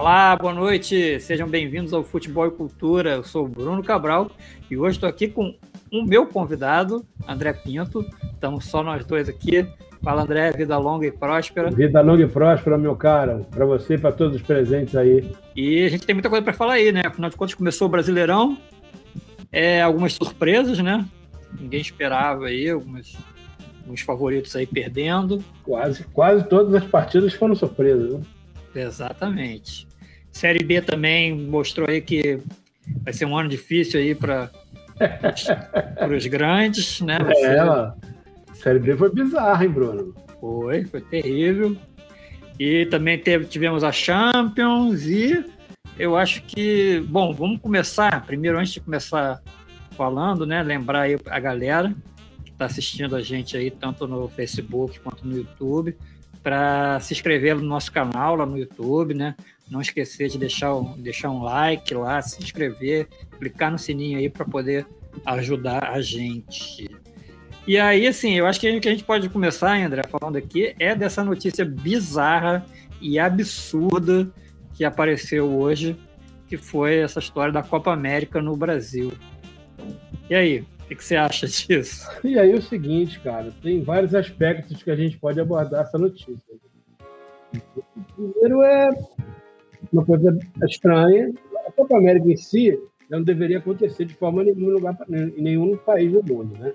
Olá, 0.00 0.36
boa 0.36 0.54
noite, 0.54 1.18
sejam 1.18 1.48
bem-vindos 1.48 1.92
ao 1.92 2.04
Futebol 2.04 2.46
e 2.46 2.52
Cultura. 2.52 3.14
Eu 3.16 3.24
sou 3.24 3.46
o 3.46 3.48
Bruno 3.48 3.82
Cabral 3.82 4.30
e 4.70 4.78
hoje 4.78 4.96
estou 4.96 5.08
aqui 5.08 5.26
com 5.26 5.56
o 5.92 6.04
meu 6.04 6.24
convidado, 6.24 7.04
André 7.26 7.52
Pinto. 7.52 8.06
Estamos 8.32 8.66
só 8.66 8.80
nós 8.80 9.04
dois 9.04 9.28
aqui. 9.28 9.66
Fala, 10.00 10.22
André, 10.22 10.52
vida 10.52 10.78
longa 10.78 11.04
e 11.04 11.10
próspera. 11.10 11.72
Vida 11.72 12.00
longa 12.00 12.22
e 12.22 12.28
próspera, 12.28 12.78
meu 12.78 12.94
cara, 12.94 13.44
para 13.50 13.66
você 13.66 13.94
e 13.94 13.98
para 13.98 14.12
todos 14.12 14.36
os 14.36 14.42
presentes 14.42 14.94
aí. 14.94 15.32
E 15.56 15.84
a 15.84 15.88
gente 15.88 16.06
tem 16.06 16.14
muita 16.14 16.30
coisa 16.30 16.44
para 16.44 16.54
falar 16.54 16.74
aí, 16.74 16.92
né? 16.92 17.02
Afinal 17.04 17.28
de 17.28 17.36
contas, 17.36 17.56
começou 17.56 17.88
o 17.88 17.90
Brasileirão, 17.90 18.56
é, 19.50 19.82
algumas 19.82 20.12
surpresas, 20.12 20.78
né? 20.78 21.04
Ninguém 21.58 21.80
esperava 21.80 22.46
aí, 22.46 22.70
algumas, 22.70 23.16
alguns 23.82 24.02
favoritos 24.02 24.54
aí 24.54 24.64
perdendo. 24.64 25.42
Quase, 25.64 26.04
quase 26.04 26.48
todas 26.48 26.72
as 26.72 26.84
partidas 26.84 27.34
foram 27.34 27.56
surpresas, 27.56 28.14
né? 28.14 28.20
Exatamente. 28.76 29.87
Série 30.38 30.62
B 30.62 30.80
também 30.80 31.34
mostrou 31.34 31.90
aí 31.90 32.00
que 32.00 32.38
vai 33.02 33.12
ser 33.12 33.24
um 33.24 33.36
ano 33.36 33.48
difícil 33.48 33.98
aí 33.98 34.14
para 34.14 34.48
os 36.16 36.26
grandes, 36.26 37.00
né? 37.00 37.18
Vai 37.18 37.34
é, 37.42 37.58
a 37.58 37.92
Série 38.54 38.78
B 38.78 38.96
foi 38.96 39.12
bizarra, 39.12 39.64
hein, 39.64 39.70
Bruno? 39.70 40.14
Foi, 40.40 40.84
foi 40.84 41.00
terrível. 41.00 41.76
E 42.56 42.86
também 42.86 43.18
teve, 43.18 43.46
tivemos 43.46 43.82
a 43.82 43.90
Champions 43.90 45.06
e 45.06 45.44
eu 45.98 46.16
acho 46.16 46.40
que, 46.44 47.00
bom, 47.08 47.34
vamos 47.34 47.60
começar, 47.60 48.24
primeiro 48.24 48.60
antes 48.60 48.74
de 48.74 48.80
começar 48.80 49.42
falando, 49.96 50.46
né, 50.46 50.62
lembrar 50.62 51.00
aí 51.00 51.18
a 51.26 51.40
galera 51.40 51.92
que 52.44 52.52
está 52.52 52.66
assistindo 52.66 53.16
a 53.16 53.20
gente 53.20 53.56
aí, 53.56 53.72
tanto 53.72 54.06
no 54.06 54.28
Facebook 54.28 55.00
quanto 55.00 55.26
no 55.26 55.36
YouTube, 55.36 55.96
para 56.44 57.00
se 57.00 57.12
inscrever 57.12 57.56
no 57.56 57.62
nosso 57.62 57.90
canal 57.90 58.36
lá 58.36 58.46
no 58.46 58.56
YouTube, 58.56 59.14
né? 59.14 59.34
Não 59.70 59.80
esquecer 59.80 60.28
de 60.28 60.38
deixar 60.38 60.72
deixar 60.96 61.30
um 61.30 61.42
like 61.42 61.92
lá, 61.94 62.20
se 62.22 62.42
inscrever, 62.42 63.06
clicar 63.38 63.70
no 63.70 63.78
sininho 63.78 64.18
aí 64.18 64.30
para 64.30 64.44
poder 64.44 64.86
ajudar 65.26 65.90
a 65.90 66.00
gente. 66.00 66.88
E 67.66 67.78
aí, 67.78 68.06
assim, 68.06 68.34
eu 68.34 68.46
acho 68.46 68.58
que 68.58 68.66
a 68.66 68.70
gente 68.70 69.04
pode 69.04 69.28
começar, 69.28 69.76
André, 69.76 70.02
falando 70.04 70.36
aqui, 70.36 70.74
é 70.78 70.94
dessa 70.94 71.22
notícia 71.22 71.66
bizarra 71.66 72.64
e 72.98 73.18
absurda 73.18 74.32
que 74.72 74.84
apareceu 74.84 75.46
hoje, 75.46 75.94
que 76.46 76.56
foi 76.56 76.98
essa 76.98 77.18
história 77.18 77.52
da 77.52 77.62
Copa 77.62 77.92
América 77.92 78.40
no 78.40 78.56
Brasil. 78.56 79.12
E 80.30 80.34
aí, 80.34 80.64
o 80.90 80.96
que 80.96 81.04
você 81.04 81.16
acha 81.16 81.46
disso? 81.46 82.08
E 82.24 82.38
aí 82.38 82.54
o 82.54 82.62
seguinte, 82.62 83.20
cara, 83.20 83.52
tem 83.62 83.82
vários 83.82 84.14
aspectos 84.14 84.82
que 84.82 84.90
a 84.90 84.96
gente 84.96 85.18
pode 85.18 85.38
abordar 85.38 85.82
essa 85.82 85.98
notícia. 85.98 86.54
O 87.76 88.02
primeiro 88.14 88.62
é 88.62 88.88
uma 89.92 90.04
coisa 90.04 90.38
estranha. 90.66 91.32
A 91.66 91.72
Copa 91.72 91.96
América 91.96 92.30
em 92.30 92.36
si 92.36 92.78
não 93.08 93.22
deveria 93.22 93.58
acontecer 93.58 94.04
de 94.04 94.14
forma 94.14 94.44
nenhuma 94.44 94.70
em, 94.70 94.72
lugar, 94.72 94.98
em 95.08 95.42
nenhum 95.42 95.76
país 95.76 96.12
do 96.12 96.22
mundo, 96.22 96.58
né? 96.58 96.72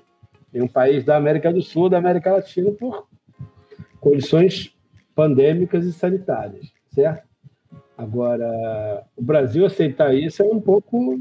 Nenhum 0.51 0.67
país 0.67 1.03
da 1.03 1.15
América 1.15 1.51
do 1.51 1.61
Sul, 1.61 1.89
da 1.89 1.97
América 1.97 2.33
Latina, 2.33 2.71
por 2.71 3.07
condições 3.99 4.75
pandêmicas 5.15 5.85
e 5.85 5.93
sanitárias, 5.93 6.71
certo? 6.91 7.27
Agora, 7.97 9.03
o 9.15 9.21
Brasil 9.21 9.65
aceitar 9.65 10.13
isso 10.15 10.41
é 10.41 10.45
um 10.45 10.59
pouco 10.59 11.19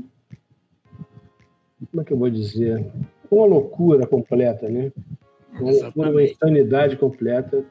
como 1.90 2.02
é 2.02 2.04
que 2.04 2.12
eu 2.12 2.18
vou 2.18 2.30
dizer? 2.30 2.86
Uma 3.30 3.46
loucura 3.46 4.06
completa, 4.06 4.68
né? 4.68 4.92
Uma, 5.60 5.72
loucura, 5.72 6.10
uma 6.10 6.22
insanidade 6.22 6.96
completa. 6.96 7.64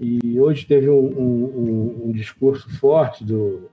E 0.00 0.38
hoje 0.38 0.66
teve 0.66 0.88
um, 0.88 1.06
um, 1.06 2.02
um, 2.06 2.12
discurso 2.12 2.68
forte 2.78 3.24
do, 3.24 3.70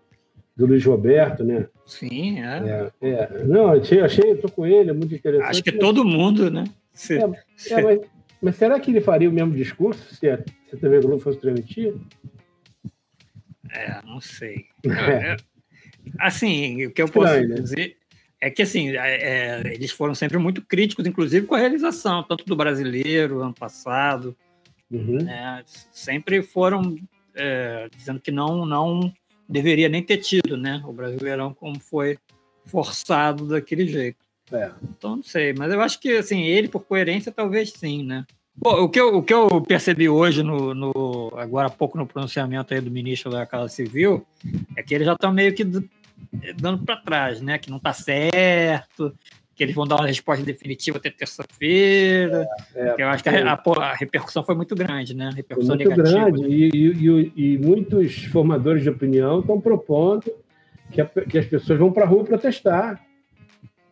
do 0.56 0.66
Luiz 0.66 0.84
Roberto, 0.86 1.44
né? 1.44 1.68
Sim, 1.86 2.42
é. 2.42 2.92
é, 3.02 3.10
é. 3.10 3.44
Não, 3.44 3.72
achei, 3.72 4.00
achei, 4.00 4.32
estou 4.32 4.50
com 4.50 4.66
ele, 4.66 4.90
é 4.90 4.94
muito 4.94 5.14
interessante. 5.14 5.50
Acho 5.50 5.64
que 5.64 5.72
mas... 5.72 5.80
todo 5.80 6.06
mundo, 6.06 6.50
né? 6.50 6.64
Se... 6.94 7.18
É, 7.18 7.24
é, 7.70 7.82
mas, 7.82 8.00
mas, 8.42 8.56
será 8.56 8.80
que 8.80 8.92
ele 8.92 9.02
faria 9.02 9.30
o 9.30 9.34
mesmo 9.34 9.54
discurso 9.56 10.16
se 10.16 10.30
a, 10.30 10.38
se 10.38 10.76
a 10.76 10.78
TV 10.78 11.02
Globo 11.02 11.20
fosse 11.20 11.40
transmitir? 11.40 11.94
É, 13.72 14.02
não 14.06 14.22
sei. 14.22 14.66
É. 14.86 15.38
Assim, 16.20 16.86
o 16.86 16.92
que 16.92 17.02
eu 17.02 17.08
posso 17.08 17.28
Estranho, 17.28 17.48
né? 17.48 17.56
dizer 17.56 17.96
é 18.42 18.50
que 18.50 18.62
assim 18.62 18.92
é, 18.92 18.98
é, 18.98 19.74
eles 19.74 19.90
foram 19.90 20.14
sempre 20.14 20.38
muito 20.38 20.62
críticos, 20.62 21.06
inclusive 21.06 21.48
com 21.48 21.56
a 21.56 21.60
realização 21.60 22.22
tanto 22.24 22.44
do 22.44 22.58
brasileiro 22.58 23.40
ano 23.40 23.54
passado, 23.54 24.36
uhum. 24.94 25.24
né? 25.24 25.64
sempre 25.92 26.42
foram 26.42 26.96
é, 27.36 27.90
dizendo 27.96 28.20
que 28.20 28.32
não 28.32 28.66
não 28.66 29.14
deveria 29.48 29.90
nem 29.90 30.02
ter 30.02 30.18
tido, 30.18 30.56
né? 30.56 30.82
O 30.86 30.94
brasileirão 30.94 31.54
como 31.54 31.80
foi 31.80 32.18
forçado 32.66 33.48
daquele 33.48 33.88
jeito. 33.88 34.18
É. 34.52 34.72
Então 34.84 35.18
não 35.18 35.24
sei, 35.24 35.54
mas 35.54 35.72
eu 35.72 35.82
acho 35.82 36.00
que 36.00 36.18
assim 36.18 36.44
ele 36.44 36.68
por 36.68 36.84
coerência 36.86 37.32
talvez 37.32 37.72
sim, 37.72 38.04
né? 38.04 38.26
Bom, 38.56 38.84
o 38.84 38.90
que 38.90 39.00
eu, 39.00 39.18
o 39.18 39.24
que 39.24 39.34
eu 39.34 39.62
percebi 39.62 40.08
hoje 40.08 40.44
no, 40.44 40.76
no 40.76 41.34
agora 41.36 41.68
há 41.68 41.72
pouco 41.72 41.98
no 41.98 42.06
pronunciamento 42.06 42.74
aí 42.74 42.80
do 42.80 42.92
ministro 42.92 43.32
da 43.32 43.46
Casa 43.48 43.68
Civil 43.68 44.26
é 44.78 44.84
que 44.84 44.94
eles 44.94 45.08
já 45.08 45.14
estão 45.14 45.34
meio 45.34 45.56
que 45.56 45.66
dando 46.56 46.84
para 46.86 46.98
trás, 46.98 47.42
né? 47.42 47.58
Que 47.58 47.70
não 47.70 47.78
está 47.78 47.94
certo, 47.94 49.16
que 49.56 49.64
eles 49.64 49.76
vão 49.76 49.86
dar 49.86 49.98
uma 49.98 50.08
resposta 50.08 50.44
definitiva 50.44 50.98
até 50.98 51.12
terça-feira. 51.12 52.48
É, 52.76 52.88
é, 52.88 52.96
eu 52.98 53.08
acho 53.08 53.24
que 53.24 53.30
a, 53.30 53.54
a, 53.54 53.84
a, 53.84 53.94
repercussão 53.94 54.44
foi 54.44 54.56
muito 54.56 54.76
grande, 54.76 55.16
né? 55.16 55.28
A 55.28 55.32
repercussão 55.32 55.76
muito 55.76 55.90
negativa. 55.90 56.32
grande. 56.32 56.48
E, 56.48 56.70
e, 56.74 57.34
e, 57.36 57.58
muitos 57.60 58.24
formadores 58.26 58.84
de 58.84 58.90
opinião 58.90 59.42
estão 59.42 59.62
propondo 59.62 60.32
que, 60.92 61.02
a, 61.02 61.06
que 61.06 61.38
as 61.38 61.46
pessoas 61.46 61.78
vão 61.78 61.92
para 61.92 62.04
a 62.04 62.08
rua 62.08 62.24
protestar. 62.24 63.00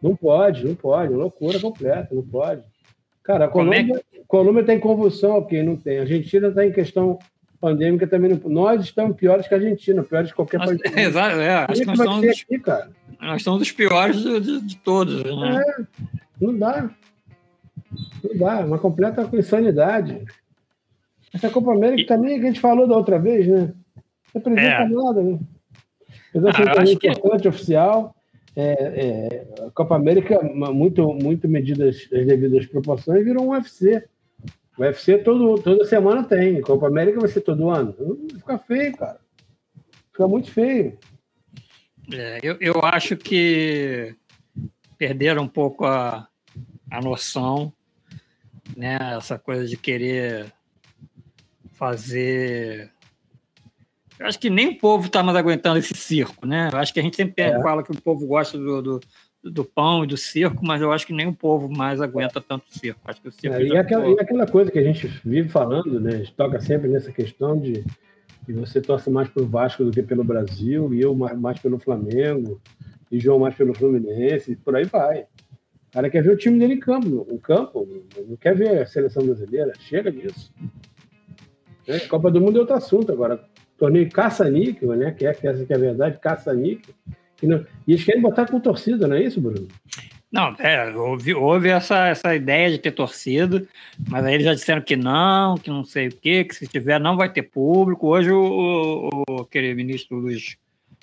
Não 0.01 0.15
pode, 0.15 0.65
não 0.65 0.73
pode. 0.73 1.13
Loucura 1.13 1.59
completa, 1.59 2.09
não 2.13 2.23
pode. 2.23 2.63
Cara, 3.23 3.45
a 3.45 3.47
é 3.47 3.51
Colômbia, 3.51 4.03
é 4.13 4.21
Colômbia 4.27 4.63
tem 4.63 4.79
convulsão, 4.79 5.37
ok, 5.37 5.61
não 5.61 5.75
tem. 5.75 5.99
A 5.99 6.01
Argentina 6.01 6.47
está 6.47 6.65
em 6.65 6.71
questão 6.71 7.19
pandêmica 7.61 8.07
também. 8.07 8.31
Não... 8.31 8.49
Nós 8.49 8.81
estamos 8.81 9.15
piores 9.15 9.47
que 9.47 9.53
a 9.53 9.57
Argentina, 9.57 10.01
piores 10.01 10.31
que 10.31 10.35
qualquer 10.35 10.57
país. 10.57 10.81
Exato, 10.97 11.39
é, 11.39 11.65
acho 11.69 11.81
que 11.81 11.87
nós 11.87 11.97
somos, 11.97 12.25
os, 12.25 12.41
aqui, 12.41 12.59
cara? 12.59 12.89
Nós 13.21 13.43
somos 13.43 13.61
os 13.61 13.71
piores 13.71 14.21
de, 14.21 14.39
de, 14.39 14.61
de 14.61 14.77
todos. 14.77 15.23
Né? 15.23 15.63
É, 15.67 15.83
não 16.41 16.57
dá. 16.57 16.89
Não 18.23 18.37
dá, 18.37 18.65
uma 18.65 18.79
completa 18.79 19.29
insanidade. 19.33 20.25
Essa 21.33 21.49
Copa 21.49 21.71
América 21.71 22.01
e... 22.01 22.05
também, 22.05 22.39
que 22.39 22.45
a 22.45 22.47
gente 22.47 22.59
falou 22.59 22.87
da 22.87 22.95
outra 22.95 23.19
vez, 23.19 23.47
né? 23.47 23.73
Não 24.33 24.41
representa 24.41 24.83
é. 24.83 24.89
nada, 24.89 25.21
né? 25.21 25.39
Representa 26.33 26.79
ah, 26.79 26.83
um 26.83 26.91
importante, 26.91 27.41
que... 27.41 27.47
oficial. 27.47 28.15
É, 28.53 28.63
é, 28.63 29.65
a 29.65 29.71
Copa 29.71 29.95
América, 29.95 30.41
muito, 30.43 31.13
muito 31.13 31.47
medidas 31.47 32.09
as 32.11 32.25
devidas 32.25 32.65
proporções, 32.65 33.23
virou 33.23 33.45
um 33.45 33.51
UFC. 33.51 34.03
O 34.77 34.81
UFC 34.81 35.19
todo, 35.19 35.61
toda 35.61 35.85
semana 35.85 36.23
tem. 36.23 36.59
Copa 36.61 36.87
América 36.87 37.19
vai 37.19 37.29
ser 37.29 37.41
todo 37.41 37.69
ano. 37.69 37.95
Fica 38.33 38.57
feio, 38.57 38.97
cara. 38.97 39.19
Fica 40.11 40.27
muito 40.27 40.51
feio. 40.51 40.97
É, 42.11 42.39
eu, 42.41 42.57
eu 42.59 42.81
acho 42.83 43.15
que 43.17 44.15
perderam 44.97 45.43
um 45.43 45.47
pouco 45.47 45.85
a, 45.85 46.27
a 46.89 47.01
noção, 47.01 47.73
né? 48.75 48.97
Essa 49.17 49.37
coisa 49.37 49.67
de 49.67 49.77
querer 49.77 50.51
fazer. 51.73 52.91
Eu 54.19 54.27
acho 54.27 54.39
que 54.39 54.49
nem 54.49 54.69
o 54.69 54.77
povo 54.77 55.07
está 55.07 55.23
mais 55.23 55.37
aguentando 55.37 55.79
esse 55.79 55.95
circo, 55.95 56.45
né? 56.45 56.69
Eu 56.71 56.77
acho 56.77 56.93
que 56.93 56.99
a 56.99 57.03
gente 57.03 57.15
sempre 57.15 57.43
é. 57.43 57.61
fala 57.61 57.83
que 57.83 57.91
o 57.91 58.01
povo 58.01 58.25
gosta 58.27 58.57
do, 58.57 58.81
do 58.81 58.99
do 59.43 59.65
pão 59.65 60.03
e 60.03 60.07
do 60.07 60.15
circo, 60.15 60.63
mas 60.63 60.81
eu 60.81 60.91
acho 60.91 61.07
que 61.07 61.13
nem 61.13 61.27
o 61.27 61.33
povo 61.33 61.67
mais 61.67 61.99
aguenta 61.99 62.39
tanto 62.39 62.65
circo. 62.69 62.99
Acho 63.05 63.21
que 63.21 63.27
o 63.27 63.31
circo 63.31 63.55
é, 63.55 63.63
e, 63.63 63.77
aquela, 63.77 64.07
e, 64.07 64.19
aquela, 64.19 64.45
coisa 64.45 64.69
que 64.69 64.77
a 64.77 64.83
gente 64.83 65.07
vive 65.25 65.49
falando, 65.49 65.99
né? 65.99 66.13
A 66.13 66.17
gente 66.17 66.33
toca 66.33 66.59
sempre 66.61 66.87
nessa 66.87 67.11
questão 67.11 67.59
de 67.59 67.83
que 68.45 68.53
você 68.53 68.81
torce 68.81 69.09
mais 69.09 69.29
pelo 69.29 69.47
Vasco 69.47 69.83
do 69.83 69.91
que 69.91 70.01
pelo 70.01 70.23
Brasil, 70.23 70.93
e 70.93 71.01
eu 71.01 71.15
mais, 71.15 71.59
pelo 71.59 71.79
Flamengo, 71.79 72.59
e 73.11 73.19
João 73.19 73.39
mais 73.39 73.55
pelo 73.55 73.73
Fluminense, 73.73 74.51
e 74.51 74.55
por 74.55 74.75
aí 74.75 74.85
vai. 74.85 75.21
O 75.21 75.93
cara 75.93 76.09
quer 76.09 76.23
ver 76.23 76.31
o 76.31 76.37
time 76.37 76.57
dele 76.57 76.75
em 76.75 76.79
campo, 76.79 77.27
em 77.29 77.37
campo, 77.37 77.87
não 78.27 78.37
quer 78.37 78.55
ver 78.55 78.81
a 78.81 78.85
seleção 78.85 79.25
brasileira, 79.25 79.73
chega 79.79 80.11
disso. 80.11 80.53
É, 81.87 81.99
Copa 81.99 82.31
do 82.31 82.39
Mundo 82.39 82.57
é 82.57 82.61
outro 82.61 82.75
assunto 82.75 83.11
agora. 83.11 83.43
Torneio 83.77 84.09
caça-níquel, 84.09 84.95
né? 84.95 85.11
Que 85.11 85.25
é, 85.25 85.33
que 85.33 85.47
essa 85.47 85.65
que 85.65 85.73
é 85.73 85.75
a 85.75 85.79
verdade, 85.79 86.19
caça-níquel 86.19 86.93
e, 87.41 87.47
não, 87.47 87.65
e 87.87 87.93
eles 87.93 88.03
querem 88.03 88.21
botar 88.21 88.45
com 88.47 88.59
torcida, 88.59 89.07
não 89.07 89.15
é 89.15 89.23
isso, 89.23 89.41
Bruno? 89.41 89.67
Não, 90.31 90.55
é, 90.59 90.95
houve, 90.95 91.33
houve 91.33 91.69
essa, 91.69 92.07
essa 92.07 92.33
ideia 92.33 92.71
de 92.71 92.77
ter 92.77 92.91
torcida, 92.91 93.67
mas 94.07 94.25
aí 94.25 94.35
eles 94.35 94.45
já 94.45 94.53
disseram 94.53 94.81
que 94.81 94.95
não, 94.95 95.57
que 95.57 95.69
não 95.69 95.83
sei 95.83 96.07
o 96.07 96.15
quê, 96.15 96.45
que 96.45 96.55
se 96.55 96.67
tiver 96.67 96.99
não 96.99 97.17
vai 97.17 97.31
ter 97.31 97.43
público. 97.43 98.07
Hoje 98.07 98.31
o, 98.31 98.41
o, 98.41 99.23
o 99.29 99.41
aquele 99.41 99.75
ministro 99.75 100.17
Luiz 100.17 100.55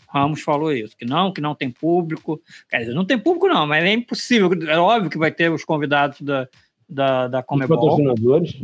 Ramos 0.09 0.41
falou 0.41 0.73
isso, 0.73 0.97
que 0.97 1.05
não, 1.05 1.31
que 1.31 1.43
não 1.43 1.55
tem 1.55 1.71
público. 1.71 2.41
Quer 2.71 2.79
dizer, 2.79 2.95
não 2.95 3.05
tem 3.05 3.19
público 3.19 3.49
não, 3.49 3.67
mas 3.67 3.85
é 3.85 3.93
impossível. 3.93 4.51
É 4.67 4.79
óbvio 4.79 5.11
que 5.11 5.19
vai 5.19 5.31
ter 5.31 5.51
os 5.51 5.63
convidados 5.63 6.23
da, 6.23 6.49
da, 6.89 7.29
da 7.29 7.43
Comebol. 7.43 7.77
Os 7.77 7.85
patrocinadores. 7.85 8.57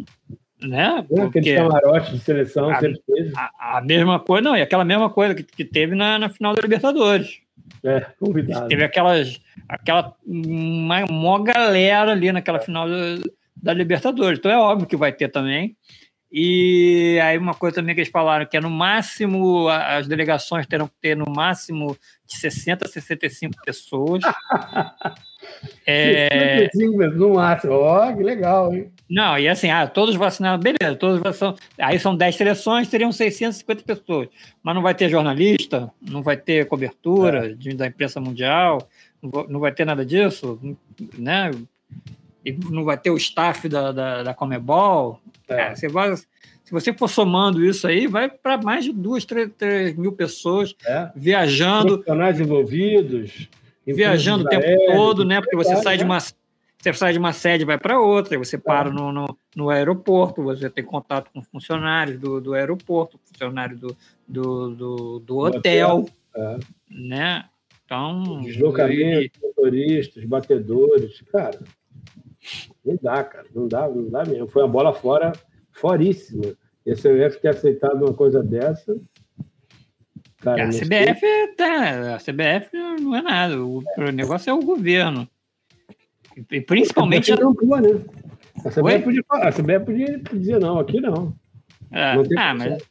Né? 0.63 1.05
É, 1.11 1.21
aquele 1.21 1.57
camarote 1.57 2.13
de 2.13 2.21
seleção 2.21 2.71
a, 2.71 2.81
a, 3.37 3.79
a, 3.79 3.83
mesma 3.83 4.19
coisa, 4.19 4.43
não, 4.43 4.57
e 4.57 4.63
aquela 4.63 4.85
mesma 4.85 5.11
coisa 5.11 5.35
que, 5.35 5.43
que 5.43 5.65
teve 5.65 5.95
na, 5.95 6.19
na 6.19 6.31
final 6.31 6.55
da 6.55 6.63
Libertadores. 6.63 7.44
É, 7.83 8.01
convidado. 8.19 8.69
Teve 8.69 8.85
aquelas, 8.85 9.41
aquela 9.69 10.15
uma, 10.25 11.05
uma 11.05 11.43
galera 11.43 12.13
ali 12.13 12.33
naquela 12.33 12.61
final 12.61 12.89
da, 12.89 12.95
da 13.57 13.75
Libertadores. 13.75 14.39
Então 14.39 14.51
é 14.51 14.59
óbvio 14.59 14.87
que 14.87 14.97
vai 14.97 15.13
ter 15.13 15.29
também. 15.29 15.77
E 16.37 17.19
aí 17.23 17.39
uma 17.39 17.55
coisa 17.55 17.77
também 17.77 17.95
que 17.95 18.01
eles 18.01 18.11
falaram, 18.11 18.45
que 18.45 18.57
é 18.57 18.61
no 18.61 18.69
máximo, 18.69 19.69
as 19.69 20.09
delegações 20.09 20.67
terão 20.67 20.89
que 20.89 20.95
ter 21.01 21.17
no 21.17 21.31
máximo 21.31 21.97
de 22.27 22.37
60 22.37 22.87
a 22.87 22.89
65 22.89 23.55
pessoas. 23.65 24.21
é... 25.87 26.69
65 26.73 27.07
no 27.17 27.35
máximo, 27.35 27.75
ó, 27.75 28.13
que 28.13 28.23
legal, 28.23 28.75
hein? 28.75 28.91
Não, 29.09 29.39
e 29.39 29.49
assim, 29.49 29.71
ah, 29.71 29.87
todos 29.87 30.17
vacinados, 30.17 30.63
beleza, 30.63 30.97
todos 30.99 31.21
vacinados. 31.21 31.61
Aí 31.79 31.99
são 31.99 32.17
10 32.17 32.37
seleções, 32.37 32.89
teriam 32.89 33.13
650 33.13 33.83
pessoas. 33.83 34.29
Mas 34.63 34.75
não 34.75 34.83
vai 34.83 34.95
ter 34.95 35.09
jornalista, 35.09 35.91
não 36.01 36.23
vai 36.23 36.37
ter 36.37 36.67
cobertura 36.67 37.51
é. 37.51 37.55
de, 37.55 37.75
da 37.75 37.87
imprensa 37.87 38.21
mundial, 38.21 38.89
não 39.49 39.61
vai 39.61 39.73
ter 39.73 39.85
nada 39.85 40.05
disso, 40.05 40.59
né? 41.19 41.51
E 42.45 42.53
não 42.53 42.85
vai 42.85 42.97
ter 42.97 43.11
o 43.11 43.17
staff 43.17 43.69
da, 43.69 43.93
da, 43.93 44.23
da 44.23 44.35
Comebol. 44.35 45.21
É. 45.49 45.61
É, 45.61 45.75
você 45.75 45.89
vai, 45.89 46.17
se 46.17 46.71
você 46.71 46.93
for 46.93 47.09
somando 47.09 47.65
isso 47.65 47.87
aí, 47.87 48.07
vai 48.07 48.29
para 48.29 48.57
mais 48.59 48.85
de 48.85 48.93
duas, 48.93 49.25
três, 49.25 49.51
três 49.57 49.95
mil 49.97 50.13
pessoas 50.13 50.75
é. 50.87 51.11
viajando. 51.15 51.95
Profissionais 51.95 52.41
envolvidos. 52.41 53.49
Viajando 53.87 54.45
o 54.45 54.49
tempo 54.49 54.67
todo, 54.87 55.25
né? 55.25 55.41
Porque 55.41 55.57
você 55.57 55.77
sai 55.77 55.97
de 55.97 56.05
uma. 56.05 56.19
Você 56.21 56.93
sai 56.93 57.13
de 57.13 57.19
uma 57.19 57.33
sede 57.33 57.65
vai 57.65 57.79
para 57.79 57.99
outra, 57.99 58.37
você 58.37 58.59
para 58.59 58.91
no, 58.91 59.11
no, 59.11 59.39
no, 59.57 59.71
aeroporto, 59.71 60.43
você 60.43 60.69
tem 60.69 60.85
contato 60.85 61.31
com 61.33 61.41
funcionários 61.41 62.19
do, 62.19 62.43
do 62.43 62.53
aeroporto, 62.53 63.19
funcionários 63.25 63.81
do, 63.81 63.97
do, 64.29 64.71
do, 64.75 65.19
do 65.21 65.39
hotel, 65.39 66.05
é. 66.37 66.59
né? 66.91 67.45
Então. 67.85 68.43
Deslocamento, 68.43 69.39
motoristas, 69.43 70.25
batedores, 70.25 71.23
cara. 71.33 71.59
Não 72.85 72.99
dá, 73.01 73.25
cara. 73.25 73.47
Não 73.55 73.69
dá, 73.69 73.89
não 73.89 74.11
dá 74.11 74.25
mesmo. 74.25 74.49
Foi 74.49 74.63
uma 74.63 74.69
bola 74.69 74.93
fora, 74.93 75.33
foríssima. 75.73 76.55
E 76.85 76.93
a 76.93 76.95
CBF 76.95 77.41
ter 77.41 77.49
aceitado 77.49 78.05
uma 78.05 78.13
coisa 78.13 78.43
dessa. 78.43 78.95
Cara, 80.45 80.65
a 80.65 80.69
CBF 80.69 81.55
tá, 81.57 82.17
a 82.17 82.19
CBF 82.19 82.77
não 83.01 83.17
é 83.17 83.23
nada. 83.23 83.65
O, 83.65 83.83
é. 83.97 84.13
negócio 84.13 84.51
é 84.51 84.53
o 84.53 84.61
governo. 84.61 85.27
E 86.51 86.61
principalmente. 86.61 87.33
A, 87.33 87.37
não, 87.37 87.53
né? 87.53 88.05
a, 88.65 88.71
CBF 88.71 89.05
podia, 89.05 89.25
a 89.31 89.51
CBF 89.53 89.85
podia 89.87 90.19
dizer 90.19 90.61
não, 90.61 90.79
aqui 90.79 91.01
não. 91.01 91.35
É, 91.91 92.15
não 92.15 92.25
ah, 92.39 92.55
mas 92.55 92.83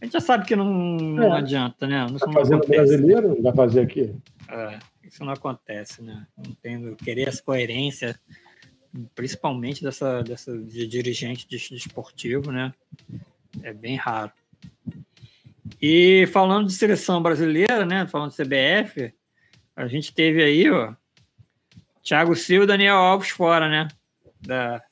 a 0.00 0.04
gente 0.04 0.12
já 0.12 0.20
sabe 0.20 0.44
que 0.44 0.54
não, 0.54 0.66
não 0.66 1.34
é. 1.34 1.38
adianta, 1.38 1.86
né? 1.86 2.06
Não, 2.10 2.18
tá 2.18 2.30
fazendo 2.30 2.66
brasileiro, 2.66 3.28
não 3.28 3.42
vai 3.42 3.54
fazer 3.54 3.80
aqui. 3.80 4.14
É, 4.48 4.78
isso 5.02 5.24
não 5.24 5.32
acontece, 5.32 6.02
né? 6.02 6.26
Não 6.36 6.54
tendo 6.60 6.94
querer 6.96 7.28
essa 7.28 7.42
coerência 7.42 8.18
principalmente 9.14 9.82
dessa, 9.82 10.22
dessa 10.22 10.56
de 10.58 10.86
dirigente 10.86 11.46
de, 11.48 11.56
de 11.56 11.76
esportivo, 11.76 12.50
né? 12.50 12.74
É 13.62 13.72
bem 13.72 13.96
raro. 13.96 14.32
E 15.80 16.26
falando 16.32 16.66
de 16.66 16.72
seleção 16.72 17.22
brasileira, 17.22 17.84
né? 17.84 18.06
Falando 18.06 18.30
de 18.30 18.36
CBF, 18.36 19.12
a 19.76 19.86
gente 19.86 20.14
teve 20.14 20.42
aí, 20.42 20.70
ó, 20.70 20.92
Thiago 22.02 22.34
Silva 22.34 22.64
e 22.64 22.68
Daniel 22.68 22.96
Alves 22.96 23.30
fora, 23.30 23.68
né? 23.68 23.88
Da, 24.40 24.82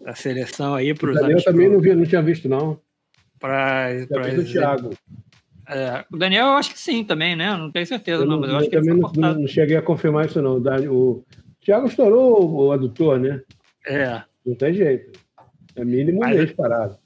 da 0.00 0.14
seleção 0.14 0.74
aí 0.74 0.94
para 0.94 1.10
os 1.10 1.20
Daniel 1.20 1.42
também 1.44 1.70
não, 1.70 1.80
vi, 1.80 1.94
não 1.94 2.04
tinha 2.04 2.22
visto, 2.22 2.48
não. 2.48 2.80
Para 3.38 3.88
o 4.38 4.44
Thiago. 4.44 4.90
É, 5.66 6.04
o 6.12 6.16
Daniel, 6.16 6.46
eu 6.46 6.52
acho 6.52 6.72
que 6.72 6.78
sim 6.78 7.04
também, 7.04 7.34
né? 7.34 7.56
Não 7.56 7.70
tenho 7.70 7.86
certeza, 7.86 8.22
eu 8.22 8.26
não, 8.26 8.38
mas 8.38 8.50
eu 8.50 8.56
acho 8.56 8.70
que 8.70 8.76
ele 8.76 8.94
não, 8.94 9.12
não, 9.12 9.48
cheguei 9.48 9.76
a 9.76 9.82
confirmar 9.82 10.26
isso, 10.26 10.42
não. 10.42 10.62
O, 10.90 11.24
Thiago 11.60 11.86
estourou 11.86 12.66
o 12.66 12.72
adutor, 12.72 13.18
né? 13.18 13.40
É. 13.86 14.22
Não 14.44 14.54
tem 14.54 14.74
jeito. 14.74 15.18
É 15.74 15.84
mínimo 15.84 16.20
mas, 16.20 16.36
mês 16.36 16.52
parado. 16.52 16.98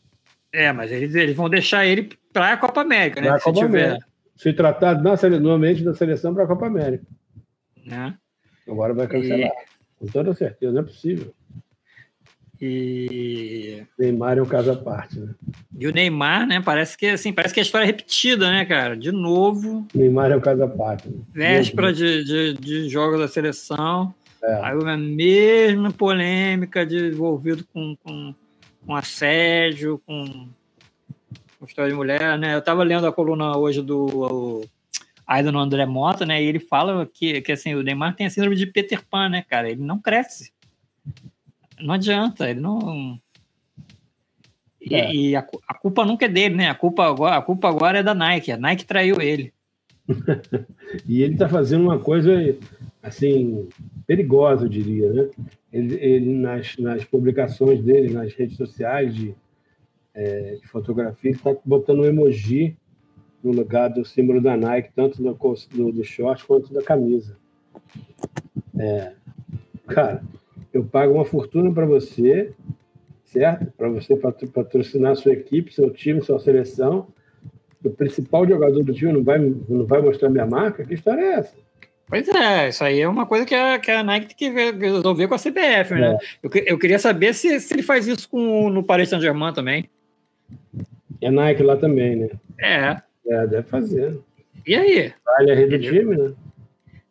É, 0.53 0.73
mas 0.73 0.91
eles, 0.91 1.15
eles 1.15 1.37
vão 1.37 1.49
deixar 1.49 1.87
ele 1.87 2.11
para 2.39 2.53
a 2.53 2.57
Copa 2.57 2.81
América, 2.83 3.21
né? 3.21 3.29
Pra 3.29 3.39
se 3.39 3.45
Copa 3.45 3.61
tiver. 3.61 3.85
América. 3.85 4.07
Se 4.37 4.53
tratar 4.53 5.03
na, 5.03 5.17
normalmente 5.39 5.83
da 5.83 5.95
seleção 5.95 6.33
para 6.33 6.45
a 6.45 6.47
Copa 6.47 6.67
América. 6.67 7.05
Né? 7.85 8.15
Agora 8.69 8.95
vai 8.95 9.09
cancelar. 9.09 9.51
E... 9.51 9.51
Com 9.99 10.07
toda 10.07 10.33
certeza, 10.35 10.73
não 10.73 10.81
é 10.81 10.85
possível. 10.85 11.35
E 12.61 13.85
Neymar 13.99 14.39
é 14.39 14.43
um 14.43 14.47
caso 14.47 14.73
à 14.73 14.77
parte, 14.77 15.19
né? 15.19 15.33
E 15.79 15.87
o 15.87 15.93
Neymar, 15.93 16.47
né? 16.47 16.61
Parece 16.61 16.97
que 16.99 17.07
assim, 17.07 17.33
parece 17.33 17.55
que 17.55 17.61
a 17.61 17.63
história 17.63 17.85
é 17.85 17.87
repetida, 17.87 18.51
né, 18.51 18.65
cara? 18.65 18.97
De 18.97 19.13
novo. 19.13 19.87
Neymar 19.95 20.33
é 20.33 20.37
um 20.37 20.41
caso 20.41 20.63
à 20.63 20.69
parte. 20.69 21.09
Né? 21.09 21.23
Véspera 21.33 21.93
de, 21.93 22.25
de, 22.25 22.55
de 22.55 22.89
jogos 22.89 23.21
da 23.21 23.29
seleção. 23.29 24.13
É. 24.43 24.55
Aí 24.65 24.77
a 24.77 24.97
mesma 24.97 25.93
polêmica 25.93 26.85
de 26.85 27.09
envolvido 27.09 27.65
com, 27.73 27.97
com, 28.03 28.35
com 28.85 28.95
assédio, 28.95 30.01
com 30.05 30.49
história 31.67 31.91
de 31.91 31.97
mulher, 31.97 32.39
né? 32.39 32.55
Eu 32.55 32.61
estava 32.61 32.83
lendo 32.83 33.07
a 33.07 33.13
coluna 33.13 33.57
hoje 33.57 33.83
do 33.83 34.65
Aidan 35.27 35.57
André 35.57 35.85
Mota, 35.87 36.25
né? 36.25 36.43
E 36.43 36.47
ele 36.47 36.59
fala 36.59 37.07
que, 37.07 37.41
que 37.43 37.53
assim, 37.53 37.75
o 37.75 37.83
Neymar 37.83 38.15
tem 38.17 38.27
a 38.27 38.31
síndrome 38.31 38.57
de 38.57 38.67
Peter 38.67 39.05
Pan, 39.11 39.29
né, 39.29 39.43
cara? 39.43 39.71
Ele 39.71 39.83
não 39.83 39.99
cresce. 39.99 40.53
Não 41.81 41.95
adianta, 41.95 42.49
ele 42.49 42.61
não. 42.61 43.21
E, 44.81 44.95
é. 44.95 45.15
e 45.15 45.37
a, 45.37 45.47
a, 45.69 45.75
culpa 45.75 46.05
nunca 46.05 46.25
é 46.25 46.29
dele, 46.29 46.55
né? 46.55 46.71
A 46.71 46.75
culpa, 46.75 47.05
agora, 47.07 47.37
a 47.37 47.43
culpa 47.43 47.69
agora 47.69 47.99
é 47.99 48.03
da 48.03 48.15
Nike. 48.15 48.53
A 48.53 48.57
Nike 48.57 48.87
traiu 48.87 49.21
ele. 49.21 49.53
e 51.07 51.23
ele 51.23 51.37
tá 51.37 51.49
fazendo 51.49 51.83
uma 51.83 51.99
coisa 51.99 52.33
assim 53.03 53.69
perigosa, 54.07 54.65
eu 54.65 54.69
diria, 54.69 55.13
né? 55.13 55.29
Ele, 55.71 55.95
ele 55.97 56.35
nas, 56.35 56.77
nas 56.79 57.05
publicações 57.05 57.83
dele 57.83 58.15
nas 58.15 58.33
redes 58.33 58.57
sociais 58.57 59.15
de, 59.15 59.35
é, 60.19 60.57
de 60.61 60.67
fotografia, 60.67 61.31
ele 61.31 61.39
está 61.39 61.55
botando 61.65 62.01
um 62.01 62.05
emoji 62.05 62.77
no 63.43 63.53
lugar 63.53 63.89
do 63.89 64.05
símbolo 64.05 64.41
da 64.41 64.57
Nike, 64.57 64.91
tanto 64.93 65.23
do, 65.23 65.33
do, 65.33 65.93
do 65.93 66.05
short 66.05 66.45
quanto 66.45 66.75
da 66.75 66.83
camisa. 66.83 67.37
É, 68.77 69.13
cara, 69.87 70.21
eu 70.73 70.85
pago 70.85 71.15
uma 71.15 71.25
fortuna 71.25 71.73
para 71.73 71.87
você, 71.87 72.53
certo? 73.27 73.73
Para 73.77 73.89
você 73.91 74.17
patrocinar 74.17 75.15
sua 75.15 75.33
equipe, 75.33 75.73
seu 75.73 75.89
time, 75.91 76.21
sua 76.21 76.41
seleção. 76.41 77.07
O 77.85 77.91
principal 77.91 78.47
jogador 78.47 78.83
do 78.83 78.93
time 78.93 79.13
não 79.13 79.23
vai, 79.23 79.39
não 79.39 79.87
vai 79.87 80.03
mostrar 80.03 80.31
minha 80.31 80.47
marca? 80.47 80.85
Que 80.85 80.95
história 80.95 81.23
é 81.23 81.33
essa? 81.35 81.57
Pois 82.09 82.27
é, 82.27 82.71
isso 82.71 82.83
aí 82.83 83.01
é 83.01 83.09
uma 83.09 83.25
coisa 83.25 83.45
que 83.45 83.55
a, 83.55 83.79
que 83.79 83.91
a 83.91 84.03
Nike 84.03 84.35
tem 84.35 84.53
que 84.53 84.73
resolver 84.73 85.29
com 85.29 85.35
a 85.35 85.39
CBF, 85.39 85.95
né? 85.95 86.15
É. 86.15 86.19
Eu, 86.43 86.51
eu 86.67 86.79
queria 86.79 86.99
saber 86.99 87.35
se, 87.35 87.61
se 87.61 87.73
ele 87.73 87.83
faz 87.85 88.09
isso 88.09 88.29
com, 88.29 88.69
no 88.69 88.83
Paris 88.83 89.11
Saint-Germain 89.11 89.53
também. 89.53 89.89
É 91.21 91.31
Nike 91.31 91.63
lá 91.63 91.77
também, 91.77 92.17
né? 92.17 92.31
É. 92.61 92.97
É, 93.27 93.47
deve 93.47 93.65
fazer. 93.65 94.19
E 94.67 94.75
aí? 94.75 95.13
Ele 95.41 95.51
é 95.51 95.55
rei 95.55 95.67
do 95.69 95.79
time, 95.79 96.17
né? 96.17 96.33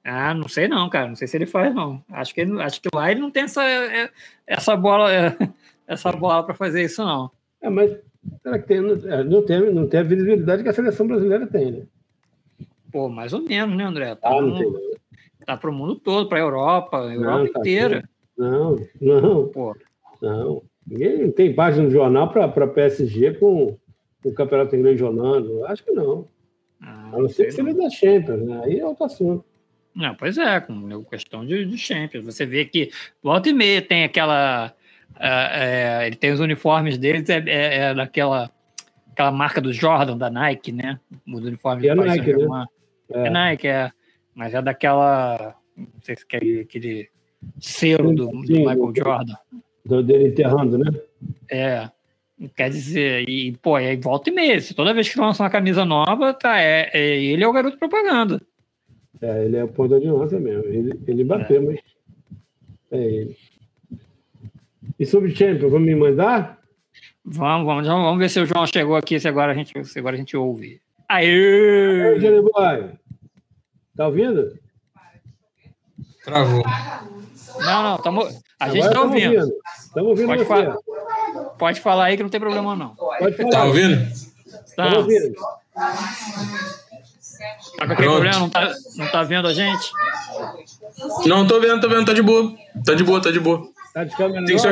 Ah, 0.03 0.33
não 0.33 0.47
sei 0.47 0.67
não, 0.67 0.89
cara. 0.89 1.07
Não 1.07 1.15
sei 1.15 1.27
se 1.27 1.35
ele 1.35 1.45
faz, 1.45 1.73
não. 1.75 2.01
Acho 2.09 2.33
que, 2.33 2.41
ele, 2.41 2.61
acho 2.61 2.81
que 2.81 2.87
lá 2.93 3.11
ele 3.11 3.19
não 3.19 3.29
tem 3.29 3.43
essa, 3.43 3.63
é, 3.63 4.09
essa 4.45 4.75
bola 4.75 5.09
essa 5.85 6.11
bola 6.11 6.43
para 6.43 6.55
fazer 6.55 6.83
isso, 6.83 7.03
não. 7.03 7.29
É, 7.61 7.69
mas 7.69 7.97
será 8.41 8.57
que 8.59 8.67
tem, 8.67 8.81
não, 8.81 9.41
tem, 9.43 9.73
não 9.73 9.87
tem 9.87 9.99
a 9.99 10.03
visibilidade 10.03 10.63
que 10.63 10.69
a 10.69 10.73
seleção 10.73 11.07
brasileira 11.07 11.45
tem, 11.45 11.71
né? 11.71 11.83
Pô, 12.91 13.09
mais 13.09 13.33
ou 13.33 13.41
menos, 13.41 13.75
né, 13.75 13.83
André? 13.83 14.15
Tá, 14.15 14.29
ah, 14.29 14.41
no, 14.41 14.79
tá 15.45 15.57
pro 15.57 15.73
mundo 15.73 15.95
todo, 15.95 16.29
pra 16.29 16.39
Europa, 16.39 17.01
a 17.01 17.13
Europa 17.13 17.37
não, 17.39 17.51
tá 17.51 17.59
inteira. 17.59 18.09
Não, 18.37 18.75
não. 19.01 19.47
Pô. 19.49 19.75
Não. 20.21 20.61
Ninguém 20.85 21.31
tem 21.31 21.53
página 21.53 21.83
no 21.83 21.91
jornal 21.91 22.31
para 22.31 22.67
PSG 22.67 23.33
com 23.33 23.77
o 24.23 24.33
Campeonato 24.33 24.75
Inglês 24.75 24.99
rolando. 24.99 25.65
Acho 25.65 25.83
que 25.83 25.91
não. 25.91 26.27
Ah, 26.81 27.11
a 27.13 27.17
não 27.17 27.29
ser 27.29 27.45
que 27.45 27.51
seja 27.51 27.73
da 27.73 27.89
Champions, 27.89 28.41
né? 28.41 28.61
Aí 28.63 28.79
é 28.79 28.85
outro 28.85 29.05
assunto. 29.05 29.45
Não, 29.95 30.13
pois 30.13 30.37
é, 30.37 30.59
com 30.59 31.03
questão 31.05 31.45
de, 31.45 31.65
de 31.65 31.77
Champions. 31.77 32.23
Você 32.23 32.45
vê 32.45 32.65
que 32.65 32.91
volta 33.21 33.49
e 33.49 33.53
meia 33.53 33.81
tem 33.81 34.03
aquela. 34.03 34.73
É, 35.19 36.03
é, 36.03 36.07
ele 36.07 36.15
tem 36.15 36.31
os 36.31 36.39
uniformes 36.39 36.97
deles, 36.97 37.27
é, 37.29 37.43
é, 37.47 37.77
é, 37.77 37.93
daquela 37.95 38.51
aquela 39.17 39.31
marca 39.31 39.59
do 39.59 39.73
Jordan, 39.73 40.15
da 40.15 40.29
Nike, 40.29 40.71
né? 40.71 40.99
Os 41.27 41.43
uniformes 41.43 41.83
é 41.83 41.95
Nike, 41.95 42.33
né? 42.33 42.65
É. 43.09 43.29
Nike, 43.31 43.67
é. 43.67 43.91
Mas 44.35 44.53
é 44.53 44.61
daquela. 44.61 45.55
Não 45.75 46.01
sei 46.01 46.15
se 46.15 46.25
quer 46.25 46.43
aquele 46.61 47.09
selo 47.59 48.13
do, 48.13 48.27
do 48.27 48.37
Michael 48.37 48.93
Jordan. 48.95 49.35
Do, 49.83 50.03
dele 50.03 50.27
enterrando, 50.27 50.77
né? 50.77 50.91
É. 51.49 51.89
Quer 52.55 52.69
dizer, 52.69 53.27
e, 53.27 53.57
pô, 53.57 53.75
aí 53.75 53.95
volta 53.97 54.29
e 54.29 54.33
meia. 54.33 54.59
Toda 54.75 54.93
vez 54.93 55.09
que 55.09 55.19
lança 55.19 55.41
uma 55.41 55.49
camisa 55.49 55.83
nova, 55.83 56.33
tá, 56.33 56.59
é, 56.59 56.89
é, 56.93 57.23
ele 57.23 57.43
é 57.43 57.47
o 57.47 57.53
garoto 57.53 57.77
propaganda. 57.77 58.39
É, 59.19 59.45
ele 59.45 59.57
é 59.57 59.63
o 59.63 59.67
ponto 59.67 59.99
de 59.99 60.07
lança 60.07 60.39
mesmo. 60.39 60.63
Ele, 60.65 60.99
ele 61.07 61.23
bateu, 61.23 61.57
é. 61.57 61.65
mas 61.65 61.79
é 62.91 62.97
ele. 62.97 63.37
E 64.99 65.05
sobre 65.05 65.35
Champions, 65.35 65.71
vamos 65.71 65.87
me 65.87 65.95
mandar? 65.95 66.59
Vamos, 67.25 67.65
vamos, 67.65 67.87
vamos 67.87 68.19
ver 68.19 68.29
se 68.29 68.39
o 68.39 68.45
João 68.45 68.67
chegou 68.67 68.95
aqui, 68.95 69.19
se 69.19 69.27
agora 69.27 69.51
a 69.51 69.55
gente, 69.55 69.83
se 69.83 69.99
agora 69.99 70.15
a 70.15 70.19
gente 70.19 70.37
ouve. 70.37 70.79
Aê! 71.09 72.13
Aí, 72.13 72.19
Johnny 72.19 72.41
Boy. 72.41 72.91
Tá 73.95 74.07
ouvindo? 74.07 74.59
Travou. 76.23 76.63
Não, 77.59 77.83
não, 77.83 77.97
tamo, 77.97 78.21
a 78.21 78.65
agora 78.65 78.81
gente 78.81 78.93
tá 78.93 79.01
ouvindo. 79.01 79.53
Estamos 79.79 80.09
ouvindo. 80.09 80.27
Pode, 80.27 80.45
fa 80.45 80.77
pode 81.57 81.81
falar 81.81 82.05
aí 82.05 82.17
que 82.17 82.23
não 82.23 82.29
tem 82.29 82.39
problema, 82.39 82.75
não. 82.75 82.95
Pode 82.95 83.35
falar. 83.35 83.49
Tá 83.49 83.63
ouvindo? 83.65 84.07
Tá. 84.75 84.91
Tá 84.91 84.97
ouvindo. 84.97 85.35
Tá 87.77 87.85
com 87.85 87.93
aquele 87.93 88.09
problema? 88.09 88.39
Não 88.39 88.49
tá, 88.49 88.73
não 88.95 89.07
tá 89.07 89.23
vendo 89.23 89.47
a 89.47 89.53
gente? 89.53 89.91
Não, 91.25 91.45
tô 91.45 91.59
vendo, 91.59 91.79
tô 91.79 91.89
vendo, 91.89 92.05
tá 92.05 92.13
de 92.13 92.21
boa. 92.21 92.53
Tá 92.83 92.93
de 92.93 93.03
boa, 93.03 93.21
tá 93.21 93.31
de 93.31 93.39
boa. 93.39 93.69
Tá 93.93 94.03
de 94.03 94.15
câmera 94.15 94.45
Tem 94.45 94.57
só... 94.57 94.69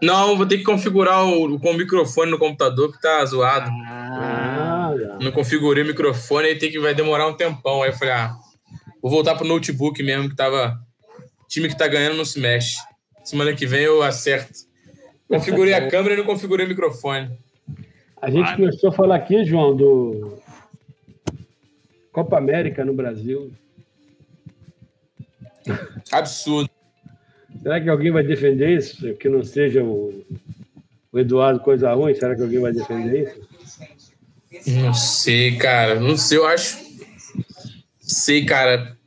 Não, 0.00 0.36
vou 0.36 0.46
ter 0.46 0.58
que 0.58 0.64
configurar 0.64 1.26
o, 1.26 1.58
com 1.58 1.70
o 1.72 1.76
microfone 1.76 2.30
no 2.30 2.38
computador 2.38 2.92
que 2.92 3.00
tá 3.00 3.24
zoado. 3.24 3.68
Ah, 3.68 4.92
não 5.20 5.32
configurei 5.32 5.82
o 5.82 5.86
microfone, 5.86 6.48
aí 6.48 6.58
tem 6.58 6.70
que, 6.70 6.78
vai 6.78 6.94
demorar 6.94 7.26
um 7.26 7.34
tempão. 7.34 7.82
Aí 7.82 7.90
eu 7.90 7.94
falei, 7.94 8.14
ah, 8.14 8.36
vou 9.02 9.10
voltar 9.10 9.34
pro 9.34 9.46
notebook 9.46 10.00
mesmo, 10.02 10.28
que 10.28 10.36
tava. 10.36 10.78
Time 11.48 11.68
que 11.68 11.76
tá 11.76 11.88
ganhando 11.88 12.16
não 12.16 12.24
se 12.24 12.38
mexe. 12.38 12.76
Semana 13.24 13.52
que 13.54 13.66
vem 13.66 13.82
eu 13.82 14.02
acerto. 14.02 14.67
Configurei 15.28 15.74
a 15.74 15.88
câmera 15.88 16.14
e 16.14 16.16
não 16.16 16.24
configurei 16.24 16.64
o 16.64 16.68
microfone. 16.68 17.30
A 18.20 18.30
gente 18.30 18.56
começou 18.56 18.90
a 18.90 18.92
falar 18.92 19.16
aqui, 19.16 19.44
João, 19.44 19.76
do 19.76 20.38
Copa 22.10 22.38
América 22.38 22.84
no 22.84 22.94
Brasil. 22.94 23.52
Absurdo. 26.10 26.70
Será 27.62 27.80
que 27.80 27.88
alguém 27.88 28.10
vai 28.10 28.22
defender 28.22 28.76
isso? 28.76 29.14
Que 29.14 29.28
não 29.28 29.44
seja 29.44 29.84
o, 29.84 30.24
o 31.12 31.18
Eduardo 31.18 31.60
Coisa 31.60 31.92
Ruim? 31.92 32.14
Será 32.14 32.34
que 32.34 32.42
alguém 32.42 32.60
vai 32.60 32.72
defender 32.72 33.28
isso? 34.50 34.80
Não 34.80 34.94
sei, 34.94 35.56
cara. 35.56 36.00
Não 36.00 36.16
sei, 36.16 36.38
eu 36.38 36.46
acho. 36.46 36.78
Sei, 38.00 38.44
cara. 38.44 38.97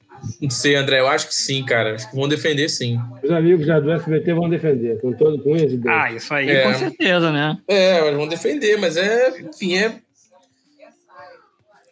Não 0.42 0.50
sei, 0.50 0.75
André. 0.75 1.00
Eu 1.00 1.08
acho 1.08 1.28
que 1.28 1.36
sim, 1.36 1.63
cara. 1.63 1.96
Acho 1.96 2.10
que 2.10 2.16
vão 2.16 2.28
defender 2.28 2.70
sim. 2.70 3.00
Os 3.24 3.32
amigos 3.32 3.66
já 3.66 3.80
do 3.80 3.92
SBT 3.92 4.34
vão 4.34 4.50
defender, 4.50 5.00
com 5.01 5.13
todo 5.13 5.42
com 5.42 5.56
eles. 5.56 5.80
Ah, 5.88 6.12
isso 6.12 6.34
aí 6.34 6.50
é. 6.50 6.63
com 6.63 6.74
certeza, 6.74 7.32
né? 7.32 7.58
É, 7.68 8.06
eles 8.06 8.18
vão 8.18 8.28
defender, 8.28 8.78
mas 8.78 8.98
é, 8.98 9.40
enfim, 9.42 9.78
é. 9.78 10.00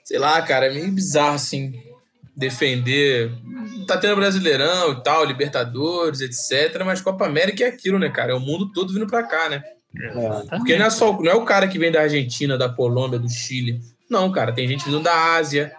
Sei 0.03 0.17
lá, 0.17 0.41
cara, 0.41 0.67
é 0.67 0.73
meio 0.73 0.91
bizarro 0.91 1.35
assim 1.35 1.73
defender. 2.39 3.31
Tá 3.85 3.97
tendo 3.97 4.15
Brasileirão 4.15 4.93
e 4.93 5.03
tal, 5.03 5.25
Libertadores, 5.25 6.21
etc. 6.21 6.83
Mas 6.85 7.01
Copa 7.01 7.25
América 7.25 7.65
é 7.65 7.67
aquilo, 7.67 7.99
né, 7.99 8.09
cara? 8.09 8.31
É 8.31 8.35
o 8.35 8.39
mundo 8.39 8.71
todo 8.71 8.93
vindo 8.93 9.05
pra 9.05 9.23
cá, 9.23 9.49
né? 9.49 9.61
É. 9.95 10.57
Porque 10.57 10.77
não 10.77 10.85
é 10.85 10.89
só 10.89 11.11
não 11.21 11.31
é 11.31 11.35
o 11.35 11.43
cara 11.43 11.67
que 11.67 11.77
vem 11.77 11.91
da 11.91 12.01
Argentina, 12.01 12.57
da 12.57 12.69
Colômbia, 12.69 13.19
do 13.19 13.29
Chile. 13.29 13.81
Não, 14.09 14.31
cara, 14.31 14.53
tem 14.53 14.67
gente 14.67 14.85
vindo 14.85 15.01
da 15.01 15.35
Ásia, 15.35 15.71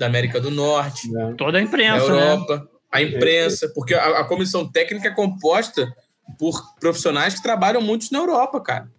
da 0.00 0.06
América 0.06 0.40
do 0.40 0.50
Norte. 0.50 1.08
É. 1.16 1.34
Toda 1.34 1.58
a 1.58 1.62
imprensa. 1.62 2.06
Da 2.06 2.12
Europa, 2.12 2.56
né? 2.56 2.62
a 2.90 3.02
imprensa. 3.02 3.68
Porque 3.74 3.94
a, 3.94 4.20
a 4.20 4.24
comissão 4.24 4.66
técnica 4.66 5.08
é 5.08 5.14
composta 5.14 5.92
por 6.38 6.60
profissionais 6.80 7.34
que 7.34 7.42
trabalham 7.42 7.80
muitos 7.80 8.10
na 8.10 8.18
Europa, 8.18 8.60
cara. 8.60 8.90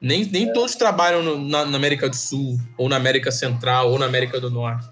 Nem, 0.00 0.24
nem 0.24 0.52
todos 0.52 0.74
trabalham 0.74 1.22
no, 1.22 1.38
na, 1.48 1.64
na, 1.64 1.76
América 1.76 2.08
do 2.08 2.16
Sul, 2.16 2.58
ou 2.76 2.88
na 2.88 2.96
América 2.96 3.30
Central, 3.30 3.90
ou 3.90 3.98
na 3.98 4.06
América 4.06 4.40
do 4.40 4.50
Norte 4.50 4.90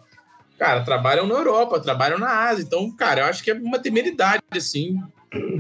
cara, 0.61 0.83
trabalham 0.83 1.27
na 1.27 1.35
Europa, 1.35 1.81
trabalham 1.81 2.19
na 2.19 2.49
Ásia. 2.51 2.63
Então, 2.63 2.95
cara, 2.95 3.23
eu 3.23 3.25
acho 3.25 3.43
que 3.43 3.51
é 3.51 3.55
uma 3.55 3.79
temeridade, 3.79 4.43
assim. 4.55 5.01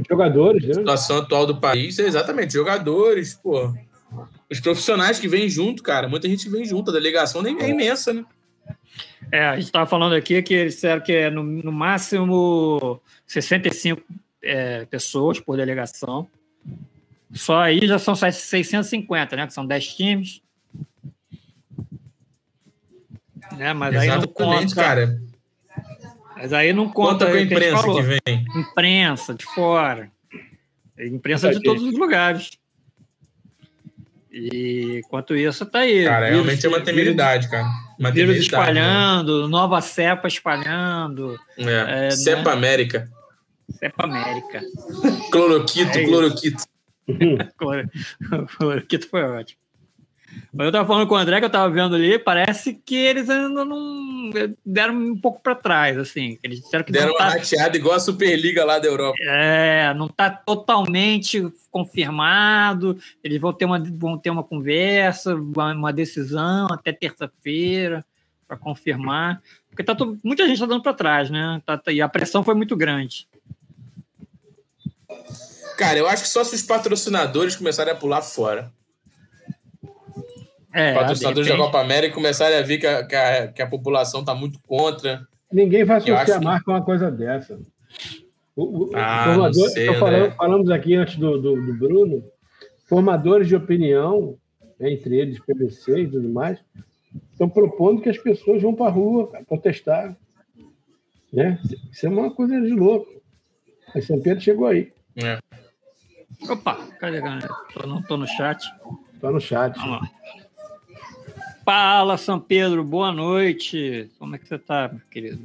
Jogadores, 0.06 0.62
né? 0.62 0.72
A 0.72 0.75
situação 0.75 1.16
atual 1.16 1.46
do 1.46 1.58
país, 1.58 1.99
é 1.99 2.02
exatamente, 2.02 2.52
jogadores, 2.52 3.34
pô. 3.34 3.72
Os 4.50 4.60
profissionais 4.60 5.18
que 5.18 5.26
vêm 5.26 5.49
junto, 5.49 5.82
cara, 5.82 6.06
muita 6.06 6.28
gente 6.28 6.50
vem 6.50 6.66
junto, 6.66 6.90
a 6.90 6.92
delegação 6.92 7.42
é 7.46 7.70
imensa, 7.70 8.12
né? 8.12 8.25
É, 9.32 9.46
a 9.46 9.54
gente 9.56 9.66
estava 9.66 9.87
falando 9.87 10.14
aqui 10.14 10.42
que 10.42 10.54
eles 10.54 10.75
disseram 10.75 11.00
que 11.00 11.12
é 11.12 11.30
no, 11.30 11.42
no 11.42 11.72
máximo 11.72 13.00
65 13.26 14.02
é, 14.42 14.84
pessoas 14.87 15.38
por 15.38 15.56
delegação. 15.56 16.28
Só 17.32 17.60
aí 17.60 17.87
já 17.87 17.99
são 17.99 18.16
650, 18.16 19.37
né? 19.37 19.46
Que 19.46 19.52
são 19.52 19.64
10 19.64 19.94
times. 19.94 20.42
né? 23.56 23.72
Mas 23.72 23.94
Exatamente, 23.94 24.12
aí 24.12 24.20
não 24.20 24.26
conta, 24.26 24.75
cara. 24.75 25.20
Mas 26.37 26.52
aí 26.52 26.72
não 26.72 26.88
conta, 26.88 27.26
conta 27.26 27.26
com 27.26 27.37
a 27.37 27.40
imprensa 27.40 27.82
que, 27.82 27.94
que, 27.94 28.02
vem. 28.02 28.44
Imprensa 28.56 29.34
de 29.34 29.44
fora. 29.44 30.10
Imprensa 30.99 31.50
de 31.50 31.62
todos 31.62 31.82
os 31.82 31.99
lugares. 31.99 32.50
E 34.32 34.99
enquanto 35.04 35.37
isso, 35.37 35.66
tá 35.66 35.80
aí. 35.80 36.04
Cara, 36.04 36.26
vírus, 36.26 36.34
realmente 36.34 36.66
é 36.66 36.68
uma 36.68 36.80
temeridade, 36.80 37.49
cara. 37.50 37.66
Uma 37.99 38.12
vírus 38.12 38.37
né? 38.37 38.40
espalhando, 38.40 39.42
né? 39.42 39.49
nova 39.49 39.80
cepa 39.80 40.28
espalhando. 40.28 41.38
É. 41.58 42.06
É, 42.06 42.10
cepa 42.10 42.50
né? 42.50 42.56
América. 42.56 43.10
Cepa 43.78 44.04
América. 44.04 44.62
cloroquito, 45.32 45.99
é 45.99 46.04
cloroquito. 46.04 46.62
cloroquito 48.56 49.08
foi 49.08 49.22
ótimo. 49.22 49.60
Mas 50.52 50.66
eu 50.66 50.72
tava 50.72 50.87
falando 50.87 51.06
com 51.06 51.14
o 51.14 51.18
André 51.18 51.38
que 51.38 51.46
eu 51.46 51.50
tava 51.50 51.72
vendo 51.72 51.94
ali, 51.94 52.18
parece 52.18 52.75
que 52.75 52.96
eles 52.96 53.28
ainda 53.28 53.64
não 53.64 54.30
deram 54.64 54.94
um 54.94 55.16
pouco 55.16 55.40
para 55.40 55.54
trás, 55.54 55.96
assim. 55.96 56.38
Eles 56.42 56.60
disseram 56.60 56.84
que 56.84 56.92
deram 56.92 57.14
tá... 57.16 57.25
uma 57.25 57.32
rateada 57.34 57.76
igual 57.76 57.94
a 57.94 58.00
Superliga 58.00 58.64
lá 58.64 58.78
da 58.78 58.87
Europa. 58.87 59.16
É, 59.22 59.92
não 59.94 60.06
está 60.06 60.30
totalmente 60.30 61.46
confirmado. 61.70 62.99
Eles 63.22 63.40
vão 63.40 63.52
ter 63.52 63.64
uma, 63.64 63.78
vão 63.78 64.18
ter 64.18 64.30
uma 64.30 64.44
conversa, 64.44 65.34
uma 65.34 65.92
decisão 65.92 66.66
até 66.70 66.92
terça-feira 66.92 68.04
para 68.46 68.56
confirmar. 68.56 69.40
Porque 69.68 69.84
tá 69.84 69.96
muita 70.25 70.44
gente 70.44 70.54
está 70.54 70.66
dando 70.66 70.82
para 70.82 70.92
trás, 70.92 71.30
né? 71.30 71.62
Tá, 71.64 71.78
tá, 71.78 71.92
e 71.92 72.00
a 72.00 72.08
pressão 72.08 72.42
foi 72.42 72.54
muito 72.54 72.76
grande. 72.76 73.28
Cara, 75.78 75.99
eu 75.99 76.06
acho 76.06 76.25
que 76.25 76.28
só 76.28 76.44
se 76.44 76.54
os 76.54 76.62
patrocinadores 76.62 77.56
começarem 77.56 77.92
a 77.92 77.96
pular 77.96 78.20
fora. 78.20 78.72
É, 80.72 80.94
patrocinadores 80.94 81.48
da 81.48 81.56
Copa 81.56 81.80
América 81.80 82.14
começarem 82.14 82.58
a 82.58 82.62
ver 82.62 82.78
que 82.78 82.86
a, 82.86 83.04
que 83.04 83.16
a, 83.16 83.48
que 83.48 83.62
a 83.62 83.66
população 83.66 84.20
está 84.20 84.34
muito 84.34 84.60
contra. 84.66 85.26
Ninguém 85.52 85.84
vai 85.84 85.96
associar 85.96 86.38
a 86.38 86.40
marca 86.40 86.64
que... 86.64 86.70
uma 86.70 86.82
coisa 86.82 87.10
dessa. 87.10 87.58
O, 88.54 88.84
o, 88.84 88.90
ah, 88.94 89.24
formador, 89.24 89.68
sei, 89.70 89.94
falando, 89.94 90.32
falamos 90.32 90.70
aqui 90.70 90.94
antes 90.94 91.16
do, 91.16 91.40
do, 91.40 91.66
do, 91.66 91.74
Bruno, 91.74 92.22
formadores 92.86 93.48
de 93.48 93.56
opinião, 93.56 94.36
né, 94.78 94.92
entre 94.92 95.16
eles 95.16 95.40
PVC 95.40 96.00
e 96.00 96.08
tudo 96.08 96.28
mais, 96.28 96.58
estão 97.32 97.48
propondo 97.48 98.02
que 98.02 98.08
as 98.08 98.18
pessoas 98.18 98.62
vão 98.62 98.74
para 98.74 98.86
a 98.86 98.90
rua 98.90 99.28
protestar. 99.48 100.16
Né? 101.32 101.58
Isso 101.90 102.06
é 102.06 102.08
uma 102.08 102.32
coisa 102.32 102.60
de 102.60 102.72
louco. 102.72 103.08
A 103.94 104.00
São 104.00 104.20
Pedro 104.20 104.42
chegou 104.42 104.66
aí. 104.66 104.92
É. 105.16 105.38
Opa, 106.48 106.76
cadê, 106.98 107.20
galera? 107.20 107.48
Tô 107.72 107.86
no, 107.86 108.02
tô 108.02 108.16
no 108.16 108.26
chat. 108.26 108.64
Tô 109.20 109.30
no 109.30 109.40
chat. 109.40 109.76
Vamos 109.76 110.00
lá. 110.00 110.10
Fala, 111.64 112.17
São 112.17 112.40
Pedro, 112.40 112.83
boa 112.83 113.12
noite. 113.12 114.09
Como 114.19 114.35
é 114.35 114.38
que 114.38 114.49
você 114.49 114.55
está, 114.55 114.88
meu 114.88 115.00
querido? 115.11 115.40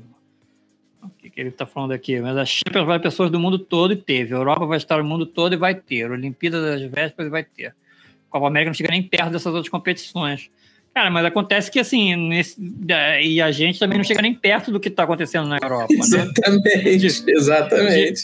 O 1.03 1.09
que, 1.09 1.29
que 1.29 1.39
ele 1.39 1.49
está 1.49 1.65
falando 1.65 1.91
aqui? 1.91 2.19
Mas 2.19 2.37
a 2.37 2.45
Champions 2.45 2.85
vai 2.85 2.99
pessoas 2.99 3.29
do 3.29 3.39
mundo 3.39 3.59
todo 3.59 3.93
e 3.93 3.95
teve. 3.95 4.33
A 4.33 4.37
Europa 4.37 4.65
vai 4.65 4.77
estar 4.77 4.97
no 4.97 5.03
mundo 5.03 5.25
todo 5.25 5.53
e 5.53 5.57
vai 5.57 5.75
ter. 5.75 6.09
Olimpíadas 6.09 6.63
das 6.63 6.91
Vésperas 6.91 7.29
vai 7.29 7.43
ter. 7.43 7.75
Copa 8.29 8.47
América 8.47 8.69
não 8.69 8.73
chega 8.73 8.91
nem 8.91 9.03
perto 9.03 9.31
dessas 9.31 9.53
outras 9.53 9.69
competições. 9.69 10.49
Cara, 10.93 11.11
mas 11.11 11.25
acontece 11.25 11.69
que 11.69 11.79
assim, 11.79 12.15
nesse, 12.15 12.55
e 13.21 13.41
a 13.41 13.51
gente 13.51 13.77
também 13.77 13.97
não 13.97 14.05
chega 14.05 14.21
nem 14.21 14.33
perto 14.33 14.71
do 14.71 14.79
que 14.79 14.87
está 14.87 15.03
acontecendo 15.03 15.47
na 15.47 15.57
Europa. 15.61 15.93
Né? 15.93 15.99
Exatamente, 15.99 16.83
né? 16.83 16.95
de, 16.95 17.31
exatamente. 17.31 18.23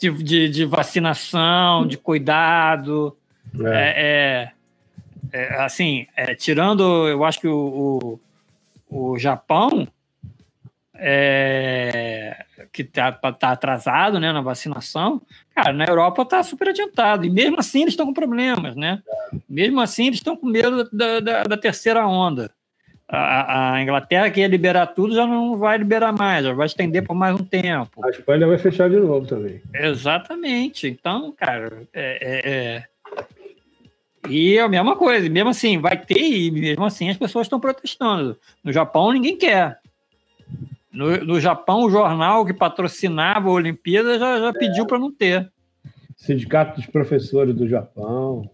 De, 0.00 0.10
de, 0.10 0.48
de, 0.48 0.64
vacinação, 0.64 1.86
de 1.86 1.96
cuidado. 1.96 3.16
É. 3.60 3.68
é, 3.68 3.94
é 3.96 4.52
é, 5.32 5.54
assim, 5.62 6.06
é, 6.14 6.34
tirando, 6.34 7.08
eu 7.08 7.24
acho 7.24 7.40
que 7.40 7.48
o, 7.48 8.18
o, 8.88 9.12
o 9.12 9.18
Japão, 9.18 9.88
é, 10.94 12.44
que 12.72 12.82
está 12.82 13.10
tá 13.12 13.50
atrasado 13.50 14.20
né, 14.20 14.32
na 14.32 14.40
vacinação, 14.40 15.20
cara, 15.54 15.72
na 15.72 15.84
Europa 15.84 16.22
está 16.22 16.42
super 16.42 16.68
adiantado. 16.68 17.24
E 17.24 17.30
mesmo 17.30 17.58
assim 17.58 17.82
eles 17.82 17.94
estão 17.94 18.06
com 18.06 18.12
problemas, 18.12 18.76
né? 18.76 19.02
Mesmo 19.48 19.80
assim 19.80 20.06
eles 20.06 20.18
estão 20.18 20.36
com 20.36 20.46
medo 20.46 20.88
da, 20.92 21.20
da, 21.20 21.42
da 21.44 21.56
terceira 21.56 22.06
onda. 22.06 22.50
A, 23.08 23.74
a, 23.74 23.82
Inglaterra 23.82 24.30
que 24.30 24.40
ia 24.40 24.46
liberar 24.46 24.86
tudo 24.86 25.14
já 25.14 25.26
não 25.26 25.58
vai 25.58 25.76
liberar 25.76 26.12
mais, 26.12 26.46
já 26.46 26.54
vai 26.54 26.66
estender 26.66 27.06
por 27.06 27.14
mais 27.14 27.38
um 27.38 27.44
tempo. 27.44 28.02
A 28.02 28.08
Espanha 28.08 28.46
vai 28.46 28.56
fechar 28.56 28.88
de 28.88 28.96
novo 28.96 29.26
também. 29.26 29.60
Exatamente. 29.74 30.88
Então, 30.88 31.30
cara, 31.32 31.82
é, 31.92 32.18
é, 32.22 32.50
é 32.50 32.84
e 34.28 34.56
é 34.56 34.60
a 34.60 34.68
mesma 34.68 34.96
coisa, 34.96 35.28
mesmo 35.28 35.50
assim, 35.50 35.78
vai 35.78 35.96
ter, 35.96 36.20
e 36.20 36.50
mesmo 36.50 36.84
assim 36.84 37.10
as 37.10 37.16
pessoas 37.16 37.46
estão 37.46 37.58
protestando. 37.58 38.38
No 38.62 38.72
Japão, 38.72 39.12
ninguém 39.12 39.36
quer. 39.36 39.78
No, 40.92 41.16
no 41.24 41.40
Japão, 41.40 41.84
o 41.84 41.90
jornal 41.90 42.44
que 42.44 42.52
patrocinava 42.52 43.48
a 43.48 43.52
Olimpíada 43.52 44.18
já, 44.18 44.38
já 44.38 44.52
pediu 44.52 44.86
para 44.86 44.98
não 44.98 45.10
ter. 45.10 45.50
Sindicato 46.16 46.76
dos 46.76 46.86
Professores 46.86 47.54
do 47.54 47.66
Japão. 47.66 48.48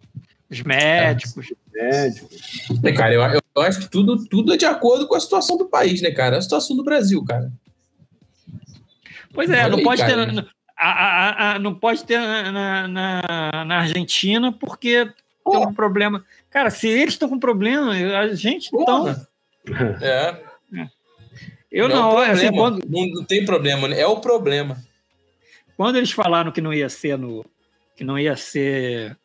Os 0.50 0.62
médicos. 0.62 1.52
médicos. 1.72 2.70
É, 2.82 2.92
cara, 2.92 3.12
eu, 3.12 3.40
eu, 3.56 3.62
acho 3.62 3.80
que 3.80 3.90
tudo, 3.90 4.24
tudo 4.26 4.54
é 4.54 4.56
de 4.56 4.64
acordo 4.64 5.06
com 5.06 5.14
a 5.14 5.20
situação 5.20 5.58
do 5.58 5.68
país, 5.68 6.00
né, 6.00 6.10
cara? 6.10 6.38
A 6.38 6.42
situação 6.42 6.74
do 6.74 6.84
Brasil, 6.84 7.22
cara. 7.24 7.52
Pois 9.34 9.50
é, 9.50 9.68
não, 9.68 9.76
aí, 9.76 9.84
pode 9.84 10.04
ter, 10.04 10.16
não, 10.16 10.46
a, 10.76 10.88
a, 10.88 11.54
a, 11.54 11.58
não 11.58 11.74
pode 11.74 12.04
ter 12.04 12.18
na, 12.18 12.88
na, 12.88 13.64
na 13.66 13.78
Argentina 13.80 14.50
porque 14.50 15.12
Pô. 15.50 15.58
tem 15.58 15.66
um 15.66 15.74
problema. 15.74 16.24
Cara, 16.50 16.70
se 16.70 16.88
eles 16.88 17.14
estão 17.14 17.28
com 17.28 17.38
problema, 17.38 17.92
a 17.92 18.34
gente 18.34 18.70
então. 18.72 19.08
É. 20.00 20.06
é. 20.72 20.88
Eu 21.70 21.88
não, 21.88 22.12
não 22.12 22.22
é 22.22 22.30
assim, 22.30 22.50
quando... 22.50 22.82
não, 22.88 23.24
tem 23.24 23.44
problema, 23.44 23.88
é 23.94 24.06
o 24.06 24.20
problema. 24.20 24.82
Quando 25.76 25.96
eles 25.96 26.10
falaram 26.10 26.50
que 26.50 26.60
não 26.60 26.72
ia 26.72 26.88
ser 26.88 27.18
no. 27.18 27.44
que 27.94 28.02
não 28.02 28.18
ia 28.18 28.36
ser 28.36 29.16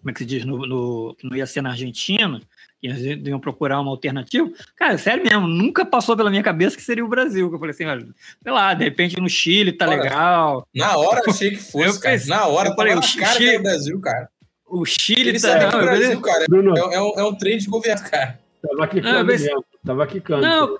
como 0.00 0.10
é 0.10 0.12
que 0.12 0.20
se 0.20 0.24
diz, 0.24 0.44
no, 0.44 0.66
no, 0.66 1.14
que 1.18 1.28
não 1.28 1.36
ia 1.36 1.46
ser 1.46 1.60
na 1.60 1.70
Argentina, 1.70 2.40
que 2.80 2.88
iam 3.24 3.40
procurar 3.40 3.80
uma 3.80 3.90
alternativa. 3.90 4.50
Cara, 4.76 4.96
sério 4.98 5.24
mesmo, 5.24 5.48
nunca 5.48 5.84
passou 5.84 6.16
pela 6.16 6.30
minha 6.30 6.42
cabeça 6.42 6.76
que 6.76 6.82
seria 6.82 7.04
o 7.04 7.08
Brasil. 7.08 7.48
Que 7.48 7.56
eu 7.56 7.58
falei 7.58 7.74
assim, 7.74 7.84
olha, 7.84 8.06
sei 8.42 8.52
lá, 8.52 8.74
de 8.74 8.84
repente 8.84 9.20
no 9.20 9.28
Chile 9.28 9.72
tá 9.72 9.86
Ora, 9.86 9.96
legal. 9.96 10.68
Na 10.74 10.96
hora 10.96 11.22
achei 11.26 11.50
que 11.50 11.56
fosse, 11.56 12.00
cara. 12.00 12.20
Na 12.26 12.46
hora, 12.46 12.68
eu 12.68 12.74
falei, 12.74 12.94
o 12.94 13.02
Chile, 13.02 13.58
Brasil, 13.58 14.00
cara. 14.00 14.28
O 14.76 14.84
Chile 14.84 15.30
Ele 15.30 15.40
tá. 15.40 15.70
Não, 15.70 15.78
o 15.78 15.82
Brasil, 15.82 16.20
cara, 16.20 16.44
Bruno, 16.48 16.76
é, 16.76 16.94
é, 16.94 17.00
um, 17.00 17.12
é 17.16 17.24
um 17.24 17.34
trem 17.34 17.58
de 17.58 17.66
governo, 17.66 18.02
cara. 18.10 18.38
Tava 18.60 18.88
quicando 18.88 19.24
mesmo. 19.24 19.64
Tava 19.84 20.06
quicando. 20.06 20.42
Não, 20.42 20.78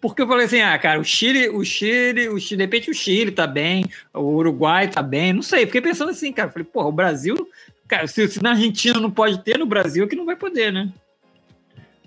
porque 0.00 0.22
eu 0.22 0.28
falei 0.28 0.46
assim, 0.46 0.60
ah, 0.60 0.78
cara, 0.78 1.00
o 1.00 1.04
Chile, 1.04 1.48
o 1.48 1.64
Chile, 1.64 2.28
o 2.28 2.38
Chile, 2.38 2.58
de 2.58 2.64
repente 2.64 2.90
o 2.90 2.94
Chile 2.94 3.32
tá 3.32 3.46
bem, 3.46 3.84
o 4.14 4.20
Uruguai 4.20 4.88
tá 4.88 5.02
bem, 5.02 5.32
não 5.32 5.42
sei. 5.42 5.66
Fiquei 5.66 5.80
pensando 5.80 6.10
assim, 6.10 6.32
cara, 6.32 6.50
falei, 6.50 6.64
porra, 6.64 6.88
o 6.88 6.92
Brasil 6.92 7.48
Cara, 7.88 8.06
se, 8.06 8.28
se, 8.28 8.42
na 8.42 8.50
Argentina 8.50 9.00
não 9.00 9.10
pode 9.10 9.42
ter, 9.42 9.58
no 9.58 9.64
Brasil 9.64 10.04
é 10.04 10.06
que 10.06 10.14
não 10.14 10.26
vai 10.26 10.36
poder, 10.36 10.70
né? 10.70 10.92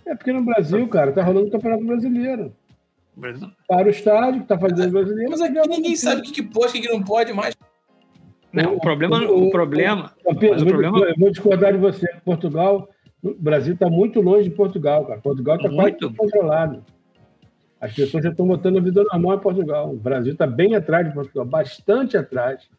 É 0.05 0.15
porque 0.15 0.31
no 0.31 0.43
Brasil, 0.43 0.87
cara, 0.87 1.11
tá 1.11 1.23
rolando 1.23 1.47
o 1.47 1.51
Campeonato 1.51 1.83
Brasileiro. 1.83 2.53
Brasil. 3.15 3.49
Para 3.67 3.87
o 3.87 3.89
estádio, 3.89 4.41
que 4.41 4.47
tá 4.47 4.59
fazendo 4.59 4.89
o 4.89 4.91
brasileiro. 4.91 5.31
Mas 5.31 5.41
aqui 5.41 5.67
ninguém 5.67 5.95
sabe 5.95 6.21
o 6.21 6.23
que, 6.23 6.31
que 6.31 6.43
pode, 6.43 6.67
o 6.67 6.71
que, 6.73 6.81
que 6.81 6.93
não 6.93 7.03
pode 7.03 7.33
mais. 7.33 7.55
Não, 8.53 8.75
o, 8.75 8.79
problema. 8.79 9.19
O, 9.21 9.47
o 9.47 9.51
problema, 9.51 10.11
o, 10.25 10.31
o 10.31 10.65
problema... 10.65 10.99
Eu 10.99 11.15
vou 11.17 11.31
discordar 11.31 11.71
de 11.71 11.79
você. 11.79 12.07
Portugal, 12.25 12.89
o 13.23 13.33
Brasil 13.33 13.73
está 13.73 13.89
muito 13.89 14.19
longe 14.21 14.49
de 14.49 14.55
Portugal, 14.55 15.05
cara. 15.05 15.21
Portugal 15.21 15.57
está 15.57 15.69
quase 15.69 16.15
controlado. 16.15 16.83
As 17.79 17.93
pessoas 17.93 18.23
já 18.23 18.29
estão 18.29 18.47
botando 18.47 18.77
a 18.77 18.81
vida 18.81 19.03
normal 19.03 19.37
em 19.37 19.39
Portugal. 19.39 19.91
O 19.91 19.97
Brasil 19.97 20.33
está 20.33 20.45
bem 20.45 20.75
atrás 20.75 21.07
de 21.07 21.13
Portugal, 21.13 21.45
bastante 21.45 22.15
atrás. 22.15 22.69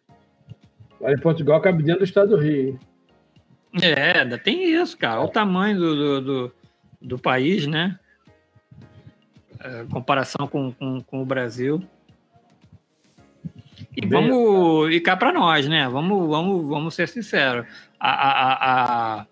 Olha, 1.01 1.19
Portugal 1.19 1.61
cabe 1.61 1.83
dentro 1.83 2.01
do 2.01 2.05
estado 2.05 2.37
do 2.37 2.37
Rio. 2.37 2.79
É, 3.81 4.21
ainda 4.21 4.39
tem 4.39 4.63
isso, 4.63 4.97
cara. 4.97 5.21
Olha 5.21 5.29
o 5.29 5.33
tamanho 5.33 5.79
do, 5.79 5.97
do, 5.97 6.21
do, 6.21 6.53
do 7.01 7.19
país, 7.19 7.67
né? 7.67 7.99
É, 9.59 9.85
comparação 9.91 10.47
com, 10.47 10.73
com, 10.73 11.01
com, 11.01 11.23
o 11.23 11.27
Brasil. 11.27 11.83
E 13.97 14.01
Bem, 14.01 14.11
vamos. 14.11 14.93
E 14.93 15.01
cá 15.01 15.17
para 15.17 15.33
nós, 15.33 15.69
né? 15.69 15.89
Vamos, 15.89 16.29
vamos, 16.29 16.69
vamos 16.69 16.95
ser 16.95 17.09
sinceros. 17.09 17.67
A, 17.99 18.11
a, 18.11 19.21
a, 19.21 19.27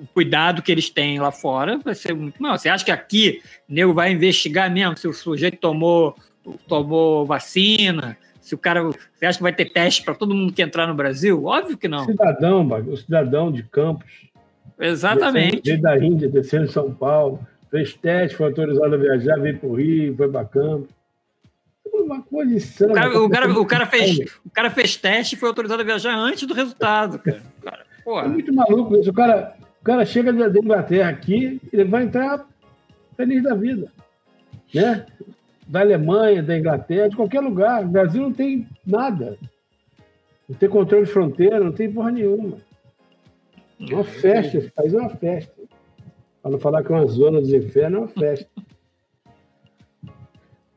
o 0.00 0.06
cuidado 0.14 0.62
que 0.62 0.70
eles 0.70 0.88
têm 0.90 1.18
lá 1.18 1.30
fora 1.30 1.78
vai 1.78 1.94
ser 1.94 2.14
muito 2.14 2.40
maior. 2.40 2.58
Você 2.58 2.68
acha 2.68 2.84
que 2.84 2.90
aqui 2.90 3.40
o 3.68 3.74
nego 3.74 3.92
vai 3.92 4.12
investigar 4.12 4.70
mesmo 4.70 4.96
se 4.96 5.08
o 5.08 5.12
sujeito 5.12 5.58
tomou, 5.58 6.16
tomou 6.66 7.26
vacina, 7.26 8.16
se 8.40 8.54
o 8.54 8.58
cara. 8.58 8.82
Você 8.82 9.26
acha 9.26 9.38
que 9.38 9.42
vai 9.42 9.52
ter 9.52 9.66
teste 9.66 10.02
para 10.04 10.14
todo 10.14 10.34
mundo 10.34 10.52
que 10.52 10.62
entrar 10.62 10.86
no 10.86 10.94
Brasil? 10.94 11.44
Óbvio 11.44 11.76
que 11.76 11.88
não. 11.88 12.04
Cidadão, 12.04 12.66
o 12.66 12.96
cidadão 12.96 13.52
de 13.52 13.62
Campos. 13.64 14.28
Exatamente. 14.78 15.62
Veio 15.64 15.82
da 15.82 15.98
Índia, 15.98 16.28
descendo 16.28 16.66
em 16.66 16.72
São 16.72 16.92
Paulo, 16.94 17.40
fez 17.70 17.94
teste, 17.94 18.36
foi 18.36 18.46
autorizado 18.46 18.94
a 18.94 18.98
viajar, 18.98 19.40
veio 19.40 19.58
para 19.58 19.68
o 19.68 19.74
Rio, 19.74 20.16
foi 20.16 20.30
Campos. 20.46 20.97
Uma 22.04 22.44
insana. 22.44 22.92
O 22.92 22.94
cara, 22.94 23.22
o, 23.22 23.30
cara, 23.30 23.60
o, 23.60 23.66
cara 23.66 23.86
fez, 23.86 24.18
o 24.44 24.50
cara 24.50 24.70
fez 24.70 24.96
teste 24.96 25.34
e 25.34 25.38
foi 25.38 25.48
autorizado 25.48 25.82
a 25.82 25.84
viajar 25.84 26.16
antes 26.16 26.46
do 26.46 26.54
resultado, 26.54 27.18
cara. 27.18 27.42
cara 27.62 27.84
é 28.06 28.28
muito 28.28 28.52
maluco 28.54 28.96
isso. 28.96 29.10
O 29.10 29.14
cara, 29.14 29.54
o 29.80 29.84
cara 29.84 30.04
chega 30.06 30.32
da 30.32 30.58
Inglaterra 30.58 31.10
aqui, 31.10 31.60
ele 31.72 31.84
vai 31.84 32.04
entrar 32.04 32.46
feliz 33.16 33.42
da 33.42 33.54
vida. 33.54 33.92
Né? 34.74 35.06
da 35.68 35.80
Alemanha, 35.80 36.42
da 36.42 36.56
Inglaterra, 36.56 37.08
de 37.08 37.16
qualquer 37.16 37.40
lugar. 37.40 37.84
O 37.84 37.88
Brasil 37.88 38.22
não 38.22 38.32
tem 38.32 38.66
nada. 38.86 39.38
Não 40.48 40.56
tem 40.56 40.68
controle 40.68 41.04
de 41.04 41.12
fronteira, 41.12 41.60
não 41.60 41.72
tem 41.72 41.92
porra 41.92 42.10
nenhuma. 42.10 42.56
É 43.78 43.94
uma 43.94 44.02
festa, 44.02 44.56
esse 44.56 44.70
país 44.70 44.94
é 44.94 44.96
uma 44.96 45.10
festa. 45.10 45.52
Para 46.42 46.52
não 46.52 46.58
falar 46.58 46.82
que 46.82 46.90
é 46.90 46.96
uma 46.96 47.06
zona 47.06 47.40
dos 47.40 47.52
infernos, 47.52 47.98
é 47.98 48.00
uma 48.00 48.08
festa. 48.08 48.48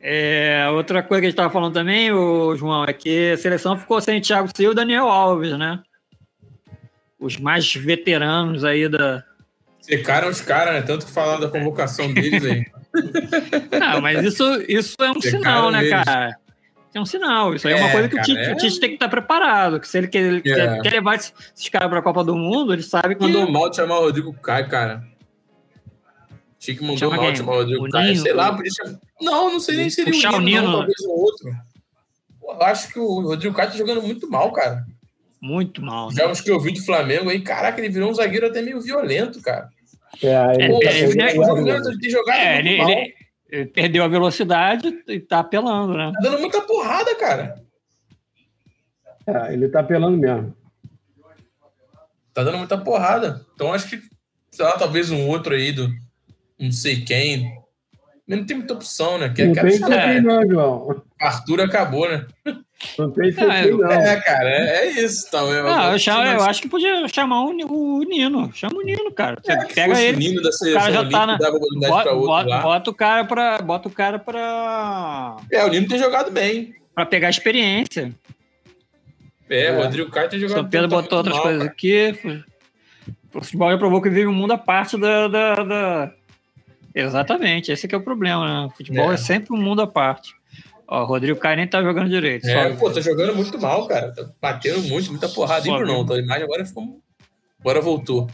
É, 0.03 0.67
outra 0.71 1.03
coisa 1.03 1.21
que 1.21 1.27
a 1.27 1.29
gente 1.29 1.37
estava 1.37 1.53
falando 1.53 1.73
também, 1.73 2.11
o 2.11 2.55
João, 2.55 2.83
é 2.83 2.91
que 2.91 3.33
a 3.33 3.37
seleção 3.37 3.77
ficou 3.77 4.01
sem 4.01 4.19
Thiago 4.19 4.49
Silva 4.55 4.73
e 4.73 4.75
Daniel 4.75 5.07
Alves, 5.07 5.57
né? 5.57 5.79
Os 7.19 7.37
mais 7.37 7.71
veteranos 7.75 8.63
aí 8.63 8.89
da. 8.89 9.23
Secaram 9.79 10.29
os 10.29 10.41
caras, 10.41 10.73
né? 10.73 10.81
Tanto 10.81 11.05
que 11.05 11.11
falaram 11.11 11.41
da 11.41 11.49
convocação 11.49 12.11
deles 12.11 12.43
aí. 12.43 12.65
Não, 13.79 14.01
mas 14.01 14.23
isso, 14.23 14.43
isso 14.67 14.95
é 14.99 15.11
um 15.11 15.21
sinal, 15.21 15.69
né, 15.69 15.87
cara? 15.87 16.35
É 16.93 16.99
um 16.99 17.05
sinal. 17.05 17.53
Isso 17.53 17.67
aí 17.67 17.75
é, 17.75 17.77
é 17.77 17.81
uma 17.83 17.91
coisa 17.91 18.09
que 18.09 18.15
cara, 18.15 18.23
o, 18.23 18.25
Tite, 18.25 18.39
é... 18.39 18.53
o 18.53 18.57
Tite 18.57 18.79
tem 18.79 18.89
que 18.89 18.95
estar 18.95 19.07
preparado. 19.07 19.79
Que 19.79 19.87
se 19.87 19.97
ele 19.99 20.07
quer, 20.07 20.45
yeah. 20.45 20.77
É. 20.77 20.81
quer, 20.81 20.91
levar 20.93 21.15
esses 21.15 21.69
caras 21.71 21.89
para 21.89 21.99
a 21.99 22.01
Copa 22.01 22.23
do 22.23 22.35
Mundo, 22.35 22.73
ele 22.73 22.83
sabe 22.83 23.15
que. 23.15 23.21
Mandou 23.21 23.49
mal 23.49 23.69
de 23.69 23.75
chamar 23.75 23.99
o 23.99 24.05
Rodrigo 24.05 24.33
Caio, 24.33 24.67
cara. 24.67 25.11
Chico 26.62 26.84
mandou 26.84 26.97
Chama 26.97 27.17
mal 27.17 27.56
o 27.56 27.58
Rodrigo 27.58 27.89
Caio. 27.89 28.15
Sei 28.17 28.34
lá, 28.34 28.56
podia 28.56 28.71
chamar. 28.71 29.00
Não, 29.19 29.52
não 29.54 29.60
sei 29.60 29.78
nem 29.78 29.89
se 29.89 30.04
seria 30.04 30.32
o, 30.32 30.36
o 30.36 30.39
Nino, 30.39 30.62
não, 30.62 30.71
talvez 30.74 31.00
o 31.00 31.10
outro. 31.10 31.52
Eu 32.43 32.62
acho 32.62 32.93
que 32.93 33.00
o 33.00 33.21
Rodrigo 33.21 33.56
Caio 33.56 33.71
tá 33.71 33.78
jogando 33.78 34.04
muito 34.04 34.30
mal, 34.30 34.52
cara. 34.52 34.86
Muito 35.41 35.82
mal. 35.82 36.12
Já 36.12 36.28
né? 36.28 36.32
os 36.32 36.39
que 36.39 36.52
eu 36.52 36.60
vi 36.60 36.71
do 36.71 36.86
Flamengo 36.86 37.32
aí, 37.32 37.41
caraca, 37.41 37.82
ele 37.82 37.89
virou 37.89 38.12
um 38.12 38.13
zagueiro 38.13 38.45
até 38.45 38.62
meio 38.62 38.80
violento, 38.80 39.41
cara. 39.41 39.69
É, 40.21 40.67
Pô, 40.67 40.80
é, 40.84 41.00
ele, 41.00 41.21
é, 41.21 42.60
ele, 42.60 42.69
ele, 42.69 43.15
ele, 43.50 43.65
perdeu 43.65 44.04
a 44.04 44.08
velocidade 44.08 45.04
e 45.08 45.19
tá 45.19 45.39
apelando, 45.39 45.95
né? 45.95 46.12
Tá 46.13 46.19
dando 46.21 46.39
muita 46.41 46.62
porrada, 46.62 47.15
cara. 47.15 47.60
É, 49.26 49.54
ele 49.54 49.67
tá 49.67 49.80
apelando 49.80 50.15
mesmo. 50.15 50.56
Tá 52.36 52.43
dando 52.43 52.60
muita 52.60 52.78
porrada. 52.78 53.43
Então 53.56 53.74
acho 53.74 53.89
que, 53.89 54.00
sei 54.52 54.63
lá, 54.63 54.78
talvez 54.78 55.10
um 55.10 55.28
outro 55.28 55.56
aí 55.56 55.71
do 55.71 55.91
não 56.62 56.71
sei 56.71 57.02
quem. 57.02 57.60
Não 58.28 58.45
tem 58.45 58.58
muita 58.58 58.76
opção, 58.76 59.17
né? 59.17 59.30
Que, 59.30 59.43
não 59.43 59.54
tem 59.54 59.80
quem 59.82 60.21
não, 60.21 60.47
João. 60.47 61.04
Arthur 61.19 61.62
acabou, 61.62 62.10
né? 62.10 62.26
Não 62.97 63.12
tem 63.12 63.32
sentido, 63.32 63.78
não. 63.80 63.91
É, 63.91 64.21
cara, 64.21 64.50
é, 64.50 64.88
é 64.88 64.91
isso. 65.04 65.30
Tá, 65.30 65.39
eu, 65.39 65.63
não, 65.63 65.91
eu, 65.91 66.00
chamo, 66.00 66.24
eu 66.24 66.41
acho 66.43 66.62
que 66.62 66.69
podia 66.69 67.08
chamar 67.10 67.43
o, 67.43 67.50
o 67.50 68.04
Nino. 68.04 68.50
Chama 68.54 68.78
o 68.78 68.82
Nino, 68.82 69.12
cara. 69.12 69.38
Você 69.41 69.52
é, 69.52 69.65
pega 69.65 70.02
ele. 70.02 70.15
O 70.15 70.19
Nino 70.19 70.41
da 70.41 70.50
o 70.50 70.74
cara 70.74 70.91
já 70.91 71.10
tá 71.10 71.28
na. 71.28 71.38
Bota, 71.38 72.15
bota, 72.15 72.62
bota, 72.62 72.89
o 72.89 72.93
cara 72.93 73.26
pra. 73.26 73.58
Bota 73.60 73.88
o 73.88 73.91
cara 73.91 74.19
pra. 74.19 75.38
É, 75.52 75.65
o 75.65 75.67
Nino 75.67 75.88
tem 75.88 76.00
jogado 76.00 76.32
bem. 76.32 76.74
Pra 76.95 77.06
pegar 77.06 77.30
experiência. 77.30 78.13
É, 79.50 79.65
é. 79.65 79.71
o 79.74 79.84
Rodrigo 79.84 80.10
Caio 80.10 80.30
tem 80.30 80.39
jogado 80.39 80.56
bem. 80.56 80.63
São 80.63 80.69
Pedro 80.69 80.88
botou 80.88 81.17
outras 81.17 81.36
mal, 81.36 81.43
coisas 81.43 81.63
cara. 81.63 81.71
aqui. 81.71 82.43
O 83.34 83.41
futebol 83.41 83.71
já 83.71 83.78
provou 83.78 84.02
que 84.02 84.10
vive 84.10 84.28
um 84.28 84.34
mundo 84.34 84.52
à 84.52 84.58
parte 84.58 84.97
da, 84.97 85.28
da, 85.28 85.56
da... 85.56 86.13
Exatamente, 86.93 87.71
esse 87.71 87.93
é 87.93 87.97
o 87.97 88.04
problema, 88.04 88.45
né? 88.45 88.67
O 88.67 88.69
futebol 88.69 89.12
é. 89.12 89.15
é 89.15 89.17
sempre 89.17 89.54
um 89.54 89.58
mundo 89.58 89.82
à 89.82 89.88
parte. 89.88 90.36
Ó, 90.88 91.04
o 91.04 91.06
Rodrigo 91.06 91.39
Caio 91.39 91.56
nem 91.56 91.67
tá 91.67 91.82
jogando 91.82 92.10
direito. 92.10 92.47
É, 92.47 92.75
pô, 92.75 92.91
tá 92.91 92.99
jogando 92.99 93.34
muito 93.34 93.60
mal, 93.60 93.88
cara. 93.88 94.13
Tá 94.13 94.30
batendo 94.41 94.82
muito, 94.84 95.10
muita 95.10 95.30
porrada. 95.30 95.65
E 95.65 95.71
Bruno, 95.71 96.13
a 96.13 96.19
imagem 96.19 96.43
agora 96.43 96.65
ficou. 96.65 97.01
Agora 97.62 97.80
voltou. 97.80 98.30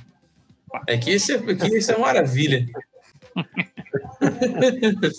É 0.88 0.98
que 0.98 1.12
isso 1.12 1.32
é, 1.32 1.38
que 1.38 1.78
isso 1.78 1.91
é 1.91 1.98
maravilha. 1.98 2.65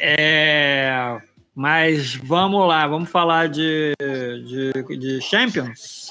é, 0.00 1.20
mas 1.54 2.16
vamos 2.16 2.66
lá, 2.66 2.88
vamos 2.88 3.08
falar 3.08 3.48
de, 3.48 3.92
de, 4.46 4.98
de 4.98 5.20
Champions. 5.20 6.10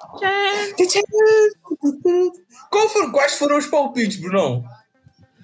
Foram, 2.94 3.12
quais 3.12 3.38
foram 3.38 3.58
os 3.58 3.68
palpites, 3.68 4.18
Bruno? 4.18 4.64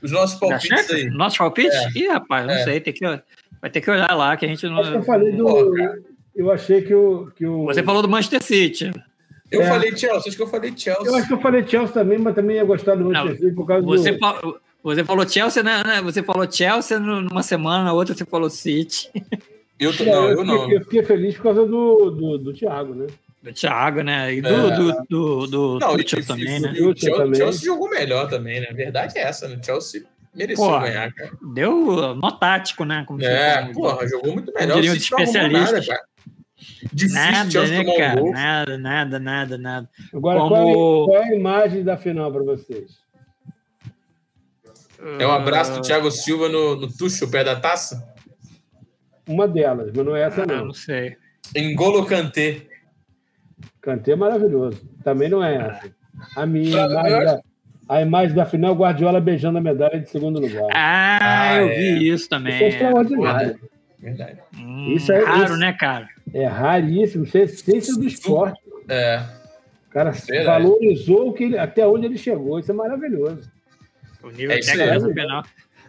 Os 0.02 0.12
nossos 0.12 0.40
palpites 0.40 0.92
aí. 0.92 1.10
Nossos 1.10 1.38
palpites? 1.38 1.74
É. 1.74 1.90
Ih, 1.96 2.08
rapaz, 2.08 2.46
não 2.46 2.54
é. 2.54 2.64
sei, 2.64 2.80
tem 2.80 2.94
que. 2.94 3.06
Vai 3.62 3.70
ter 3.70 3.82
que 3.82 3.90
olhar 3.90 4.14
lá, 4.16 4.38
que 4.38 4.46
a 4.46 4.48
gente 4.48 4.66
não. 4.68 4.80
Acho 4.80 4.92
que 4.92 4.98
eu 4.98 5.04
falei 5.04 5.32
do. 5.32 6.04
eu 6.36 6.52
achei 6.52 6.82
que 6.82 6.94
o, 6.94 7.32
que 7.36 7.46
o. 7.46 7.66
Você 7.66 7.84
falou 7.84 8.02
do 8.02 8.10
Manchester 8.10 8.44
City. 8.44 8.92
Eu 9.52 9.62
é. 9.62 9.68
falei 9.68 9.96
Chelsea, 9.96 10.28
acho 10.28 10.36
que 10.36 10.44
eu 10.44 10.48
falei 10.48 10.74
Chelsea. 10.76 11.06
Eu 11.06 11.16
acho 11.16 11.28
que 11.28 11.34
eu 11.34 11.42
falei 11.42 11.66
Chelsea 11.66 11.94
também, 11.94 12.18
mas 12.18 12.36
também 12.36 12.58
ia 12.58 12.64
gostar 12.64 12.96
do 12.96 13.06
Manchester 13.06 13.38
City 13.38 13.56
por 13.56 13.66
causa 13.66 13.86
você 13.86 14.12
do. 14.12 14.20
Fa... 14.20 14.42
Você 14.84 15.04
falou 15.04 15.28
Chelsea, 15.28 15.64
né, 15.64 15.84
né? 15.84 16.02
Você 16.02 16.22
falou 16.22 16.52
Chelsea 16.52 17.00
numa 17.00 17.42
semana, 17.42 17.86
na 17.86 17.94
outra 17.94 18.14
você 18.14 18.26
falou 18.26 18.50
City. 18.50 19.10
Eu, 19.80 19.96
tô, 19.96 20.06
não, 20.06 20.30
eu, 20.30 20.38
eu, 20.38 20.46
não. 20.46 20.72
Eu 20.72 20.82
fiquei 20.82 21.04
feliz 21.04 21.36
por 21.36 21.44
causa 21.44 21.66
do, 21.66 22.10
do, 22.10 22.38
do 22.38 22.54
Thiago, 22.54 22.94
né? 22.94 23.08
Do 23.46 23.54
Thiago, 23.54 24.02
né? 24.02 24.34
E 24.34 24.42
do, 24.42 24.48
é. 24.48 24.76
do, 24.76 24.92
do, 25.08 25.48
do, 25.48 25.80
Não, 25.80 25.96
Tuchel 25.96 26.26
também, 26.26 26.60
né? 26.60 26.72
O 26.72 26.98
Chelsea, 26.98 27.36
Chelsea 27.36 27.66
jogou 27.66 27.88
melhor 27.88 28.28
também, 28.28 28.60
né? 28.60 28.68
A 28.72 28.74
verdade 28.74 29.20
é 29.20 29.22
essa, 29.22 29.48
né? 29.48 29.60
O 29.62 29.64
Chelsea 29.64 30.04
mereceu 30.34 30.66
porra, 30.66 30.88
ganhar, 30.88 31.14
cara. 31.14 31.32
Deu 31.54 32.16
nó 32.16 32.32
tático, 32.32 32.84
né? 32.84 33.04
Como 33.08 33.24
é, 33.24 33.72
porra, 33.72 34.08
jogou 34.08 34.34
muito 34.34 34.52
melhor. 34.52 34.82
Diriam. 34.82 34.96
Nada, 34.96 35.60
Difícil 36.92 37.14
nada, 37.14 37.68
né, 37.68 37.98
cara? 37.98 38.24
Um 38.24 38.32
nada, 38.32 38.78
nada, 38.80 39.20
nada, 39.20 39.58
nada. 39.60 39.90
Agora, 40.12 40.40
Como... 40.40 40.50
qual, 40.50 40.70
é, 40.70 40.74
qual 40.74 41.18
é 41.18 41.24
a 41.30 41.36
imagem 41.36 41.84
da 41.84 41.98
final 41.98 42.32
para 42.32 42.42
vocês? 42.42 42.98
É 45.20 45.28
um 45.28 45.32
abraço 45.32 45.74
do 45.74 45.82
Thiago 45.82 46.10
Silva 46.10 46.50
no, 46.50 46.76
no 46.78 46.88
Tuxo, 46.92 47.30
pé 47.30 47.44
da 47.44 47.56
taça? 47.56 48.12
Uma 49.28 49.48
delas, 49.48 49.92
mas 49.94 50.06
não 50.06 50.16
é 50.16 50.24
essa, 50.24 50.42
ah, 50.42 50.46
não. 50.48 50.66
Não 50.66 50.74
sei. 50.74 51.16
Engolo 51.56 52.06
Kanté. 52.08 52.66
Kanté 53.86 54.14
é 54.14 54.16
maravilhoso. 54.16 54.82
Também 55.04 55.30
não 55.30 55.44
é 55.44 55.56
essa. 55.56 55.92
A 56.36 56.44
minha 56.44 56.88
imagem 56.88 57.26
da, 57.26 57.42
a 57.88 58.02
imagem 58.02 58.36
da 58.36 58.46
final, 58.46 58.74
Guardiola 58.74 59.22
beijando 59.22 59.60
a 59.60 59.62
medalha 59.62 60.00
de 60.00 60.10
segundo 60.10 60.40
lugar. 60.40 60.66
Ah, 60.74 61.20
ah 61.22 61.56
eu 61.62 61.70
é. 61.70 61.76
vi 61.76 62.10
isso 62.10 62.28
também. 62.28 62.56
Isso 62.56 62.64
é 62.64 62.68
extraordinário. 62.70 63.60
Verdade. 64.00 64.40
Hum, 64.58 64.94
isso 64.96 65.12
é 65.12 65.24
raro, 65.24 65.44
isso, 65.44 65.58
né, 65.58 65.72
cara? 65.74 66.10
É 66.34 66.48
raríssimo. 66.48 67.26
Isso 67.26 67.38
é 67.38 67.42
essência 67.44 67.94
do 67.96 68.08
esporte. 68.08 68.60
É. 68.90 69.22
O 69.88 69.92
cara 69.92 70.10
Verdade. 70.12 70.46
valorizou 70.46 71.30
o 71.30 71.34
que 71.34 71.44
ele, 71.44 71.58
até 71.60 71.88
onde 71.88 72.08
ele 72.08 72.18
chegou. 72.18 72.60
Isso 72.60 72.72
é 72.72 72.74
maravilhoso. 72.74 73.52
O 74.24 74.30
nível 74.32 74.52
é 74.52 74.60
técnico 74.62 75.14
final. 75.14 75.44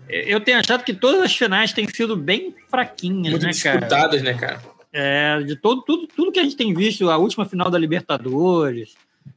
Eu 0.08 0.40
tenho 0.40 0.58
achado 0.58 0.84
que 0.84 0.92
todas 0.92 1.22
as 1.22 1.34
finais 1.34 1.72
têm 1.72 1.88
sido 1.88 2.14
bem 2.14 2.54
fraquinhas, 2.68 3.30
Muito 3.30 3.46
né, 3.46 3.52
cara? 3.62 3.78
disputadas, 3.78 4.22
né, 4.22 4.34
cara? 4.34 4.60
É, 4.98 5.42
de 5.42 5.56
todo, 5.56 5.82
tudo, 5.82 6.06
tudo 6.06 6.32
que 6.32 6.40
a 6.40 6.42
gente 6.42 6.56
tem 6.56 6.72
visto, 6.72 7.10
a 7.10 7.18
última 7.18 7.44
final 7.44 7.68
da 7.68 7.78
Libertadores, 7.78 8.96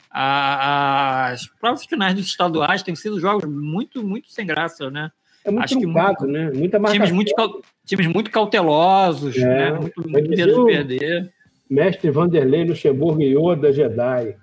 a, 0.10 1.28
as 1.32 1.48
próprias 1.48 1.86
finais 1.86 2.16
dos 2.16 2.28
estaduais 2.28 2.82
têm 2.82 2.96
sido 2.96 3.20
jogos 3.20 3.44
muito, 3.44 4.02
muito 4.02 4.32
sem 4.32 4.48
graça, 4.48 4.90
né? 4.90 5.12
É 5.44 5.52
muito 5.52 5.66
Acho 5.66 5.80
truncado, 5.82 6.26
muito, 6.26 6.28
né? 6.28 6.52
Muita 6.54 6.80
times 6.80 7.12
muito, 7.12 7.62
times 7.86 8.08
muito 8.08 8.32
cautelosos, 8.32 9.36
é, 9.36 9.46
né? 9.46 9.72
Muito, 9.74 10.10
muito 10.10 10.30
medo 10.30 10.66
de 10.66 10.72
perder. 10.72 11.34
Mestre 11.70 12.10
Vanderlei 12.10 12.64
Luxemburgo 12.64 13.22
Yoda 13.22 13.74
Jedi. 13.74 14.38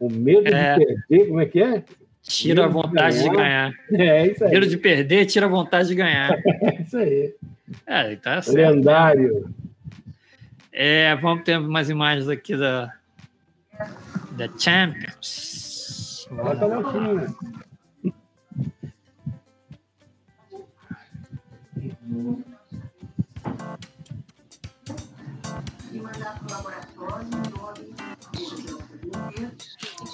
O 0.00 0.10
medo 0.10 0.48
é. 0.48 0.76
de 0.76 0.84
perder, 0.84 1.28
como 1.28 1.40
é 1.40 1.46
que 1.46 1.62
é? 1.62 1.84
Tira 2.20 2.64
a 2.64 2.68
vontade 2.68 3.22
de 3.22 3.28
ganhar. 3.28 3.72
É, 3.92 4.26
isso 4.26 4.44
aí. 4.44 4.50
Medo 4.50 4.66
de 4.66 4.76
perder, 4.76 5.26
tira 5.26 5.46
a 5.46 5.48
vontade 5.48 5.86
de 5.86 5.94
ganhar. 5.94 6.36
É 6.62 6.82
isso 6.82 6.96
aí. 6.96 7.32
É, 7.86 8.16
tá 8.16 8.42
certo. 8.42 8.74
Lendário. 8.74 9.48
É, 10.72 11.14
vamos 11.16 11.44
ter 11.44 11.58
mais 11.58 11.90
imagens 11.90 12.28
aqui 12.28 12.56
da, 12.56 12.92
da 14.32 14.48
Champions. 14.58 16.26
China. 16.32 17.34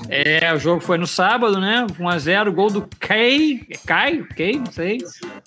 É, 0.09 0.53
o 0.55 0.59
jogo 0.59 0.81
foi 0.81 0.99
no 0.99 1.07
sábado, 1.07 1.61
né? 1.61 1.87
1x0, 1.87 2.51
gol 2.53 2.71
do 2.71 2.88
Kay. 2.99 3.66
Kai? 3.87 4.23
Kay? 4.25 4.59
Não 4.59 4.73
sei. 4.73 4.99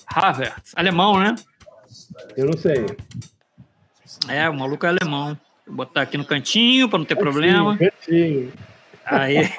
Havertz. 0.05 0.73
Alemão, 0.75 1.19
né? 1.19 1.35
Eu 2.37 2.45
não 2.45 2.57
sei. 2.57 2.85
É, 4.27 4.49
o 4.49 4.53
maluco 4.53 4.85
é 4.85 4.89
alemão. 4.89 5.37
Vou 5.65 5.77
botar 5.77 6.01
aqui 6.01 6.17
no 6.17 6.25
cantinho 6.25 6.89
para 6.89 6.99
não 6.99 7.05
ter 7.05 7.15
problema. 7.15 7.77
Cantinho. 7.77 8.51
Aí. 9.05 9.37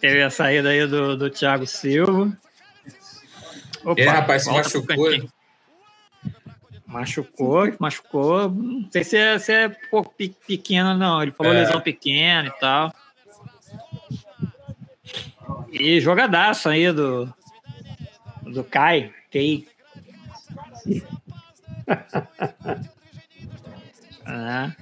Teve 0.00 0.22
a 0.22 0.30
saída 0.30 0.70
aí 0.70 0.86
do, 0.86 1.16
do 1.16 1.30
Thiago 1.30 1.66
Silva. 1.66 2.36
Opa, 3.84 4.00
é, 4.00 4.08
rapaz, 4.08 4.44
se 4.44 4.50
machucou. 4.50 5.28
Machucou, 6.86 7.74
machucou. 7.78 8.50
Não 8.50 8.90
sei 8.90 9.04
se 9.04 9.16
é, 9.16 9.38
se 9.38 9.52
é 9.52 9.68
pouco 9.68 10.14
pequena, 10.46 10.94
não. 10.94 11.22
Ele 11.22 11.32
falou 11.32 11.52
é. 11.52 11.60
lesão 11.60 11.80
pequena 11.80 12.48
e 12.48 12.60
tal. 12.60 12.94
E 15.70 16.00
jogadaço 16.00 16.68
aí 16.68 16.92
do, 16.92 17.32
do 18.42 18.62
Kai, 18.62 19.12
Kei. 19.30 19.66
É. 24.26 24.72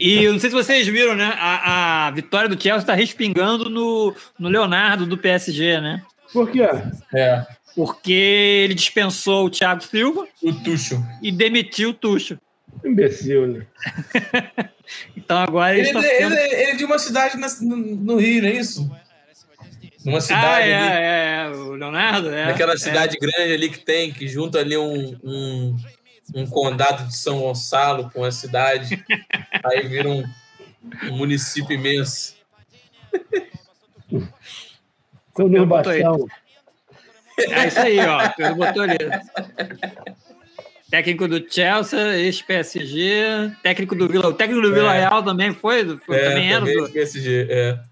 E 0.00 0.26
não 0.28 0.38
sei 0.38 0.50
se 0.50 0.56
vocês 0.56 0.86
viram, 0.86 1.14
né? 1.14 1.32
A, 1.36 2.06
a 2.06 2.10
vitória 2.10 2.48
do 2.48 2.60
Chelsea 2.60 2.82
está 2.82 2.94
respingando 2.94 3.70
no, 3.70 4.14
no 4.38 4.48
Leonardo 4.48 5.06
do 5.06 5.18
PSG, 5.18 5.80
né? 5.80 6.02
Por 6.32 6.50
quê? 6.50 6.62
É. 7.14 7.46
Porque 7.74 8.12
ele 8.12 8.74
dispensou 8.74 9.46
o 9.46 9.50
Thiago 9.50 9.82
Silva. 9.82 10.26
O 10.42 10.52
Tuxo. 10.52 11.02
E 11.22 11.30
demitiu 11.30 11.90
o 11.90 11.94
Tuxo. 11.94 12.38
Imbecil, 12.84 13.46
né? 13.46 13.66
então 15.16 15.38
agora 15.38 15.78
ele, 15.78 15.88
ele, 15.88 15.92
tá 15.92 16.02
sendo... 16.02 16.34
ele, 16.34 16.54
ele, 16.54 16.70
é 16.70 16.74
de 16.74 16.84
uma 16.84 16.98
cidade 16.98 17.36
no, 17.36 17.76
no, 17.76 18.16
Rio, 18.16 18.42
não 18.42 18.48
é 18.48 18.52
isso? 18.52 18.90
Numa 20.04 20.20
cidade. 20.20 20.46
Ah, 20.46 20.60
é, 20.60 21.44
ali, 21.44 21.54
é, 21.54 21.56
o 21.56 21.72
Leonardo, 21.72 22.30
é. 22.30 22.46
Naquela 22.46 22.74
é. 22.74 22.76
cidade 22.76 23.16
é. 23.16 23.20
grande 23.20 23.52
ali 23.52 23.68
que 23.68 23.78
tem, 23.78 24.12
que 24.12 24.26
junta 24.26 24.58
ali 24.58 24.76
um, 24.76 25.16
um, 25.22 25.76
um 26.34 26.46
condado 26.46 27.06
de 27.06 27.16
São 27.16 27.40
Gonçalo 27.40 28.10
com 28.10 28.24
a 28.24 28.32
cidade. 28.32 29.04
aí 29.64 29.86
vira 29.86 30.08
um, 30.08 30.24
um 31.04 31.16
município 31.16 31.74
imenso. 31.74 32.34
Conurbação. 35.32 36.26
É 37.38 37.66
isso 37.66 37.78
aí, 37.80 37.98
ó. 38.00 38.28
Pedro 38.30 38.56
botou 38.56 38.82
ali. 38.82 38.98
Técnico 40.90 41.26
do 41.26 41.42
Chelsea, 41.50 42.18
ex-PSG, 42.18 43.50
técnico 43.62 43.94
do 43.94 44.06
Vila. 44.06 44.28
O 44.28 44.34
técnico 44.34 44.60
do 44.60 44.74
Vila 44.74 44.94
é. 44.94 45.00
Real 45.00 45.22
também 45.22 45.54
foi? 45.54 45.96
foi 45.96 46.16
é, 46.16 46.28
também 46.28 46.52
era 46.52 46.64
do 46.66 46.90
PSG, 46.90 47.46
é. 47.48 47.91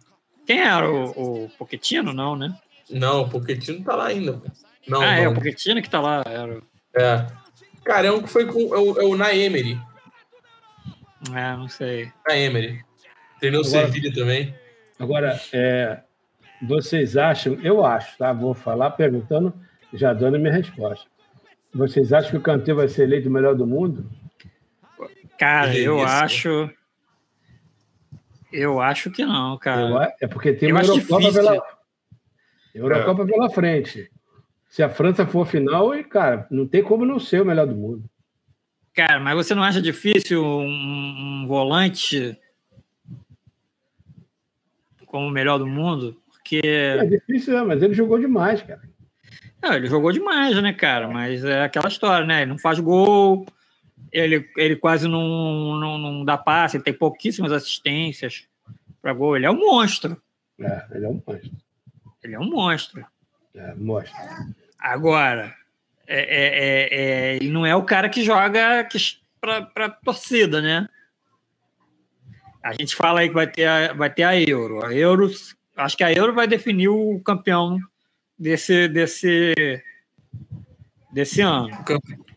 Quem 0.51 0.61
era 0.61 0.91
o, 0.91 1.45
o 1.45 1.49
Pochettino, 1.51 2.13
não, 2.13 2.35
né? 2.35 2.53
Não, 2.91 3.21
o 3.21 3.31
Pochettino 3.31 3.85
tá 3.85 3.95
lá 3.95 4.07
ainda. 4.09 4.43
Não, 4.85 5.01
ah, 5.01 5.07
não. 5.07 5.13
é, 5.13 5.29
o 5.29 5.35
Pochettino 5.35 5.81
que 5.81 5.89
tá 5.89 6.01
lá. 6.01 6.25
Era... 6.27 6.61
É. 6.93 7.27
Cara, 7.85 8.09
é 8.09 8.11
um 8.11 8.21
que 8.21 8.29
foi 8.29 8.47
com. 8.47 8.75
É 8.75 8.79
o, 8.79 9.01
é 9.01 9.05
o 9.05 9.17
Naemery. 9.17 9.81
É, 11.33 11.57
não 11.57 11.69
sei. 11.69 12.11
Naemery. 12.27 12.85
Treinou 13.39 13.61
o 13.61 13.65
Sevilha 13.65 14.13
também. 14.13 14.53
Agora, 14.99 15.41
é, 15.53 16.01
vocês 16.63 17.17
acham, 17.17 17.57
eu 17.63 17.87
acho, 17.87 18.19
tá? 18.19 18.33
Vou 18.33 18.53
falar 18.53 18.91
perguntando, 18.91 19.55
já 19.95 20.13
dando 20.13 20.35
a 20.35 20.41
minha 20.41 20.53
resposta. 20.53 21.07
Vocês 21.73 22.13
acham 22.13 22.33
que 22.33 22.39
o 22.39 22.43
Kanté 22.43 22.75
vai 22.75 22.89
ser 22.89 23.05
eleito 23.05 23.29
o 23.29 23.33
melhor 23.33 23.55
do 23.55 23.69
mundo? 23.69 24.11
Cara, 25.39 25.79
eu 25.79 26.01
acho. 26.03 26.69
Eu 28.53 28.81
acho 28.81 29.11
que 29.11 29.25
não, 29.25 29.57
cara. 29.59 29.89
Eu, 29.89 30.01
é 30.23 30.27
porque 30.27 30.53
tem 30.53 30.73
uma 30.73 30.83
Eurocopa 30.83 31.33
pela, 31.33 31.63
Eurocopa 32.75 33.23
é. 33.23 33.27
pela 33.27 33.51
frente. 33.51 34.11
Se 34.69 34.83
a 34.83 34.89
França 34.89 35.27
for 35.27 35.47
final, 35.47 35.95
e, 35.95 36.05
cara, 36.05 36.47
não 36.51 36.67
tem 36.67 36.83
como 36.83 37.05
não 37.05 37.19
ser 37.19 37.43
o 37.43 37.45
melhor 37.45 37.67
do 37.67 37.75
mundo. 37.75 38.05
Cara, 38.95 39.19
mas 39.21 39.35
você 39.35 39.55
não 39.55 39.63
acha 39.63 39.81
difícil 39.81 40.45
um, 40.45 41.43
um 41.43 41.47
volante 41.47 42.37
como 45.07 45.27
o 45.27 45.31
melhor 45.31 45.59
do 45.59 45.67
mundo? 45.67 46.17
Porque. 46.29 46.61
É 46.65 47.05
difícil, 47.05 47.57
é, 47.57 47.63
mas 47.63 47.83
ele 47.83 47.95
jogou 47.95 48.19
demais, 48.19 48.63
cara. 48.63 48.83
Não, 49.63 49.75
ele 49.75 49.87
jogou 49.87 50.13
demais, 50.13 50.61
né, 50.63 50.73
cara? 50.73 51.09
Mas 51.09 51.45
é 51.45 51.65
aquela 51.65 51.89
história, 51.89 52.27
né? 52.27 52.43
Ele 52.43 52.51
não 52.51 52.59
faz 52.59 52.79
gol, 52.81 53.45
ele, 54.13 54.49
ele 54.57 54.77
quase 54.77 55.07
não, 55.07 55.79
não, 55.79 55.99
não 55.99 56.25
dá 56.25 56.37
passe, 56.37 56.77
ele 56.77 56.85
tem 56.85 56.95
pouquíssimas 56.95 57.53
assistências 57.53 58.47
para 59.01 59.13
gol. 59.13 59.37
Ele 59.37 59.47
é 59.47 59.51
um 59.51 59.59
monstro. 59.59 60.21
É, 60.59 60.87
ele 60.93 61.05
é 61.05 61.09
um 61.09 61.23
monstro. 61.27 61.51
Ele 62.23 62.35
é 62.35 62.39
um 62.39 62.51
monstro. 62.51 63.07
É, 63.55 63.75
monstro. 63.75 64.19
Agora, 64.79 65.55
é, 66.07 66.21
é, 66.21 66.47
é, 66.47 66.89
é 66.93 67.37
ele 67.37 67.51
não 67.51 67.65
é 67.65 67.75
o 67.75 67.85
cara 67.85 68.09
que 68.09 68.23
joga 68.23 68.87
para 69.41 69.91
torcida, 69.91 70.61
né? 70.61 70.89
A 72.63 72.73
gente 72.73 72.95
fala 72.95 73.21
aí 73.21 73.29
que 73.29 73.35
vai 73.35 73.47
ter 73.47 73.67
a, 73.67 73.93
vai 73.95 74.11
ter 74.11 74.23
a 74.23 74.39
Euro. 74.39 74.85
A 74.85 74.95
Euro 74.95 75.31
acho 75.77 75.97
que 75.97 76.05
a 76.05 76.13
Euro 76.13 76.35
vai 76.35 76.47
definir 76.47 76.89
o 76.89 77.21
campeão 77.21 77.79
desse 78.39 78.87
desse 78.89 79.55
desse 81.11 81.41
ano. 81.41 81.71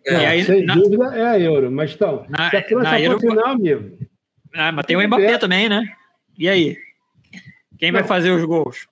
É, 0.05 0.27
aí, 0.27 0.43
sem 0.43 0.65
na, 0.65 0.75
dúvida 0.75 1.15
é 1.15 1.25
a 1.25 1.39
Euro, 1.39 1.71
mas 1.71 1.93
então, 1.93 2.25
na, 2.29 2.49
se 2.49 2.57
a 2.57 2.63
França 2.63 2.99
Euro, 2.99 3.19
final, 3.19 3.47
amigo. 3.47 3.97
Ah, 4.53 4.71
mas 4.71 4.85
tem 4.85 4.95
o 4.95 5.07
Mbappé 5.07 5.31
é. 5.31 5.37
também, 5.37 5.69
né? 5.69 5.83
E 6.37 6.49
aí? 6.49 6.77
Quem 7.77 7.91
não, 7.91 7.99
vai 7.99 8.07
fazer 8.07 8.31
os 8.31 8.43
gols? 8.43 8.87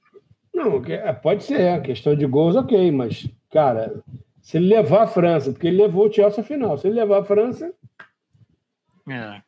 Não, 0.54 0.84
é, 0.86 1.14
pode 1.14 1.44
ser, 1.44 1.70
a 1.70 1.82
questão 1.82 2.16
de 2.16 2.26
gols, 2.26 2.56
ok, 2.56 2.92
mas, 2.92 3.28
cara, 3.52 4.02
se 4.42 4.58
ele 4.58 4.68
levar 4.68 5.04
a 5.04 5.08
França, 5.08 5.52
porque 5.52 5.68
ele 5.68 5.82
levou 5.82 6.08
o 6.08 6.14
Chelsea 6.14 6.42
à 6.42 6.44
final, 6.44 6.78
se 6.78 6.88
ele 6.88 6.96
levar 6.96 7.20
a 7.20 7.26
França, 7.26 7.74
É. 9.08 9.42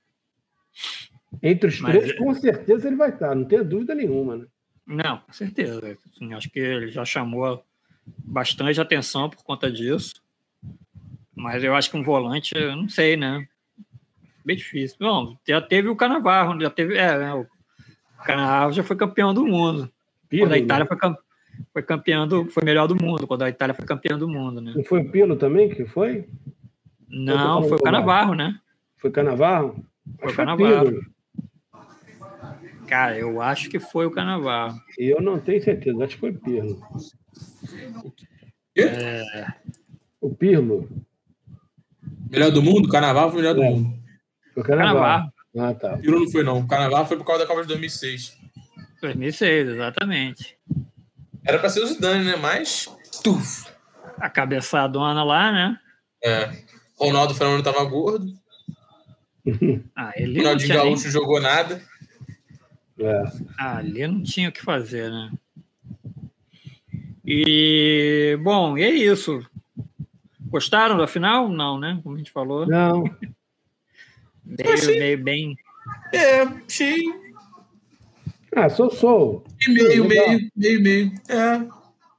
Entre 1.41 1.67
os 1.67 1.79
Mas, 1.79 1.97
três, 1.97 2.17
com 2.17 2.33
certeza 2.33 2.87
ele 2.87 2.95
vai 2.95 3.09
estar, 3.09 3.35
não 3.35 3.45
tenho 3.45 3.65
dúvida 3.65 3.95
nenhuma, 3.95 4.37
né? 4.37 4.45
Não, 4.85 5.17
com 5.19 5.33
certeza. 5.33 5.97
Assim, 6.11 6.33
acho 6.33 6.49
que 6.49 6.59
ele 6.59 6.89
já 6.89 7.03
chamou 7.03 7.63
bastante 8.05 8.79
atenção 8.79 9.29
por 9.29 9.43
conta 9.43 9.71
disso. 9.71 10.22
Mas 11.35 11.63
eu 11.63 11.75
acho 11.75 11.89
que 11.89 11.97
um 11.97 12.03
volante, 12.03 12.55
eu 12.55 12.75
não 12.75 12.87
sei, 12.87 13.17
né? 13.17 13.47
Bem 14.45 14.55
difícil. 14.55 14.97
Bom, 14.99 15.37
já 15.47 15.61
teve 15.61 15.87
o 15.87 15.95
Canavarro, 15.95 16.59
já 16.59 16.69
teve. 16.69 16.95
É, 16.97 17.17
né? 17.17 17.33
o 17.33 17.45
Canavarro 18.23 18.73
já 18.73 18.83
foi 18.83 18.95
campeão 18.95 19.33
do 19.33 19.45
mundo. 19.45 19.91
Pirlo, 20.29 20.47
quando 20.47 20.53
a 20.53 20.57
Itália 20.57 20.87
né? 20.89 20.97
foi, 20.99 21.15
foi 21.71 21.83
campeão 21.83 22.27
do, 22.27 22.45
foi 22.45 22.63
melhor 22.63 22.87
do 22.87 22.95
mundo, 22.95 23.25
quando 23.25 23.43
a 23.43 23.49
Itália 23.49 23.73
foi 23.73 23.85
campeã 23.85 24.17
do 24.17 24.27
mundo, 24.27 24.59
né? 24.59 24.73
Não 24.75 24.83
foi 24.83 25.01
o 25.01 25.09
Pirlo 25.09 25.35
também 25.35 25.69
que 25.69 25.85
foi? 25.85 26.27
Não, 27.07 27.63
foi 27.63 27.77
o 27.77 27.81
Canavarro, 27.81 28.33
né? 28.33 28.59
Foi 28.97 29.11
Canavarro? 29.11 29.83
Foi 30.19 30.31
o 30.31 30.35
Canavarro. 30.35 31.13
Cara, 32.87 33.17
eu 33.17 33.41
acho 33.41 33.69
que 33.69 33.79
foi 33.79 34.05
o 34.05 34.11
Canavarro. 34.11 34.79
Eu 34.97 35.21
não 35.21 35.39
tenho 35.39 35.63
certeza, 35.63 36.03
acho 36.03 36.15
que 36.15 36.19
foi 36.19 36.33
Pirlo. 36.33 36.81
É... 38.77 39.45
O 40.19 40.33
Pirlo. 40.33 40.89
Melhor 42.33 42.51
do 42.51 42.63
mundo? 42.63 42.89
Carnaval 42.89 43.31
foi 43.31 43.41
melhor 43.41 43.53
do 43.53 43.61
é. 43.61 43.69
mundo. 43.69 43.95
Foi 44.55 44.63
Carnaval. 44.63 45.31
Ah, 45.55 45.73
tá. 45.75 45.97
Pirlo 45.97 46.21
não 46.21 46.31
foi, 46.31 46.43
não. 46.43 46.59
O 46.59 46.67
Carnaval 46.67 47.07
foi 47.07 47.15
por 47.15 47.25
causa 47.25 47.43
da 47.43 47.47
Copa 47.47 47.61
de 47.61 47.67
2006. 47.67 48.35
2006, 48.99 49.69
exatamente. 49.69 50.57
Era 51.45 51.59
pra 51.59 51.69
ser 51.69 51.81
o 51.81 51.85
Zidane, 51.85 52.25
né? 52.25 52.35
Mas. 52.35 52.89
Tuf. 53.23 53.67
A 54.17 54.29
cabeçadona 54.29 55.23
lá, 55.23 55.51
né? 55.51 55.77
É. 56.23 56.49
Ronaldo 56.97 57.35
Fenômeno 57.35 57.61
tava 57.61 57.83
gordo. 57.83 58.25
ah, 59.95 60.13
ele 60.15 60.39
Ronaldinho 60.39 60.73
Gaúcho 60.73 61.03
nem... 61.03 61.11
jogou 61.11 61.39
nada. 61.39 61.81
É. 62.97 63.23
Ah, 63.59 63.77
ali 63.77 64.07
não 64.07 64.23
tinha 64.23 64.49
o 64.49 64.51
que 64.51 64.61
fazer, 64.61 65.11
né? 65.11 65.31
E, 67.25 68.37
bom, 68.41 68.77
e 68.77 68.83
é 68.83 68.89
isso. 68.89 69.45
Gostaram 70.53 70.95
da 70.95 71.07
final? 71.07 71.49
Não, 71.49 71.79
né? 71.79 71.99
Como 72.03 72.13
a 72.13 72.17
gente 72.19 72.29
falou. 72.29 72.67
Não. 72.67 73.05
meio, 74.45 74.71
achei... 74.71 74.99
meio 74.99 75.17
bem. 75.17 75.57
É, 76.13 76.41
achei. 76.41 77.01
Ah, 78.55 78.69
sou, 78.69 78.91
sou. 78.91 79.43
Meio, 79.67 80.05
meio, 80.05 80.51
meio, 80.55 80.81
meio. 80.83 81.11
É. 81.27 81.65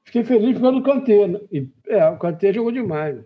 Fiquei 0.04 0.24
feliz 0.24 0.58
pelo 0.58 0.82
Kanté. 0.82 1.28
Né? 1.28 1.38
É, 1.86 2.08
o 2.08 2.18
Kanté 2.18 2.52
jogou 2.52 2.72
demais. 2.72 3.18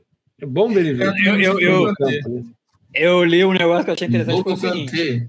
É 0.43 0.45
bom 0.45 0.69
ver 0.69 0.85
ele. 0.85 1.03
Eu, 1.03 1.41
eu, 1.41 1.59
eu, 1.59 1.89
eu, 1.89 2.45
eu 2.93 3.25
li 3.25 3.43
um 3.47 3.55
negócio 3.55 3.85
que 3.85 3.91
eu 3.91 3.95
achei 3.95 4.09
interessante. 4.09 4.43
Foi 4.43 4.53
o 4.53 4.57
seguinte, 4.59 5.27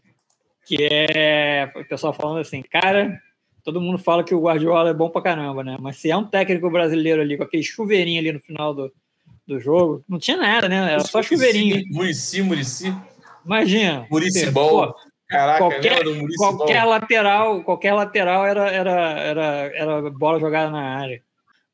que 0.66 0.90
é 0.92 1.72
o 1.74 1.86
pessoal 1.86 2.12
falando 2.12 2.42
assim, 2.42 2.62
cara, 2.62 3.18
todo 3.64 3.80
mundo 3.80 3.98
fala 3.98 4.26
que 4.26 4.36
o 4.36 4.42
Guardiola 4.42 4.90
é 4.90 4.94
bom 4.94 5.10
pra 5.10 5.22
caramba, 5.22 5.64
né? 5.64 5.78
Mas 5.80 5.96
se 5.96 6.12
é 6.12 6.18
um 6.18 6.26
técnico 6.26 6.70
brasileiro 6.70 7.22
ali 7.22 7.38
com 7.38 7.44
aquele 7.44 7.64
chuveirinho 7.64 8.20
ali 8.20 8.34
no 8.34 8.42
final 8.42 8.74
do, 8.74 8.92
do 9.50 9.60
jogo, 9.60 10.04
não 10.08 10.20
tinha 10.20 10.38
nada, 10.38 10.70
né? 10.70 10.94
Era 10.94 11.00
só 11.02 11.22
chuveirinho. 11.24 11.84
Murici, 11.90 12.42
Murici. 12.42 12.96
Imagina. 13.44 14.06
Murici 14.10 14.50
bom. 14.52 14.94
Caraca, 15.28 15.60
qualquer, 15.60 16.04
qualquer 16.38 16.84
lateral, 16.86 17.64
qualquer 17.64 17.94
lateral 17.94 18.46
era, 18.46 18.72
era, 18.72 18.92
era, 19.20 19.44
era 19.76 20.10
bola 20.10 20.40
jogada 20.40 20.72
na 20.72 20.82
área. 20.82 21.22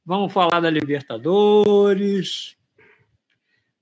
Vamos 0.05 0.31
falar 0.31 0.59
da 0.59 0.69
Libertadores. 0.69 2.55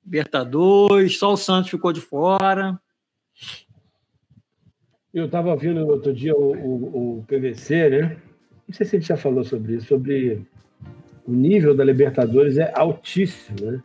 Libertadores, 0.05 1.17
só 1.17 1.33
o 1.33 1.37
Santos 1.37 1.71
ficou 1.71 1.91
de 1.91 2.01
fora. 2.01 2.79
Eu 5.13 5.25
estava 5.25 5.55
vendo 5.55 5.87
outro 5.87 6.13
dia 6.13 6.35
o, 6.35 6.53
o, 6.53 7.19
o, 7.19 7.23
PVC, 7.25 7.89
né? 7.89 8.17
Não 8.67 8.73
sei 8.73 8.85
se 8.85 8.95
ele 8.95 9.03
já 9.03 9.17
falou 9.17 9.43
sobre 9.43 9.75
isso, 9.75 9.87
sobre 9.87 10.45
o 11.25 11.31
nível 11.31 11.75
da 11.75 11.83
Libertadores 11.83 12.57
é 12.57 12.71
altíssimo, 12.75 13.71
né? 13.71 13.79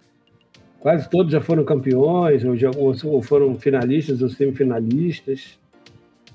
Quase 0.81 1.11
todos 1.11 1.33
já 1.33 1.41
foram 1.41 1.65
campeões, 1.65 2.45
ou, 2.45 2.57
já, 2.57 2.71
ou 2.77 3.23
foram 3.23 3.55
finalistas 3.57 4.23
ou 4.23 4.29
semifinalistas. 4.29 5.59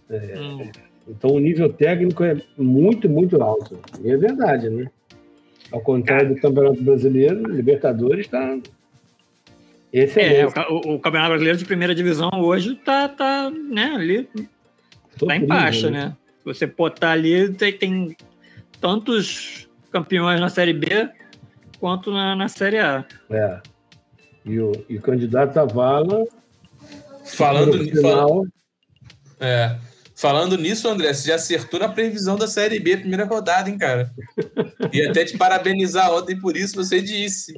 É, 0.09 0.39
hum. 0.39 0.69
Então 1.07 1.31
o 1.31 1.39
nível 1.39 1.71
técnico 1.71 2.23
é 2.23 2.37
muito, 2.57 3.09
muito 3.09 3.41
alto. 3.41 3.79
E 4.03 4.11
é 4.11 4.17
verdade, 4.17 4.69
né? 4.69 4.89
Ao 5.71 5.81
contrário 5.81 6.35
do 6.35 6.41
Campeonato 6.41 6.83
Brasileiro, 6.83 7.49
Libertadores 7.49 8.25
está 8.25 8.57
Excelente. 9.91 10.57
É, 10.57 10.61
o, 10.69 10.95
o, 10.95 10.99
Campeonato 10.99 11.29
Brasileiro 11.29 11.57
de 11.57 11.65
primeira 11.65 11.93
divisão 11.93 12.29
hoje 12.33 12.73
está 12.73 13.07
tá, 13.07 13.51
né, 13.51 13.93
ali 13.95 14.27
Tá 15.19 15.35
em 15.35 15.45
baixa, 15.45 15.89
né? 15.89 16.05
né? 16.05 16.17
Você 16.45 16.65
botar 16.65 17.11
ali, 17.11 17.53
tem, 17.53 17.73
tem 17.73 18.17
tantos 18.81 19.62
campeões 19.93 20.41
na 20.41 20.49
Série 20.49 20.73
B 20.73 21.09
quanto 21.79 22.11
na, 22.11 22.35
na 22.35 22.47
Série 22.47 22.79
A. 22.79 23.05
É. 23.29 23.61
E 24.43 24.59
o, 24.59 24.71
e 24.89 24.97
o 24.97 25.01
candidato 25.01 25.57
a 25.57 25.65
vala. 25.65 26.25
Falando, 27.25 27.77
final... 27.77 28.45
é, 29.39 29.77
falando 30.15 30.57
nisso, 30.57 30.89
André, 30.89 31.13
você 31.13 31.29
já 31.29 31.35
acertou 31.35 31.79
na 31.79 31.87
previsão 31.87 32.35
da 32.35 32.47
Série 32.47 32.79
B, 32.79 32.97
primeira 32.97 33.25
rodada, 33.25 33.69
hein, 33.69 33.77
cara? 33.77 34.11
E 34.91 35.01
até 35.01 35.23
te 35.23 35.37
parabenizar 35.37 36.11
ontem 36.13 36.37
por 36.37 36.57
isso, 36.57 36.75
você 36.75 37.01
disse. 37.01 37.53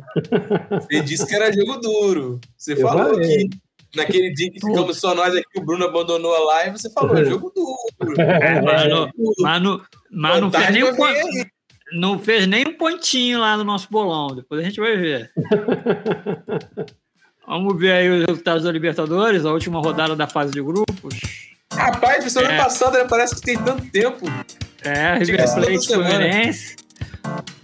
Você 0.70 1.02
disse 1.02 1.26
que 1.26 1.36
era 1.36 1.52
jogo 1.52 1.78
duro. 1.78 2.40
Você 2.56 2.74
Eu 2.74 2.82
falou 2.82 3.20
que 3.20 3.50
naquele 3.96 4.32
dia 4.34 4.52
que 4.52 4.60
ficamos 4.60 5.00
só 5.00 5.16
nós 5.16 5.36
aqui, 5.36 5.58
o 5.58 5.64
Bruno 5.64 5.86
abandonou 5.86 6.36
a 6.36 6.40
live, 6.54 6.78
você 6.78 6.92
falou, 6.92 7.18
é 7.18 7.26
jogo 7.26 7.52
duro. 7.56 8.22
É, 8.22 8.62
mano, 8.62 9.10
mano, 9.40 9.86
mas 10.12 10.42
não 10.42 10.52
fez, 10.52 10.70
nem 10.72 10.84
um, 10.84 10.96
não 11.94 12.20
fez 12.20 12.48
nem 12.48 12.68
um 12.68 12.74
pontinho 12.74 13.40
lá 13.40 13.56
no 13.58 13.64
nosso 13.64 13.88
bolão, 13.90 14.36
depois 14.36 14.62
a 14.62 14.64
gente 14.64 14.80
vai 14.80 14.98
ver. 14.98 15.32
Vamos 17.48 17.80
ver 17.80 17.92
aí 17.92 18.10
os 18.10 18.26
resultados 18.26 18.64
da 18.64 18.72
Libertadores, 18.72 19.46
a 19.46 19.52
última 19.52 19.80
rodada 19.80 20.16
da 20.16 20.26
fase 20.26 20.52
de 20.52 20.62
grupos. 20.62 21.16
Rapaz, 21.72 22.32
semana 22.32 22.54
é. 22.54 22.58
passada 22.58 23.00
né, 23.00 23.06
parece 23.08 23.36
que 23.36 23.42
tem 23.42 23.58
tanto 23.58 23.86
tempo. 23.92 24.26
É, 24.84 25.16
River 25.18 25.54
Plate 25.54 25.88
Fluminense. 25.88 26.76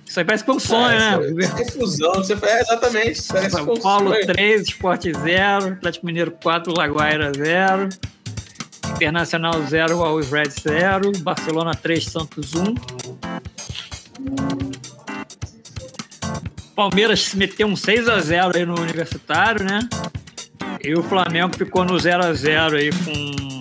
Isso 0.06 0.20
aí 0.20 0.26
parece 0.26 0.44
que 0.44 0.48
foi 0.48 0.56
um 0.56 0.60
sonho, 0.60 0.92
é, 0.92 1.18
né? 1.18 1.48
Confusão, 1.48 2.16
você 2.16 2.34
é, 2.34 2.62
exatamente. 2.62 3.22
São 3.22 3.74
um 3.74 3.80
Paulo 3.80 4.12
sonho. 4.12 4.28
3, 4.28 4.62
Sport 4.64 5.04
0, 5.04 5.66
Atlético 5.74 6.06
Mineiro 6.06 6.32
4, 6.32 6.74
Laguaira 6.76 7.32
0, 7.34 7.90
Internacional 8.96 9.54
0, 9.68 10.04
Always 10.04 10.30
Red 10.30 10.50
0, 10.50 11.12
Barcelona 11.20 11.74
3, 11.74 12.04
Santos 12.04 12.54
1. 12.54 12.76
Palmeiras 16.76 17.34
meteu 17.36 17.68
um 17.68 17.76
6 17.76 18.10
a 18.10 18.20
0 18.20 18.58
aí 18.58 18.66
no 18.66 18.80
Universitário, 18.80 19.64
né? 19.64 19.88
E 20.84 20.94
o 20.94 21.04
Flamengo 21.04 21.56
ficou 21.56 21.86
no 21.86 22.00
0 22.00 22.26
a 22.26 22.34
0 22.34 22.78
aí 22.78 22.90
com, 22.92 23.60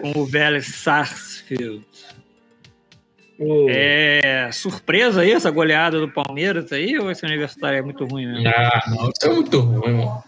com 0.00 0.20
o 0.20 0.26
Vélez 0.26 0.66
Sarsfield. 0.66 1.86
Oh. 3.38 3.66
É 3.68 4.50
surpresa 4.52 5.22
aí 5.22 5.32
essa 5.32 5.50
goleada 5.50 5.98
do 6.00 6.08
Palmeiras 6.08 6.72
aí, 6.72 6.98
ou 6.98 7.10
esse 7.10 7.24
universitário 7.24 7.78
é 7.78 7.82
muito 7.82 8.04
ruim 8.04 8.26
mesmo? 8.26 8.48
Ah, 8.48 8.82
não, 8.88 9.10
isso 9.10 9.24
é 9.24 9.28
muito 9.28 9.60
ruim, 9.60 9.92
mano. 9.92 10.24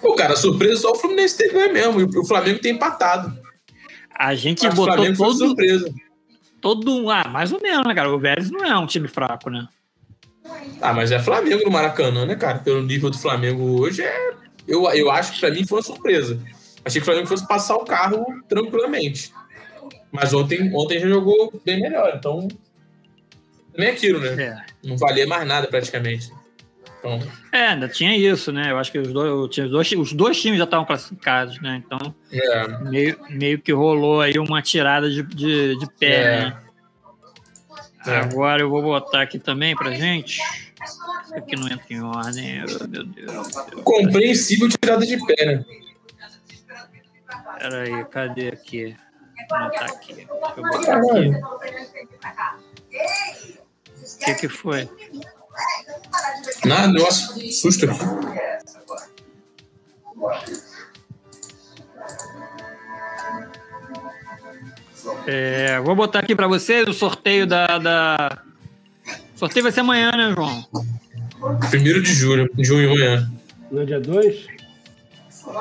Pô, 0.00 0.14
cara, 0.14 0.36
surpresa 0.36 0.82
só 0.82 0.92
o 0.92 0.94
Fluminense 0.94 1.36
teve 1.36 1.68
mesmo, 1.68 2.00
e 2.00 2.04
o 2.04 2.24
Flamengo 2.24 2.60
tem 2.60 2.74
empatado. 2.74 3.36
A 4.14 4.34
gente 4.34 4.64
Mas 4.64 4.74
botou 4.74 5.04
o 5.04 5.16
todo. 5.16 5.38
Surpresa. 5.38 5.92
Todo. 6.66 7.08
Ah, 7.10 7.28
mais 7.28 7.52
ou 7.52 7.62
menos, 7.62 7.86
né, 7.86 7.94
cara? 7.94 8.12
O 8.12 8.18
Vélez 8.18 8.50
não 8.50 8.64
é 8.64 8.76
um 8.76 8.88
time 8.88 9.06
fraco, 9.06 9.48
né? 9.48 9.68
Ah, 10.80 10.92
mas 10.92 11.12
é 11.12 11.18
Flamengo 11.20 11.62
no 11.64 11.70
Maracanã, 11.70 12.26
né, 12.26 12.34
cara? 12.34 12.58
Pelo 12.58 12.82
nível 12.82 13.08
do 13.08 13.16
Flamengo 13.16 13.80
hoje, 13.80 14.02
é. 14.02 14.32
Eu, 14.66 14.82
eu 14.90 15.08
acho 15.08 15.34
que 15.34 15.38
pra 15.38 15.52
mim 15.52 15.64
foi 15.64 15.78
uma 15.78 15.84
surpresa. 15.84 16.42
Achei 16.84 17.00
que 17.00 17.04
o 17.04 17.04
Flamengo 17.04 17.28
fosse 17.28 17.46
passar 17.46 17.76
o 17.76 17.84
carro 17.84 18.26
tranquilamente. 18.48 19.32
Mas 20.10 20.34
ontem, 20.34 20.74
ontem 20.74 20.98
já 20.98 21.06
jogou 21.06 21.52
bem 21.64 21.80
melhor, 21.80 22.12
então. 22.16 22.48
Também 23.72 23.90
é 23.90 23.92
aquilo, 23.92 24.18
né? 24.18 24.42
É. 24.42 24.88
Não 24.88 24.96
valia 24.96 25.24
mais 25.24 25.46
nada 25.46 25.68
praticamente. 25.68 26.32
Então... 27.14 27.32
É, 27.52 27.68
ainda 27.68 27.88
tinha 27.88 28.16
isso, 28.16 28.52
né? 28.52 28.70
Eu 28.70 28.78
acho 28.78 28.90
que 28.90 28.98
os 28.98 29.12
dois, 29.12 29.32
os 29.32 29.70
dois, 29.70 29.92
os 29.92 30.12
dois 30.12 30.40
times 30.40 30.58
já 30.58 30.64
estavam 30.64 30.84
classificados, 30.84 31.60
né? 31.60 31.82
Então, 31.84 32.14
é. 32.30 32.68
meio, 32.84 33.18
meio 33.30 33.58
que 33.60 33.72
rolou 33.72 34.20
aí 34.20 34.38
uma 34.38 34.60
tirada 34.62 35.08
de, 35.10 35.22
de, 35.22 35.78
de 35.78 35.86
pé, 35.98 36.06
é. 36.06 36.40
né? 36.40 36.62
É. 38.06 38.16
Agora 38.18 38.62
eu 38.62 38.70
vou 38.70 38.82
botar 38.82 39.22
aqui 39.22 39.38
também 39.38 39.74
pra 39.74 39.90
gente. 39.90 40.40
Isso 40.84 41.34
aqui 41.34 41.56
não 41.56 41.66
entra 41.66 41.86
em 41.90 42.02
ordem, 42.02 42.64
meu 42.88 43.04
Deus. 43.04 43.48
Compreensível 43.82 44.68
tirada 44.68 45.04
de 45.04 45.24
pé, 45.26 45.44
né? 45.44 45.64
Peraí, 47.58 48.04
cadê 48.06 48.48
aqui? 48.48 48.96
Não 49.50 49.70
tá 49.70 49.86
aqui. 49.86 50.14
Deixa 50.14 50.30
eu 50.56 50.62
botar 50.62 50.98
aqui. 50.98 51.30
O 54.04 54.24
que, 54.24 54.34
que 54.34 54.48
foi? 54.48 54.88
Nada, 56.64 56.92
nossa, 56.92 57.34
susto. 57.50 57.86
É, 65.26 65.80
vou 65.80 65.94
botar 65.94 66.20
aqui 66.20 66.34
para 66.34 66.46
vocês 66.46 66.86
o 66.88 66.92
sorteio 66.92 67.46
da, 67.46 67.78
da... 67.78 68.42
O 69.34 69.38
sorteio 69.38 69.64
vai 69.64 69.72
ser 69.72 69.80
amanhã, 69.80 70.10
né, 70.12 70.34
João? 70.34 70.64
Primeiro 71.70 72.02
de 72.02 72.12
julho, 72.12 72.48
junho, 72.58 72.92
amanhã. 72.92 73.30
Não 73.70 73.82
é 73.82 73.84
dia 73.84 74.00
2? 74.00 74.46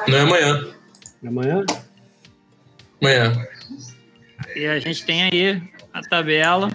Não 0.08 0.18
é 0.18 0.22
amanhã. 0.22 0.68
É 1.24 1.28
amanhã? 1.28 1.66
Amanhã. 3.02 3.48
E 4.56 4.66
a 4.66 4.80
gente 4.80 5.06
tem 5.06 5.24
aí 5.24 5.62
a 5.94 6.02
tabela 6.02 6.70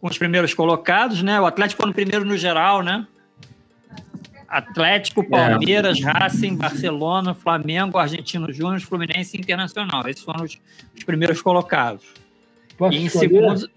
com 0.00 0.08
os 0.08 0.18
primeiros 0.18 0.54
colocados, 0.54 1.22
né? 1.22 1.40
O 1.40 1.46
Atlético 1.46 1.86
no 1.86 1.92
primeiro 1.92 2.24
no 2.24 2.36
geral, 2.36 2.82
né? 2.82 3.06
Atlético, 4.48 5.28
Palmeiras, 5.28 5.98
é. 6.00 6.02
Racing, 6.02 6.56
Barcelona, 6.56 7.34
Flamengo, 7.34 7.98
Argentino 7.98 8.52
Júnior, 8.52 8.80
Fluminense 8.80 9.36
e 9.36 9.40
Internacional. 9.40 10.08
Esses 10.08 10.22
foram 10.22 10.44
os, 10.44 10.58
os 10.96 11.04
primeiros 11.04 11.42
colocados. 11.42 12.04
Posso 12.78 12.96
e 12.96 13.04
em 13.04 13.08
segundo, 13.08 13.68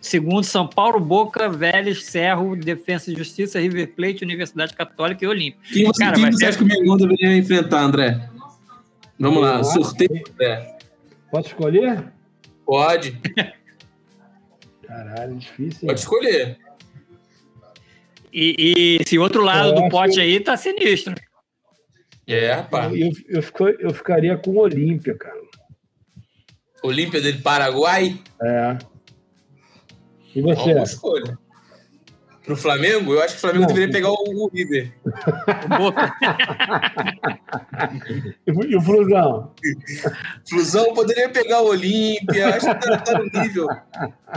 segundo, 0.00 0.44
São 0.44 0.66
Paulo, 0.66 0.98
Boca, 0.98 1.48
Vélez, 1.48 2.04
Cerro, 2.04 2.56
Defesa 2.56 3.12
e 3.12 3.16
Justiça, 3.16 3.60
River 3.60 3.92
Plate, 3.94 4.24
Universidade 4.24 4.74
Católica 4.74 5.24
e 5.24 5.28
Olímpia. 5.28 5.60
Quem 5.72 5.84
você, 5.84 6.04
Cara, 6.04 6.16
quem 6.16 6.32
você 6.32 6.46
acha 6.46 6.58
que 6.58 6.64
o 6.64 6.66
Mengão 6.66 6.96
deveria 6.96 7.36
enfrentar, 7.36 7.82
André? 7.82 8.28
Vamos 9.18 9.42
lá, 9.42 9.62
sorteio, 9.62 10.24
André. 10.32 10.78
Posso 11.30 11.48
escolher? 11.48 12.04
Pode. 12.66 13.18
Caralho, 14.92 15.36
difícil. 15.36 15.86
Pode 15.86 16.00
escolher. 16.00 16.58
E, 18.30 18.54
e 18.58 18.96
esse 19.00 19.18
outro 19.18 19.42
lado 19.42 19.70
eu 19.70 19.74
do 19.74 19.88
pote 19.88 20.14
que... 20.14 20.20
aí 20.20 20.38
tá 20.38 20.54
sinistro. 20.54 21.14
É, 22.26 22.52
rapaz. 22.52 22.92
Eu, 22.92 23.10
eu, 23.28 23.40
eu, 23.40 23.78
eu 23.78 23.94
ficaria 23.94 24.36
com 24.36 24.50
o 24.50 24.58
Olímpia, 24.58 25.16
cara. 25.16 25.40
Olímpia 26.82 27.20
do 27.22 27.42
Paraguai? 27.42 28.20
É. 28.42 28.78
E 30.34 30.42
você? 30.42 30.74
Boa 30.74 30.82
escolha. 30.82 31.38
Pro 32.44 32.56
Flamengo, 32.56 33.14
eu 33.14 33.22
acho 33.22 33.34
que 33.34 33.38
o 33.38 33.40
Flamengo 33.40 33.66
não, 33.66 33.68
deveria 33.68 33.92
pegar 33.92 34.10
o, 34.10 34.16
o 34.16 34.48
River. 34.48 34.92
e 38.46 38.76
o 38.76 38.82
Flusão? 38.82 39.52
Flusão 40.48 40.92
poderia 40.92 41.28
pegar 41.28 41.62
o 41.62 41.68
Olímpia, 41.68 42.48
acho 42.48 42.66
que 42.66 42.74
tá, 42.74 42.98
tá, 42.98 43.16
no 43.18 43.26
nível. 43.26 43.68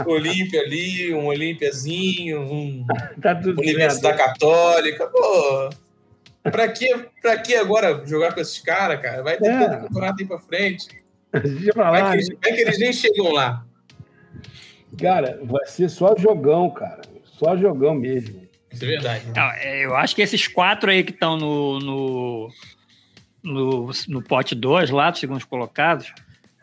Olímpia 0.06 0.60
ali, 0.60 1.12
um 1.14 1.26
Olímpiazinho, 1.26 2.42
um 2.42 2.86
tá 3.20 3.40
Universidade 3.44 4.18
Católica. 4.18 5.08
Pô, 5.08 5.70
pra 6.44 6.68
que, 6.68 6.96
pra 7.20 7.36
que 7.38 7.56
agora 7.56 8.06
jogar 8.06 8.34
com 8.34 8.40
esses 8.40 8.60
caras, 8.60 9.02
cara? 9.02 9.24
Vai 9.24 9.36
ter 9.36 9.48
é. 9.48 9.58
tanto 9.58 9.82
campeonato 9.82 10.14
aí 10.20 10.28
pra 10.28 10.38
frente. 10.38 11.04
Vai, 11.74 12.08
que 12.08 12.14
eles, 12.14 12.28
vai 12.28 12.52
que 12.52 12.60
eles 12.60 12.78
nem 12.78 12.92
chegam 12.92 13.32
lá. 13.32 13.66
Cara, 14.96 15.40
vai 15.42 15.66
ser 15.66 15.88
só 15.88 16.14
jogão, 16.16 16.70
cara. 16.70 17.15
Só 17.38 17.56
jogão 17.56 17.94
mesmo. 17.94 18.46
Isso 18.72 18.84
é 18.84 18.86
verdade. 18.86 19.24
Não, 19.34 19.50
é, 19.52 19.84
eu 19.84 19.94
acho 19.94 20.14
que 20.14 20.22
esses 20.22 20.48
quatro 20.48 20.90
aí 20.90 21.04
que 21.04 21.12
estão 21.12 21.36
no, 21.36 21.78
no, 21.78 22.48
no, 23.42 23.90
no 24.08 24.22
pote 24.22 24.54
2 24.54 24.90
lá, 24.90 25.10
dos 25.10 25.20
segundos 25.20 25.44
colocados, 25.44 26.12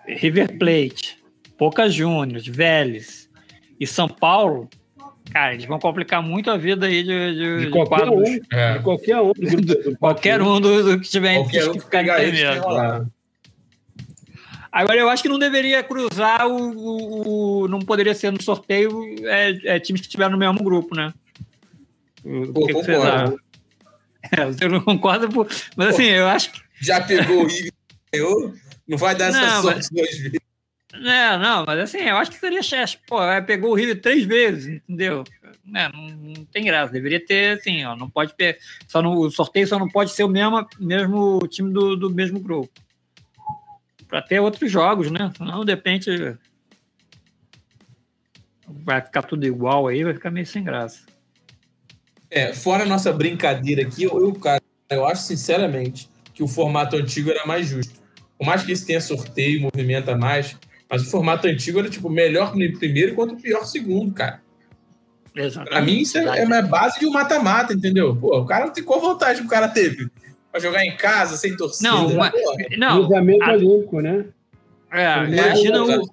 River 0.08 0.58
Plate, 0.58 1.24
Boca 1.58 1.90
Juniors, 1.90 2.46
Vélez 2.46 3.30
e 3.80 3.88
São 3.88 4.08
Paulo, 4.08 4.70
cara, 5.32 5.54
eles 5.54 5.66
vão 5.66 5.80
complicar 5.80 6.22
muito 6.22 6.52
a 6.52 6.58
vida 6.58 6.88
aí 6.88 7.04
de, 7.04 7.34
de, 7.34 7.66
de, 7.66 7.70
qualquer, 7.72 8.10
um, 8.10 8.24
é. 8.52 8.74
de 8.78 8.84
qualquer 8.84 9.22
um. 9.22 9.32
Do, 9.32 9.84
do 9.84 9.98
qualquer 9.98 10.42
um 10.42 10.60
do, 10.60 10.84
do, 10.84 11.00
que 11.00 11.10
tiver 11.10 11.36
qualquer 11.36 11.70
um 11.70 11.74
que 11.74 11.80
ficar 11.80 12.04
mesmo. 12.04 13.12
Agora, 14.74 15.00
eu 15.00 15.08
acho 15.08 15.22
que 15.22 15.30
não 15.30 15.38
deveria 15.38 15.84
cruzar 15.84 16.48
o. 16.48 16.58
o, 16.58 17.62
o 17.62 17.68
não 17.68 17.78
poderia 17.80 18.16
ser 18.16 18.32
no 18.32 18.42
sorteio 18.42 18.90
é, 19.28 19.76
é, 19.76 19.80
times 19.80 20.02
que 20.02 20.08
estiveram 20.08 20.32
no 20.32 20.38
mesmo 20.38 20.64
grupo, 20.64 20.96
né? 20.96 21.14
O 22.26 22.66
que, 22.66 22.74
que 22.74 22.74
você 22.74 22.94
É, 24.32 24.46
você 24.46 24.68
não 24.70 24.80
concorda, 24.80 25.28
mas 25.76 25.90
assim, 25.90 26.06
eu 26.06 26.28
acho 26.28 26.52
que. 26.52 26.62
Já 26.82 27.02
pegou 27.02 27.44
o 27.44 27.46
River 27.46 27.74
ganhou? 28.12 28.54
Não 28.88 28.98
vai 28.98 29.14
dar 29.14 29.28
essa 29.28 29.62
sorte 29.62 29.78
mas... 29.78 29.90
duas 29.90 30.18
vezes. 30.18 30.40
É, 30.94 31.38
não, 31.38 31.66
mas 31.68 31.80
assim, 31.80 32.00
eu 32.00 32.16
acho 32.16 32.32
que 32.32 32.40
seria 32.40 32.64
chefe. 32.64 32.98
Pô, 33.06 33.18
pegou 33.46 33.72
o 33.72 33.76
River 33.76 34.02
três 34.02 34.24
vezes, 34.24 34.82
entendeu? 34.88 35.24
É, 35.76 35.92
não, 35.92 36.08
não, 36.08 36.46
tem 36.46 36.64
graça. 36.64 36.94
Deveria 36.94 37.24
ter, 37.24 37.60
assim, 37.60 37.84
ó, 37.84 37.96
não 37.96 38.10
pode 38.10 38.34
ter. 38.34 38.58
Só 38.88 39.02
no, 39.02 39.20
o 39.20 39.30
sorteio 39.30 39.68
só 39.68 39.78
não 39.78 39.90
pode 39.90 40.12
ser 40.12 40.24
o 40.24 40.30
mesmo, 40.30 40.66
mesmo 40.80 41.40
time 41.48 41.72
do, 41.72 41.96
do 41.96 42.10
mesmo 42.10 42.40
grupo 42.40 42.72
para 44.14 44.22
ter 44.22 44.40
outros 44.40 44.72
jogos, 44.72 45.10
né? 45.10 45.32
Senão, 45.36 45.66
de 45.66 45.72
repente, 45.72 46.38
vai 48.68 49.02
ficar 49.02 49.24
tudo 49.24 49.44
igual 49.44 49.88
aí, 49.88 50.04
vai 50.04 50.14
ficar 50.14 50.30
meio 50.30 50.46
sem 50.46 50.64
graça. 50.64 51.00
É, 52.30 52.54
fora 52.54 52.84
a 52.84 52.86
nossa 52.86 53.12
brincadeira 53.12 53.82
aqui, 53.82 54.04
eu, 54.04 54.32
cara, 54.36 54.62
eu 54.92 55.08
acho 55.08 55.24
sinceramente 55.24 56.08
que 56.32 56.44
o 56.44 56.48
formato 56.48 56.96
antigo 56.96 57.32
era 57.32 57.44
mais 57.48 57.66
justo. 57.66 58.00
Por 58.38 58.46
mais 58.46 58.62
que 58.62 58.72
esse 58.72 58.86
tenha 58.86 59.02
sorteio, 59.02 59.62
movimenta 59.62 60.16
mais, 60.16 60.60
mas 60.88 61.02
o 61.02 61.10
formato 61.10 61.48
antigo 61.48 61.80
era 61.80 61.90
tipo 61.90 62.08
melhor 62.08 62.52
primeiro 62.78 63.16
quanto 63.16 63.36
pior 63.38 63.66
segundo, 63.66 64.14
cara. 64.14 64.44
Exatamente. 65.36 65.70
Pra 65.72 65.82
mim, 65.82 65.98
isso 66.02 66.20
é, 66.20 66.42
é 66.42 66.46
uma 66.46 66.62
base 66.62 67.00
de 67.00 67.08
um 67.08 67.12
mata-mata, 67.12 67.74
entendeu? 67.74 68.16
Pô, 68.16 68.42
o 68.42 68.46
cara 68.46 68.68
não 68.68 68.74
tem 68.74 68.84
qual 68.84 69.02
vantagem 69.02 69.42
que 69.42 69.48
o 69.48 69.50
cara 69.50 69.68
teve 69.70 70.08
Pra 70.54 70.62
jogar 70.62 70.86
em 70.86 70.96
casa, 70.96 71.36
sem 71.36 71.58
torcida. 71.58 71.90
Não, 71.90 72.14
mas, 72.14 72.32
não. 72.78 73.00
Cruzamento 73.00 73.44
a... 73.44 73.54
olímpico, 73.54 74.02
né? 74.02 74.26
É, 74.92 75.24
imagina 75.26 75.84
o. 75.84 76.10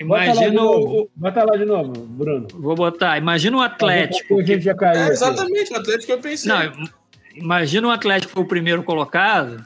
Imagina 0.00 0.62
o. 0.62 1.10
Bota 1.14 1.44
lá 1.44 1.54
de 1.54 1.66
novo, 1.66 1.92
Bruno. 1.92 2.48
Vou 2.54 2.74
botar. 2.74 3.18
Imagina 3.18 3.58
o 3.58 3.60
Atlético. 3.60 4.42
Que... 4.42 4.58
Já 4.58 4.74
caiu 4.74 5.02
é, 5.02 5.08
exatamente, 5.08 5.70
o 5.70 5.76
Atlético 5.76 6.12
eu 6.12 6.18
pensei. 6.18 6.50
Não, 6.50 6.88
imagina 7.36 7.88
o 7.88 7.90
Atlético 7.90 8.32
foi 8.32 8.42
o 8.42 8.48
primeiro 8.48 8.82
colocado. 8.82 9.62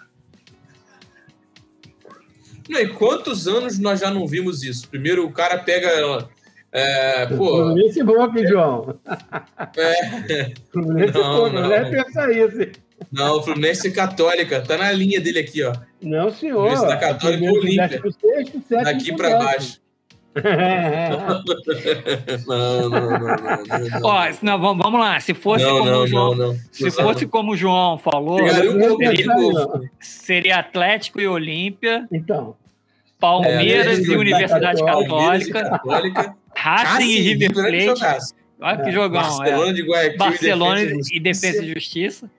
Não, 2.68 2.80
e 2.80 2.88
quantos 2.88 3.46
anos 3.46 3.78
nós 3.78 4.00
já 4.00 4.10
não 4.10 4.26
vimos 4.26 4.64
isso? 4.64 4.88
Primeiro 4.88 5.24
o 5.24 5.30
cara 5.30 5.58
pega. 5.58 6.28
É, 6.72 7.26
pô. 7.26 7.56
Fluminense 7.56 8.02
Boca, 8.02 8.44
João. 8.48 8.98
É. 9.76 10.48
Boca, 10.74 11.12
não, 11.12 11.52
não, 11.52 11.68
não. 11.68 11.90
pensar 11.92 12.32
isso. 12.32 12.87
Não, 13.10 13.38
o 13.38 13.42
Fluminense 13.42 13.90
Católica. 13.90 14.60
Tá 14.60 14.76
na 14.76 14.92
linha 14.92 15.20
dele 15.20 15.40
aqui, 15.40 15.62
ó. 15.62 15.72
Não, 16.02 16.32
senhor. 16.32 16.70
Fluminense 16.70 16.86
da 16.86 16.96
Católica 16.96 17.44
e 17.44 17.48
Olímpia. 17.48 18.02
Daqui 18.82 19.16
para 19.16 19.38
baixo. 19.38 19.80
não, 22.46 22.90
não, 22.90 22.90
não, 22.90 23.18
não, 23.18 23.36
Ó, 24.04 24.28
não, 24.42 24.60
vamos 24.60 25.00
lá. 25.00 25.18
Se 25.18 25.32
fosse 25.34 25.64
não, 25.64 25.78
como 25.78 25.90
não, 25.90 26.02
o 26.02 26.06
João, 26.06 26.34
não, 26.34 26.54
se 26.70 26.90
fosse 26.90 27.26
como 27.26 27.52
o 27.52 27.56
João 27.56 27.96
falou, 27.98 28.38
seria, 28.48 29.26
seria 29.98 30.58
Atlético 30.58 31.18
e 31.20 31.26
Olímpia. 31.26 32.06
Então. 32.12 32.54
Palmeiras 33.18 33.98
é, 33.98 34.02
e 34.02 34.16
Universidade 34.16 34.84
Católica. 34.84 35.70
Católica. 35.70 36.36
Racing 36.54 37.04
e 37.04 37.20
River 37.20 37.52
Plate. 37.52 38.34
Olha 38.60 38.84
que 38.84 38.92
jogão. 38.92 39.20
Barcelona 39.20 39.70
é. 39.70 39.72
de 39.72 39.82
Guayaquil 39.82 40.18
Barcelona 40.18 40.80
e 41.12 41.20
Defesa 41.20 41.64
e 41.64 41.72
Justiça. 41.72 42.30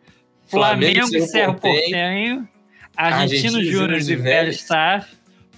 Flamengo, 0.49 1.07
Flamengo 1.07 1.15
e 1.15 1.27
Cerro 1.27 1.53
Portenho, 1.55 2.47
Argentino 2.95 3.63
Júnior 3.63 3.99
e 3.99 4.15
Vélez 4.15 4.61
Saf, 4.61 5.07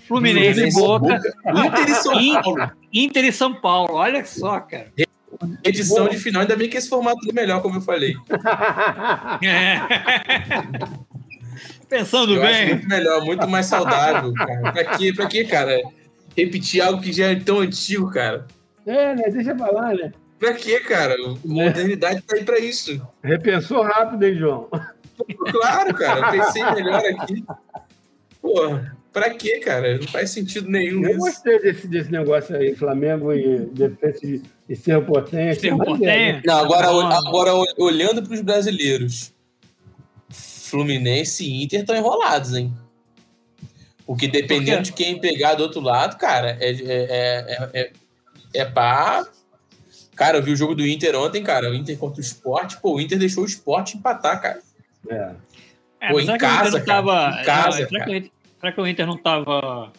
Fluminense 0.07 0.67
e 0.67 0.71
Boca, 0.73 1.19
Inter 1.55 1.89
e 1.89 1.95
São 1.95 2.41
Paulo. 2.41 2.71
Inter 2.93 3.25
e 3.25 3.31
São 3.31 3.53
Paulo, 3.53 3.93
olha 3.93 4.25
só, 4.25 4.59
cara. 4.59 4.91
Edição 5.63 6.09
de 6.09 6.17
final, 6.17 6.41
ainda 6.41 6.55
bem 6.55 6.69
que 6.69 6.77
esse 6.77 6.89
formato 6.89 7.17
é 7.27 7.33
melhor, 7.33 7.61
como 7.61 7.77
eu 7.77 7.81
falei. 7.81 8.13
É. 9.43 9.79
Pensando 11.87 12.35
eu 12.35 12.41
bem. 12.41 12.69
muito 12.69 12.87
melhor, 12.87 13.25
muito 13.25 13.47
mais 13.49 13.65
saudável, 13.65 14.33
cara. 14.33 14.71
Pra 14.71 14.97
quê, 14.97 15.13
pra 15.13 15.27
quê, 15.27 15.43
cara? 15.43 15.77
Repetir 16.37 16.81
algo 16.81 17.01
que 17.01 17.11
já 17.11 17.31
é 17.31 17.35
tão 17.35 17.59
antigo, 17.59 18.09
cara. 18.09 18.47
É, 18.85 19.15
né? 19.15 19.23
Deixa 19.29 19.51
eu 19.51 19.57
falar, 19.57 19.93
né? 19.95 20.11
Pra 20.41 20.53
quê, 20.53 20.79
cara? 20.79 21.13
A 21.13 21.47
modernidade 21.47 22.19
tá 22.23 22.35
aí 22.35 22.43
pra 22.43 22.57
isso. 22.57 22.99
Repensou 23.23 23.83
rápido, 23.83 24.23
hein, 24.25 24.35
João? 24.35 24.67
Claro, 25.51 25.93
cara. 25.93 26.31
Pensei 26.31 26.63
melhor 26.63 26.99
aqui. 27.05 27.45
Pô, 28.41 28.79
pra 29.13 29.29
quê, 29.29 29.59
cara? 29.59 29.99
Não 29.99 30.07
faz 30.07 30.31
sentido 30.31 30.67
nenhum. 30.67 31.03
Eu 31.03 31.11
isso. 31.11 31.19
gostei 31.19 31.59
desse, 31.59 31.87
desse 31.87 32.11
negócio 32.11 32.55
aí, 32.55 32.75
Flamengo 32.75 33.31
e 33.31 33.67
defesa 33.67 34.41
e 34.67 34.75
Cerro 34.75 35.05
Portenho. 35.05 35.53
Cerro 35.59 35.77
Portenho? 35.77 36.41
Não, 36.43 36.57
agora, 36.57 36.87
agora 36.87 37.51
olhando 37.77 38.23
pros 38.23 38.41
brasileiros, 38.41 39.31
Fluminense 40.27 41.45
e 41.45 41.63
Inter 41.63 41.81
estão 41.81 41.95
enrolados, 41.95 42.55
hein? 42.55 42.73
Porque 44.07 44.27
dependendo 44.27 44.77
Por 44.77 44.85
de 44.85 44.93
quem 44.93 45.21
pegar 45.21 45.53
do 45.53 45.61
outro 45.61 45.81
lado, 45.81 46.17
cara, 46.17 46.57
é, 46.59 46.71
é, 46.71 46.79
é, 46.81 47.69
é, 47.73 47.91
é 48.55 48.65
pra 48.65 49.23
Cara, 50.21 50.37
eu 50.37 50.43
vi 50.43 50.51
o 50.51 50.55
jogo 50.55 50.75
do 50.75 50.85
Inter 50.85 51.15
ontem, 51.15 51.41
cara. 51.41 51.71
O 51.71 51.73
Inter 51.73 51.97
contra 51.97 52.19
o 52.19 52.23
esporte. 52.23 52.79
Pô, 52.79 52.93
o 52.93 53.01
Inter 53.01 53.17
deixou 53.17 53.41
o 53.41 53.47
esporte 53.47 53.97
empatar, 53.97 54.39
cara. 54.39 54.59
É. 55.09 55.31
é 55.99 56.11
Pô, 56.11 56.19
em 56.19 56.37
casa, 56.37 56.79
cara. 56.79 56.85
Tava... 56.85 57.41
Em 57.41 57.43
casa, 57.43 57.79
não, 57.79 57.89
será, 57.89 58.05
que, 58.05 58.31
será 58.59 58.71
que 58.71 58.81
o 58.81 58.85
Inter 58.85 59.07
não 59.07 59.17
tava. 59.17 59.91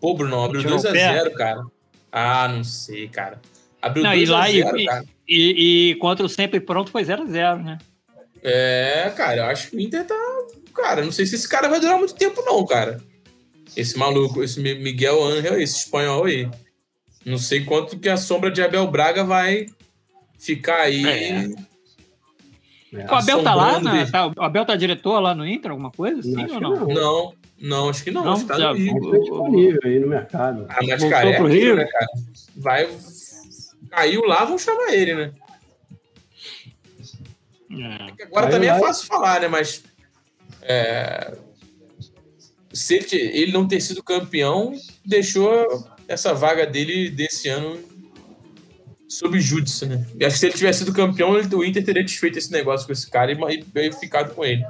Pô, 0.00 0.14
Bruno, 0.14 0.44
abriu 0.44 0.62
2x0, 0.62 1.32
cara. 1.32 1.66
Ah, 2.12 2.46
não 2.46 2.62
sei, 2.62 3.08
cara. 3.08 3.40
Abriu 3.82 4.04
2x0, 4.04 4.86
cara. 4.86 5.04
E, 5.26 5.90
e, 5.90 5.94
contra 5.96 6.24
o 6.24 6.28
Sempre 6.28 6.60
Pronto 6.60 6.92
foi 6.92 7.02
0x0, 7.02 7.60
né? 7.60 7.78
É, 8.40 9.12
cara, 9.16 9.38
eu 9.38 9.44
acho 9.46 9.68
que 9.68 9.76
o 9.76 9.80
Inter 9.80 10.06
tá. 10.06 10.14
Cara, 10.72 11.04
não 11.04 11.10
sei 11.10 11.26
se 11.26 11.34
esse 11.34 11.48
cara 11.48 11.66
vai 11.66 11.80
durar 11.80 11.98
muito 11.98 12.14
tempo, 12.14 12.40
não, 12.46 12.64
cara. 12.64 13.00
Esse 13.76 13.98
maluco, 13.98 14.44
esse 14.44 14.60
Miguel 14.60 15.24
Angel, 15.24 15.60
esse 15.60 15.78
espanhol 15.78 16.26
aí. 16.26 16.48
Não 17.24 17.38
sei 17.38 17.64
quanto 17.64 17.98
que 17.98 18.08
a 18.08 18.16
sombra 18.16 18.50
de 18.50 18.62
Abel 18.62 18.86
Braga 18.86 19.24
vai 19.24 19.66
ficar 20.38 20.82
aí. 20.82 21.06
É. 21.06 21.48
É, 22.92 23.06
o 23.10 23.14
Abel 23.14 23.42
tá 23.42 23.54
lá? 23.54 23.80
Na, 23.80 24.06
tá, 24.06 24.26
o 24.28 24.42
Abel 24.42 24.64
tá 24.64 24.76
diretor 24.76 25.18
lá 25.18 25.34
no 25.34 25.46
Inter, 25.46 25.70
alguma 25.70 25.90
coisa? 25.90 26.22
Sim 26.22 26.46
ou 26.52 26.60
não? 26.60 26.86
Não, 26.86 27.34
não, 27.58 27.88
acho 27.88 28.04
que 28.04 28.10
não. 28.10 28.24
não 28.24 28.32
acho 28.34 28.42
que 28.42 28.48
tá 28.48 28.58
já, 28.58 28.70
no 28.70 28.76
Rio. 28.76 29.10
Tá 29.10 29.18
disponível 29.18 29.80
aí 29.84 29.98
no 29.98 30.06
mercado. 30.06 30.66
Ah, 30.68 30.78
mas 30.86 31.04
cara, 31.04 31.30
é 31.30 31.36
pro 31.36 31.48
Rio? 31.48 31.76
Né, 31.76 31.86
cara? 31.86 32.06
Vai. 32.56 32.88
Caiu 33.90 34.24
lá, 34.24 34.44
vão 34.44 34.58
chamar 34.58 34.92
ele, 34.92 35.14
né? 35.14 35.32
É. 37.70 38.24
Agora 38.24 38.48
também 38.48 38.68
é 38.68 38.78
fácil 38.78 39.06
falar, 39.06 39.40
né? 39.40 39.48
Mas. 39.48 39.82
É, 40.62 41.36
se 42.72 42.94
ele, 42.94 43.06
ele 43.12 43.52
não 43.52 43.66
ter 43.66 43.80
sido 43.80 44.02
campeão, 44.02 44.72
deixou 45.04 45.84
essa 46.08 46.34
vaga 46.34 46.66
dele 46.66 47.10
desse 47.10 47.48
ano 47.48 47.78
sob 49.08 49.40
júdice, 49.40 49.86
né? 49.86 50.06
Acho 50.22 50.30
que 50.30 50.38
se 50.38 50.46
ele 50.46 50.54
tivesse 50.54 50.80
sido 50.80 50.92
campeão, 50.92 51.30
o 51.32 51.64
Inter 51.64 51.84
teria 51.84 52.02
desfeito 52.02 52.38
esse 52.38 52.50
negócio 52.50 52.86
com 52.86 52.92
esse 52.92 53.08
cara 53.10 53.32
e, 53.32 53.36
e, 53.36 53.80
e 53.80 53.92
ficado 53.92 54.34
com 54.34 54.44
ele. 54.44 54.64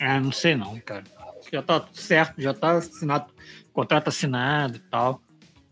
Ah, 0.00 0.18
não 0.18 0.32
sei 0.32 0.56
não, 0.56 0.78
cara. 0.80 1.04
Já 1.52 1.62
tá 1.62 1.88
certo, 1.92 2.40
já 2.40 2.54
tá 2.54 2.72
assinado, 2.72 3.26
contrato 3.72 4.08
assinado 4.08 4.76
e 4.76 4.80
tal. 4.90 5.20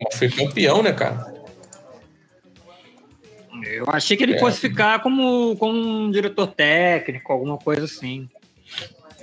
Mas 0.02 0.18
foi 0.18 0.28
campeão, 0.28 0.82
né, 0.82 0.92
cara? 0.92 1.38
Eu 3.64 3.86
achei 3.88 4.16
que 4.16 4.22
ele 4.22 4.34
é. 4.34 4.38
fosse 4.38 4.61
ficar 4.61 5.00
como, 5.02 5.56
como 5.56 5.76
um 5.76 6.11
diretor 6.11 6.46
técnico, 6.48 7.32
alguma 7.32 7.59
coisa 7.59 7.84
assim. 7.84 8.28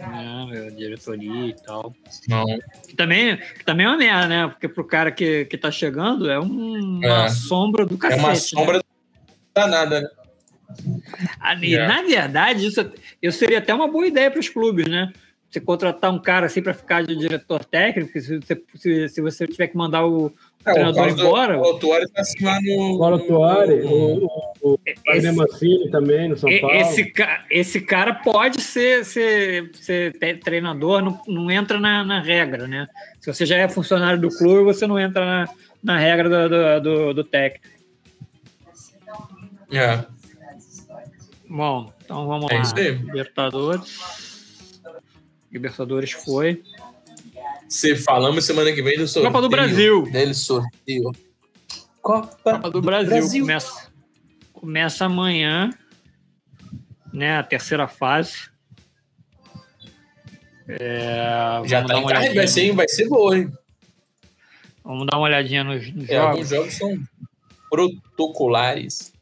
Não, 0.02 0.48
né, 0.48 0.70
diretoria 0.72 1.48
e 1.48 1.54
tal. 1.54 1.94
Não. 2.28 2.46
Que 2.88 2.96
também, 2.96 3.38
que 3.38 3.64
também 3.64 3.86
é 3.86 3.90
uma 3.90 3.98
merda, 3.98 4.28
né? 4.28 4.48
Porque 4.48 4.68
pro 4.68 4.84
cara 4.84 5.12
que, 5.12 5.46
que 5.46 5.58
tá 5.58 5.72
chegando 5.72 6.30
é 6.30 6.40
um, 6.40 7.04
é. 7.04 7.08
uma 7.08 7.30
sombra 7.30 7.86
do 7.86 7.98
cacete. 7.98 8.20
É 8.20 8.24
uma 8.24 8.34
né? 8.34 8.36
sombra 8.36 8.78
né? 8.78 8.84
danada, 9.54 10.02
né? 10.02 10.10
Ali, 11.40 11.76
é. 11.76 11.88
Na 11.88 12.02
verdade, 12.02 12.66
isso 12.66 12.92
eu 13.22 13.32
seria 13.32 13.60
até 13.60 13.74
uma 13.74 13.88
boa 13.88 14.08
ideia 14.08 14.30
para 14.30 14.40
os 14.40 14.50
clubes, 14.50 14.88
né? 14.88 15.14
Você 15.50 15.62
contratar 15.62 16.12
um 16.12 16.20
cara 16.20 16.48
assim 16.48 16.62
para 16.62 16.74
ficar 16.74 17.04
de 17.04 17.16
diretor 17.16 17.64
técnico, 17.64 18.20
se 18.20 18.40
você, 18.40 18.64
se, 18.76 19.10
se 19.10 19.22
você 19.22 19.48
tiver 19.48 19.68
que 19.68 19.78
mandar 19.78 20.06
o, 20.06 20.34
é, 20.66 20.74
treinador 20.74 21.10
embora. 21.10 21.60
O 21.60 21.74
Tuori 21.76 22.06
está 22.06 22.22
assim 22.22 22.44
lá 22.44 22.60
no. 22.62 23.00
Paulo 23.00 23.20
Tuori, 23.20 23.82
o, 23.82 24.26
o, 24.62 24.74
o 24.74 25.36
Mancini 25.36 25.90
também 25.90 26.30
no 26.30 26.38
São 26.38 26.50
Paulo. 26.60 26.76
Esse, 26.76 27.14
esse 27.50 27.82
cara 27.82 28.16
pode 28.16 28.62
ser, 28.62 29.06
ser, 29.06 29.72
ser 29.76 30.18
treinador, 30.40 31.02
não, 31.02 31.22
não 31.28 31.52
entra 31.52 31.80
na, 31.80 32.04
na 32.04 32.22
regra, 32.22 32.68
né? 32.68 32.88
Se 33.20 33.32
você 33.32 33.46
já 33.46 33.58
é 33.58 33.68
funcionário 33.68 34.20
do 34.20 34.30
clube, 34.30 34.64
você 34.64 34.88
não 34.88 35.00
entra 35.00 35.26
na, 35.26 35.50
na 35.84 35.98
regra 35.98 36.30
do, 36.30 36.50
do, 36.50 36.82
do, 36.82 37.14
do 37.14 37.24
técnico. 37.24 37.76
É. 39.72 40.06
Bom, 41.50 41.92
então 42.04 42.28
vamos 42.28 42.52
é 42.52 42.58
lá. 42.58 42.64
Libertadores. 42.76 44.82
Libertadores 45.52 46.12
foi. 46.12 46.62
Se 47.68 47.96
falamos 47.96 48.46
semana 48.46 48.72
que 48.72 48.82
vem 48.82 48.98
do 48.98 49.08
sorteio. 49.08 49.32
Copa 49.32 49.42
do 49.42 49.50
Brasil. 49.50 50.04
Dele 50.04 50.34
sorteio. 50.34 51.12
Copa, 52.02 52.38
Copa 52.44 52.70
do 52.70 52.82
Brasil. 52.82 53.10
Brasil. 53.10 53.42
Começa, 53.42 53.92
começa 54.54 55.06
amanhã, 55.06 55.72
né? 57.12 57.38
A 57.38 57.44
terceira 57.44 57.88
fase. 57.88 58.50
É, 60.68 61.62
Já 61.66 61.84
tá 61.84 61.98
em 61.98 62.06
carne, 62.06 62.34
vai 62.34 62.48
ser, 62.48 62.72
vai 62.74 62.88
ser 62.88 63.08
boa, 63.08 63.38
hein? 63.38 63.52
Vamos 64.84 65.08
dar 65.08 65.18
uma 65.18 65.26
olhadinha 65.26 65.64
nos, 65.64 65.92
nos 65.92 66.10
é, 66.10 66.16
jogos. 66.16 66.32
Alguns 66.32 66.50
jogos 66.50 66.74
são 66.74 67.04
protocolares. 67.70 69.14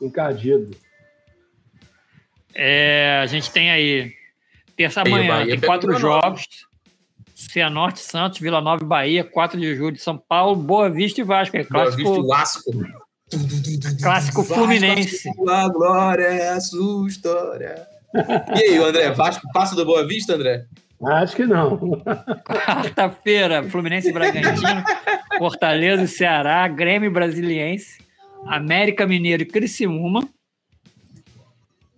Encardido. 0.00 0.76
É, 2.54 3.20
a 3.22 3.26
gente 3.26 3.50
tem 3.50 3.70
aí 3.70 4.14
terça 4.76 5.04
manhã, 5.04 5.46
tem 5.46 5.60
quatro 5.60 5.98
jogos. 5.98 6.69
Cianorte, 7.48 8.00
Santos, 8.00 8.38
Vila 8.38 8.60
Nova 8.60 8.82
e 8.82 8.86
Bahia, 8.86 9.24
4 9.24 9.58
de 9.58 9.74
julho, 9.74 9.98
São 9.98 10.18
Paulo, 10.18 10.56
Boa 10.56 10.90
Vista 10.90 11.20
e 11.20 11.24
Vasco. 11.24 11.56
É 11.56 11.64
clássico, 11.64 12.02
Boa 12.02 12.16
Vista 12.16 12.26
e 12.26 12.28
Vasco. 12.28 12.70
Clássico 14.02 14.44
Fluminense. 14.44 15.30
A 15.48 15.68
glória 15.68 16.24
é 16.24 16.50
a 16.50 16.60
sua 16.60 17.08
história. 17.08 17.86
E 18.56 18.58
aí, 18.58 18.76
André, 18.78 19.10
Vasco 19.12 19.46
passa 19.52 19.74
do 19.74 19.84
Boa 19.84 20.06
Vista, 20.06 20.34
André? 20.34 20.66
Acho 21.02 21.36
que 21.36 21.46
não. 21.46 21.78
Quarta-feira, 22.44 23.62
Fluminense 23.70 24.10
e 24.10 24.12
Bragantino, 24.12 24.84
Fortaleza 25.38 26.02
e 26.02 26.08
Ceará, 26.08 26.68
Grêmio 26.68 27.10
Brasiliense, 27.10 28.04
América 28.46 29.06
Mineiro 29.06 29.42
e 29.42 29.46
Criciúma. 29.46 30.28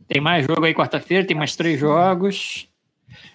Tem 0.07 0.21
mais 0.21 0.47
jogo 0.47 0.65
aí 0.65 0.75
quarta-feira, 0.75 1.27
tem 1.27 1.37
mais 1.37 1.57
três 1.57 1.81
jogos. 1.81 2.69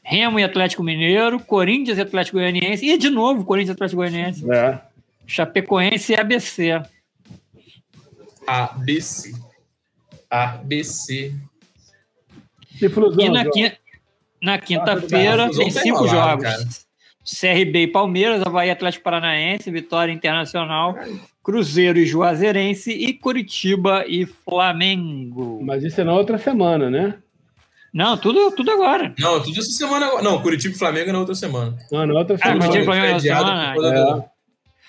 Remo 0.10 0.40
e 0.40 0.44
Atlético 0.44 0.82
Mineiro, 0.82 1.38
Corinthians 1.38 1.98
e 1.98 2.02
Atlético 2.02 2.38
Goianiense, 2.38 2.86
e 2.86 2.98
de 2.98 3.10
novo 3.10 3.44
Corinthians 3.44 3.72
e 3.72 3.74
Atlético 3.74 3.98
Goianiense. 3.98 4.50
É. 4.50 4.80
Chapecoense 5.28 6.14
e 6.14 6.16
ABC. 6.16 6.82
ABC. 8.48 9.34
ABC. 10.30 11.36
E 13.20 13.30
na, 13.30 13.50
quinta, 13.50 13.78
na 14.42 14.58
quinta-feira 14.58 15.52
tem 15.52 15.70
cinco 15.70 16.08
jogos. 16.08 16.44
Cara. 16.44 16.68
CRB 17.26 17.80
e 17.82 17.88
Palmeiras, 17.88 18.42
Havaí 18.42 18.72
Atlético 18.72 19.04
Paranaense, 19.04 19.70
Vitória 19.70 20.14
Internacional, 20.14 20.96
Cruzeiro 21.44 22.00
e 22.00 22.06
Juazeirense 22.06 22.92
e 22.92 23.14
Curitiba 23.14 24.06
e 24.08 24.26
Flamengo. 24.26 25.60
Mas 25.62 25.84
isso 25.84 26.00
é 26.00 26.06
na 26.06 26.14
outra 26.14 26.38
semana, 26.38 26.90
né? 26.90 27.16
Não, 27.94 28.18
tudo, 28.18 28.52
tudo 28.52 28.72
agora. 28.72 29.14
Não, 29.18 29.42
tudo 29.42 29.60
essa 29.60 29.72
semana. 29.72 30.22
Não, 30.22 30.42
Curitiba 30.42 30.76
e 30.76 30.78
Flamengo 30.78 31.10
é 31.10 31.14
na 31.14 31.20
outra 31.20 31.36
semana. 31.36 31.78
Não, 31.92 32.06
na 32.06 32.14
outra 32.20 32.38
semana. 32.38 32.56
Ah, 32.56 32.60
Curitiba 32.60 32.82
e 32.82 32.86
Flamengo 32.86 33.08
é 33.08 33.14
na 33.14 33.20
semana? 33.20 34.30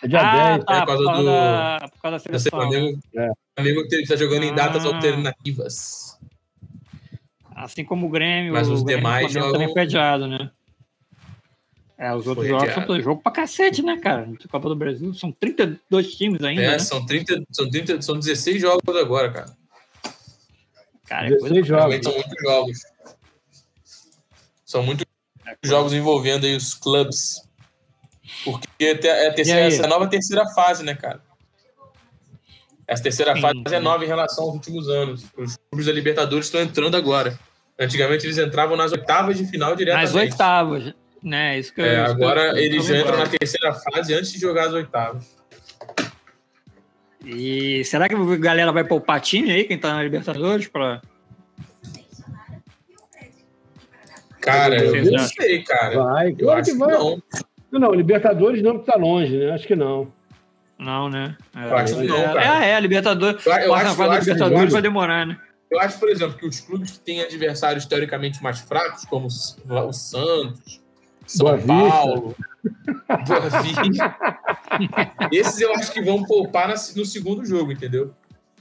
É. 0.03 0.05
é 0.05 0.09
dia 0.09 0.20
ah, 0.20 0.57
10. 0.57 0.64
Tá, 0.64 0.74
é 0.74 0.80
por 0.80 0.86
causa, 0.86 0.86
por 0.86 0.86
causa 0.86 1.20
do, 1.20 1.24
da, 1.24 1.88
por 1.92 2.03
causa 2.03 2.16
da 2.16 2.18
seleção. 2.18 2.61
Flamengo, 2.61 2.99
é. 3.16 3.28
Flamengo 3.57 3.80
está 3.90 4.16
jogando 4.16 4.42
em 4.44 4.55
datas 4.55 4.84
ah. 4.84 4.88
alternativas. 4.88 6.18
Assim 7.55 7.84
como 7.84 8.07
o 8.07 8.11
Grêmio. 8.11 8.53
Mas 8.53 8.68
os 8.68 8.82
o 8.82 8.84
demais 8.84 9.32
jogam... 9.32 9.53
também 9.53 9.72
foi 9.72 9.82
adiado, 9.82 10.26
né? 10.26 10.51
É, 11.96 12.14
os 12.14 12.26
outros 12.28 12.46
jogos 12.46 12.68
adiado. 12.68 12.86
são 12.86 13.01
jogo 13.01 13.20
pra 13.20 13.32
cacete, 13.32 13.82
né, 13.82 13.96
cara? 13.96 14.28
Copa 14.49 14.68
do 14.68 14.76
Brasil 14.76 15.12
são 15.14 15.32
32 15.32 16.14
times 16.14 16.42
ainda. 16.44 16.62
É, 16.62 16.70
né? 16.72 16.78
são, 16.78 17.05
30, 17.05 17.42
são, 17.51 17.68
30, 17.68 18.03
são 18.03 18.18
16 18.18 18.61
jogos 18.61 18.96
agora, 18.96 19.32
cara. 19.32 19.57
Cara, 21.09 21.28
é 21.28 21.36
coisa 21.38 21.62
jogos. 21.62 22.00
São 22.04 22.12
muitos 22.12 22.42
jogos. 22.42 22.78
São 24.64 24.82
muitos 24.82 25.06
jogos 25.64 25.92
envolvendo 25.92 26.44
aí 26.44 26.54
os 26.54 26.74
clubes. 26.74 27.42
Porque 28.44 28.84
é 28.84 29.28
a 29.28 29.32
terceira, 29.32 29.61
essa 29.62 29.82
é 29.82 29.86
a 29.86 29.88
nova 29.88 30.06
terceira 30.06 30.46
fase, 30.50 30.84
né, 30.84 30.94
cara? 30.94 31.22
Essa 32.86 33.02
terceira 33.02 33.34
sim, 33.34 33.40
fase 33.40 33.54
sim. 33.66 33.74
é 33.74 33.80
nova 33.80 34.04
em 34.04 34.06
relação 34.06 34.44
aos 34.44 34.54
últimos 34.54 34.88
anos. 34.88 35.24
Os 35.36 35.56
clubes 35.56 35.86
da 35.86 35.92
Libertadores 35.92 36.46
estão 36.46 36.61
entrando 36.61 36.96
agora. 36.96 37.38
Antigamente 37.78 38.26
eles 38.26 38.38
entravam 38.38 38.76
nas 38.76 38.92
oitavas 38.92 39.36
de 39.36 39.46
final 39.46 39.74
diretamente. 39.76 40.12
Nas 40.12 40.14
oitavas, 40.14 40.94
né? 41.22 41.59
Isso 41.59 41.72
que 41.72 41.80
é, 41.80 41.98
eu, 41.98 42.04
agora 42.06 42.50
eu, 42.50 42.56
eles 42.59 42.86
já 42.86 42.98
entram 42.98 43.18
na 43.18 43.26
terceira 43.26 43.72
fase 43.72 44.14
antes 44.14 44.32
de 44.32 44.38
jogar 44.38 44.66
as 44.66 44.72
oitavas. 44.72 45.38
E 47.24 47.84
será 47.84 48.08
que 48.08 48.14
a 48.14 48.36
galera 48.36 48.72
vai 48.72 48.84
poupar 48.84 49.20
time 49.20 49.50
aí, 49.50 49.64
quem 49.64 49.78
tá 49.78 49.92
na 49.92 50.02
Libertadores, 50.02 50.68
para 50.68 51.00
Cara, 54.40 54.82
eu 54.82 55.12
não 55.12 55.18
sei, 55.18 55.62
cara. 55.62 56.02
Vai, 56.02 56.34
eu 56.38 56.50
acho 56.50 56.72
que, 56.72 56.78
vai. 56.78 56.92
não. 56.92 57.22
Não, 57.70 57.80
não, 57.80 57.94
Libertadores 57.94 58.62
não, 58.62 58.74
porque 58.74 58.90
tá 58.90 58.98
longe, 58.98 59.36
né? 59.36 59.50
Acho 59.50 59.66
que 59.66 59.76
não. 59.76 60.10
Não, 60.78 61.10
né? 61.10 61.36
É, 61.54 61.64
eu 61.64 61.76
acho 61.76 61.96
que 61.96 62.06
não, 62.06 62.22
cara. 62.22 62.64
É, 62.64 62.70
é, 62.70 62.80
Libertadores. 62.80 63.44
Eu, 63.44 63.52
eu 63.52 63.74
acho, 63.74 64.00
eu 64.00 64.12
Libertadores 64.12 64.62
acho, 64.62 64.72
vai 64.72 64.82
demorar, 64.82 65.26
né? 65.26 65.38
Eu 65.70 65.78
acho, 65.80 65.98
por 65.98 66.08
exemplo, 66.08 66.38
que 66.38 66.46
os 66.46 66.60
clubes 66.60 66.92
que 66.92 67.00
têm 67.00 67.20
adversários 67.20 67.84
teoricamente 67.84 68.42
mais 68.42 68.60
fracos, 68.60 69.04
como 69.04 69.26
o 69.26 69.92
Santos, 69.92 70.80
São 71.26 71.46
Boa 71.46 71.58
Paulo, 71.58 72.28
Vista, 72.28 72.46
esses 75.32 75.60
eu 75.60 75.74
acho 75.74 75.92
que 75.92 76.02
vão 76.02 76.22
poupar 76.24 76.68
no 76.68 77.04
segundo 77.04 77.44
jogo, 77.44 77.72
entendeu? 77.72 78.14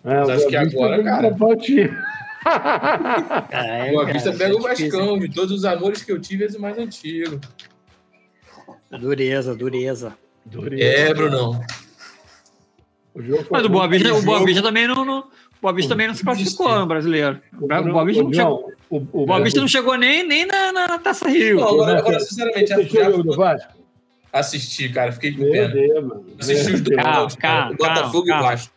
É, 0.03 0.19
Mas 0.19 0.29
acho 0.29 0.47
que 0.47 0.55
agora, 0.55 1.03
cara. 1.03 1.27
É, 3.51 3.91
Boa 3.91 4.05
Vista 4.05 4.31
pega 4.31 4.55
o 4.55 4.61
Vascão, 4.61 5.19
de 5.19 5.29
todos 5.29 5.51
os 5.51 5.65
amores 5.65 6.03
que 6.03 6.11
eu 6.11 6.19
tive, 6.19 6.45
esse 6.45 6.57
mais 6.57 6.77
antigo. 6.77 7.39
Dureza, 8.89 9.53
dureza. 9.53 10.13
dureza. 10.45 10.83
É, 10.83 11.13
Brunão. 11.13 11.61
O 13.13 13.21
Mas 13.49 13.65
o 13.65 13.69
Boa 13.69 13.87
Vista, 13.87 14.13
o 14.13 14.21
Boa 14.21 14.45
Vista 14.45 14.61
também 14.61 14.87
não, 14.87 15.03
não, 15.03 15.19
o 15.19 15.61
Boa 15.61 15.73
Vista 15.73 15.89
também 15.89 16.07
não 16.07 16.13
se 16.13 16.23
classificou 16.23 16.79
no 16.79 16.85
brasileiro. 16.85 17.41
O 17.59 17.67
Boa 17.67 18.05
Vista 18.05 18.23
não, 18.23 18.33
chegou, 18.33 18.73
o, 18.89 18.97
o 18.97 19.25
Boa 19.25 19.43
Vista 19.43 19.59
não 19.59 19.67
chegou 19.67 19.97
nem, 19.97 20.25
nem 20.25 20.45
na, 20.45 20.71
na 20.71 20.99
Taça 20.99 21.27
Rio. 21.27 21.59
Não, 21.59 21.67
agora, 21.67 21.99
agora 21.99 22.19
sinceramente, 22.19 22.67
já, 22.67 23.09
Vasco? 23.35 23.76
Assisti, 24.39 24.89
cara, 24.89 25.11
fiquei 25.11 25.31
com 25.33 25.43
pena. 25.51 25.73
Assisti 26.39 26.73
os 26.73 26.81
dois, 26.81 27.01
calma, 27.01 27.37
calma, 27.37 27.73
Botafogo 27.75 28.27
calma, 28.27 28.45
e 28.45 28.49
Vasco. 28.49 28.73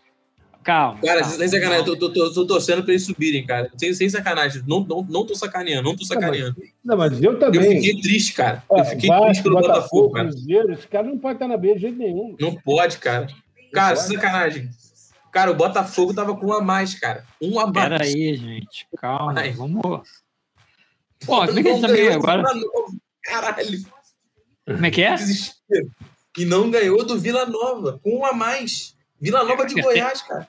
Calma. 0.63 1.01
Cara, 1.01 1.21
calma, 1.21 1.37
sem 1.37 1.49
sacanagem, 1.49 1.85
tô, 1.85 1.97
tô, 1.97 2.13
tô, 2.13 2.33
tô, 2.33 2.47
torcendo 2.47 2.83
pra 2.83 2.93
eles 2.93 3.05
subirem, 3.05 3.47
cara. 3.47 3.71
Sem, 3.77 3.95
sem 3.95 4.09
sacanagem. 4.09 4.63
Não, 4.67 4.81
não, 4.81 5.03
não 5.03 5.27
tô 5.27 5.35
sacaneando, 5.35 5.89
não 5.89 5.97
tô 5.97 6.05
sacaneando. 6.05 6.57
Não, 6.85 6.97
mas 6.97 7.23
eu 7.23 7.39
também. 7.39 7.63
Eu 7.63 7.83
fiquei 7.83 8.01
triste, 8.01 8.33
cara. 8.35 8.63
eu 8.71 8.85
fiquei 8.85 9.09
Vasco, 9.09 9.25
triste 9.27 9.43
pelo 9.43 9.55
Botafogo, 9.57 9.79
Botafogo 9.81 10.11
cara. 10.11 10.29
Cruzeiro, 10.29 10.73
esse 10.73 10.89
cara 10.89 11.07
não 11.07 11.19
pode 11.19 11.35
estar 11.35 11.49
na 11.49 11.57
B 11.57 11.75
de 11.75 11.81
jeito 11.81 11.99
nenhum. 11.99 12.37
Não 12.39 12.55
pode, 12.55 12.99
cara. 12.99 13.29
Cara, 13.73 13.97
sem 13.97 14.17
sacanagem. 14.17 14.69
Cara, 15.33 15.51
o 15.51 15.55
Botafogo 15.55 16.13
tava 16.13 16.37
com 16.37 16.47
um 16.47 16.53
a 16.53 16.61
mais, 16.61 16.99
cara. 16.99 17.25
Um 17.41 17.59
a 17.61 17.67
mais. 17.67 17.89
Peraí, 17.89 18.35
gente. 18.35 18.87
Calma. 18.97 19.35
Ai. 19.37 19.53
Vamos. 19.53 19.81
Pô, 21.25 21.47
como 21.47 21.59
é 21.59 21.63
que 21.63 21.69
a 21.69 21.75
gente 21.75 22.09
tá 22.11 22.15
agora? 22.15 22.43
Caralho. 23.23 23.85
Como 24.75 24.87
é 24.87 24.91
que 24.91 25.03
é? 25.03 25.15
Desespero. 25.17 25.91
E 26.39 26.45
não 26.45 26.71
ganhou 26.71 27.05
do 27.05 27.19
Vila 27.19 27.47
Nova, 27.47 27.99
com 28.03 28.19
um 28.19 28.25
a 28.25 28.33
mais. 28.33 28.97
Vila 29.21 29.45
Nova 29.45 29.67
de 29.67 29.81
Goiás, 29.81 30.23
cara. 30.23 30.49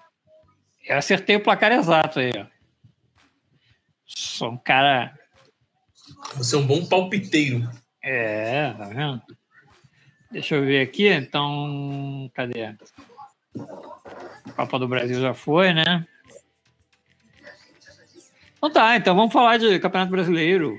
Eu 0.85 0.97
acertei 0.97 1.35
o 1.35 1.43
placar 1.43 1.71
exato 1.71 2.19
aí, 2.19 2.31
ó. 2.37 2.45
Sou 4.05 4.51
um 4.51 4.57
cara. 4.57 5.17
Você 6.35 6.55
é 6.55 6.59
um 6.59 6.65
bom 6.65 6.85
palpiteiro. 6.85 7.69
É, 8.03 8.73
tá 8.73 8.85
vendo? 8.85 9.21
Deixa 10.31 10.55
eu 10.55 10.65
ver 10.65 10.81
aqui, 10.81 11.07
então. 11.07 12.31
Cadê? 12.33 12.75
Copa 14.55 14.79
do 14.79 14.87
Brasil 14.87 15.19
já 15.19 15.33
foi, 15.33 15.73
né? 15.73 16.05
Então 18.57 18.71
tá, 18.71 18.95
então 18.95 19.15
vamos 19.15 19.33
falar 19.33 19.57
de 19.57 19.79
Campeonato 19.79 20.11
Brasileiro. 20.11 20.77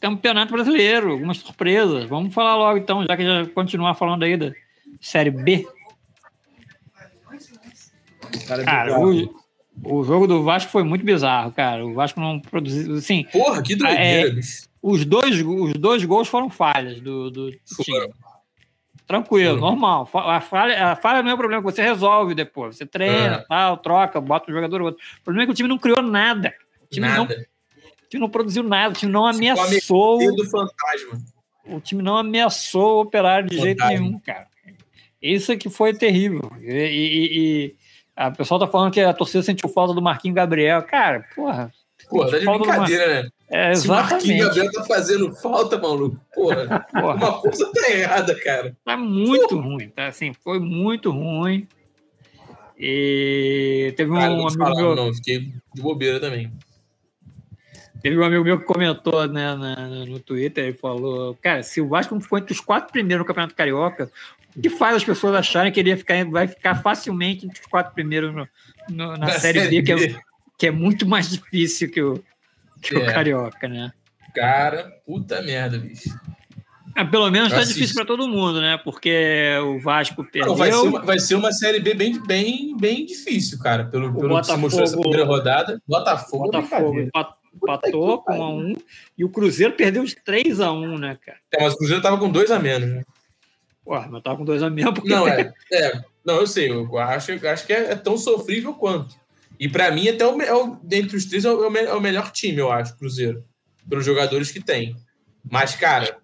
Campeonato 0.00 0.52
Brasileiro, 0.52 1.12
algumas 1.12 1.38
surpresas. 1.38 2.04
Vamos 2.04 2.34
falar 2.34 2.56
logo 2.56 2.78
então, 2.78 3.04
já 3.04 3.16
que 3.16 3.24
já 3.24 3.46
continuar 3.46 3.94
falando 3.94 4.22
aí 4.24 4.36
da 4.36 4.52
Série 5.00 5.30
B. 5.30 5.66
Cara, 8.46 8.64
cara 8.64 9.00
o, 9.00 9.34
o 9.82 10.04
jogo 10.04 10.26
do 10.26 10.42
Vasco 10.42 10.70
foi 10.70 10.82
muito 10.82 11.04
bizarro, 11.04 11.52
cara. 11.52 11.84
O 11.84 11.94
Vasco 11.94 12.20
não 12.20 12.40
produziu. 12.40 12.96
Assim, 12.96 13.24
Porra, 13.32 13.62
que 13.62 13.74
doideira, 13.74 14.38
é, 14.38 14.40
os, 14.82 15.04
dois, 15.04 15.40
os 15.40 15.72
dois 15.74 16.04
gols 16.04 16.28
foram 16.28 16.50
falhas 16.50 17.00
do, 17.00 17.30
do 17.30 17.50
time. 17.50 18.08
Tranquilo, 19.06 19.58
normal. 19.58 20.08
A 20.12 20.40
falha, 20.40 20.92
a 20.92 20.96
falha 20.96 21.22
não 21.22 21.30
é 21.30 21.34
o 21.34 21.38
problema, 21.38 21.62
você 21.62 21.80
resolve 21.80 22.34
depois. 22.34 22.76
Você 22.76 22.84
treina, 22.84 23.36
é. 23.36 23.44
tal, 23.48 23.76
troca, 23.76 24.20
bota 24.20 24.50
um 24.50 24.54
jogador 24.54 24.82
outro. 24.82 25.00
O 25.20 25.24
problema 25.24 25.44
é 25.44 25.46
que 25.46 25.52
o 25.52 25.54
time 25.54 25.68
não 25.68 25.78
criou 25.78 26.02
nada. 26.02 26.52
O 26.82 26.86
time, 26.88 27.06
nada. 27.06 27.18
Não, 27.22 27.44
o 28.06 28.08
time 28.08 28.20
não 28.20 28.30
produziu 28.30 28.62
nada, 28.62 28.94
o 28.94 28.96
time 28.96 29.10
não 29.10 29.26
ameaçou. 29.26 30.18
Do 30.34 30.44
fantasma. 30.44 31.20
O 31.68 31.80
time 31.80 32.02
não 32.02 32.16
ameaçou 32.16 32.98
o 32.98 33.00
operário 33.00 33.48
de 33.48 33.56
fantasma. 33.56 33.88
jeito 33.88 34.02
nenhum, 34.02 34.18
cara. 34.20 34.46
Isso 35.20 35.50
é 35.50 35.56
que 35.56 35.68
foi 35.68 35.92
terrível. 35.92 36.52
E, 36.60 36.70
e, 36.70 37.38
e 37.38 37.74
a 38.14 38.30
pessoa 38.30 38.60
tá 38.60 38.66
falando 38.68 38.92
que 38.92 39.00
a 39.00 39.12
torcida 39.12 39.42
sentiu 39.42 39.68
falta 39.68 39.92
do 39.92 40.00
Marquinhos 40.00 40.36
Gabriel. 40.36 40.82
Cara, 40.82 41.26
porra. 41.34 41.72
Porra, 42.08 42.30
tá 42.30 42.38
de 42.38 42.44
brincadeira, 42.44 43.22
né? 43.22 43.28
É, 43.50 43.70
exatamente. 43.72 44.12
Marquinhos 44.12 44.46
Gabriel 44.46 44.72
tá 44.72 44.84
fazendo 44.84 45.34
falta, 45.34 45.78
maluco. 45.78 46.20
Porra, 46.32 46.86
Porra. 46.92 47.14
uma 47.14 47.40
coisa 47.40 47.72
tá 47.72 47.90
errada, 47.90 48.34
cara. 48.40 48.76
Tá 48.84 48.96
muito 48.96 49.48
Porra. 49.48 49.62
ruim, 49.62 49.88
tá? 49.88 50.06
Assim, 50.06 50.32
foi 50.32 50.60
muito 50.60 51.10
ruim. 51.10 51.66
E 52.78 53.92
teve 53.96 54.10
um 54.12 54.14
cara, 54.14 54.32
amigo 54.32 54.50
falar, 54.52 54.74
meu... 54.76 54.94
Não, 54.94 55.14
fiquei 55.14 55.52
de 55.74 55.82
bobeira 55.82 56.20
também. 56.20 56.52
Teve 58.06 58.18
um 58.20 58.22
amigo 58.22 58.44
meu 58.44 58.60
que 58.60 58.64
comentou 58.64 59.26
né, 59.26 59.52
na, 59.56 59.88
no 59.88 60.20
Twitter, 60.20 60.66
ele 60.66 60.76
falou, 60.76 61.34
cara, 61.42 61.64
se 61.64 61.80
o 61.80 61.88
Vasco 61.88 62.14
não 62.14 62.22
ficou 62.22 62.38
entre 62.38 62.52
os 62.52 62.60
quatro 62.60 62.92
primeiros 62.92 63.24
no 63.24 63.26
Campeonato 63.26 63.56
Carioca, 63.56 64.08
o 64.56 64.60
que 64.60 64.70
faz 64.70 64.94
as 64.94 65.02
pessoas 65.02 65.34
acharem 65.34 65.72
que 65.72 65.80
ele 65.80 65.96
ficar, 65.96 66.24
vai 66.26 66.46
ficar 66.46 66.76
facilmente 66.76 67.46
entre 67.46 67.60
os 67.60 67.66
quatro 67.66 67.92
primeiros 67.94 68.32
no, 68.32 68.48
no, 68.90 69.08
na, 69.08 69.18
na 69.18 69.30
Série, 69.30 69.58
série 69.58 69.82
B, 69.82 69.82
B. 69.82 69.82
Que, 69.82 70.04
é, 70.04 70.20
que 70.56 70.66
é 70.68 70.70
muito 70.70 71.04
mais 71.04 71.28
difícil 71.28 71.90
que 71.90 72.00
o, 72.00 72.22
que 72.80 72.94
é. 72.94 72.98
o 72.98 73.06
Carioca, 73.06 73.66
né? 73.66 73.92
Cara, 74.32 74.88
puta 75.04 75.42
merda, 75.42 75.76
bicho. 75.76 76.16
Ah, 76.94 77.04
pelo 77.04 77.28
menos 77.28 77.52
tá 77.52 77.64
difícil 77.64 77.96
para 77.96 78.04
todo 78.04 78.28
mundo, 78.28 78.60
né? 78.60 78.78
Porque 78.78 79.58
o 79.64 79.80
Vasco 79.80 80.22
perdeu. 80.22 80.52
Não, 80.52 80.56
vai, 80.56 80.70
ser 80.70 80.78
uma, 80.78 81.02
vai 81.02 81.18
ser 81.18 81.34
uma 81.34 81.52
série 81.52 81.80
B 81.80 81.92
bem, 81.92 82.24
bem, 82.24 82.76
bem 82.76 83.04
difícil, 83.04 83.58
cara. 83.58 83.84
Pelo, 83.84 84.14
pelo 84.14 84.28
Botafogo, 84.28 84.40
que 84.40 84.46
se 84.46 84.60
mostrou 84.60 84.84
essa 84.84 84.96
primeira 84.96 85.24
rodada. 85.24 85.82
Botafogo, 85.88 86.44
Botafogo 86.44 87.10
empatou 87.56 88.22
com 88.22 88.32
a 88.32 88.50
1 88.50 88.74
e 89.18 89.24
o 89.24 89.28
Cruzeiro 89.28 89.74
perdeu 89.74 90.04
de 90.04 90.16
3 90.16 90.60
a 90.60 90.72
1 90.72 90.98
né, 90.98 91.18
cara? 91.24 91.38
É, 91.52 91.62
mas 91.62 91.74
o 91.74 91.78
Cruzeiro 91.78 92.02
tava 92.02 92.18
com 92.18 92.30
2 92.30 92.50
a 92.50 92.58
menos, 92.58 92.88
né? 92.88 93.02
Ué, 93.86 94.06
mas 94.10 94.22
tava 94.22 94.36
com 94.36 94.44
2 94.44 94.62
a 94.62 94.70
menos 94.70 94.94
porque... 94.94 95.08
Não, 95.08 95.26
é. 95.26 95.52
é 95.72 96.02
não, 96.24 96.36
eu 96.40 96.46
sei. 96.46 96.70
Eu 96.70 96.98
acho, 96.98 97.32
acho 97.46 97.66
que 97.66 97.72
é, 97.72 97.92
é 97.92 97.94
tão 97.94 98.18
sofrível 98.18 98.74
quanto. 98.74 99.14
E 99.58 99.68
para 99.68 99.90
mim, 99.92 100.08
até 100.08 100.26
o, 100.26 100.40
é 100.42 100.52
o, 100.52 100.76
dentre 100.82 101.16
os 101.16 101.24
três, 101.24 101.44
é 101.44 101.50
o, 101.50 101.76
é 101.76 101.94
o 101.94 102.00
melhor 102.00 102.32
time, 102.32 102.58
eu 102.58 102.70
acho, 102.70 102.96
Cruzeiro. 102.98 103.44
Pelos 103.88 104.04
jogadores 104.04 104.50
que 104.50 104.60
tem. 104.60 104.96
Mas, 105.48 105.76
cara, 105.76 106.18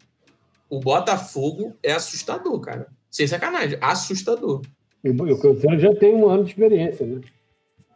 o 0.68 0.80
Botafogo 0.80 1.76
é 1.83 1.93
assustador, 1.93 2.59
cara. 2.61 2.89
Sem 3.09 3.26
sacanagem. 3.26 3.78
Assustador. 3.80 4.62
o 5.05 5.39
Cruzeiro 5.39 5.78
já 5.78 5.95
tem 5.95 6.14
um 6.14 6.28
ano 6.28 6.45
de 6.45 6.51
experiência, 6.51 7.07
né? 7.07 7.20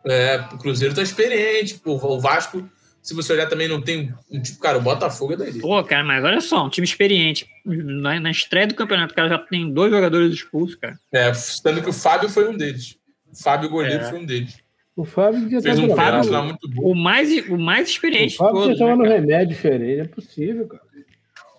É, 0.05 0.37
o 0.53 0.59
Cruzeiro 0.59 0.95
tá 0.95 1.03
experiente. 1.03 1.78
Pô, 1.78 1.95
o 1.95 2.20
Vasco, 2.20 2.62
se 3.07 3.14
você 3.14 3.32
olhar 3.32 3.48
também, 3.48 3.68
não 3.68 3.80
tem 3.80 4.12
um 4.28 4.42
tipo, 4.42 4.59
cara, 4.59 4.78
o 4.78 4.80
Botafogo 4.80 5.34
é 5.34 5.36
daí. 5.36 5.61
Pô, 5.61 5.82
cara, 5.84 6.02
mas 6.02 6.24
olha 6.24 6.40
só, 6.40 6.66
um 6.66 6.68
time 6.68 6.84
experiente. 6.84 7.46
Na, 7.64 8.18
na 8.18 8.32
estreia 8.32 8.66
do 8.66 8.74
campeonato, 8.74 9.12
o 9.12 9.14
cara 9.14 9.28
já 9.28 9.38
tem 9.38 9.72
dois 9.72 9.92
jogadores 9.92 10.34
expulsos, 10.34 10.74
cara. 10.74 10.98
É, 11.12 11.32
sendo 11.32 11.80
que 11.80 11.88
o 11.88 11.92
Fábio 11.92 12.28
foi 12.28 12.48
um 12.48 12.57
deles. 12.57 12.98
O 13.32 13.40
Fábio 13.40 13.70
Goleiro 13.70 14.02
é. 14.02 14.11
foi 14.11 14.18
um 14.18 14.26
deles. 14.26 14.59
O 14.96 15.04
Fábio 15.04 15.48
já 15.48 15.62
fez 15.62 15.78
um 15.78 15.94
Fábio, 15.94 16.32
lá 16.32 16.42
muito 16.42 16.68
bom. 16.68 16.82
O 16.82 16.96
mais, 16.96 17.30
o 17.48 17.57
mais 17.57 17.88
experiente. 17.88 18.34
O 18.34 18.38
Fábio 18.38 18.62
todos, 18.62 18.80
né, 18.80 18.94
no 18.96 19.04
remédio 19.04 19.54
diferente, 19.54 20.00
é 20.00 20.09
possível, 20.09 20.66
cara. 20.66 20.82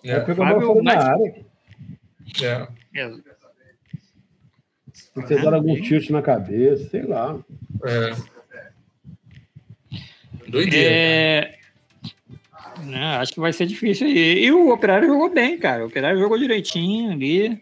É. 0.04 0.20
Vai 0.20 0.36
Fábio, 0.36 0.72
uma 0.74 0.84
mais... 0.84 1.00
na 1.00 1.12
área. 1.12 1.45
É. 2.41 2.68
é. 3.00 3.12
Vocês 5.16 5.41
deram 5.41 5.56
algum 5.56 5.82
tilt 5.82 6.10
na 6.10 6.22
cabeça, 6.22 6.89
sei 6.89 7.04
lá. 7.04 7.39
É. 7.86 8.37
Doideira. 10.48 10.89
É... 10.89 11.58
Não, 12.84 13.20
acho 13.20 13.34
que 13.34 13.39
vai 13.39 13.52
ser 13.52 13.66
difícil 13.66 14.08
aí. 14.08 14.45
E 14.45 14.52
o 14.52 14.72
Operário 14.72 15.08
jogou 15.08 15.30
bem, 15.30 15.58
cara. 15.58 15.84
O 15.84 15.88
Operário 15.88 16.20
jogou 16.20 16.38
direitinho 16.38 17.12
ali. 17.12 17.62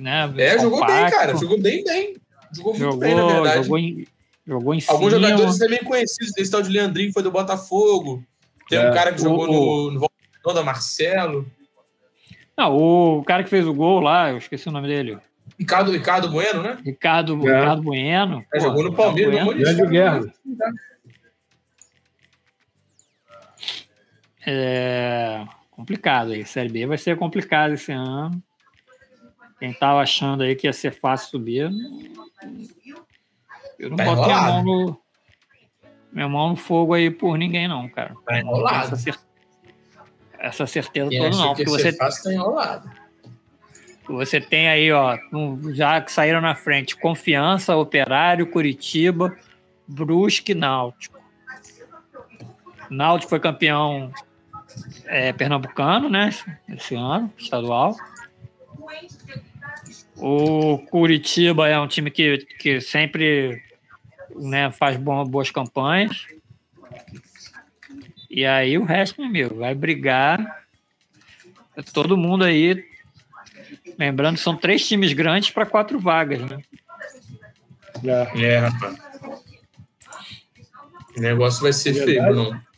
Né, 0.00 0.24
é, 0.38 0.56
compacto. 0.56 0.62
jogou 0.62 0.86
bem, 0.86 1.10
cara. 1.10 1.36
Jogou 1.36 1.60
bem, 1.60 1.84
bem. 1.84 2.16
Jogou 2.52 2.72
muito 2.72 2.84
jogou, 2.84 2.98
bem, 2.98 3.14
na 3.14 3.26
verdade. 3.26 3.62
Jogou 3.62 3.78
em, 3.78 4.06
Jogou 4.46 4.74
em 4.74 4.80
cima. 4.80 4.94
Alguns 4.94 5.12
jogadores 5.12 5.58
também 5.58 5.78
conhecidos, 5.78 6.36
esse 6.36 6.50
tal 6.50 6.62
de 6.62 6.70
Leandrinho 6.70 7.08
que 7.08 7.14
foi 7.14 7.22
do 7.22 7.30
Botafogo. 7.30 8.24
Tem 8.68 8.78
é, 8.78 8.90
um 8.90 8.92
cara 8.92 9.12
que 9.12 9.20
o, 9.20 9.24
jogou 9.24 9.48
o, 9.48 9.90
no, 9.92 10.10
no 10.44 10.54
da 10.54 10.62
Marcelo. 10.62 11.46
Não, 12.56 12.76
o 12.76 13.24
cara 13.24 13.44
que 13.44 13.50
fez 13.50 13.66
o 13.66 13.72
gol 13.72 14.00
lá, 14.00 14.30
eu 14.30 14.38
esqueci 14.38 14.68
o 14.68 14.72
nome 14.72 14.88
dele. 14.88 15.18
Ricardo, 15.58 15.92
Ricardo 15.92 16.28
Bueno, 16.28 16.62
né? 16.62 16.78
Ricardo, 16.84 17.34
é. 17.48 17.58
Ricardo 17.58 17.82
Bueno. 17.82 18.44
É, 18.52 18.60
jogou 18.60 18.82
no 18.82 18.92
Palmeiras, 18.94 19.44
no 19.44 19.54
Grande 19.54 19.86
Guerra. 19.86 20.20
É 24.46 25.46
complicado 25.70 26.32
aí. 26.32 26.44
Série 26.44 26.68
B 26.68 26.86
vai 26.86 26.98
ser 26.98 27.16
complicado 27.16 27.74
esse 27.74 27.92
ano. 27.92 28.42
Quem 29.58 29.72
tava 29.72 30.00
achando 30.00 30.42
aí 30.42 30.54
que 30.54 30.66
ia 30.66 30.72
ser 30.72 30.92
fácil 30.92 31.30
subir, 31.30 31.70
eu 33.78 33.90
não 33.90 33.96
tá 33.96 34.04
boto 34.04 34.22
minha 34.22 34.42
mão, 34.42 34.64
no, 34.64 35.00
minha 36.12 36.28
mão 36.28 36.48
no 36.50 36.56
fogo 36.56 36.94
aí 36.94 37.10
por 37.10 37.36
ninguém, 37.36 37.68
não, 37.68 37.88
cara. 37.88 38.14
Tá 38.26 38.38
enrolado. 38.38 38.86
Essa, 38.86 38.96
cer 38.96 39.18
essa 40.38 40.66
certeza 40.66 41.08
Quem 41.08 41.20
toda, 41.20 41.36
não. 41.36 41.48
Porque 41.48 41.64
você, 41.64 41.92
fácil, 41.92 42.24
tá 42.24 42.32
enrolado. 42.32 42.90
você 44.08 44.40
tem 44.40 44.68
aí, 44.68 44.90
ó, 44.90 45.16
já 45.72 46.00
que 46.00 46.10
saíram 46.10 46.40
na 46.40 46.56
frente, 46.56 46.96
Confiança, 46.96 47.76
Operário, 47.76 48.50
Curitiba, 48.50 49.36
Brusque 49.86 50.54
Náutico. 50.54 51.20
Náutico 52.90 53.30
foi 53.30 53.38
campeão 53.38 54.12
é, 55.06 55.32
pernambucano, 55.32 56.08
né? 56.08 56.30
Esse 56.68 56.94
ano, 56.94 57.32
estadual. 57.38 57.96
O 60.16 60.78
Curitiba 60.90 61.68
é 61.68 61.78
um 61.78 61.88
time 61.88 62.10
que, 62.10 62.38
que 62.58 62.80
sempre 62.80 63.62
né, 64.36 64.70
faz 64.70 64.96
boas 64.96 65.50
campanhas. 65.50 66.26
E 68.30 68.46
aí 68.46 68.78
o 68.78 68.84
resto, 68.84 69.20
meu 69.20 69.28
amigo, 69.28 69.56
vai 69.56 69.74
brigar 69.74 70.64
todo 71.92 72.16
mundo 72.16 72.44
aí. 72.44 72.84
Lembrando, 73.98 74.38
são 74.38 74.56
três 74.56 74.86
times 74.86 75.12
grandes 75.12 75.50
para 75.50 75.66
quatro 75.66 75.98
vagas, 75.98 76.40
né? 76.40 76.62
É, 78.04 78.42
é 78.42 78.58
rapaz. 78.58 78.96
O 81.16 81.20
negócio 81.20 81.62
vai 81.62 81.72
ser 81.72 81.92
feio, 81.92 82.34
não. 82.34 82.71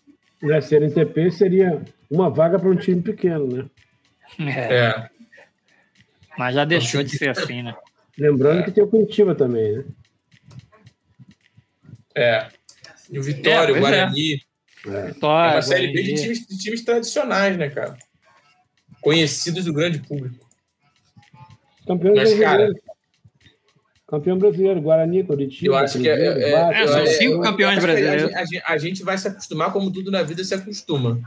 Na 0.45 0.61
CNTP 0.61 1.31
seria 1.31 1.83
uma 2.11 2.29
vaga 2.29 2.59
para 2.59 2.69
um 2.69 2.77
time 2.77 3.01
pequeno, 3.03 3.47
né? 3.47 3.71
É. 4.39 4.77
é. 4.77 5.11
Mas 6.37 6.55
já 6.55 6.65
deixou 6.65 7.03
de 7.03 7.17
ser 7.17 7.31
assim, 7.31 7.63
né? 7.63 7.75
Lembrando 8.19 8.61
é. 8.61 8.63
que 8.65 8.73
tem 8.73 8.85
o 8.85 8.89
Curitiba 8.89 9.35
também, 9.35 9.79
né? 9.79 9.85
É. 12.15 12.49
E 13.11 13.19
o 13.19 13.23
Vitória, 13.23 13.73
é, 13.73 13.77
o 13.77 13.81
Guarani. 13.81 14.35
É. 14.87 15.07
Vitória, 15.07 15.51
é 15.51 15.55
uma 15.55 15.63
série 15.63 15.93
B 15.93 16.03
de 16.03 16.15
times, 16.15 16.47
de 16.47 16.59
times 16.59 16.85
tradicionais, 16.85 17.57
né, 17.57 17.71
cara? 17.71 17.97
Conhecidos 19.01 19.65
do 19.65 19.73
grande 19.73 19.99
público. 20.01 20.47
Campeão 21.87 22.15
Mas, 22.15 22.39
cara, 22.39 22.71
Campeão 24.07 24.39
brasileiro, 24.39 24.81
Guarani, 24.83 25.25
Curitiba. 25.25 25.67
Eu 25.67 25.77
acho 25.77 25.99
que 25.99 26.09
é, 26.09 26.15
é, 26.15 26.83
é, 26.83 26.87
são 26.87 27.07
cinco 27.07 27.41
campeões 27.41 27.79
brasileiros. 27.79 28.35
A, 28.35 28.41
a, 28.41 28.75
a, 28.75 28.79
gente 28.79 29.03
vai 29.03 29.17
se 29.17 29.29
acostumar 29.29 29.73
como 29.73 29.91
tudo 29.91 30.11
na 30.11 30.23
vida 30.23 30.45
se 30.45 30.55
acostuma. 30.55 31.21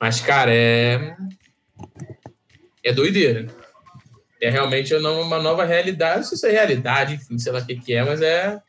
Mas, 0.00 0.20
cara, 0.20 0.52
é. 0.54 1.16
É 2.84 2.92
doideira. 2.92 3.46
É 4.40 4.50
realmente 4.50 4.94
uma 4.94 5.40
nova 5.40 5.64
realidade. 5.64 6.18
Não 6.18 6.24
sei 6.24 6.38
se 6.38 6.48
é 6.48 6.50
realidade, 6.52 7.14
enfim, 7.14 7.38
sei 7.38 7.52
lá 7.52 7.58
o 7.58 7.66
que, 7.66 7.76
que 7.76 7.92
é, 7.92 8.04
mas 8.04 8.22
é. 8.22 8.60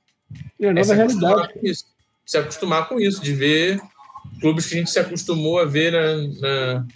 É, 0.59 0.65
é 0.67 0.73
nova 0.73 0.93
realidade. 0.95 1.53
isso, 1.63 1.85
se 2.25 2.37
acostumar 2.37 2.87
com 2.87 2.99
isso, 2.99 3.21
de 3.21 3.33
ver 3.33 3.79
clubes 4.39 4.67
que 4.67 4.75
a 4.75 4.77
gente 4.77 4.91
se 4.91 4.99
acostumou 4.99 5.59
a 5.59 5.65
ver 5.65 5.91
na, 5.91 6.17
na, 6.39 6.87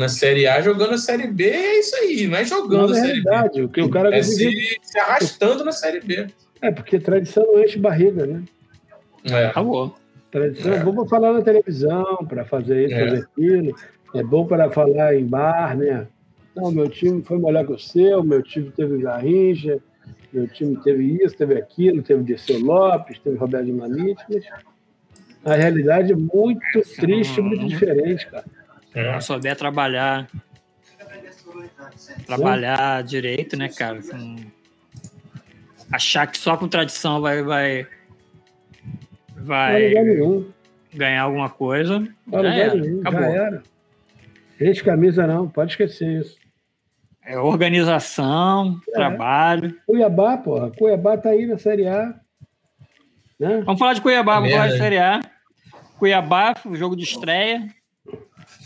na 0.00 0.08
Série 0.08 0.46
A 0.46 0.62
jogando 0.62 0.94
a 0.94 0.98
Série 0.98 1.26
B, 1.26 1.44
é 1.44 1.78
isso 1.78 1.94
aí, 1.96 2.26
não 2.26 2.38
é 2.38 2.44
jogando 2.44 2.92
a 2.92 2.96
Série 2.96 3.22
B. 3.22 3.62
O 3.62 3.68
que 3.68 3.82
o 3.82 3.90
cara 3.90 4.16
é 4.16 4.22
se, 4.22 4.50
se, 4.80 4.98
arrastando 4.98 5.62
na 5.62 5.72
Série 5.72 6.00
B. 6.00 6.26
É, 6.62 6.70
porque 6.70 6.98
tradição 6.98 7.44
não 7.46 7.62
enche 7.62 7.78
barriga, 7.78 8.26
né? 8.26 8.42
É. 9.24 9.46
Acabou. 9.46 9.94
Tradição 10.30 10.72
é, 10.72 10.76
é 10.76 10.82
bom 10.82 10.94
para 10.94 11.06
falar 11.06 11.32
na 11.34 11.42
televisão, 11.42 12.16
para 12.26 12.46
fazer 12.46 12.86
isso, 12.86 12.94
é. 12.94 13.04
fazer 13.04 13.28
aquilo. 13.30 13.74
É 14.14 14.22
bom 14.22 14.46
para 14.46 14.70
falar 14.70 15.14
em 15.14 15.26
bar, 15.26 15.76
né? 15.76 16.06
Não, 16.56 16.72
meu 16.72 16.88
time 16.88 17.22
foi 17.22 17.38
melhor 17.38 17.66
que 17.66 17.72
o 17.72 17.78
seu, 17.78 18.24
meu 18.24 18.42
time 18.42 18.70
teve 18.70 19.02
Garrincha, 19.02 19.78
meu 20.32 20.48
time 20.48 20.76
teve 20.82 21.22
isso, 21.22 21.36
teve 21.36 21.58
aquilo, 21.58 22.02
teve 22.02 22.24
Dirceu 22.24 22.58
Lopes, 22.58 23.18
teve 23.18 23.36
Roberto 23.36 23.66
de 23.66 23.72
Manite, 23.72 24.24
mas 24.28 24.44
a 25.44 25.54
realidade 25.54 26.12
é 26.12 26.16
muito 26.16 26.80
triste, 26.96 27.40
muito 27.40 27.66
diferente, 27.68 28.26
cara. 28.26 28.44
É. 28.94 29.20
Se 29.20 29.26
souber 29.26 29.56
trabalhar, 29.56 30.28
trabalhar 32.26 33.00
Sim. 33.02 33.06
direito, 33.06 33.56
né, 33.56 33.68
cara? 33.68 33.98
Assim, 33.98 34.50
achar 35.92 36.26
que 36.26 36.38
só 36.38 36.56
com 36.56 36.68
tradição 36.68 37.20
vai 37.20 37.42
vai 37.42 37.86
vai 39.36 39.92
ganhar 40.92 41.22
alguma 41.22 41.48
coisa. 41.48 42.00
Não 42.26 42.42
já, 42.42 42.54
era. 42.54 42.74
Nenhum, 42.74 43.02
já 43.02 43.30
era. 43.30 43.62
Gente, 44.60 44.84
camisa 44.84 45.26
não, 45.26 45.48
pode 45.48 45.72
esquecer 45.72 46.20
isso. 46.20 46.38
É 47.24 47.38
organização, 47.38 48.80
é. 48.88 48.92
trabalho. 48.92 49.76
Cuiabá, 49.86 50.36
porra. 50.36 50.70
Cuiabá 50.70 51.16
tá 51.16 51.30
aí 51.30 51.46
na 51.46 51.58
Série 51.58 51.86
A. 51.86 52.14
Né? 53.38 53.62
Vamos 53.64 53.78
falar 53.78 53.94
de 53.94 54.00
Cuiabá, 54.00 54.34
vamos 54.34 54.50
falar 54.50 54.68
de 54.68 54.78
Série 54.78 54.98
A. 54.98 55.20
Cuiabá, 55.98 56.54
o 56.66 56.74
jogo 56.74 56.96
de 56.96 57.04
estreia. 57.04 57.68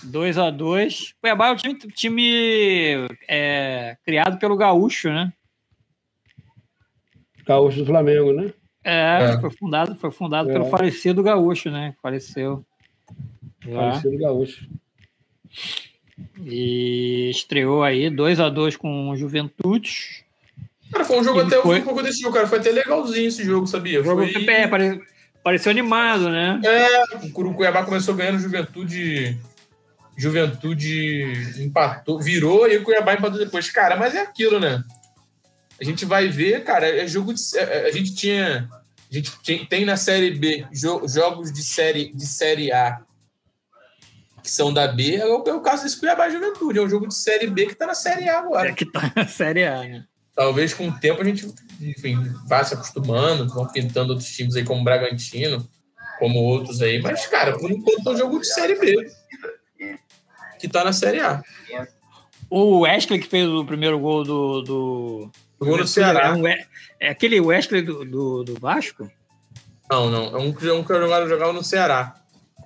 2 0.05 0.39
a 0.39 0.51
2 0.51 1.15
Cuiabá 1.21 1.49
é 1.49 1.53
o 1.53 1.57
time, 1.57 1.79
time 1.79 3.09
é, 3.29 3.97
criado 4.05 4.39
pelo 4.39 4.57
Gaúcho, 4.57 5.09
né? 5.09 5.33
Gaúcho 7.47 7.81
do 7.81 7.87
Flamengo, 7.87 8.33
né? 8.33 8.53
É, 8.83 9.35
é. 9.35 9.41
foi 9.41 9.51
fundado, 9.51 9.95
foi 9.97 10.11
fundado 10.11 10.51
é. 10.51 10.53
pelo 10.53 10.67
falecido 10.67 11.23
Gaúcho, 11.23 11.71
né? 11.71 11.95
Faleceu. 12.03 12.65
Falecido 13.63 14.19
Gaúcho. 14.19 14.69
E 16.43 17.31
estreou 17.31 17.83
aí 17.83 18.11
2 18.11 18.41
a 18.41 18.49
2 18.49 18.77
com 18.77 19.11
o 19.11 19.17
Juventude. 19.17 20.25
Cara, 20.93 21.05
foi 21.05 21.19
um 21.19 21.25
jogo 21.25 21.41
até 21.41 21.61
foi... 21.61 21.81
um 21.81 21.85
pouco 21.85 22.03
desse 22.03 22.21
jogo, 22.21 22.35
cara. 22.35 22.47
Foi 22.47 22.59
até 22.59 22.71
legalzinho 22.71 23.29
esse 23.29 23.45
jogo, 23.45 23.67
sabia? 23.67 24.01
O 24.01 24.05
jogo 24.05 24.27
foi... 24.27 24.47
é, 24.47 24.69
pare... 24.69 25.03
pareceu 25.43 25.71
animado, 25.71 26.29
né? 26.29 26.61
É, 26.65 27.27
o 27.27 27.55
Cuiabá 27.55 27.85
começou 27.85 28.15
ganhando 28.15 28.39
Juventude. 28.39 29.37
Juventude 30.17 31.33
empatou, 31.59 32.21
virou 32.21 32.69
e 32.69 32.77
o 32.77 32.83
Cuiabá 32.83 33.15
empatou 33.15 33.39
depois. 33.39 33.71
Cara, 33.71 33.97
mas 33.97 34.15
é 34.15 34.21
aquilo, 34.21 34.61
né? 34.61 34.83
A 35.81 35.85
gente 35.85 36.05
vai 36.05 36.29
ver, 36.29 36.63
cara, 36.63 36.87
é 36.87 37.07
jogo 37.07 37.35
de. 37.35 37.41
É, 37.57 37.87
a 37.87 37.93
gente 37.93 38.15
tinha. 38.15 38.69
A 39.11 39.15
gente 39.15 39.33
tem 39.69 39.85
na 39.85 39.97
Série 39.97 40.31
B 40.33 40.67
jogos 40.73 41.53
de 41.53 41.63
série, 41.63 42.13
de 42.13 42.27
série 42.27 42.73
A 42.73 43.01
que 44.45 44.51
são 44.51 44.71
da 44.71 44.87
B, 44.87 45.17
é 45.17 45.25
o, 45.25 45.43
é 45.47 45.55
o 45.55 45.61
caso 45.63 45.85
desse 45.85 45.99
Cuiabá 45.99 46.29
Juventude. 46.29 46.79
É 46.79 46.83
um 46.83 46.89
jogo 46.89 47.09
de 47.09 47.15
Série 47.15 47.47
B 47.47 47.65
que 47.65 47.73
está 47.73 47.87
na 47.87 47.95
Série 47.95 48.29
A 48.29 48.41
agora. 48.41 48.69
É 48.69 48.73
que 48.75 48.85
está 48.85 49.11
na 49.17 49.27
Série 49.27 49.65
A, 49.65 49.81
né? 49.81 50.05
Talvez 50.37 50.75
com 50.75 50.89
o 50.89 50.93
tempo 50.93 51.23
a 51.23 51.25
gente, 51.25 51.49
enfim, 51.81 52.19
vá 52.47 52.63
se 52.63 52.75
acostumando, 52.75 53.49
vão 53.49 53.67
pintando 53.67 54.13
outros 54.13 54.29
times 54.31 54.55
aí 54.55 54.63
como 54.63 54.85
Bragantino, 54.85 55.67
como 56.19 56.41
outros 56.41 56.83
aí. 56.83 57.01
Mas, 57.01 57.27
cara, 57.27 57.57
por 57.59 57.71
enquanto 57.71 58.07
é 58.07 58.13
um 58.13 58.17
jogo 58.19 58.39
de 58.39 58.47
Série 58.47 58.79
B 58.79 59.11
que 60.65 60.69
está 60.69 60.85
na 60.85 60.93
Série 60.93 61.21
A. 61.21 61.43
O 62.51 62.81
Wesley 62.81 63.21
que 63.21 63.27
fez 63.27 63.49
o 63.49 63.65
primeiro 63.65 63.99
gol 63.99 64.23
do. 64.23 64.63
do... 64.63 65.31
O 65.59 65.65
gol 65.65 65.79
do 65.79 65.87
Ceará. 65.87 66.29
É, 66.29 66.33
um, 66.33 66.47
é 66.47 67.09
aquele 67.09 67.41
Wesley 67.41 67.83
do, 67.83 68.05
do, 68.05 68.45
do, 68.45 68.61
Vasco? 68.61 69.11
Não, 69.91 70.11
não. 70.11 70.25
É 70.37 70.39
um, 70.39 70.49
um 70.49 70.53
que 70.53 70.65
jogava, 70.65 71.29
jogava 71.29 71.53
no 71.53 71.65
Ceará. 71.65 72.15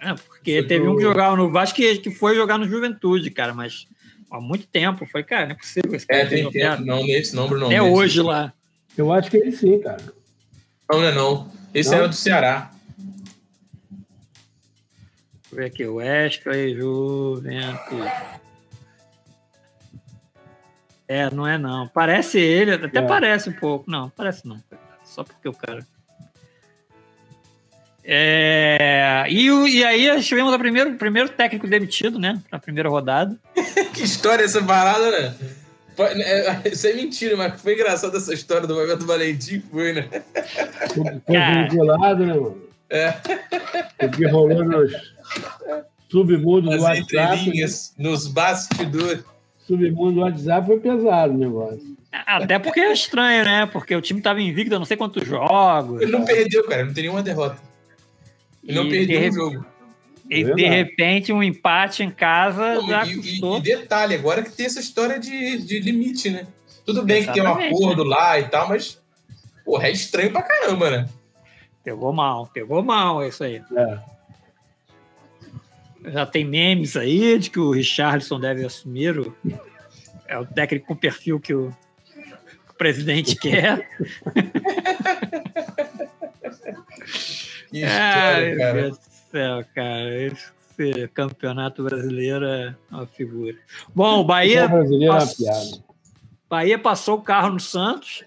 É, 0.01 0.15
porque 0.15 0.63
teve 0.63 0.87
um 0.87 0.97
que 0.97 1.03
jogava 1.03 1.37
no 1.37 1.51
Vasco 1.51 1.77
que, 1.77 1.99
que 1.99 2.11
foi 2.11 2.35
jogar 2.35 2.59
no 2.59 2.69
Juventude, 2.69 3.31
cara, 3.31 3.53
mas 3.53 3.87
há 4.31 4.41
muito 4.41 4.67
tempo. 4.67 5.07
Foi, 5.07 5.23
cara, 5.23 5.47
não 5.47 5.53
é 5.53 5.55
possível. 5.55 5.95
Esse 5.95 6.07
é, 6.09 6.25
tem 6.25 6.51
tempo. 6.51 6.85
Não, 6.85 7.03
nesse 7.05 7.35
não, 7.35 7.49
Bruno. 7.49 7.73
É 7.73 7.83
hoje 7.83 8.23
lá. 8.23 8.53
Eu 8.97 9.13
acho 9.13 9.31
que 9.31 9.37
ele 9.37 9.53
sim, 9.53 9.79
cara. 9.81 10.03
Não, 10.91 11.01
não 11.01 11.07
é 11.07 11.13
não. 11.13 11.51
Esse 11.75 11.91
não? 11.91 11.99
era 11.99 12.09
do 12.09 12.15
Ceará. 12.15 12.71
Deixa 15.51 15.53
eu 15.53 15.57
ver 15.57 15.65
aqui. 15.67 15.87
Wesley, 15.87 16.75
Juventude. 16.77 18.13
É, 21.09 21.31
não 21.31 21.47
é 21.47 21.57
não. 21.57 21.89
Parece 21.89 22.39
ele, 22.39 22.73
até 22.73 22.99
é. 22.99 23.03
parece 23.03 23.49
um 23.49 23.55
pouco. 23.55 23.91
Não, 23.91 24.11
parece 24.11 24.47
não. 24.47 24.63
Só 25.05 25.25
porque 25.25 25.49
o 25.49 25.55
cara. 25.55 25.87
É, 28.05 29.27
e, 29.29 29.47
e 29.47 29.85
aí 29.85 30.23
tivemos 30.23 30.53
o 30.53 30.59
primeiro, 30.59 30.95
primeiro 30.95 31.29
técnico 31.31 31.67
demitido, 31.67 32.19
né? 32.19 32.41
Na 32.53 32.59
primeira 32.59 32.89
rodada. 32.89 33.37
que 33.95 34.03
história 34.03 34.45
essa 34.45 34.63
parada, 34.63 35.11
né? 35.11 35.35
É, 35.99 36.69
isso 36.71 36.87
é 36.87 36.93
mentira, 36.93 37.37
mas 37.37 37.61
foi 37.61 37.75
engraçado 37.75 38.17
essa 38.17 38.33
história 38.33 38.67
do 38.67 38.75
Momento 38.75 39.07
Valentim, 39.07 39.61
foi, 39.61 39.93
né? 39.93 40.09
Foi 41.27 41.71
gelado, 41.71 42.25
né, 42.25 42.35
mano? 42.35 42.69
É. 42.91 43.15
O 44.03 44.11
que 44.11 44.27
rolou 44.27 44.65
nos 44.65 44.93
submundos 46.09 46.76
do 46.76 46.83
WhatsApp. 46.83 47.51
Né? 47.51 47.66
Nos 47.99 48.26
bastidores. 48.26 49.24
Submundo 49.66 50.12
do 50.12 50.20
WhatsApp 50.20 50.66
foi 50.66 50.81
pesado 50.81 51.35
o 51.35 51.39
negócio. 51.39 51.97
Até 52.11 52.59
porque 52.59 52.81
é 52.81 52.93
estranho, 52.93 53.45
né? 53.45 53.66
Porque 53.66 53.95
o 53.95 54.01
time 54.01 54.20
tava 54.20 54.41
invicto, 54.41 54.79
não 54.79 54.87
sei 54.87 54.97
quantos 54.97 55.26
jogos. 55.26 56.01
Ele 56.01 56.11
não 56.11 56.24
perdeu, 56.24 56.66
cara, 56.66 56.85
não 56.85 56.95
tem 56.95 57.03
nenhuma 57.03 57.22
derrota. 57.22 57.61
E 58.64 58.74
não 58.74 58.89
perdeu 58.89 59.29
o 59.29 59.33
jogo. 59.33 59.66
E 60.31 60.43
é 60.43 60.55
de 60.55 60.66
repente 60.66 61.33
um 61.33 61.43
empate 61.43 62.03
em 62.03 62.11
casa 62.11 62.74
não, 62.74 62.89
já 62.89 63.07
e, 63.07 63.16
custou. 63.16 63.57
E, 63.57 63.61
e, 63.61 63.62
detalhe, 63.62 64.14
agora 64.14 64.43
que 64.43 64.53
tem 64.53 64.66
essa 64.66 64.81
história 64.81 65.18
de, 65.18 65.59
de 65.59 65.81
limite, 65.81 66.31
né? 66.31 66.47
Tudo 66.85 67.03
bem 67.03 67.18
Exatamente, 67.18 67.57
que 67.59 67.59
tem 67.59 67.72
um 67.72 67.76
acordo 67.76 68.05
né? 68.05 68.11
lá 68.11 68.41
e 68.41 68.45
tal, 68.45 68.68
mas 68.68 69.01
porra, 69.64 69.89
é 69.89 69.91
estranho 69.91 70.31
pra 70.31 70.43
caramba, 70.43 70.91
né? 70.91 71.09
Pegou 71.85 72.12
mal, 72.12 72.47
pegou 72.47 72.83
mal 72.83 73.26
isso 73.26 73.45
aí. 73.45 73.62
É. 73.74 73.99
Já 76.05 76.25
tem 76.27 76.45
memes 76.45 76.97
aí 76.97 77.39
de 77.39 77.51
que 77.51 77.59
o 77.59 77.73
Richardson 77.73 78.39
deve 78.39 78.65
assumir 78.65 79.19
o, 79.19 79.35
é 80.27 80.39
o 80.39 80.47
técnico 80.47 80.87
com 80.87 80.97
perfil 80.97 81.41
que 81.41 81.55
o, 81.55 81.75
o 82.71 82.75
presidente 82.75 83.35
quer. 83.41 83.89
Que 87.71 87.85
Ai, 87.85 88.57
cara. 88.57 88.73
Meu 88.75 88.83
Deus 88.83 88.99
do 88.99 89.31
céu, 89.31 89.65
cara. 89.75 90.23
Esse 90.23 91.09
campeonato 91.09 91.83
brasileiro 91.83 92.45
é 92.45 92.75
uma 92.91 93.07
figura. 93.07 93.57
Bom, 93.95 94.21
o 94.21 94.25
Bahia. 94.25 94.67
O 94.67 94.69
brasileiro 94.69 95.13
passou, 95.15 95.47
é 95.47 95.51
uma 95.51 95.61
piada. 95.61 95.85
Bahia 96.49 96.79
passou 96.79 97.19
o 97.19 97.23
carro 97.23 97.51
no 97.51 97.61
Santos. 97.61 98.25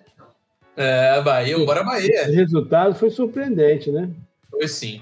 É, 0.76 1.22
Bahia, 1.22 1.58
bora 1.60 1.84
Bahia. 1.84 2.28
O 2.30 2.34
resultado 2.34 2.96
foi 2.96 3.10
surpreendente, 3.10 3.92
né? 3.92 4.10
Foi 4.50 4.68
sim. 4.68 5.02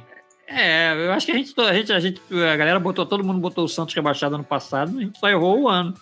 É, 0.52 0.94
eu 1.06 1.12
acho 1.12 1.28
que 1.28 1.32
a 1.32 1.36
gente, 1.36 1.54
a 1.62 1.74
gente, 1.74 1.94
a 1.94 2.00
gente, 2.00 2.22
a 2.34 2.58
galera 2.58 2.80
botou, 2.80 3.06
todo 3.06 3.24
mundo 3.24 3.40
botou 3.40 3.66
o 3.66 3.70
Santos 3.70 3.94
rebaixado 3.94 4.34
ano 4.34 4.44
passado, 4.44 4.98
a 4.98 5.02
gente 5.02 5.20
só 5.20 5.30
errou 5.30 5.62
o 5.62 5.70
ano. 5.70 5.94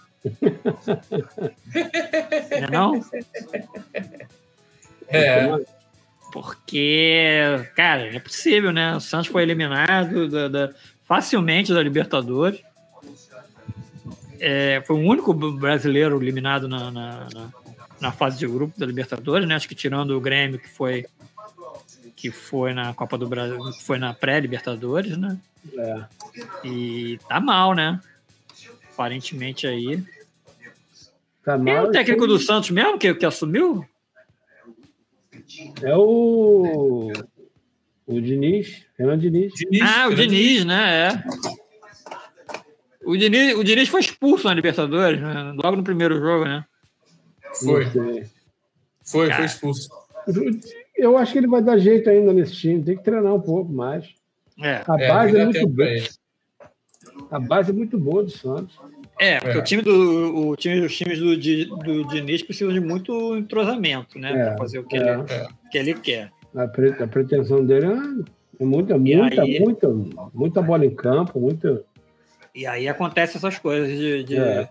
não 2.51 2.67
é 2.67 2.71
não? 2.71 3.05
É. 5.09 5.47
Porque, 6.31 7.41
cara, 7.75 8.15
é 8.15 8.19
possível, 8.19 8.71
né? 8.71 8.95
O 8.95 8.99
Santos 8.99 9.27
foi 9.27 9.43
eliminado 9.43 10.29
da, 10.29 10.47
da, 10.47 10.73
facilmente 11.05 11.73
da 11.73 11.81
Libertadores. 11.81 12.61
É, 14.39 14.81
foi 14.85 14.95
o 14.95 14.99
único 14.99 15.33
brasileiro 15.33 16.21
eliminado 16.21 16.67
na, 16.67 16.91
na, 16.91 17.27
na, 17.33 17.49
na, 17.99 18.11
fase 18.11 18.37
de 18.37 18.45
grupo 18.45 18.79
da 18.79 18.85
Libertadores, 18.85 19.47
né? 19.47 19.55
Acho 19.55 19.67
que 19.67 19.73
tirando 19.75 20.11
o 20.11 20.21
Grêmio, 20.21 20.59
que 20.59 20.69
foi 20.69 21.05
que 22.17 22.31
foi 22.31 22.73
na 22.73 22.95
Copa 22.95 23.15
do 23.15 23.29
Brasil, 23.29 23.59
foi 23.81 23.99
na 23.99 24.11
pré-Libertadores, 24.11 25.15
né? 25.15 25.37
É. 25.77 26.03
E 26.63 27.19
tá 27.29 27.39
mal, 27.39 27.75
né? 27.75 28.01
Aparentemente 28.91 29.67
aí. 29.67 30.03
Tá 31.45 31.55
mal. 31.59 31.75
É 31.75 31.81
o 31.83 31.91
técnico 31.91 32.25
do 32.25 32.39
Santos 32.39 32.71
mesmo 32.71 32.97
que, 32.97 33.13
que 33.13 33.25
assumiu? 33.25 33.85
É 35.83 35.95
o. 35.95 37.13
O 38.07 38.19
Diniz. 38.19 38.83
Renan 38.97 39.19
Diniz. 39.19 39.53
Diniz. 39.53 39.81
Ah, 39.83 40.07
o 40.07 40.15
Diniz, 40.15 40.65
né? 40.65 41.09
É. 41.09 41.23
O 43.05 43.15
Diniz, 43.15 43.55
o 43.55 43.63
Diniz 43.63 43.89
foi 43.89 44.01
expulso 44.01 44.47
na 44.47 44.55
Libertadores, 44.55 45.21
né? 45.21 45.53
logo 45.55 45.77
no 45.77 45.83
primeiro 45.83 46.19
jogo, 46.19 46.45
né? 46.45 46.65
Foi. 47.53 47.85
Foi, 49.03 49.31
foi 49.31 49.45
expulso. 49.45 49.87
Eu 50.97 51.17
acho 51.17 51.31
que 51.31 51.37
ele 51.37 51.47
vai 51.47 51.61
dar 51.61 51.77
jeito 51.77 52.09
ainda 52.09 52.33
nesse 52.33 52.53
time. 52.53 52.83
Tem 52.83 52.97
que 52.97 53.03
treinar 53.03 53.33
um 53.33 53.41
pouco 53.41 53.71
mais. 53.71 54.05
É. 54.61 54.83
A 54.87 54.99
é, 54.99 55.07
base 55.07 55.37
é, 55.37 55.41
é 55.41 55.45
muito 55.45 55.67
boa. 55.67 55.87
A 57.31 57.39
base 57.39 57.69
é 57.69 57.73
muito 57.73 57.99
boa 57.99 58.23
do 58.23 58.29
Santos. 58.29 58.79
É, 59.19 59.39
porque 59.39 59.57
é. 59.57 59.59
o 59.59 59.63
time 59.63 59.81
do 59.81 60.49
o 60.49 60.55
time, 60.55 60.79
os 60.81 60.95
times 60.95 61.19
do, 61.19 61.35
do 61.35 62.07
Diniz 62.07 62.43
precisam 62.43 62.71
de 62.71 62.79
muito 62.79 63.35
entrosamento, 63.35 64.19
né? 64.19 64.31
É, 64.31 64.45
para 64.45 64.57
fazer 64.57 64.79
o 64.79 64.83
que, 64.83 64.97
é. 64.97 65.13
ele, 65.13 65.23
que 65.71 65.77
ele 65.77 65.93
quer. 65.95 66.31
A, 66.55 66.67
pre, 66.67 66.89
a 66.89 67.07
pretensão 67.07 67.65
dele 67.65 67.87
é 68.59 68.63
muita, 68.63 68.97
muita, 68.97 69.41
aí, 69.41 69.59
muita, 69.59 69.89
muita 70.33 70.61
bola 70.61 70.85
em 70.85 70.93
campo, 70.93 71.39
muita. 71.39 71.83
E 72.53 72.65
aí 72.65 72.87
acontece 72.87 73.37
essas 73.37 73.57
coisas 73.59 73.89
de, 73.89 74.23
de 74.23 74.37
é. 74.37 74.69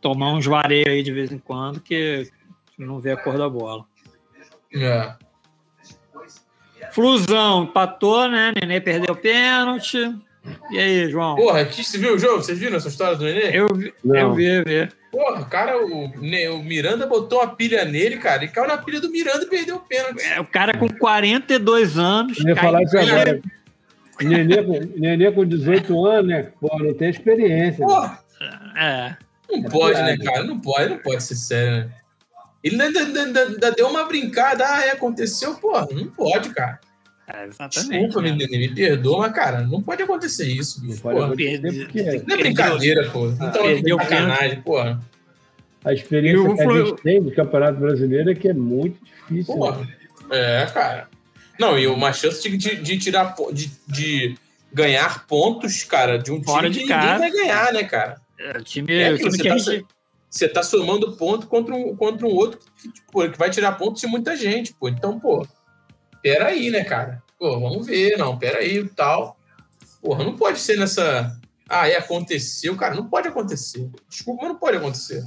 tomar 0.00 0.32
uns 0.32 0.46
vareios 0.46 0.88
aí 0.88 1.02
de 1.02 1.12
vez 1.12 1.32
em 1.32 1.38
quando 1.38 1.80
que 1.80 2.28
não 2.78 3.00
vê 3.00 3.12
a 3.12 3.16
cor 3.16 3.36
da 3.36 3.48
bola. 3.48 3.84
É. 4.74 5.14
Flusão 6.98 7.62
empatou, 7.62 8.28
né? 8.28 8.52
Nenê 8.60 8.80
perdeu 8.80 9.14
o 9.14 9.16
pênalti. 9.16 9.98
E 10.68 10.78
aí, 10.80 11.08
João? 11.08 11.36
Porra, 11.36 11.60
aqui, 11.60 11.84
você 11.84 11.96
viu 11.96 12.14
o 12.14 12.18
jogo? 12.18 12.42
Vocês 12.42 12.58
viram 12.58 12.76
essa 12.76 12.88
história 12.88 13.14
do 13.14 13.24
Nenê? 13.24 13.56
Eu 13.56 13.68
vi, 13.72 13.94
eu 14.04 14.34
vi, 14.34 14.44
eu 14.46 14.64
vi. 14.64 14.88
Porra, 15.12 15.44
cara, 15.44 15.78
o, 15.80 16.06
o 16.06 16.64
Miranda 16.64 17.06
botou 17.06 17.38
uma 17.38 17.54
pilha 17.54 17.84
nele, 17.84 18.16
cara, 18.16 18.44
e 18.44 18.48
caiu 18.48 18.66
na 18.66 18.78
pilha 18.78 19.00
do 19.00 19.12
Miranda 19.12 19.44
e 19.44 19.46
perdeu 19.46 19.76
o 19.76 19.80
pênalti. 19.80 20.24
É, 20.24 20.40
o 20.40 20.44
cara 20.44 20.76
com 20.76 20.88
42 20.88 21.96
anos. 21.96 22.36
Eu 22.40 22.48
ia 22.48 22.56
falar 22.56 22.82
isso 22.82 22.98
agora. 22.98 23.40
Nenê 24.20 24.62
com, 24.64 24.80
Nenê 24.96 25.30
com 25.30 25.46
18 25.46 26.04
anos, 26.04 26.28
né? 26.28 26.48
Pô, 26.60 26.76
não 26.82 26.94
tem 26.94 27.10
experiência. 27.10 27.86
Porra. 27.86 28.18
Né? 28.40 28.58
É. 28.76 29.56
Não 29.56 29.64
é 29.64 29.70
pode, 29.70 30.02
né, 30.02 30.16
cara? 30.16 30.42
Não 30.42 30.58
pode, 30.58 30.88
não 30.88 30.98
pode 30.98 31.22
ser 31.22 31.36
sério, 31.36 31.76
né? 31.76 31.90
Ele 32.60 32.82
ainda, 32.82 32.98
ainda, 32.98 33.40
ainda, 33.44 33.70
deu 33.70 33.88
uma 33.88 34.02
brincada, 34.02 34.64
ah, 34.68 34.84
é, 34.84 34.90
aconteceu, 34.90 35.54
porra, 35.54 35.86
não 35.92 36.08
pode, 36.08 36.50
cara. 36.50 36.80
É, 37.32 37.44
exatamente. 37.44 38.06
Desculpa, 38.06 38.22
né? 38.22 38.32
me, 38.32 38.58
me 38.58 38.74
perdoa, 38.74 39.18
mas, 39.18 39.32
cara, 39.32 39.60
não 39.60 39.82
pode 39.82 40.02
acontecer 40.02 40.46
isso. 40.46 40.84
Não 40.86 40.96
pode 40.96 41.18
acontecer 41.18 41.60
porque... 41.60 42.02
Não 42.26 42.34
é 42.34 42.38
brincadeira, 42.38 43.10
pô. 43.10 43.26
Não 43.26 43.36
tá 43.52 43.62
perdeu 43.62 43.98
sacanagem, 43.98 44.62
porra. 44.62 45.00
A 45.84 45.92
experiência 45.92 46.54
que 46.54 46.62
a 46.62 46.84
gente 46.84 47.02
tem 47.02 47.22
do 47.22 47.30
Campeonato 47.30 47.78
Brasileiro 47.78 48.30
é 48.30 48.34
que 48.34 48.48
é 48.48 48.54
muito 48.54 48.98
difícil. 49.28 49.54
Porra. 49.54 49.78
Né? 49.78 49.88
É, 50.30 50.66
cara. 50.66 51.08
Não, 51.58 51.78
e 51.78 51.86
uma 51.86 52.12
chance 52.12 52.48
de, 52.48 52.56
de, 52.56 52.76
de 52.76 52.98
tirar, 52.98 53.34
de, 53.52 53.70
de, 53.86 54.36
ganhar 54.72 55.26
pontos, 55.26 55.82
cara, 55.82 56.18
de 56.18 56.32
um 56.32 56.42
Fora 56.42 56.70
time 56.70 56.86
de 56.86 56.92
que 56.92 56.94
ninguém 56.94 57.18
vai 57.18 57.30
ganhar, 57.30 57.72
né, 57.72 57.84
cara? 57.84 58.20
É, 58.38 58.58
o 58.58 58.62
time, 58.62 58.92
é, 58.92 59.12
o 59.12 59.18
time 59.18 59.30
você, 59.30 59.42
que 59.42 59.48
tá, 59.48 59.54
a 59.54 59.58
gente... 59.58 59.86
você 60.30 60.48
tá 60.48 60.62
somando 60.62 61.16
ponto 61.16 61.46
contra 61.46 61.74
um, 61.74 61.96
contra 61.96 62.26
um 62.26 62.30
outro 62.30 62.60
que, 62.80 62.92
tipo, 62.92 63.28
que 63.28 63.38
vai 63.38 63.50
tirar 63.50 63.72
pontos 63.72 64.00
de 64.00 64.06
muita 64.06 64.36
gente, 64.36 64.72
pô. 64.72 64.88
Então, 64.88 65.18
pô, 65.18 65.46
peraí, 66.22 66.70
né, 66.70 66.84
cara? 66.84 67.22
Pô, 67.38 67.60
vamos 67.60 67.86
ver, 67.86 68.16
não, 68.16 68.38
peraí, 68.38 68.86
tal. 68.88 69.38
Porra, 70.02 70.24
não 70.24 70.36
pode 70.36 70.58
ser 70.58 70.76
nessa. 70.78 71.38
Ah, 71.68 71.88
é, 71.88 71.96
aconteceu, 71.96 72.76
cara, 72.76 72.94
não 72.94 73.08
pode 73.08 73.28
acontecer. 73.28 73.88
Desculpa, 74.08 74.42
mas 74.42 74.52
não 74.52 74.58
pode 74.58 74.76
acontecer. 74.76 75.24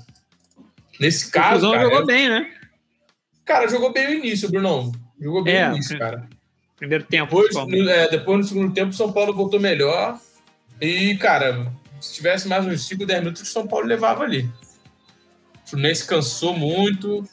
Nesse 0.99 1.29
caso. 1.31 1.69
O 1.69 1.71
cara, 1.71 1.83
jogou 1.83 2.05
bem, 2.05 2.29
né? 2.29 2.53
Cara, 3.45 3.67
jogou 3.67 3.91
bem 3.93 4.07
o 4.07 4.13
início, 4.13 4.49
Brunão. 4.49 4.91
Jogou 5.19 5.43
bem 5.43 5.55
é, 5.55 5.69
o 5.69 5.73
início, 5.73 5.97
cara. 5.97 6.27
Primeiro 6.77 7.03
tempo. 7.03 7.25
Depois 7.25 7.55
no, 7.55 7.89
é, 7.89 8.07
depois, 8.09 8.37
no 8.39 8.43
segundo 8.43 8.73
tempo, 8.73 8.89
o 8.89 8.93
São 8.93 9.11
Paulo 9.13 9.33
voltou 9.33 9.59
melhor. 9.59 10.19
E, 10.79 11.15
cara, 11.17 11.71
se 11.99 12.13
tivesse 12.13 12.47
mais 12.47 12.65
uns 12.65 12.87
5, 12.87 13.05
10 13.05 13.19
minutos, 13.19 13.41
o 13.43 13.45
São 13.45 13.67
Paulo 13.67 13.85
levava 13.85 14.23
ali. 14.23 14.49
O 15.65 15.69
Fluminense 15.69 16.07
cansou 16.07 16.57
muito 16.57 17.23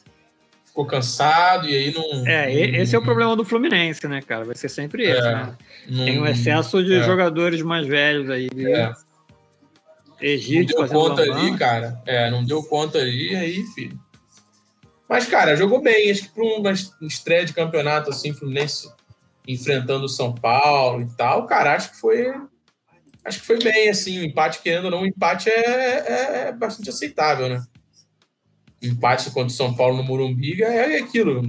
ficou 0.78 0.86
cansado 0.86 1.68
e 1.68 1.74
aí 1.74 1.92
não. 1.92 2.26
É, 2.26 2.52
esse 2.52 2.94
é 2.94 2.98
o 2.98 3.02
problema 3.02 3.34
do 3.34 3.44
Fluminense, 3.44 4.06
né, 4.06 4.22
cara? 4.22 4.44
Vai 4.44 4.54
ser 4.54 4.68
sempre 4.68 5.04
esse, 5.04 5.26
é, 5.26 5.32
né? 5.32 5.56
Não, 5.88 6.04
Tem 6.04 6.20
um 6.20 6.26
excesso 6.26 6.84
de 6.84 6.94
é. 6.94 7.02
jogadores 7.02 7.62
mais 7.62 7.86
velhos 7.86 8.30
aí. 8.30 8.48
É. 8.54 8.92
Egito 10.20 10.74
não 10.78 10.86
deu 10.86 11.00
conta 11.00 11.22
ali, 11.22 11.56
cara. 11.56 12.00
É, 12.06 12.30
não 12.30 12.44
deu 12.44 12.62
conta 12.62 12.98
ali, 12.98 13.34
aí, 13.34 13.64
filho. 13.74 13.98
Mas, 15.08 15.26
cara, 15.26 15.56
jogou 15.56 15.80
bem. 15.80 16.10
Acho 16.10 16.22
que 16.22 16.28
para 16.28 16.44
uma 16.44 16.72
estreia 17.02 17.44
de 17.44 17.52
campeonato 17.52 18.10
assim, 18.10 18.32
Fluminense 18.32 18.88
enfrentando 19.46 20.04
o 20.04 20.08
São 20.08 20.32
Paulo 20.32 21.00
e 21.00 21.08
tal, 21.16 21.46
cara, 21.46 21.74
acho 21.74 21.90
que 21.90 21.96
foi. 21.96 22.32
Acho 23.24 23.40
que 23.40 23.46
foi 23.46 23.58
bem, 23.58 23.88
assim, 23.88 24.20
o 24.20 24.24
empate, 24.24 24.60
querendo 24.62 24.86
ou 24.86 24.90
não, 24.90 25.02
o 25.02 25.06
empate 25.06 25.50
é, 25.50 25.54
é, 25.54 26.48
é 26.48 26.52
bastante 26.52 26.88
aceitável, 26.88 27.48
né? 27.48 27.62
Empate 28.82 29.30
contra 29.30 29.48
o 29.48 29.50
São 29.50 29.74
Paulo 29.74 29.96
no 29.96 30.02
Morumbi 30.02 30.62
é 30.62 30.98
aquilo. 30.98 31.48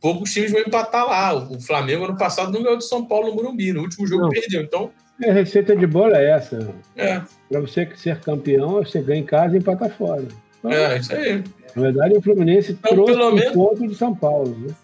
Poucos 0.00 0.32
times 0.32 0.52
vão 0.52 0.60
empatar 0.60 1.06
lá. 1.06 1.34
O 1.34 1.60
Flamengo 1.60 2.04
ano 2.04 2.16
passado 2.16 2.52
não 2.52 2.62
ganhou 2.62 2.76
do 2.76 2.84
São 2.84 3.04
Paulo 3.04 3.28
no 3.28 3.34
Morumbi. 3.34 3.72
No 3.72 3.82
último 3.82 4.06
jogo 4.06 4.24
não. 4.24 4.30
perdeu. 4.30 4.62
Então. 4.62 4.90
A 5.26 5.32
receita 5.32 5.74
de 5.74 5.86
bola 5.86 6.18
é 6.18 6.30
essa. 6.30 6.74
É. 6.94 7.22
Para 7.48 7.60
você 7.60 7.88
ser 7.96 8.20
campeão, 8.20 8.74
você 8.74 9.00
ganha 9.00 9.20
em 9.20 9.24
casa 9.24 9.56
e 9.56 9.58
empata 9.58 9.88
fora. 9.88 10.26
Então, 10.58 10.70
é, 10.70 10.98
isso 10.98 11.14
aí. 11.14 11.42
Na 11.74 11.82
verdade, 11.82 12.16
o 12.16 12.22
Fluminense 12.22 12.72
então, 12.72 12.92
trouxe 12.92 13.12
um 13.14 13.34
menos... 13.34 13.52
ponto 13.52 13.88
de 13.88 13.94
São 13.94 14.14
Paulo. 14.14 14.56
Né? 14.58 14.74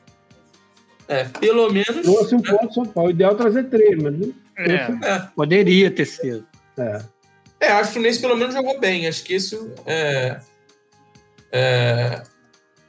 É, 1.08 1.24
pelo 1.24 1.70
menos. 1.70 2.02
Trouxe 2.02 2.34
um 2.34 2.40
é. 2.40 2.50
ponto 2.50 2.68
de 2.68 2.74
São 2.74 2.86
Paulo. 2.86 3.08
O 3.10 3.12
ideal 3.12 3.32
é 3.32 3.36
trazer 3.36 3.64
três, 3.64 4.02
mas. 4.02 4.14
É, 4.56 4.74
é. 4.74 5.28
Poderia 5.36 5.90
ter 5.90 6.06
sido. 6.06 6.46
É. 6.78 7.02
É, 7.60 7.68
acho 7.72 7.82
que 7.82 7.88
o 7.90 7.92
Fluminense 7.92 8.20
pelo 8.20 8.36
menos 8.36 8.54
jogou 8.54 8.80
bem. 8.80 9.06
Acho 9.06 9.22
que 9.22 9.34
isso 9.34 9.70
é 9.86 10.40
é, 11.52 12.22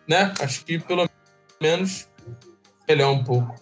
né? 0.07 0.34
Acho 0.39 0.64
que 0.66 0.80
pelo 0.80 1.07
menos 1.61 2.09
melhor 2.88 3.11
um 3.11 3.24
pouco. 3.24 3.61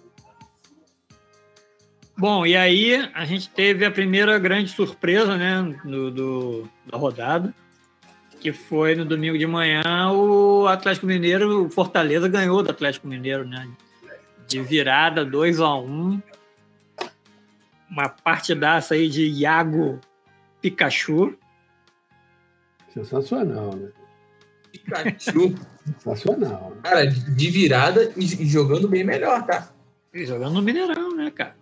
Bom, 2.16 2.46
e 2.46 2.56
aí 2.56 3.10
a 3.16 3.26
gente 3.26 3.50
teve 3.50 3.84
a 3.84 3.90
primeira 3.90 4.38
grande 4.38 4.70
surpresa 4.70 5.36
né, 5.38 5.76
do, 5.84 6.12
do, 6.12 6.70
da 6.86 6.96
rodada, 6.96 7.52
que 8.40 8.54
foi 8.54 8.94
no 8.96 9.04
domingo 9.04 9.38
de 9.40 9.48
manhã 9.48 10.12
o 10.12 10.68
Atlético 10.68 11.08
Mineiro, 11.08 11.66
o 11.66 11.70
Fortaleza 11.70 12.28
ganhou 12.28 12.62
do 12.62 12.70
Atlético 12.70 13.08
Mineiro, 13.08 13.44
né? 13.44 13.68
De 14.48 14.62
virada 14.62 15.26
2 15.26 15.60
a 15.62 15.74
1 15.74 15.80
um, 15.80 16.22
Uma 17.90 18.10
partidaça 18.10 18.94
aí 18.94 19.10
de 19.10 19.26
Iago 19.26 20.00
Pikachu. 20.62 21.36
Sensacional, 22.94 23.76
né? 23.76 23.90
Pikachu. 24.84 25.56
Sensacional. 25.86 26.74
Cara, 26.84 27.08
de 27.08 27.50
virada 27.50 28.12
e 28.16 28.26
jogando 28.46 28.88
bem 28.88 29.04
melhor, 29.04 29.46
tá? 29.46 29.70
E 30.14 30.26
jogando 30.26 30.54
no 30.54 30.62
Mineirão, 30.62 31.16
né, 31.16 31.32
cara? 31.32 31.56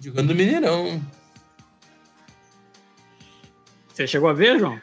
Jogando 0.00 0.28
no 0.28 0.34
Mineirão. 0.34 1.02
Você 3.92 4.06
chegou 4.06 4.28
a 4.28 4.32
ver, 4.32 4.58
João? 4.58 4.78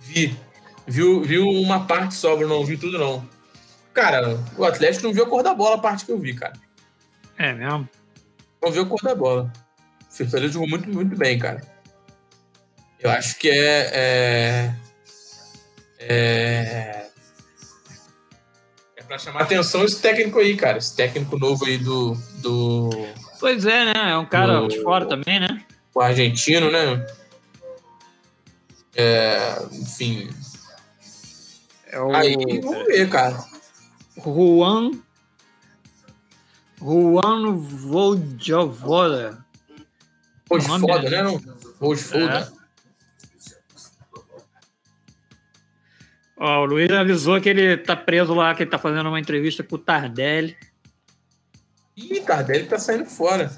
Vi. 0.00 0.36
Viu, 0.86 1.22
viu 1.22 1.48
uma 1.48 1.86
parte 1.86 2.14
só, 2.14 2.36
não 2.36 2.64
vi 2.64 2.76
tudo, 2.76 2.98
não. 2.98 3.28
Cara, 3.92 4.38
o 4.58 4.64
Atlético 4.64 5.04
não 5.04 5.14
viu 5.14 5.24
a 5.24 5.28
cor 5.28 5.42
da 5.42 5.54
bola, 5.54 5.76
a 5.76 5.80
parte 5.80 6.04
que 6.04 6.12
eu 6.12 6.18
vi, 6.18 6.34
cara. 6.34 6.54
É 7.38 7.52
mesmo? 7.54 7.88
Não 8.62 8.72
viu 8.72 8.82
a 8.82 8.86
cor 8.86 9.00
da 9.02 9.14
bola. 9.14 9.52
O 10.10 10.14
Fortaleza 10.14 10.52
jogou 10.52 10.68
muito, 10.68 10.88
muito 10.88 11.16
bem, 11.16 11.38
cara. 11.38 11.62
Eu 12.98 13.10
acho 13.10 13.38
que 13.38 13.50
é, 13.50 13.90
é 13.92 14.74
é, 16.08 17.06
é 18.96 19.02
para 19.02 19.18
chamar 19.18 19.42
atenção 19.42 19.84
esse 19.84 20.00
técnico 20.00 20.38
aí, 20.38 20.56
cara. 20.56 20.78
Esse 20.78 20.94
técnico 20.94 21.38
novo 21.38 21.64
aí 21.64 21.78
do. 21.78 22.14
do... 22.40 22.90
Pois 23.40 23.64
é, 23.64 23.86
né? 23.86 24.12
É 24.12 24.18
um 24.18 24.26
cara 24.26 24.60
do... 24.60 24.68
de 24.68 24.82
fora 24.82 25.06
também, 25.06 25.40
né? 25.40 25.64
O 25.94 26.00
argentino, 26.00 26.70
né? 26.70 27.06
É, 28.96 29.58
enfim, 29.72 30.30
É 31.86 31.98
o... 32.00 32.14
Aí, 32.14 32.36
vamos 32.60 32.86
ver, 32.86 33.08
cara. 33.08 33.44
Juan. 34.16 34.92
Juan 36.80 37.56
Vojovoda. 37.56 39.44
Vojovoda, 40.48 41.10
né? 41.10 41.40
Vojovoda. 41.80 42.53
Ó, 46.44 46.60
o 46.60 46.64
Luiz 46.66 46.90
avisou 46.90 47.40
que 47.40 47.48
ele 47.48 47.74
tá 47.78 47.96
preso 47.96 48.34
lá, 48.34 48.54
que 48.54 48.62
ele 48.62 48.70
tá 48.70 48.78
fazendo 48.78 49.08
uma 49.08 49.18
entrevista 49.18 49.62
com 49.62 49.76
o 49.76 49.78
Tardelli. 49.78 50.54
Ih, 51.96 52.20
Tardelli 52.20 52.66
tá 52.66 52.78
saindo 52.78 53.06
fora. 53.06 53.50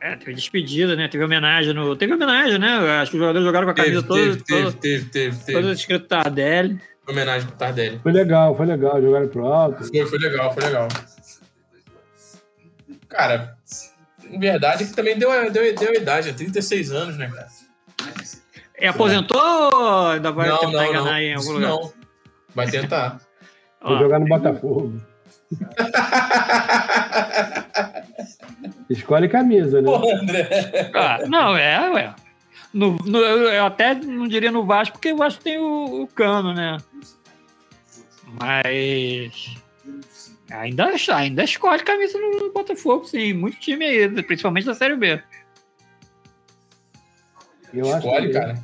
É, 0.00 0.16
teve 0.16 0.32
despedida, 0.32 0.96
né? 0.96 1.08
Teve 1.08 1.22
homenagem 1.22 1.74
no. 1.74 1.94
Teve 1.94 2.14
homenagem, 2.14 2.58
né? 2.58 3.02
Acho 3.02 3.10
que 3.10 3.18
os 3.18 3.20
jogadores 3.20 3.46
jogaram 3.46 3.66
com 3.66 3.72
a 3.72 3.74
camisa 3.74 4.02
toda. 4.02 4.18
Teve, 4.22 4.42
teve, 4.42 4.72
teve, 4.72 5.04
teve, 5.10 5.36
teve. 5.44 5.52
Todo 5.52 5.72
escrito 5.72 6.06
Tardelli. 6.06 6.80
Homenagem 7.06 7.46
pro 7.46 7.58
Tardelli. 7.58 7.98
Foi 7.98 8.12
legal, 8.12 8.56
foi 8.56 8.64
legal. 8.64 9.02
Jogaram 9.02 9.28
pro 9.28 9.44
alto. 9.44 9.84
Foi, 9.84 10.06
foi 10.06 10.18
legal, 10.18 10.54
foi 10.54 10.64
legal. 10.64 10.88
Cara, 13.10 13.58
em 14.24 14.40
verdade, 14.40 14.86
que 14.86 14.94
também 14.94 15.18
deu, 15.18 15.30
deu, 15.50 15.74
deu 15.74 15.94
idade, 15.94 16.30
é 16.30 16.32
36 16.32 16.92
anos, 16.92 17.18
né, 17.18 17.28
cara? 17.28 17.48
É, 18.80 18.88
aposentou 18.88 19.40
ou 19.40 20.08
ainda 20.08 20.32
vai 20.32 20.48
não, 20.48 20.58
tentar 20.58 20.72
não, 20.72 20.86
enganar 20.86 21.12
não. 21.12 21.18
em 21.18 21.34
algum 21.34 21.52
lugar? 21.52 21.68
Não, 21.68 21.92
vai 22.54 22.70
tentar. 22.70 23.20
Vou 23.82 23.98
jogar 23.98 24.18
no 24.18 24.26
Botafogo. 24.26 25.00
Escolhe 28.88 29.28
camisa, 29.28 29.80
né? 29.80 29.90
Pô, 29.90 30.12
André. 30.12 30.90
Ah, 30.94 31.18
não, 31.28 31.56
é, 31.56 31.90
ué. 31.90 32.14
No, 32.72 32.96
no, 33.04 33.18
eu 33.18 33.66
até 33.66 33.94
não 33.94 34.28
diria 34.28 34.50
no 34.50 34.64
Vasco, 34.64 34.94
porque 34.94 35.12
o 35.12 35.16
Vasco 35.16 35.42
tem 35.42 35.58
o, 35.58 36.02
o 36.02 36.06
cano, 36.06 36.54
né? 36.54 36.78
Mas 38.40 39.56
ainda, 40.50 40.92
ainda 41.12 41.44
escolhe 41.44 41.82
camisa 41.82 42.18
no, 42.18 42.38
no 42.38 42.52
Botafogo, 42.52 43.04
sim. 43.04 43.32
Muito 43.32 43.58
time 43.58 43.84
aí, 43.84 44.22
principalmente 44.22 44.66
da 44.66 44.74
Série 44.74 44.96
B. 44.96 45.20
Eu 47.72 47.86
Escolhe, 47.86 48.26
que- 48.28 48.32
cara. 48.32 48.60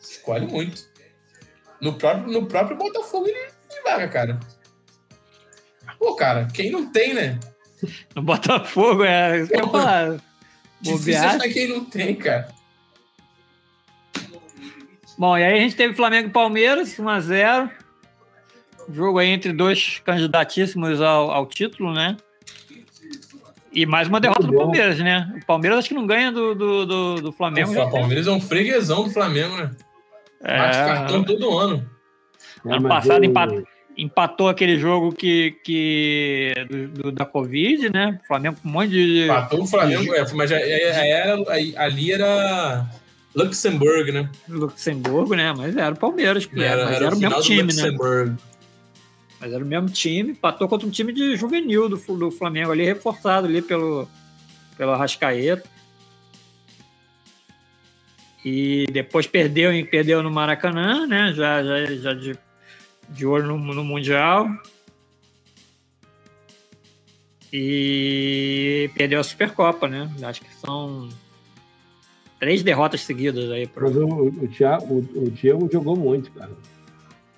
Escolhe 0.00 0.46
muito. 0.46 0.88
No 1.80 1.94
próprio, 1.94 2.32
no 2.32 2.46
próprio 2.46 2.76
Botafogo 2.76 3.26
ele 3.28 3.50
tem 3.68 3.82
vaga, 3.82 4.08
cara. 4.08 4.40
Pô, 5.98 6.14
cara, 6.14 6.46
quem 6.52 6.70
não 6.70 6.90
tem, 6.90 7.14
né? 7.14 7.38
No 8.14 8.22
Botafogo, 8.22 9.04
é 9.04 9.40
isso 9.40 9.48
que 9.48 9.56
eu 9.56 9.64
ia 9.64 9.70
falar. 9.70 10.16
Difícil 10.80 11.16
achar 11.24 11.48
quem 11.48 11.68
não 11.68 11.84
tem, 11.84 12.14
cara. 12.14 12.48
Bom, 15.16 15.36
e 15.36 15.42
aí 15.42 15.54
a 15.54 15.60
gente 15.60 15.74
teve 15.74 15.94
Flamengo 15.94 16.28
e 16.28 16.32
Palmeiras, 16.32 16.96
1x0. 16.96 17.70
Jogo 18.90 19.18
aí 19.18 19.28
entre 19.28 19.52
dois 19.52 19.98
candidatíssimos 20.04 21.00
ao, 21.00 21.30
ao 21.30 21.46
título, 21.46 21.92
né? 21.92 22.16
E 23.78 23.86
mais 23.86 24.08
uma 24.08 24.18
derrota 24.18 24.44
do. 24.44 24.52
Palmeiras, 24.56 24.98
né? 24.98 25.32
O 25.40 25.46
Palmeiras 25.46 25.78
acho 25.78 25.88
que 25.88 25.94
não 25.94 26.04
ganha 26.04 26.32
do, 26.32 26.52
do, 26.52 26.84
do, 26.86 27.14
do 27.22 27.32
Flamengo. 27.32 27.72
já 27.72 27.84
o 27.84 27.90
Palmeiras 27.92 28.26
é 28.26 28.30
um 28.32 28.40
freguesão 28.40 29.04
do 29.04 29.10
Flamengo, 29.10 29.56
né? 29.56 29.70
Bate 30.42 30.78
É, 30.78 30.84
cartão 30.84 31.22
todo 31.22 31.56
ano. 31.58 31.88
É, 32.66 32.74
ano 32.74 32.88
passado 32.88 33.22
eu- 33.24 33.30
empatou, 33.30 33.62
empatou 33.96 34.48
aquele 34.48 34.78
jogo 34.78 35.12
que, 35.12 35.52
que 35.62 36.52
do, 36.68 36.88
do- 36.88 37.12
da 37.12 37.24
Covid, 37.24 37.88
né? 37.92 38.18
O 38.24 38.26
Flamengo 38.26 38.56
com 38.60 38.68
um 38.68 38.72
monte 38.72 38.88
de. 38.90 39.26
Matou 39.28 39.62
o 39.62 39.66
Flamengo, 39.66 40.12
é, 40.12 40.26
mas 40.34 40.50
já, 40.50 40.58
já- 40.58 40.92
já 40.92 41.06
era, 41.06 41.52
aí- 41.52 41.74
ali 41.76 42.12
era 42.12 42.84
Luxemburgo, 43.32 44.10
né? 44.10 44.28
Luxemburgo, 44.48 45.36
né? 45.36 45.54
Mas 45.56 45.76
era 45.76 45.94
o 45.94 45.98
Palmeiras, 45.98 46.46
que 46.46 46.60
era, 46.60 46.84
mas 46.86 46.96
era, 46.96 47.08
o 47.10 47.16
final 47.16 47.30
mesmo 47.30 47.42
time, 47.44 47.72
né? 47.74 47.96
Mas 49.40 49.52
era 49.52 49.62
o 49.62 49.66
mesmo 49.66 49.88
time, 49.88 50.32
empatou 50.32 50.68
contra 50.68 50.86
um 50.86 50.90
time 50.90 51.12
de 51.12 51.36
juvenil 51.36 51.88
do, 51.88 51.96
do 51.96 52.30
Flamengo 52.30 52.72
ali, 52.72 52.84
reforçado 52.84 53.46
ali 53.46 53.62
pelo, 53.62 54.08
pelo 54.76 54.92
Arrascaeta. 54.92 55.68
E 58.44 58.86
depois 58.92 59.26
perdeu, 59.26 59.70
perdeu 59.86 60.22
no 60.22 60.30
Maracanã, 60.30 61.06
né? 61.06 61.32
Já, 61.34 61.62
já, 61.62 61.86
já 61.96 62.14
de, 62.14 62.38
de 63.10 63.26
olho 63.26 63.46
no, 63.46 63.58
no 63.58 63.84
Mundial. 63.84 64.48
E 67.52 68.90
perdeu 68.94 69.20
a 69.20 69.24
Supercopa, 69.24 69.88
né? 69.88 70.10
Acho 70.22 70.40
que 70.40 70.54
são 70.54 71.08
três 72.38 72.62
derrotas 72.62 73.00
seguidas 73.02 73.50
aí 73.50 73.66
pro 73.66 73.86
Mas 73.86 73.96
o, 73.96 74.06
o, 74.06 74.30
o, 74.30 75.64
o 75.64 75.72
jogou 75.72 75.96
muito, 75.96 76.30
cara. 76.32 76.52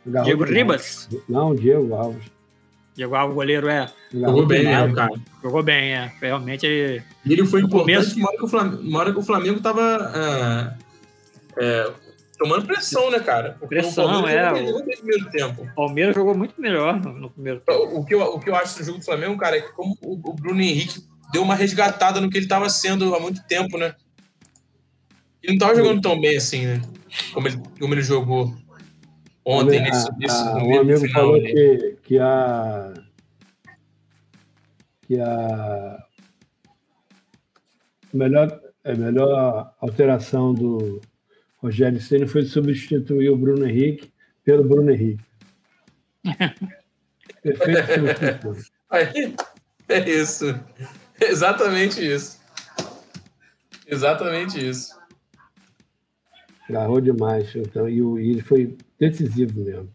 Diego 0.06 0.44
demais. 0.46 1.06
Ribas. 1.10 1.24
Não, 1.28 1.50
o 1.50 1.56
Diego 1.56 1.94
Alves. 1.94 2.24
Diego 2.94 3.14
Alves, 3.14 3.34
goleiro, 3.34 3.68
é. 3.68 3.86
Jogou 4.12 4.46
bem 4.46 4.64
mesmo, 4.64 4.94
cara. 4.94 5.12
Jogou 5.42 5.62
bem, 5.62 5.94
é. 5.94 6.12
Realmente 6.20 6.66
ele. 6.66 7.02
Ele 7.24 7.46
foi 7.46 7.60
No 7.60 7.68
importante 7.68 8.14
começo- 8.14 8.18
uma 8.18 8.28
hora 8.28 8.36
que 8.38 8.44
o 8.44 8.48
Flamengo, 8.48 8.82
uma 8.82 8.98
hora 8.98 9.12
que 9.12 9.18
o 9.18 9.22
Flamengo 9.22 9.60
tava 9.60 9.82
ah, 10.14 10.74
é, 11.58 11.92
tomando 12.38 12.66
pressão, 12.66 13.10
né, 13.10 13.20
cara? 13.20 13.56
Porque 13.60 13.74
Pressão, 13.76 14.22
o 14.22 14.28
é, 14.28 14.48
jogou 14.54 14.62
melhor 14.62 14.80
no 14.80 14.84
primeiro 14.96 15.30
tempo. 15.30 15.62
O 15.62 15.74
Palmeiras 15.74 16.14
jogou 16.14 16.34
muito 16.34 16.60
melhor 16.60 17.00
no, 17.00 17.12
no 17.12 17.30
primeiro 17.30 17.60
tempo. 17.60 17.98
O 17.98 18.04
que, 18.04 18.14
eu, 18.14 18.20
o 18.22 18.40
que 18.40 18.50
eu 18.50 18.56
acho 18.56 18.78
do 18.78 18.84
jogo 18.84 18.98
do 18.98 19.04
Flamengo, 19.04 19.36
cara, 19.38 19.56
é 19.56 19.60
que 19.60 19.72
como 19.72 19.96
o, 20.02 20.12
o 20.14 20.34
Bruno 20.34 20.60
Henrique 20.60 21.04
deu 21.32 21.42
uma 21.42 21.54
resgatada 21.54 22.20
no 22.20 22.28
que 22.28 22.38
ele 22.38 22.46
estava 22.46 22.68
sendo 22.68 23.14
há 23.14 23.20
muito 23.20 23.42
tempo, 23.46 23.78
né? 23.78 23.94
Ele 25.42 25.52
não 25.54 25.58
tava 25.58 25.74
jogando 25.76 26.00
tão 26.02 26.20
bem 26.20 26.36
assim, 26.36 26.66
né? 26.66 26.82
Como 27.32 27.48
ele, 27.48 27.60
como 27.78 27.94
ele 27.94 28.02
jogou 28.02 28.54
ontem, 29.50 29.78
A- 29.78 29.82
nesse, 29.82 30.08
nesse 30.18 30.36
a- 30.42 30.54
no 30.54 30.66
um 30.66 30.80
amigo 30.80 31.00
final 31.00 31.12
falou 31.22 31.40
que, 31.42 31.96
que 32.02 32.18
a 32.18 32.94
que 35.02 35.20
a 35.20 36.04
melhor 38.12 38.60
a 38.84 38.94
melhor 38.94 39.74
alteração 39.80 40.54
do 40.54 41.00
Rogério 41.58 42.00
Ceni 42.00 42.26
foi 42.26 42.42
substituir 42.44 43.28
o 43.30 43.36
Bruno 43.36 43.66
Henrique 43.66 44.10
pelo 44.44 44.64
Bruno 44.64 44.90
Henrique. 44.90 45.22
Perfeito 47.42 47.94
substituição. 47.94 48.72
Aí, 48.90 49.34
é 49.88 50.10
isso. 50.10 50.58
Exatamente 51.20 52.04
isso. 52.04 52.40
Exatamente 53.86 54.66
isso. 54.66 54.98
Agarrou 56.70 57.00
demais. 57.00 57.54
Então, 57.54 57.88
e, 57.88 57.98
e 57.98 58.30
ele 58.30 58.42
foi 58.42 58.76
decisivo 58.98 59.60
mesmo. 59.60 59.90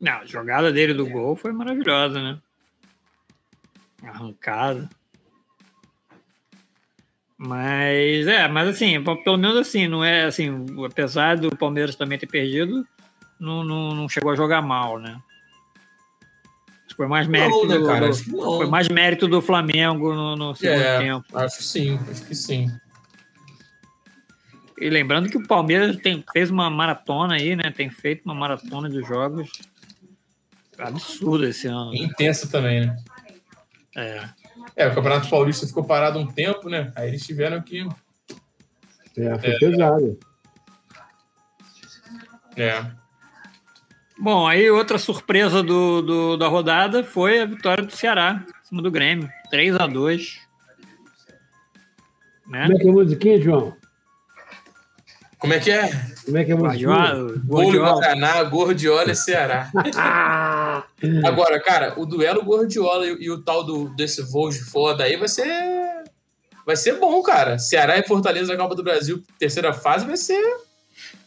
Não, 0.00 0.12
a 0.18 0.24
jogada 0.26 0.72
dele 0.72 0.94
do 0.94 1.06
gol 1.08 1.34
foi 1.36 1.52
maravilhosa, 1.52 2.22
né? 2.22 2.38
Arrancada. 4.02 4.88
Mas, 7.38 8.26
é, 8.26 8.48
mas 8.48 8.68
assim, 8.68 9.02
pelo 9.02 9.36
menos 9.36 9.56
assim, 9.58 9.86
não 9.86 10.02
é 10.02 10.24
assim, 10.24 10.64
apesar 10.84 11.36
do 11.36 11.54
Palmeiras 11.54 11.94
também 11.94 12.18
ter 12.18 12.26
perdido, 12.26 12.86
não, 13.38 13.62
não, 13.62 13.94
não 13.94 14.08
chegou 14.08 14.30
a 14.30 14.34
jogar 14.36 14.62
mal, 14.62 14.98
né? 14.98 15.20
Acho 16.86 16.88
que 16.88 16.94
Foi 16.96 17.06
mais 17.06 17.26
mérito, 17.26 17.58
Não, 17.62 17.66
né, 17.68 17.78
do, 17.78 17.86
cara? 17.86 18.06
do- 18.06 18.10
Acho 18.12 18.24
que 18.24 18.30
não. 18.30 18.56
foi 18.56 18.66
mais 18.66 18.88
mérito 18.88 19.28
do 19.28 19.42
Flamengo 19.42 20.14
no, 20.14 20.34
no 20.36 20.54
segundo 20.54 20.80
É, 20.80 20.98
tempo. 20.98 21.26
acho 21.34 21.58
que 21.58 21.64
sim, 21.64 21.98
acho 22.10 22.24
que 22.26 22.34
sim. 22.34 22.70
E 24.78 24.90
lembrando 24.90 25.28
que 25.30 25.38
o 25.38 25.46
Palmeiras 25.46 25.96
tem, 25.96 26.22
fez 26.32 26.50
uma 26.50 26.68
maratona 26.68 27.34
aí, 27.34 27.56
né? 27.56 27.72
Tem 27.74 27.88
feito 27.90 28.22
uma 28.24 28.34
maratona 28.34 28.90
de 28.90 29.00
jogos 29.02 29.50
absurda 30.78 31.48
esse 31.48 31.66
ano. 31.66 31.92
né? 31.92 31.98
Intensa 31.98 32.46
também, 32.48 32.86
né? 32.86 32.96
É. 33.96 34.28
É, 34.76 34.86
o 34.88 34.94
Campeonato 34.94 35.30
Paulista 35.30 35.66
ficou 35.66 35.84
parado 35.84 36.18
um 36.18 36.26
tempo, 36.26 36.68
né? 36.68 36.92
Aí 36.94 37.08
eles 37.08 37.24
tiveram 37.26 37.62
que. 37.62 37.80
É, 39.16 39.38
foi 39.38 39.50
É. 39.50 39.58
pesado. 39.58 40.18
É. 42.56 42.84
Bom, 44.18 44.46
aí 44.46 44.70
outra 44.70 44.98
surpresa 44.98 45.62
do, 45.62 46.02
do- 46.02 46.36
da 46.36 46.48
rodada 46.48 47.04
foi 47.04 47.40
a 47.40 47.46
vitória 47.46 47.84
do 47.84 47.92
Ceará 47.92 48.44
em 48.62 48.64
cima 48.68 48.82
do 48.82 48.90
Grêmio. 48.90 49.30
3 49.50 49.74
a 49.76 49.86
2 49.86 50.40
né? 52.48 52.62
Como 52.66 52.74
é 52.76 52.78
que 52.80 52.86
é 52.86 52.90
a 52.90 52.92
musiquinha, 52.92 53.40
João? 53.40 53.76
Como 55.38 55.52
é 55.52 55.58
que 55.60 55.70
é? 55.70 55.90
Como 56.24 56.36
é 56.38 56.44
que 56.44 56.52
é? 56.52 56.54
Guardiola. 56.54 57.34
Guaraná, 57.46 58.42
Gordiola 58.44 59.10
e 59.10 59.14
Ceará. 59.16 59.70
Agora, 61.24 61.60
cara, 61.60 61.94
o 62.00 62.06
duelo 62.06 62.42
Gordiola 62.44 63.06
e, 63.06 63.16
e 63.20 63.30
o 63.30 63.42
tal 63.42 63.62
do, 63.64 63.88
desse 63.94 64.22
voo 64.22 64.48
de 64.50 64.58
foda 64.60 65.04
aí 65.04 65.16
vai 65.16 65.28
ser. 65.28 65.46
Vai 66.64 66.74
ser 66.76 66.94
bom, 66.98 67.22
cara. 67.22 67.58
Ceará 67.58 67.98
e 67.98 68.02
Fortaleza 68.06 68.52
na 68.52 68.58
Copa 68.58 68.74
do 68.74 68.82
Brasil, 68.82 69.22
terceira 69.38 69.72
fase, 69.72 70.04
vai 70.06 70.16
ser. 70.16 70.42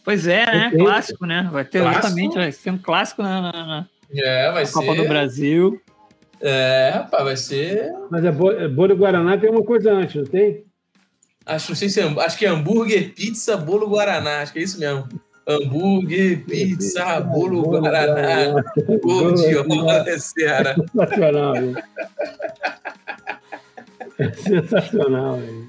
Pois 0.04 0.26
é, 0.26 0.44
né? 0.44 0.70
Clássico, 0.76 1.24
né? 1.24 1.48
Vai 1.52 1.64
ter 1.64 1.80
Clássico. 1.80 2.02
justamente, 2.08 2.34
vai 2.34 2.52
ser 2.52 2.70
um 2.70 2.78
clássico 2.78 3.22
na, 3.22 3.40
na- 3.40 3.52
na 3.52 3.86
É, 4.14 4.50
vai 4.52 4.66
Copa 4.66 4.94
do 4.94 5.02
ser. 5.02 5.08
Brasil. 5.08 5.80
É, 6.40 6.90
rapaz, 6.94 7.24
vai 7.24 7.36
ser. 7.36 7.92
Mas 8.10 8.24
é 8.24 8.32
bo- 8.32 8.50
é 8.52 8.66
bolo 8.68 8.96
Guaraná 8.96 9.38
tem 9.38 9.50
uma 9.50 9.62
coisa 9.62 9.92
antes, 9.92 10.16
não 10.16 10.24
tem? 10.24 10.64
Acho, 11.50 11.70
não 11.72 11.76
sei 11.76 11.88
se 11.88 12.00
é, 12.00 12.04
acho 12.04 12.38
que 12.38 12.46
é 12.46 12.48
hambúrguer, 12.48 13.12
pizza, 13.12 13.56
bolo 13.56 13.88
Guaraná. 13.88 14.40
Acho 14.42 14.52
que 14.52 14.60
é 14.60 14.62
isso 14.62 14.78
mesmo. 14.78 15.08
hambúrguer, 15.48 16.44
pizza, 16.44 17.20
bolo 17.20 17.62
guaraná, 17.62 18.62
gordiola, 19.02 20.04
Ceará. 20.20 20.76
Sensacional, 20.76 21.54
É 24.18 24.32
sensacional, 24.32 25.36
velho. 25.42 25.68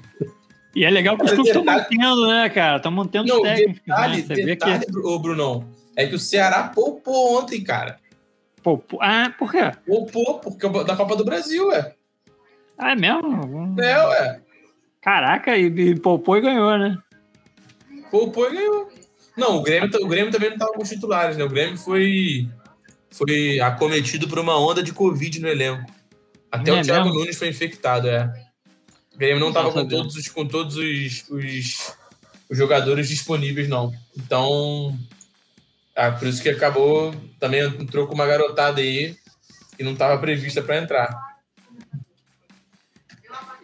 E 0.76 0.84
é 0.84 0.90
legal 0.90 1.18
que 1.18 1.24
os 1.24 1.32
clubes 1.32 1.48
estão 1.48 1.64
mantendo, 1.64 2.28
né, 2.28 2.48
cara? 2.48 2.76
Estão 2.76 2.92
mantendo 2.92 3.28
Não, 3.28 3.36
os 3.38 3.42
técnicos. 3.42 3.82
detalhe, 3.84 4.16
né? 4.22 4.22
Você 4.22 4.44
detalhe, 4.44 4.78
vê 4.78 4.86
que... 4.86 4.98
ô 4.98 5.18
Brunão, 5.18 5.64
é 5.96 6.06
que 6.06 6.14
o 6.14 6.18
Ceará 6.18 6.62
poupou 6.74 7.40
ontem, 7.40 7.62
cara. 7.62 7.98
Pô, 8.62 8.80
ah, 9.00 9.32
por 9.36 9.50
quê? 9.50 9.72
Poupou, 9.84 10.38
porque 10.38 10.68
da 10.84 10.94
Copa 10.96 11.16
do 11.16 11.24
Brasil, 11.24 11.66
ué. 11.68 11.92
Ah, 12.78 12.92
é 12.92 12.94
mesmo? 12.96 13.74
É, 13.80 14.06
ué. 14.06 14.40
Caraca, 15.02 15.56
e, 15.56 15.66
e 15.66 15.98
poupou 15.98 16.36
e 16.36 16.40
ganhou, 16.40 16.78
né? 16.78 16.96
Poupou 18.10 18.48
e 18.48 18.54
ganhou. 18.54 18.88
Não, 19.36 19.56
o 19.56 19.62
Grêmio, 19.62 19.90
o 20.00 20.08
Grêmio 20.08 20.30
também 20.30 20.50
não 20.50 20.56
estava 20.56 20.72
com 20.72 20.82
os 20.82 20.88
titulares, 20.88 21.36
né? 21.36 21.44
O 21.44 21.48
Grêmio 21.48 21.76
foi, 21.76 22.48
foi 23.10 23.58
acometido 23.60 24.28
por 24.28 24.38
uma 24.38 24.58
onda 24.58 24.82
de 24.82 24.92
Covid 24.92 25.40
no 25.40 25.48
elenco. 25.48 25.90
Até 26.50 26.70
É 26.70 26.80
o 26.80 26.82
Thiago 26.82 27.06
mesmo? 27.06 27.18
Nunes 27.18 27.36
foi 27.36 27.48
infectado, 27.48 28.08
é. 28.08 28.32
O 29.12 29.18
Grêmio 29.18 29.40
não 29.40 29.48
estava 29.48 29.72
com 29.72 29.86
todos, 29.88 30.14
os, 30.16 30.28
com 30.28 30.46
todos 30.46 30.76
os, 30.76 31.28
os, 31.30 31.96
os 32.48 32.56
jogadores 32.56 33.08
disponíveis, 33.08 33.68
não. 33.68 33.92
Então, 34.16 34.96
ah, 35.96 36.12
por 36.12 36.28
isso 36.28 36.42
que 36.42 36.48
acabou. 36.48 37.14
Também 37.40 37.60
entrou 37.62 38.06
com 38.06 38.14
uma 38.14 38.26
garotada 38.26 38.80
aí 38.80 39.16
que 39.76 39.82
não 39.82 39.92
estava 39.92 40.20
prevista 40.20 40.62
para 40.62 40.78
entrar. 40.78 41.31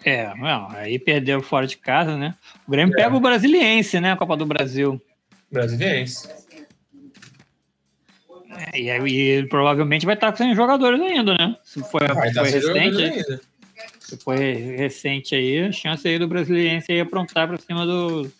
É, 0.04 0.32
não, 0.36 0.68
aí 0.70 0.98
perdeu 0.98 1.42
fora 1.42 1.66
de 1.66 1.76
casa, 1.76 2.16
né? 2.16 2.34
O 2.66 2.70
Grêmio 2.70 2.94
pega 2.94 3.14
o 3.14 3.20
Brasiliense, 3.20 4.00
né? 4.00 4.12
A 4.12 4.16
Copa 4.16 4.36
do 4.36 4.46
Brasil. 4.46 5.00
Brasiliense. 5.50 6.28
É, 8.72 8.80
e, 8.80 8.90
e 8.90 9.46
provavelmente 9.46 10.06
vai 10.06 10.14
estar 10.14 10.36
sem 10.36 10.54
jogadores 10.54 11.00
ainda, 11.00 11.34
né? 11.34 11.56
Se 11.62 11.80
foi, 11.82 12.06
Vai 12.06 12.32
dar 12.32 12.44
foi 12.44 12.50
recente, 12.50 13.40
se 13.98 14.16
foi 14.16 14.52
recente 14.76 15.34
aí, 15.34 15.64
a 15.64 15.72
chance 15.72 16.06
aí 16.06 16.18
do 16.18 16.28
Brasiliense 16.28 16.90
aí 16.90 17.00
aprontar 17.00 17.46
para 17.46 17.58
cima 17.58 17.84
do, 17.84 18.30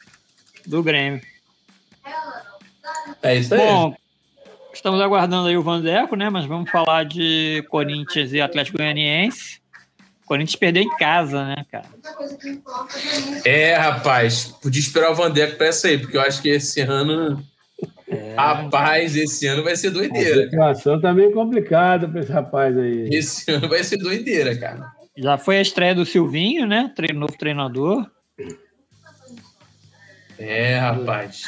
do 0.66 0.82
Grêmio. 0.82 1.20
É 3.22 3.36
isso 3.36 3.54
aí. 3.54 3.60
Bom, 3.60 3.94
estamos 4.72 5.00
aguardando 5.00 5.48
aí 5.48 5.56
o 5.56 5.62
Vandeco, 5.62 6.16
né? 6.16 6.30
Mas 6.30 6.46
vamos 6.46 6.70
falar 6.70 7.04
de 7.04 7.64
Corinthians 7.68 8.32
e 8.32 8.40
Atlético 8.40 8.78
Goianiense. 8.78 9.60
Corinthians 10.28 10.56
perdeu 10.56 10.82
em 10.82 10.96
casa, 10.96 11.44
né, 11.44 11.64
cara? 11.72 11.86
É, 13.44 13.74
rapaz, 13.74 14.44
podia 14.62 14.80
esperar 14.80 15.10
o 15.10 15.14
Vandeco 15.14 15.56
pra 15.56 15.66
essa 15.68 15.88
aí, 15.88 15.98
porque 15.98 16.16
eu 16.16 16.20
acho 16.20 16.40
que 16.42 16.50
esse 16.50 16.80
ano. 16.82 17.42
É. 18.06 18.34
Rapaz, 18.36 19.16
esse 19.16 19.46
ano 19.46 19.62
vai 19.64 19.76
ser 19.76 19.88
A 19.88 19.90
doideira. 19.90 20.44
situação 20.44 21.00
tá 21.00 21.12
meio 21.12 21.32
complicada 21.32 22.08
para 22.08 22.20
esse 22.20 22.32
rapaz 22.32 22.76
aí. 22.76 23.08
Esse 23.12 23.50
ano 23.50 23.68
vai 23.68 23.82
ser 23.84 23.96
doideira, 23.98 24.56
cara. 24.58 24.92
Já 25.16 25.36
foi 25.38 25.58
a 25.58 25.62
estreia 25.62 25.94
do 25.94 26.04
Silvinho, 26.06 26.66
né? 26.66 26.92
Novo 27.14 27.36
treinador. 27.36 28.08
É, 30.38 30.78
rapaz. 30.78 31.42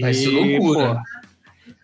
Vai 0.00 0.10
E, 0.10 0.14
ser 0.14 0.28
loucura. 0.28 0.94
pô, 0.94 1.00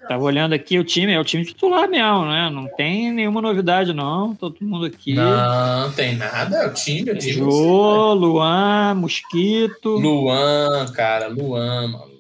tava 0.09 0.23
olhando 0.25 0.55
aqui 0.55 0.79
o 0.79 0.85
time, 0.85 1.13
é 1.13 1.21
o 1.21 1.25
time 1.25 1.45
titular 1.45 1.89
mesmo, 1.89 2.27
né? 2.27 2.51
Não 2.51 2.67
tem 2.77 3.13
nenhuma 3.13 3.41
novidade, 3.43 3.93
não. 3.93 4.35
Todo 4.35 4.57
mundo 4.61 4.87
aqui. 4.87 5.15
Não, 5.15 5.93
tem 5.93 6.17
nada. 6.17 6.57
É 6.57 6.67
o 6.67 6.73
time, 6.73 7.11
é 7.11 7.13
o 7.13 7.19
time. 7.19 7.33
Jô, 7.33 8.15
Luan, 8.15 8.95
Mosquito, 8.95 9.91
Luan, 9.97 10.87
cara, 10.93 11.29
Luan, 11.29 11.89
mano. 11.89 12.17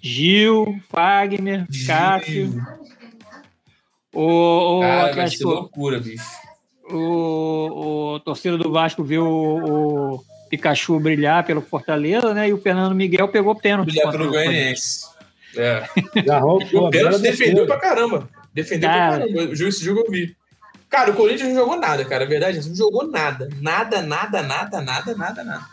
Gil, 0.00 0.80
Fagner, 0.88 1.66
Cássio. 1.86 2.54
O, 4.12 4.78
o, 4.78 4.80
Cara, 4.80 5.14
vai 5.14 5.28
ser 5.28 5.44
loucura, 5.44 6.00
bicho. 6.00 6.24
o, 6.90 8.14
o 8.14 8.20
torcedor 8.20 8.58
do 8.58 8.72
Vasco 8.72 9.04
viu 9.04 9.26
o, 9.26 10.14
o 10.14 10.24
Pikachu 10.48 10.98
brilhar 10.98 11.44
pelo 11.44 11.60
Fortaleza, 11.60 12.32
né? 12.32 12.48
E 12.48 12.52
o 12.52 12.58
Fernando 12.58 12.94
Miguel 12.94 13.28
pegou 13.28 13.54
pênalti. 13.54 13.88
Brilhar 13.88 14.10
pelo 14.10 14.30
Goianiense. 14.30 15.15
É. 15.56 15.88
E 16.72 16.76
o 16.76 16.90
pênalti 16.90 17.20
defendeu 17.20 17.66
pra 17.66 17.78
caramba. 17.78 18.28
Defendeu 18.52 18.88
Cara. 18.88 19.18
pra 19.18 19.28
caramba. 19.28 19.52
O 19.52 19.54
jogo- 19.56 19.68
Esse 19.68 19.84
jogo 19.84 20.00
eu 20.06 20.10
vi. 20.10 20.36
Cara, 20.88 21.10
o 21.10 21.14
Corinthians 21.14 21.48
não 21.48 21.56
jogou 21.56 21.76
nada, 21.78 22.04
cara. 22.04 22.24
A 22.24 22.28
verdade, 22.28 22.58
é 22.58 22.62
não 22.62 22.74
jogou 22.74 23.06
nada. 23.10 23.48
Nada, 23.60 24.00
nada, 24.02 24.42
nada, 24.42 24.80
nada, 24.80 25.14
nada, 25.14 25.44
nada. 25.44 25.64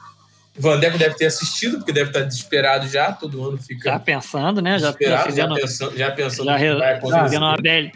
O 0.57 0.61
Vandeco 0.61 0.97
deve 0.97 1.15
ter 1.15 1.25
assistido, 1.25 1.77
porque 1.77 1.91
deve 1.91 2.09
estar 2.09 2.21
desesperado 2.21 2.87
já. 2.87 3.11
Todo 3.11 3.43
ano 3.47 3.57
fica 3.57 3.89
Já 3.91 3.99
pensando, 3.99 4.61
né? 4.61 4.77
Já, 4.79 4.91
já 4.99 5.29
já, 5.31 5.47
pensando, 5.53 5.97
já 5.97 6.11
pensando 6.11 6.45
já 6.45 6.57
que 6.57 6.63
re- 6.63 6.75
vai 6.75 6.93
acontecer. 6.95 7.19
fazendo 7.21 7.43
uma, 7.43 7.57
velha, 7.57 7.91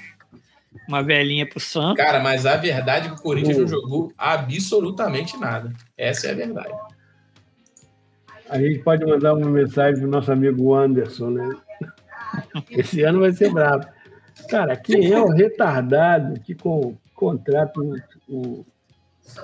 uma 0.87 1.03
velhinha 1.03 1.47
pro 1.47 1.59
Santos. 1.59 1.97
Cara, 2.03 2.19
mas 2.19 2.45
a 2.45 2.55
verdade 2.55 3.07
é 3.07 3.09
que 3.11 3.15
o 3.15 3.21
Corinthians 3.21 3.57
Hum. 3.57 3.61
não 3.61 3.67
jogou 3.67 4.13
absolutamente 4.17 5.37
nada. 5.37 5.71
Essa 5.97 6.27
é 6.27 6.31
a 6.31 6.35
verdade. 6.35 6.73
A 8.49 8.57
gente 8.59 8.79
pode 8.79 9.05
mandar 9.05 9.33
uma 9.33 9.49
mensagem 9.49 9.99
pro 9.99 10.09
nosso 10.09 10.31
amigo 10.31 10.73
Anderson, 10.73 11.29
né? 11.31 11.55
Esse 12.69 13.01
ano 13.03 13.19
vai 13.19 13.31
ser 13.31 13.51
bravo. 13.51 13.85
Cara, 14.49 14.75
quem 14.75 15.11
é 15.11 15.19
o 15.19 15.29
retardado 15.29 16.39
que 16.39 16.53
com, 16.53 16.95
contrata 17.13 17.79
o, 17.79 17.95
o, 18.29 18.65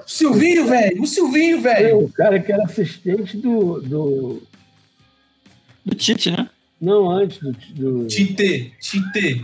Silvinho, 0.05 0.67
velho! 0.67 1.01
O 1.01 1.07
Silvinho, 1.07 1.61
velho! 1.61 2.05
o 2.05 2.11
cara 2.11 2.39
que 2.39 2.51
era 2.51 2.63
assistente 2.63 3.37
do. 3.37 3.81
do 3.81 4.43
Do 5.85 5.95
Tite, 5.95 6.31
né? 6.31 6.49
não, 6.79 7.09
antes 7.09 7.39
do, 7.39 7.51
do. 7.51 8.07
Tite, 8.07 8.73
Tite. 8.79 9.41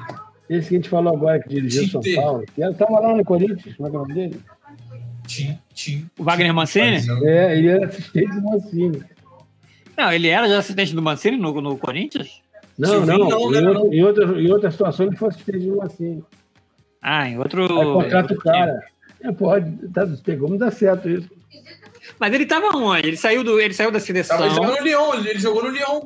Esse 0.50 0.70
que 0.70 0.76
a 0.76 0.78
gente 0.78 0.90
falou 0.90 1.16
agora 1.16 1.40
que 1.42 1.50
dirigiu 1.50 1.88
São. 1.90 2.02
Paulo. 2.16 2.44
Que 2.56 2.62
estava 2.62 3.00
lá 3.00 3.16
no 3.16 3.24
Corinthians, 3.24 3.76
como 3.76 3.88
é 3.88 3.92
que 3.92 3.96
é 3.96 4.00
o 4.00 4.02
nome 4.02 4.14
dele? 4.14 4.42
Tite. 5.28 6.06
O 6.18 6.24
Wagner 6.24 6.54
Mancini? 6.54 6.98
É, 7.24 7.58
ele 7.58 7.68
era 7.68 7.86
assistente 7.86 8.34
do 8.34 8.42
Mancini. 8.42 9.04
Não, 9.96 10.12
ele 10.12 10.28
era 10.28 10.48
já 10.48 10.60
assistente 10.60 10.96
do 10.96 11.02
Mancini 11.02 11.38
no, 11.38 11.62
no 11.62 11.78
Corinthians? 11.78 12.42
Não, 12.80 12.90
Silvinho 12.90 13.18
não. 13.18 13.30
não, 13.30 13.54
em, 13.54 13.62
né, 13.62 13.70
outra, 13.70 13.96
em, 13.96 14.04
outra, 14.04 14.42
em 14.42 14.52
outra 14.52 14.72
situação 14.72 15.06
ele 15.06 15.18
foi 15.18 15.28
assistente 15.28 15.60
do 15.60 15.76
Mancini. 15.76 16.24
Ah, 17.02 17.28
em 17.28 17.38
outro. 17.38 17.64
Aí 17.64 17.86
contrata 17.86 18.34
o 18.34 18.38
cara. 18.38 18.80
É, 19.22 19.32
pode, 19.34 19.90
tá, 19.90 20.08
tem 20.24 20.40
como 20.40 20.58
dar 20.58 20.72
certo 20.72 21.10
isso. 21.10 21.30
Mas 22.18 22.34
ele 22.34 22.46
tava 22.46 22.76
onde? 22.78 23.06
Ele 23.06 23.18
saiu, 23.18 23.44
do, 23.44 23.60
ele 23.60 23.74
saiu 23.74 23.92
da 23.92 24.00
seleção 24.00 24.40
ele 24.46 24.56
jogou 24.56 24.76
no 24.78 24.84
Lyon, 24.84 25.14
ele 25.16 25.30
ele 25.30 25.40
jogou 25.40 25.64
no 25.64 25.70
Lyon. 25.70 26.02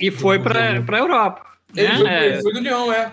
e 0.00 0.10
foi 0.10 0.38
pra, 0.38 0.82
pra 0.82 0.98
Europa. 0.98 1.42
Ele, 1.74 1.88
né? 1.88 1.94
jogou, 1.96 2.08
É, 2.10 2.26
ele 2.26 2.42
foi 2.42 2.52
do 2.54 2.60
Lyon, 2.60 2.92
é. 2.92 3.12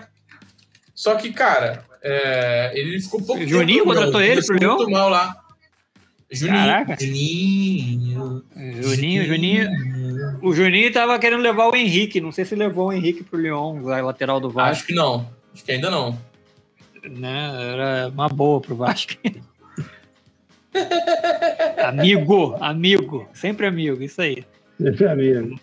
Só 0.94 1.14
que, 1.16 1.30
cara, 1.32 1.84
é, 2.02 2.72
ele 2.74 3.00
ficou 3.00 3.22
pouco 3.22 3.46
Juninho 3.46 3.84
tempo 3.84 3.94
no 3.94 3.94
contratou 3.94 4.22
ele 4.22 4.40
ficou 4.40 4.56
pro 4.56 4.66
Lyon? 4.66 4.76
muito 4.76 4.90
mal 4.90 5.10
lá. 5.10 5.36
Juninho. 6.30 6.56
Caraca. 6.56 6.96
Juninho. 6.98 8.44
Juninho, 8.80 9.26
Juninho. 9.26 9.70
O 10.44 10.52
Juninho 10.52 10.92
tava 10.92 11.18
querendo 11.18 11.40
levar 11.40 11.68
o 11.68 11.74
Henrique. 11.74 12.20
Não 12.20 12.30
sei 12.30 12.44
se 12.44 12.54
levou 12.54 12.88
o 12.88 12.92
Henrique 12.92 13.24
pro 13.24 13.40
Lyon, 13.40 13.80
o 13.80 13.86
lateral 13.86 14.38
do 14.38 14.50
Vasco. 14.50 14.72
Acho 14.72 14.86
que 14.86 14.94
não. 14.94 15.26
Acho 15.54 15.64
que 15.64 15.72
ainda 15.72 15.90
não. 15.90 16.18
Né? 17.02 17.72
Era 17.72 18.08
uma 18.12 18.28
boa 18.28 18.60
pro 18.60 18.76
Vasco. 18.76 19.14
amigo, 21.82 22.56
amigo, 22.60 23.26
sempre 23.32 23.66
amigo, 23.66 24.02
isso 24.02 24.20
aí. 24.20 24.44
Sempre 24.78 25.08
amigo. 25.08 25.58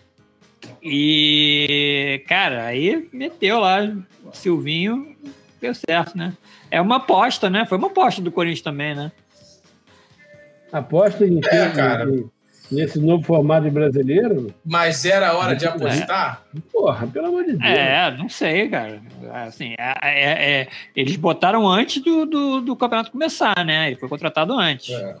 E, 0.82 2.24
cara, 2.26 2.64
aí 2.64 3.08
meteu 3.12 3.60
lá 3.60 3.82
o 4.24 4.32
Silvinho, 4.32 5.14
deu 5.60 5.74
certo, 5.76 6.18
né? 6.18 6.32
É 6.72 6.80
uma 6.80 6.96
aposta, 6.96 7.48
né? 7.48 7.64
Foi 7.66 7.78
uma 7.78 7.86
aposta 7.86 8.20
do 8.20 8.32
Corinthians 8.32 8.62
também, 8.62 8.96
né? 8.96 9.12
Aposta 10.72 11.24
em, 11.24 11.38
É, 11.44 11.68
cara. 11.70 12.08
em- 12.10 12.28
nesse 12.72 12.98
novo 12.98 13.22
formato 13.24 13.64
de 13.64 13.70
brasileiro? 13.70 14.52
Mas 14.64 15.04
era 15.04 15.30
a 15.30 15.36
hora 15.36 15.54
de 15.54 15.66
apostar? 15.66 16.42
Porra, 16.72 17.06
pelo 17.06 17.26
amor 17.26 17.44
de 17.44 17.52
Deus. 17.52 17.62
É, 17.64 18.10
não 18.16 18.28
sei, 18.28 18.68
cara. 18.68 19.00
Assim, 19.46 19.74
é, 19.78 19.94
é- 20.02 20.60
é- 20.62 20.68
eles 20.96 21.16
botaram 21.16 21.68
antes 21.68 22.02
do, 22.02 22.26
do, 22.26 22.60
do 22.60 22.76
campeonato 22.76 23.10
começar, 23.10 23.64
né? 23.64 23.88
Ele 23.88 23.96
foi 23.96 24.08
contratado 24.08 24.52
antes. 24.54 24.90
É. 24.94 25.16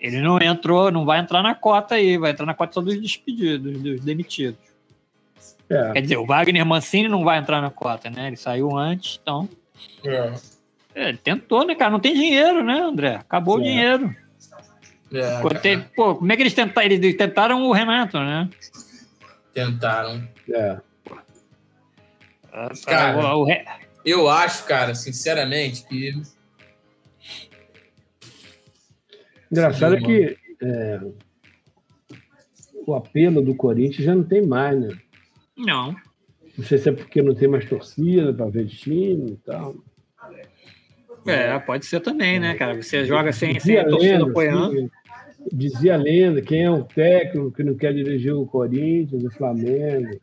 Ele 0.00 0.20
não 0.20 0.38
entrou, 0.40 0.90
não 0.92 1.04
vai 1.04 1.18
entrar 1.18 1.42
na 1.42 1.54
cota 1.54 1.96
aí, 1.96 2.16
vai 2.18 2.30
entrar 2.30 2.46
na 2.46 2.54
cota 2.54 2.74
só 2.74 2.80
dos 2.80 3.00
despedidos, 3.00 3.80
dos 3.82 4.00
demitidos. 4.00 4.58
É. 5.70 5.92
Quer 5.92 6.00
dizer, 6.02 6.16
o 6.16 6.24
Wagner 6.26 6.64
Mancini 6.64 7.08
não 7.08 7.24
vai 7.24 7.38
entrar 7.38 7.60
na 7.60 7.70
cota, 7.70 8.08
né? 8.08 8.28
Ele 8.28 8.36
saiu 8.36 8.76
antes, 8.76 9.18
então. 9.22 9.48
É. 10.04 10.32
É, 10.94 11.08
ele 11.10 11.18
tentou, 11.18 11.64
né, 11.66 11.74
cara? 11.74 11.90
Não 11.90 12.00
tem 12.00 12.14
dinheiro, 12.14 12.64
né, 12.64 12.80
André? 12.80 13.16
Acabou 13.16 13.58
o 13.58 13.60
É. 13.60 13.64
dinheiro. 13.64 14.14
É, 15.12 15.40
Pô, 15.40 15.48
cara. 15.48 15.60
tem- 15.60 15.80
pô, 15.96 16.16
como 16.16 16.30
é 16.32 16.36
que 16.36 16.42
eles 16.42 16.54
tentaram? 16.54 16.86
Eles 16.90 17.16
tentaram 17.16 17.62
o 17.64 17.72
Renato, 17.72 18.18
né? 18.18 18.48
Tentaram. 19.54 20.26
É. 20.50 20.78
Cara. 22.84 23.34
O- 23.34 23.40
o 23.40 23.44
Re- 23.44 23.64
Eu 24.04 24.28
acho, 24.28 24.64
cara, 24.64 24.94
sinceramente, 24.94 25.84
que. 25.86 26.12
Engraçado 29.50 29.94
é 29.96 30.00
que 30.00 30.36
é, 30.62 31.00
o 32.86 32.94
apelo 32.94 33.40
do 33.42 33.54
Corinthians 33.54 34.04
já 34.04 34.14
não 34.14 34.24
tem 34.24 34.46
mais, 34.46 34.78
né? 34.78 34.96
Não. 35.56 35.96
Não 36.56 36.64
sei 36.64 36.78
se 36.78 36.88
é 36.88 36.92
porque 36.92 37.22
não 37.22 37.34
tem 37.34 37.48
mais 37.48 37.64
torcida 37.68 38.32
para 38.32 38.46
ver 38.50 38.66
time 38.66 39.32
e 39.32 39.36
tal. 39.36 39.74
É, 41.26 41.58
pode 41.58 41.84
ser 41.86 42.00
também, 42.00 42.38
né, 42.40 42.54
cara? 42.54 42.74
Você 42.80 43.04
joga 43.04 43.32
sem, 43.32 43.58
sem 43.60 43.78
a 43.78 43.84
torcida 43.86 44.24
apoiando. 44.24 44.76
Sim, 44.76 44.90
dizia 45.52 45.94
a 45.94 45.96
lenda, 45.96 46.42
quem 46.42 46.64
é 46.64 46.70
o 46.70 46.84
técnico 46.84 47.52
que 47.52 47.62
não 47.62 47.74
quer 47.74 47.94
dirigir 47.94 48.34
o 48.34 48.46
Corinthians, 48.46 49.24
o 49.24 49.30
Flamengo, 49.30 50.18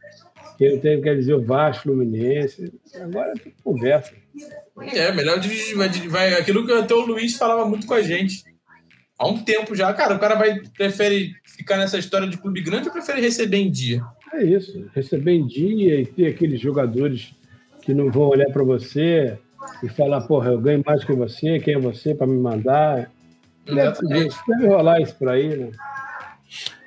quem 0.57 0.73
não 0.73 0.79
tem, 0.79 1.01
quer 1.01 1.15
dizer 1.15 1.33
o 1.33 1.43
Vasco, 1.43 1.83
Fluminense. 1.83 2.73
Agora 2.95 3.33
tem 3.33 3.53
conversa. 3.63 4.13
É, 4.93 5.11
melhor 5.11 5.39
dirigir, 5.39 5.75
vai, 5.75 5.89
vai, 5.89 6.33
aquilo 6.33 6.65
que 6.65 6.71
até 6.71 6.93
o 6.93 7.05
Luiz 7.05 7.35
falava 7.37 7.65
muito 7.67 7.87
com 7.87 7.93
a 7.93 8.01
gente. 8.01 8.43
Há 9.17 9.27
um 9.27 9.43
tempo 9.43 9.73
já, 9.75 9.93
cara, 9.93 10.15
o 10.15 10.19
cara 10.19 10.35
vai 10.35 10.59
prefere 10.77 11.31
ficar 11.45 11.77
nessa 11.77 11.97
história 11.97 12.27
de 12.27 12.37
clube 12.37 12.61
grande 12.61 12.87
ou 12.87 12.93
prefere 12.93 13.21
receber 13.21 13.57
em 13.57 13.71
dia? 13.71 14.03
É 14.33 14.43
isso, 14.43 14.89
receber 14.93 15.31
em 15.31 15.47
dia 15.47 16.01
e 16.01 16.05
ter 16.05 16.27
aqueles 16.27 16.59
jogadores 16.59 17.33
que 17.81 17.93
não 17.93 18.11
vão 18.11 18.27
olhar 18.27 18.51
para 18.51 18.63
você 18.63 19.37
e 19.81 19.87
falar, 19.87 20.21
porra, 20.21 20.51
eu 20.51 20.59
ganho 20.59 20.83
mais 20.85 21.03
que 21.03 21.13
você, 21.13 21.59
quem 21.59 21.75
é 21.75 21.79
você 21.79 22.13
para 22.13 22.27
me 22.27 22.37
mandar? 22.37 23.09
Deve, 23.65 24.29
deve 24.47 24.67
rolar 24.67 25.01
isso 25.01 25.15
por 25.15 25.29
aí, 25.29 25.55
né? 25.55 25.71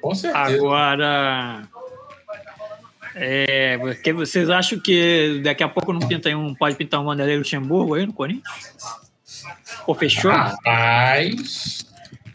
Com 0.01 0.15
certeza. 0.15 0.57
Agora, 0.57 1.69
é, 3.15 3.77
porque 3.79 4.13
vocês 4.13 4.49
acham 4.49 4.79
que 4.79 5.41
daqui 5.43 5.65
a 5.65 5.69
pouco 5.69 5.93
não 5.93 6.07
pinta 6.07 6.29
um, 6.37 6.55
pode 6.55 6.77
pintar 6.77 7.01
um 7.01 7.05
Vanderlei 7.05 7.37
Luxemburgo 7.37 7.95
aí 7.95 8.07
no 8.07 8.13
Corinthians? 8.13 8.79
Ou 9.87 9.95
fechou? 9.95 10.31
Rapaz. 10.31 11.85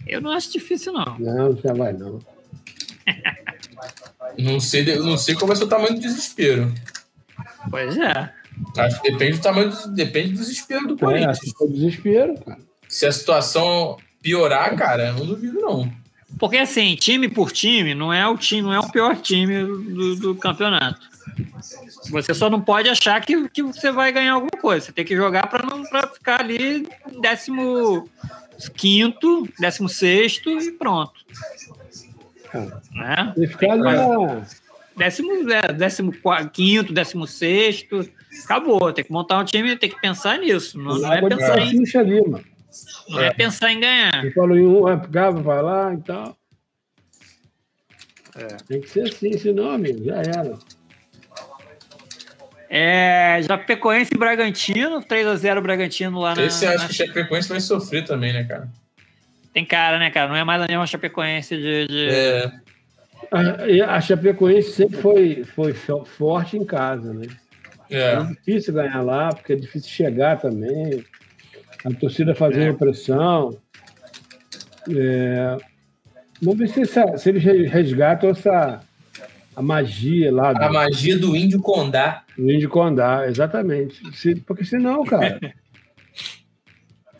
Eu 0.05 0.19
não 0.19 0.31
acho 0.31 0.51
difícil, 0.51 0.91
não. 0.91 1.17
Não, 1.17 1.55
já 1.55 1.73
vai, 1.73 1.93
não. 1.93 2.19
não, 4.37 4.59
sei, 4.59 4.97
não 4.97 5.17
sei 5.17 5.35
qual 5.35 5.47
vai 5.47 5.55
ser 5.55 5.63
o 5.63 5.69
tamanho 5.69 5.93
do 5.93 6.01
desespero. 6.01 6.73
Pois 7.69 7.97
é. 7.97 8.29
Acho 8.77 9.01
que 9.01 9.11
depende 9.11 9.37
do 9.37 9.41
tamanho, 9.41 9.71
depende 9.95 10.31
do 10.31 10.39
desespero 10.39 10.87
do 10.87 10.95
é, 10.95 10.97
Corinthians. 10.97 11.39
É, 11.61 11.67
desespero, 11.67 12.35
cara. 12.41 12.59
Se 12.89 13.05
a 13.05 13.11
situação 13.11 13.97
piorar, 14.23 14.75
cara, 14.75 15.09
eu 15.09 15.13
não 15.15 15.25
duvido, 15.25 15.59
não. 15.59 15.91
Porque 16.39 16.57
assim, 16.57 16.95
time 16.95 17.29
por 17.29 17.51
time, 17.51 17.93
não 17.93 18.11
é 18.11 18.27
o 18.27 18.35
time, 18.37 18.63
não 18.63 18.73
é 18.73 18.79
o 18.79 18.89
pior 18.89 19.15
time 19.17 19.63
do, 19.63 20.15
do 20.15 20.35
campeonato. 20.35 21.13
Você 22.09 22.33
só 22.33 22.49
não 22.49 22.59
pode 22.59 22.89
achar 22.89 23.21
que, 23.21 23.47
que 23.49 23.61
você 23.61 23.91
vai 23.91 24.11
ganhar 24.11 24.33
alguma 24.33 24.59
coisa. 24.61 24.87
Você 24.87 24.91
tem 24.91 25.05
que 25.05 25.15
jogar 25.15 25.47
para 25.47 25.65
não 25.65 25.83
pra 25.83 26.07
ficar 26.07 26.41
ali 26.41 26.87
décimo 27.21 28.09
quinto, 28.75 29.47
décimo 29.59 29.87
sexto 29.87 30.49
e 30.49 30.71
pronto. 30.71 31.13
né? 32.93 33.33
E 33.37 33.47
ficar 33.47 33.73
ali 33.73 34.43
décimo, 34.97 35.51
é, 35.51 35.73
décimo 35.73 36.13
quinto, 36.51 36.93
décimo 36.93 37.27
sexto, 37.27 38.07
acabou. 38.43 38.91
Tem 38.91 39.05
que 39.05 39.11
montar 39.11 39.39
um 39.39 39.45
time, 39.45 39.75
tem 39.77 39.89
que 39.89 40.01
pensar 40.01 40.39
nisso. 40.39 40.77
Não, 40.77 40.97
não 40.97 41.13
é 41.13 41.21
pensar 41.21 41.59
em. 41.59 41.83
Ali, 41.97 42.21
mano. 42.27 42.52
Não 43.09 43.19
é. 43.19 43.27
é 43.27 43.33
pensar 43.33 43.71
em 43.71 43.79
ganhar. 43.79 44.25
Eu 44.25 44.31
falo 44.33 44.57
em 44.57 44.65
um, 44.65 44.83
Gava 45.09 45.41
vai 45.41 45.61
lá 45.61 45.93
e 45.93 45.97
tal. 45.97 46.37
É. 48.35 48.47
Tem 48.67 48.81
que 48.81 48.89
ser 48.89 49.07
assim, 49.07 49.37
senão, 49.37 49.71
amigo, 49.71 50.03
já 50.03 50.15
era. 50.15 50.57
É, 52.69 53.39
Chapecoense 53.45 54.11
e 54.15 54.17
Bragantino, 54.17 54.99
3x0 55.03 55.61
Bragantino 55.61 56.19
lá 56.19 56.33
na. 56.33 56.43
Esse 56.43 56.65
acho 56.65 56.79
na... 56.79 56.87
que 56.87 56.93
Chapecoense 56.93 57.49
vai 57.49 57.59
sofrer 57.59 58.03
também, 58.03 58.33
né, 58.33 58.43
cara? 58.45 58.67
Tem 59.53 59.63
cara, 59.63 59.99
né, 59.99 60.09
cara? 60.09 60.29
Não 60.29 60.35
é 60.35 60.43
mais 60.43 60.63
a 60.63 60.65
mesma 60.67 60.87
Chapecoense 60.87 61.55
de. 61.55 61.87
de... 61.87 62.09
É. 62.09 62.51
A, 63.31 63.95
a 63.95 64.01
Chapecoense 64.01 64.71
sempre 64.71 64.97
foi, 64.97 65.43
foi 65.43 65.73
forte 65.73 66.57
em 66.57 66.65
casa, 66.65 67.13
né? 67.13 67.27
É. 67.89 68.13
é 68.13 68.23
difícil 68.23 68.73
ganhar 68.73 69.01
lá, 69.01 69.29
porque 69.29 69.53
é 69.53 69.55
difícil 69.55 69.89
chegar 69.89 70.39
também 70.39 71.05
a 71.85 71.93
torcida 71.93 72.33
fazendo 72.33 72.71
é. 72.71 72.73
pressão. 72.73 73.57
É, 74.89 75.57
vamos 76.41 76.59
ver 76.59 76.69
se, 76.69 76.81
essa, 76.81 77.17
se 77.17 77.29
eles 77.29 77.43
resgatam 77.43 78.29
essa 78.29 78.81
a 79.55 79.61
magia 79.61 80.33
lá. 80.33 80.53
Do, 80.53 80.63
a 80.63 80.71
magia 80.71 81.17
do 81.17 81.35
índio 81.35 81.61
Condá. 81.61 82.23
Do 82.37 82.51
índio 82.51 82.69
Condá, 82.69 83.27
exatamente. 83.27 84.01
Se, 84.15 84.35
porque 84.35 84.65
senão, 84.65 85.03
cara. 85.03 85.39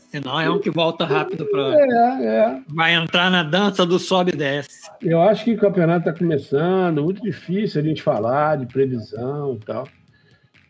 senão 0.10 0.40
é 0.40 0.50
um 0.50 0.60
que 0.60 0.70
volta 0.70 1.06
rápido 1.06 1.46
para. 1.46 1.76
É, 1.76 2.26
é. 2.26 2.62
Vai 2.68 2.96
entrar 2.96 3.30
na 3.30 3.44
dança 3.44 3.86
do 3.86 4.00
sobe 4.00 4.32
e 4.34 4.38
desce. 4.38 4.90
Eu 5.02 5.22
acho 5.22 5.44
que 5.44 5.54
o 5.54 5.58
campeonato 5.58 6.10
está 6.10 6.14
começando, 6.18 7.04
muito 7.04 7.22
difícil 7.22 7.82
a 7.82 7.84
gente 7.84 8.02
falar 8.02 8.58
de 8.58 8.66
previsão 8.66 9.56
e 9.62 9.66
tal. 9.66 9.88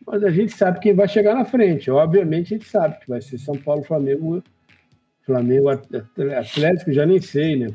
Mas 0.06 0.24
a 0.24 0.30
gente 0.30 0.54
sabe 0.54 0.80
quem 0.80 0.94
vai 0.94 1.08
chegar 1.08 1.36
na 1.36 1.46
frente. 1.46 1.90
Obviamente 1.90 2.54
a 2.54 2.58
gente 2.58 2.70
sabe 2.70 3.00
que 3.00 3.10
vai 3.10 3.22
ser 3.22 3.38
São 3.38 3.56
Paulo, 3.56 3.84
Flamengo, 3.84 4.44
Flamengo, 5.26 5.70
Atlético, 5.70 6.92
já 6.92 7.06
nem 7.06 7.22
sei, 7.22 7.56
né? 7.56 7.74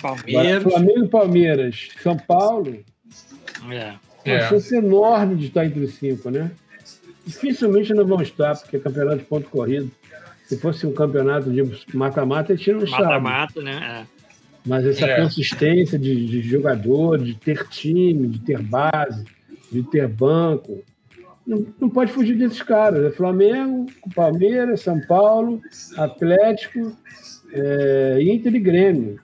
Palmeiras. 0.00 0.46
Agora, 0.46 0.60
Flamengo 0.60 1.04
e 1.04 1.08
Palmeiras. 1.08 1.88
São 2.02 2.16
Paulo. 2.16 2.84
É. 3.70 3.94
Uma 4.24 4.34
é. 4.34 4.48
chance 4.48 4.74
enorme 4.74 5.36
de 5.36 5.46
estar 5.46 5.66
entre 5.66 5.80
os 5.80 5.94
cinco, 5.94 6.30
né? 6.30 6.50
Dificilmente 7.26 7.92
não 7.92 8.06
vão 8.06 8.22
estar, 8.22 8.56
porque 8.56 8.76
é 8.76 8.80
campeonato 8.80 9.18
de 9.18 9.24
ponto 9.24 9.48
corrido. 9.48 9.90
Se 10.46 10.56
fosse 10.58 10.86
um 10.86 10.92
campeonato 10.92 11.50
de 11.50 11.62
mata-mata, 11.94 12.52
a 12.52 12.56
gente 12.56 12.72
não 12.72 12.84
estava. 12.84 13.20
Mata-mata, 13.20 13.62
né? 13.62 14.04
É. 14.04 14.16
Mas 14.64 14.84
essa 14.84 15.06
é. 15.06 15.20
consistência 15.20 15.98
de, 15.98 16.26
de 16.26 16.40
jogador, 16.42 17.18
de 17.18 17.34
ter 17.34 17.68
time, 17.68 18.26
de 18.28 18.40
ter 18.40 18.60
base, 18.60 19.24
de 19.70 19.82
ter 19.82 20.08
banco, 20.08 20.82
não, 21.46 21.64
não 21.80 21.88
pode 21.88 22.12
fugir 22.12 22.36
desses 22.36 22.62
caras. 22.62 23.04
É 23.04 23.10
Flamengo, 23.10 23.86
Palmeiras, 24.14 24.80
São 24.80 25.00
Paulo, 25.00 25.60
Atlético, 25.96 26.96
é, 27.52 28.18
Inter 28.20 28.54
e 28.54 28.58
Grêmio. 28.58 29.20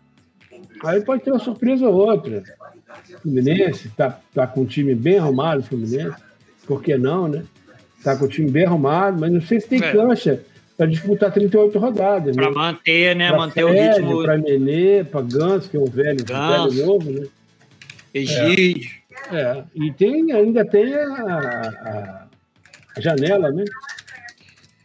Aí 0.84 1.00
pode 1.00 1.22
ter 1.22 1.30
uma 1.30 1.38
surpresa 1.38 1.88
ou 1.88 1.94
outra. 1.94 2.42
Fluminense 3.22 3.88
está 3.88 4.20
tá 4.34 4.46
com 4.46 4.62
um 4.62 4.66
time 4.66 4.94
bem 4.94 5.18
arrumado, 5.18 5.62
Fluminense. 5.62 6.16
Por 6.66 6.82
que 6.82 6.96
não, 6.96 7.28
né? 7.28 7.44
Está 7.98 8.16
com 8.16 8.24
um 8.24 8.28
time 8.28 8.50
bem 8.50 8.66
arrumado, 8.66 9.20
mas 9.20 9.32
não 9.32 9.40
sei 9.40 9.60
se 9.60 9.68
tem 9.68 9.82
é. 9.82 9.92
cancha 9.92 10.44
para 10.76 10.86
disputar 10.86 11.32
38 11.32 11.78
rodadas. 11.78 12.34
Para 12.34 12.46
né? 12.46 12.54
manter, 12.54 13.16
né? 13.16 13.28
Pra 13.28 13.38
manter 13.38 13.64
Fred, 13.64 13.80
o 13.80 13.92
ritmo. 13.94 14.22
Para 14.22 14.38
Nenê, 14.38 15.04
para 15.04 15.20
Ganso, 15.22 15.68
que 15.68 15.76
é 15.76 15.80
um 15.80 15.84
velho, 15.84 16.24
velho 16.24 16.86
novo, 16.86 17.10
né? 17.10 17.26
Egídio. 18.14 18.90
É, 19.30 19.62
e 19.74 19.92
tem, 19.92 20.32
ainda 20.32 20.64
tem 20.64 20.94
a, 20.94 21.06
a 21.06 22.21
janela, 23.00 23.50
né? 23.50 23.64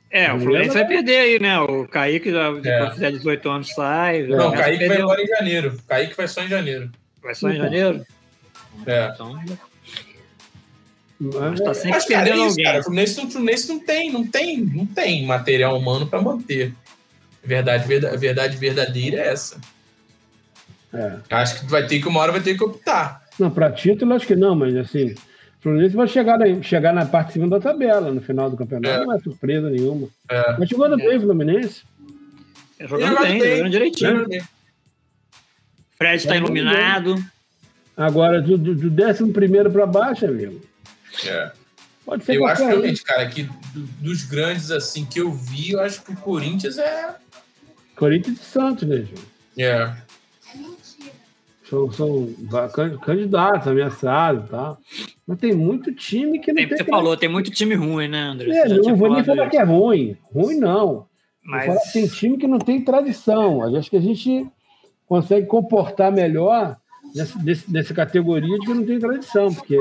É, 0.09 0.31
o 0.33 0.39
Fluminense 0.39 0.73
vai 0.73 0.87
perder 0.87 1.17
aí, 1.17 1.39
né? 1.39 1.59
O 1.59 1.87
Kaique, 1.87 2.31
depois 2.31 2.65
é. 2.65 2.91
fizer 2.91 3.11
18 3.11 3.49
anos, 3.49 3.69
sai. 3.73 4.23
Não, 4.23 4.49
o 4.49 4.53
Kaique 4.53 4.87
vai 4.87 5.01
embora 5.01 5.21
em 5.21 5.27
janeiro. 5.27 5.75
O 5.75 5.83
Kaique 5.83 6.15
vai 6.15 6.27
só 6.27 6.41
em 6.43 6.47
janeiro. 6.47 6.89
Vai 7.21 7.35
só 7.35 7.49
em 7.49 7.57
janeiro? 7.57 8.05
É. 8.85 9.11
Então, 9.13 9.39
mas 11.19 11.59
tá 11.59 11.73
sempre 11.73 11.91
Mas, 11.91 12.05
perdendo 12.05 12.29
cara, 12.29 12.41
é 12.41 12.47
isso, 12.47 12.49
alguém. 12.49 12.65
Cara, 12.65 12.79
o 12.79 12.83
Fluminense, 12.83 13.19
o 13.19 13.31
Fluminense 13.31 13.67
não 13.69 13.79
tem, 13.79 14.11
não 14.11 14.27
tem, 14.27 14.61
não 14.61 14.85
tem 14.85 15.25
material 15.25 15.77
humano 15.77 16.07
para 16.07 16.21
manter. 16.21 16.73
Verdade, 17.43 17.87
verdade, 17.87 18.17
verdade 18.17 18.57
verdadeira 18.57 19.17
é 19.17 19.27
essa. 19.29 19.59
É. 20.93 21.17
Acho 21.31 21.59
que 21.59 21.65
vai 21.65 21.85
ter 21.87 21.99
que 21.99 22.07
uma 22.07 22.19
hora 22.19 22.31
vai 22.31 22.41
ter 22.41 22.55
que 22.55 22.63
optar. 22.63 23.25
Não, 23.39 23.49
para 23.49 23.71
título 23.71 24.13
acho 24.13 24.27
que 24.27 24.35
não, 24.35 24.55
mas 24.55 24.75
assim, 24.75 25.15
o 25.59 25.61
Fluminense 25.61 25.95
vai 25.95 26.07
chegar 26.07 26.37
na, 26.37 26.61
chegar 26.61 26.93
na 26.93 27.05
parte 27.05 27.27
de 27.27 27.33
cima 27.33 27.47
da 27.47 27.59
tabela 27.59 28.11
no 28.11 28.21
final 28.21 28.49
do 28.49 28.57
campeonato, 28.57 29.01
é. 29.01 29.05
não 29.05 29.13
é 29.13 29.19
surpresa 29.19 29.69
nenhuma. 29.69 30.07
É. 30.29 30.57
Mas 30.57 30.69
jogando 30.69 30.97
bem 30.97 31.17
o 31.17 31.21
Fluminense. 31.21 31.83
É, 32.79 32.87
jogando 32.87 33.19
bem, 33.21 33.39
bem, 33.39 33.57
jogando 33.57 33.71
direitinho. 33.71 34.33
É. 34.33 34.41
Fred 35.97 36.15
está 36.17 36.35
iluminado. 36.35 37.15
Bem. 37.15 37.25
Agora, 37.95 38.41
do, 38.41 38.57
do, 38.57 38.75
do 38.75 39.03
11 39.03 39.33
para 39.71 39.85
baixo, 39.87 40.25
amigo. 40.25 40.61
É. 41.25 41.51
Pode 42.05 42.23
ser 42.23 42.35
eu 42.35 42.45
acho 42.45 42.63
realmente, 42.63 43.03
cara, 43.03 43.27
que 43.27 43.49
dos 43.99 44.23
grandes 44.23 44.71
assim 44.71 45.05
que 45.05 45.19
eu 45.19 45.31
vi, 45.31 45.71
eu 45.71 45.81
acho 45.81 46.03
que 46.03 46.11
o 46.11 46.15
Corinthians 46.15 46.77
é. 46.77 47.15
Corinthians 47.95 48.39
e 48.39 48.45
Santos, 48.45 48.87
né, 48.87 48.97
João? 48.97 49.25
É 49.57 50.07
são, 51.69 51.91
são 51.91 52.33
candidatos, 53.01 53.67
ameaçados 53.67 54.45
e 54.45 54.49
tal. 54.49 54.81
Mas 55.27 55.39
tem 55.39 55.53
muito 55.53 55.93
time 55.93 56.39
que 56.39 56.53
não 56.53 56.55
tem. 56.55 56.67
tem 56.69 56.77
você 56.77 56.83
que... 56.85 56.89
falou, 56.89 57.17
tem 57.17 57.27
muito 57.27 57.51
time 57.51 57.75
ruim, 57.75 58.07
né, 58.07 58.21
André? 58.21 58.49
É, 58.49 58.69
não 58.69 58.95
vou 58.95 59.13
nem 59.13 59.23
falar 59.23 59.43
isso. 59.43 59.51
que 59.51 59.57
é 59.57 59.63
ruim. 59.63 60.15
Ruim 60.33 60.57
não. 60.57 61.05
Mas... 61.43 61.91
tem 61.91 62.07
time 62.07 62.37
que 62.37 62.47
não 62.47 62.59
tem 62.59 62.81
tradição. 62.81 63.75
Acho 63.75 63.89
que 63.89 63.97
a 63.97 64.01
gente 64.01 64.47
consegue 65.05 65.45
comportar 65.45 66.11
melhor 66.11 66.77
nessa, 67.13 67.37
nessa 67.67 67.93
categoria 67.93 68.57
de 68.57 68.65
que 68.65 68.73
não 68.73 68.85
tem 68.85 68.99
tradição, 68.99 69.53
porque 69.53 69.77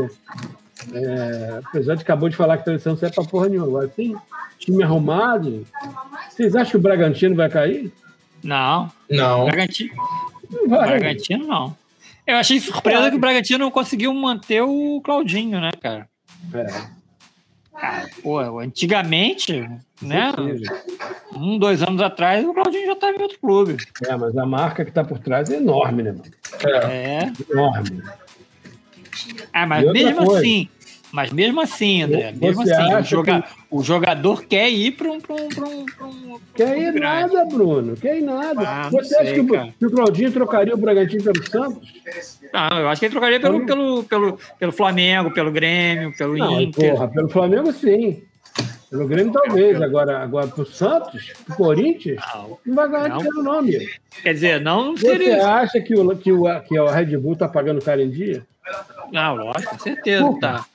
é, 0.93 1.60
apesar 1.64 1.94
de 1.94 2.02
acabou 2.02 2.28
de 2.28 2.36
falar 2.36 2.59
que 2.59 2.64
tradição 2.64 2.93
não 2.93 2.98
serve 2.98 3.14
pra 3.14 3.24
porra 3.24 3.48
nenhuma. 3.48 3.68
Agora 3.68 3.89
tem 3.89 4.16
time 4.59 4.82
arrumado. 4.82 5.66
Vocês 6.28 6.55
acham 6.55 6.73
que 6.73 6.77
o 6.77 6.81
Bragantino 6.81 7.35
vai 7.35 7.48
cair? 7.48 7.93
Não. 8.43 8.90
Não. 9.09 9.44
Bragantino, 9.47 9.94
Vai. 10.68 10.89
Bragantino, 10.89 11.47
não. 11.47 11.77
Eu 12.27 12.36
achei 12.36 12.59
surpresa 12.59 12.98
claro. 12.98 13.11
que 13.12 13.16
o 13.16 13.20
Bragantino 13.20 13.59
não 13.59 13.70
conseguiu 13.70 14.12
manter 14.12 14.62
o 14.62 15.01
Claudinho, 15.03 15.61
né, 15.61 15.70
cara? 15.81 16.09
É. 16.53 16.97
Cara, 17.78 18.09
pô, 18.23 18.59
antigamente, 18.59 19.69
né? 20.01 20.32
Um, 21.35 21.59
dois 21.59 21.82
anos 21.82 22.01
atrás, 22.01 22.44
o 22.44 22.55
Claudinho 22.55 22.86
já 22.86 22.93
estava 22.93 23.16
em 23.16 23.23
outro 23.23 23.39
clube. 23.39 23.77
É, 24.07 24.16
mas 24.16 24.36
a 24.36 24.47
marca 24.47 24.82
que 24.82 24.90
está 24.90 25.05
por 25.05 25.19
trás 25.19 25.51
é 25.51 25.57
enorme, 25.57 26.03
né? 26.03 26.16
É. 26.65 26.70
é. 26.86 27.32
Enorme. 27.51 28.03
Ah, 29.53 29.66
mas 29.66 29.93
mesmo 29.93 30.24
coisa, 30.24 30.39
assim, 30.39 30.69
mas 31.16 31.32
mesmo 31.32 31.62
assim, 31.62 32.02
André, 32.02 32.30
mesmo 32.38 32.60
assim, 32.60 32.94
o, 32.94 33.02
joga, 33.02 33.40
que... 33.40 33.48
o, 33.70 33.82
jogador 33.82 34.44
quer 34.44 34.68
ir 34.68 34.93
para 34.93 35.10
um, 35.10 35.14
um, 35.14 35.64
um, 35.64 36.34
um, 36.34 36.40
Quer 36.55 36.76
ir 36.76 36.93
nada, 37.01 37.43
Bruno. 37.47 37.97
Quer 37.97 38.18
ir 38.18 38.20
nada. 38.20 38.60
Ah, 38.60 38.90
Você 38.90 39.14
sei, 39.14 39.18
acha 39.20 39.32
que 39.32 39.40
o, 39.40 39.72
que 39.72 39.86
o, 39.86 39.90
Claudinho 39.90 40.30
trocaria 40.30 40.74
o 40.74 40.76
Bragantino 40.76 41.24
pelo 41.24 41.48
Santos? 41.48 41.88
Não, 42.52 42.80
eu 42.80 42.88
acho 42.90 43.01
que 43.01 43.06
ele 43.06 43.12
trocaria 43.12 43.40
pelo, 43.40 43.64
pelo, 43.64 44.05
pelo, 44.05 44.38
pelo 44.59 44.72
Flamengo, 44.72 45.32
pelo 45.32 45.51
Grêmio, 45.51 46.14
pelo 46.18 46.36
não, 46.36 46.60
Inter. 46.60 46.93
Porra, 46.93 47.09
pelo 47.09 47.30
Flamengo 47.30 47.72
sim. 47.72 48.22
Pelo 48.90 49.09
Grêmio 49.09 49.32
talvez. 49.32 49.80
Agora, 49.80 50.22
agora 50.22 50.48
pro 50.48 50.66
Santos, 50.66 51.32
pro 51.47 51.56
Corinthians, 51.56 52.20
não, 52.34 52.59
não 52.66 52.74
vai 52.74 52.90
ganhar 52.90 53.18
pelo 53.22 53.43
nome. 53.43 53.88
Quer 54.22 54.34
dizer, 54.34 54.60
não 54.60 54.94
seria. 54.98 55.36
Você 55.36 55.40
acha 55.40 55.80
que 55.80 55.94
o, 55.94 56.14
que 56.14 56.30
o, 56.30 56.60
que 56.60 56.78
o 56.78 56.86
Red 56.88 57.16
Bull 57.16 57.36
tá 57.36 57.48
pagando 57.48 57.78
o 57.78 57.82
cara 57.82 58.02
em 58.02 58.10
dia? 58.10 58.44
Não, 59.10 59.36
lógico, 59.36 59.70
com 59.70 59.78
certeza, 59.78 60.38
tá. 60.40 60.66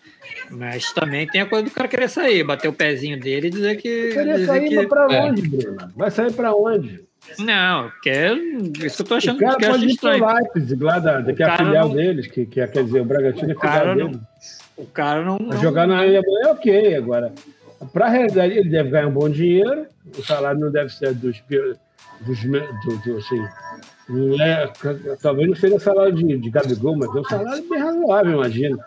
Mas 0.50 0.92
também 0.92 1.28
tem 1.28 1.42
a 1.42 1.46
coisa 1.46 1.66
do 1.66 1.72
cara 1.72 1.88
querer 1.88 2.10
sair, 2.10 2.44
bater 2.44 2.68
o 2.68 2.74
pezinho 2.74 3.20
dele 3.20 3.48
e 3.48 3.52
dizer 3.52 3.76
que. 3.78 4.12
Querer 4.14 4.34
dizer 4.34 4.46
sair 4.46 4.70
que... 4.70 4.88
pra 4.88 5.08
é. 5.12 5.22
onde, 5.24 5.42
Bruno? 5.48 5.92
Vai 5.96 6.12
sair 6.12 6.34
pra 6.34 6.54
onde? 6.54 7.04
Não, 7.38 7.92
quer. 8.02 8.36
Isso 8.36 8.98
que 8.98 9.02
eu 9.04 9.08
tô 9.08 9.16
achando 9.16 9.38
o 9.38 9.40
cara 9.40 9.58
que 9.58 9.68
pode 9.68 9.86
ir 9.86 9.98
pro 9.98 10.10
Leipzig, 10.10 10.84
lá 10.84 11.00
da, 11.00 11.34
que 11.34 11.44
é 11.44 11.46
a 11.46 11.58
filial 11.58 11.88
não... 11.88 11.96
deles, 11.96 12.28
que, 12.28 12.46
que 12.46 12.60
é, 12.60 12.68
quer 12.68 12.84
dizer, 12.84 13.02
o 13.02 13.06
Bragantino 13.06 13.52
é 13.52 13.56
filial 13.56 13.96
dele. 13.96 14.20
O 14.76 14.86
cara 14.86 15.24
não. 15.24 15.38
não... 15.38 15.62
Jogar 15.62 15.88
na 15.88 16.00
Alemanha 16.00 16.46
é 16.46 16.52
ok, 16.52 16.96
agora. 16.96 17.32
Pra 17.94 18.10
realidade, 18.10 18.58
ele 18.58 18.70
deve 18.70 18.90
ganhar 18.90 19.08
um 19.08 19.12
bom 19.12 19.30
dinheiro, 19.30 19.86
o 20.18 20.24
salário 20.24 20.60
não 20.60 20.72
deve 20.72 20.90
ser 20.90 21.14
dos. 21.14 21.42
dos 22.22 22.44
do, 22.44 22.98
do, 22.98 23.18
assim, 23.18 23.44
não 24.08 24.42
é, 24.42 24.72
talvez 25.22 25.48
não 25.48 25.56
seja 25.56 25.80
salário 25.80 26.14
de, 26.14 26.38
de 26.38 26.50
Gabigol, 26.50 26.98
mas 26.98 27.16
é 27.16 27.20
um 27.20 27.24
salário 27.24 27.70
bem 27.70 27.80
razoável, 27.80 28.34
imagino. 28.34 28.80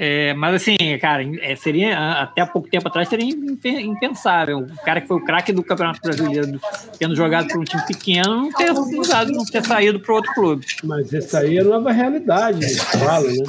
É, 0.00 0.32
mas 0.34 0.54
assim, 0.54 0.76
cara, 1.00 1.24
é, 1.40 1.56
seria 1.56 2.22
até 2.22 2.46
pouco 2.46 2.68
tempo 2.68 2.86
atrás 2.86 3.08
seria 3.08 3.28
impensável. 3.28 4.60
O 4.60 4.84
cara 4.84 5.00
que 5.00 5.08
foi 5.08 5.16
o 5.16 5.24
craque 5.24 5.52
do 5.52 5.60
Campeonato 5.60 6.00
Brasileiro, 6.00 6.60
tendo 7.00 7.16
jogado 7.16 7.48
por 7.48 7.58
um 7.58 7.64
time 7.64 7.82
pequeno, 7.84 8.42
não 8.42 8.52
ter 8.52 8.72
mudado, 8.72 9.32
não 9.32 9.44
ter 9.44 9.64
saído 9.64 9.98
para 9.98 10.14
outro 10.14 10.32
clube. 10.34 10.64
Mas 10.84 11.12
isso 11.12 11.36
aí 11.36 11.58
é 11.58 11.64
nova 11.64 11.90
realidade, 11.90 12.78
fala, 12.78 13.26
né? 13.28 13.44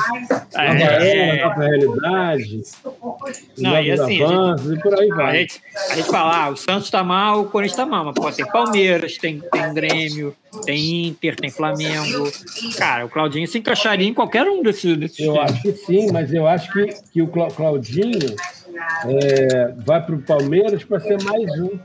Nova 0.55 1.05
é... 1.05 1.43
nova 1.43 1.61
realidade. 1.61 2.61
Não, 3.55 3.81
e 3.83 3.91
assim, 3.91 4.23
avanços, 4.23 4.65
a 4.65 4.69
gente, 4.73 4.79
e 4.79 4.81
por 4.81 4.99
aí 4.99 5.07
vai. 5.09 5.29
A 5.29 5.39
gente, 5.41 5.61
a 5.91 5.95
gente 5.97 6.09
fala, 6.09 6.45
ah, 6.45 6.49
o 6.49 6.57
Santos 6.57 6.85
está 6.85 7.03
mal, 7.03 7.41
o 7.41 7.45
Corinthians 7.45 7.77
está 7.77 7.85
mal, 7.85 8.05
mas 8.05 8.15
pode 8.15 8.37
ter 8.37 8.47
Palmeiras, 8.47 9.19
tem, 9.19 9.39
tem 9.39 9.73
Grêmio, 9.75 10.35
tem 10.65 11.07
Inter, 11.07 11.35
tem 11.35 11.49
Flamengo. 11.49 12.31
Cara, 12.77 13.05
o 13.05 13.09
Claudinho 13.09 13.47
se 13.47 13.59
encaixaria 13.59 14.07
em 14.07 14.13
qualquer 14.13 14.47
um 14.47 14.63
desses, 14.63 14.97
desses 14.97 15.19
Eu 15.19 15.33
times. 15.33 15.51
acho 15.51 15.61
que 15.61 15.71
sim, 15.73 16.11
mas 16.11 16.33
eu 16.33 16.38
acho 16.47 16.71
que, 16.71 16.87
que 17.11 17.21
o 17.21 17.27
Claudinho 17.27 18.35
é, 19.05 19.73
vai 19.77 20.03
para 20.03 20.15
o 20.15 20.21
Palmeiras 20.21 20.83
para 20.83 20.99
ser 20.99 21.21
mais 21.23 21.59
um. 21.59 21.79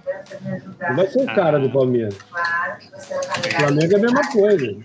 Não 0.88 0.96
vai 0.96 1.06
ser 1.08 1.22
o 1.22 1.34
cara 1.34 1.58
do 1.58 1.70
Palmeiras. 1.70 2.14
O 2.14 3.58
Flamengo 3.58 3.92
é 3.92 3.96
a 3.96 4.00
mesma 4.00 4.32
coisa. 4.32 4.76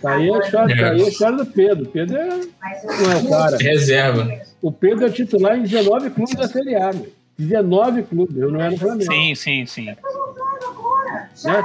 Tá 0.00 0.14
aí 0.14 0.32
a 0.32 0.38
história, 0.38 0.76
tá 0.76 0.90
aí 0.90 1.02
a 1.02 1.08
história 1.08 1.36
do 1.36 1.46
Pedro. 1.46 1.86
Pedro 1.86 2.16
é, 2.16 2.26
não 2.28 3.12
é 3.12 3.16
o 3.16 3.28
cara. 3.28 3.56
Reserva. 3.58 4.28
O 4.62 4.72
Pedro 4.72 5.06
é 5.06 5.10
titular 5.10 5.56
em 5.56 5.62
19 5.62 6.10
clubes 6.10 6.34
da 6.34 6.48
Série 6.48 6.76
A. 6.76 6.92
19 7.38 8.02
clubes, 8.02 8.36
eu 8.36 8.50
não 8.50 8.60
era 8.60 8.70
no 8.70 8.78
Flamengo. 8.78 9.10
Sim, 9.10 9.34
sim, 9.34 9.66
sim. 9.66 9.86
Né? 9.86 9.96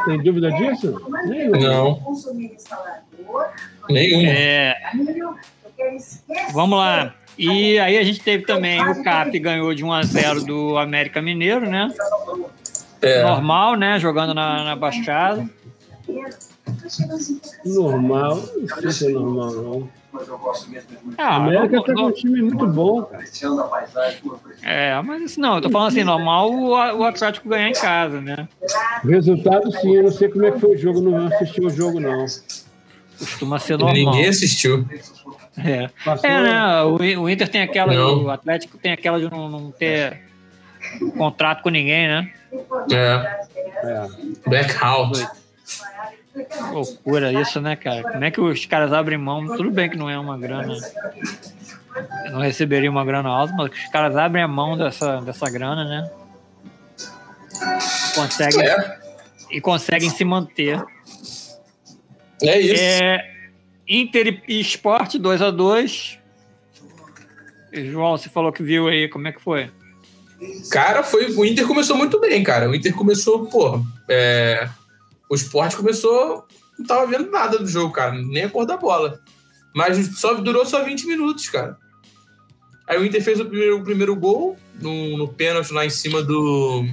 Tem 0.06 0.24
dúvida 0.24 0.50
disso? 0.52 0.96
Nenhuma. 1.28 1.58
Não. 1.58 2.02
Nenhuma. 3.90 4.30
É... 4.30 4.76
Vamos 6.54 6.80
lá. 6.80 7.14
E 7.38 7.78
aí 7.80 7.98
a 7.98 8.04
gente 8.04 8.22
teve 8.22 8.46
também 8.46 8.82
o 8.82 9.04
Cap 9.04 9.38
ganhou 9.40 9.74
de 9.74 9.84
1 9.84 9.94
a 9.94 10.04
0 10.04 10.44
do 10.46 10.78
América 10.78 11.22
Mineiro, 11.22 11.70
né? 11.70 11.92
É. 13.02 13.24
Normal, 13.24 13.76
né? 13.76 14.00
Jogando 14.00 14.34
na, 14.34 14.64
na 14.64 14.76
Baixada. 14.76 15.48
Normal, 17.66 18.36
não 18.38 18.82
sei 18.82 18.92
se 18.92 19.08
é 19.08 19.10
normal, 19.10 19.52
não. 19.52 19.90
Ah, 21.18 21.28
a 21.28 21.36
América 21.36 21.78
está 21.78 21.94
com 21.94 22.04
um 22.04 22.12
time 22.12 22.42
muito 22.42 22.66
bom, 22.68 23.04
cara. 23.04 23.24
É, 24.64 25.02
mas 25.02 25.22
isso 25.24 25.42
não, 25.42 25.56
eu 25.56 25.62
tô 25.62 25.70
falando 25.70 25.90
assim, 25.90 26.04
normal 26.04 26.52
o, 26.52 26.70
o 26.70 27.04
Atlético 27.04 27.50
ganhar 27.50 27.70
em 27.70 27.74
casa, 27.74 28.22
né? 28.22 28.48
Resultado 29.04 29.70
sim, 29.74 29.96
eu 29.96 30.04
não 30.04 30.12
sei 30.12 30.30
como 30.30 30.46
é 30.46 30.52
que 30.52 30.60
foi 30.60 30.76
o 30.76 30.78
jogo, 30.78 31.02
não 31.02 31.28
assisti 31.28 31.62
o 31.62 31.70
jogo, 31.70 32.00
não. 32.00 32.26
Costuma 33.20 33.60
ser 33.60 33.78
normal. 33.78 33.94
Ninguém 33.94 34.28
assistiu. 34.28 34.86
É, 35.58 35.90
é 36.24 36.42
né? 36.42 36.82
O, 36.84 36.96
o 37.22 37.30
Inter 37.30 37.48
tem 37.48 37.62
aquela, 37.62 37.94
não. 37.94 38.24
o 38.24 38.30
Atlético 38.30 38.78
tem 38.78 38.92
aquela 38.92 39.20
de 39.20 39.30
não, 39.30 39.50
não 39.50 39.72
ter 39.72 40.22
contrato 41.18 41.62
com 41.62 41.70
ninguém, 41.70 42.08
né? 42.08 42.32
É. 42.92 43.48
é. 43.88 44.08
Blackout. 44.48 45.28
Loucura 46.72 47.32
isso, 47.32 47.62
né, 47.62 47.76
cara? 47.76 48.04
Como 48.04 48.24
é 48.24 48.32
que 48.32 48.42
os 48.42 48.66
caras 48.66 48.92
abrem 48.92 49.18
mão? 49.18 49.46
Tudo 49.56 49.72
bem 49.72 49.90
que 49.90 49.98
não 49.98 50.10
é 50.10 50.20
uma 50.20 50.38
grana. 50.38 50.76
não 52.32 52.42
receberia 52.42 52.92
uma 52.92 53.06
grana 53.06 53.30
alta, 53.30 53.54
mas 53.54 53.72
os 53.72 53.86
caras 53.88 54.16
abrem 54.18 54.44
a 54.44 54.48
mão 54.48 54.78
dessa, 54.78 55.22
dessa 55.22 55.50
grana, 55.50 55.86
né? 55.86 56.12
Conseguem. 58.14 58.68
É. 58.68 59.00
E 59.52 59.62
conseguem 59.62 60.10
se 60.10 60.26
manter. 60.26 60.84
É 62.42 62.60
isso. 62.60 62.84
É, 62.84 63.35
Inter 63.88 64.42
e 64.48 64.60
Sport 64.62 65.16
2 65.16 65.42
a 65.42 65.52
2 65.52 66.20
João, 67.84 68.18
você 68.18 68.30
falou 68.30 68.52
que 68.52 68.64
viu 68.64 68.88
aí, 68.88 69.10
como 69.10 69.28
é 69.28 69.32
que 69.32 69.42
foi? 69.42 69.70
Cara, 70.70 71.04
foi. 71.04 71.32
O 71.32 71.46
Inter 71.46 71.68
começou 71.68 71.98
muito 71.98 72.20
bem, 72.20 72.44
cara. 72.44 72.70
O 72.70 72.76
Inter 72.76 72.94
começou, 72.94 73.46
pô. 73.48 73.82
É, 74.10 74.70
o 75.30 75.36
esporte 75.36 75.76
começou. 75.76 76.46
Não 76.78 76.86
tava 76.86 77.08
vendo 77.08 77.30
nada 77.32 77.58
do 77.58 77.68
jogo, 77.68 77.94
cara. 77.94 78.14
Nem 78.14 78.44
a 78.44 78.50
cor 78.50 78.66
da 78.66 78.78
bola. 78.78 79.20
Mas 79.74 80.20
só 80.20 80.34
durou 80.36 80.66
só 80.66 80.84
20 80.84 81.08
minutos, 81.08 81.50
cara. 81.50 81.78
Aí 82.88 83.00
o 83.00 83.06
Inter 83.06 83.24
fez 83.24 83.40
o 83.40 83.46
primeiro, 83.46 83.78
o 83.78 83.84
primeiro 83.84 84.16
gol 84.16 84.58
no, 84.80 85.18
no 85.18 85.28
pênalti 85.28 85.72
lá 85.72 85.86
em 85.86 85.90
cima 85.90 86.22
do. 86.22 86.86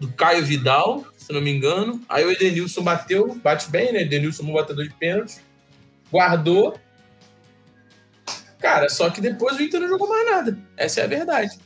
Do 0.00 0.08
Caio 0.12 0.44
Vidal 0.44 1.04
se 1.28 1.32
não 1.34 1.42
me 1.42 1.50
engano. 1.52 2.00
Aí 2.08 2.24
o 2.24 2.30
Edenilson 2.32 2.82
bateu, 2.82 3.34
bate 3.42 3.70
bem, 3.70 3.92
né? 3.92 4.00
Edenilson 4.00 4.44
um 4.44 4.54
batedor 4.54 4.88
de 4.88 4.94
pênalti, 4.94 5.36
guardou. 6.10 6.80
Cara, 8.58 8.88
só 8.88 9.10
que 9.10 9.20
depois 9.20 9.58
o 9.58 9.62
Inter 9.62 9.80
não 9.82 9.88
jogou 9.88 10.08
mais 10.08 10.26
nada. 10.26 10.58
Essa 10.74 11.02
é 11.02 11.04
a 11.04 11.06
verdade. 11.06 11.58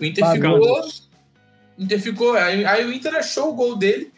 O 0.00 0.04
Inter 0.04 0.32
ficou. 0.32 0.80
O 1.78 1.82
Inter 1.82 2.00
ficou. 2.00 2.34
Aí, 2.34 2.64
aí, 2.64 2.84
o 2.84 2.92
Inter 2.92 3.14
achou 3.14 3.50
o 3.50 3.54
gol 3.54 3.76
dele, 3.76 4.12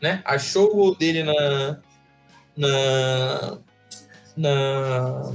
né? 0.00 0.22
Achou 0.24 0.70
o 0.70 0.74
gol 0.74 0.94
dele 0.96 1.22
na. 1.22 1.78
Na. 2.56 3.58
na 4.34 5.32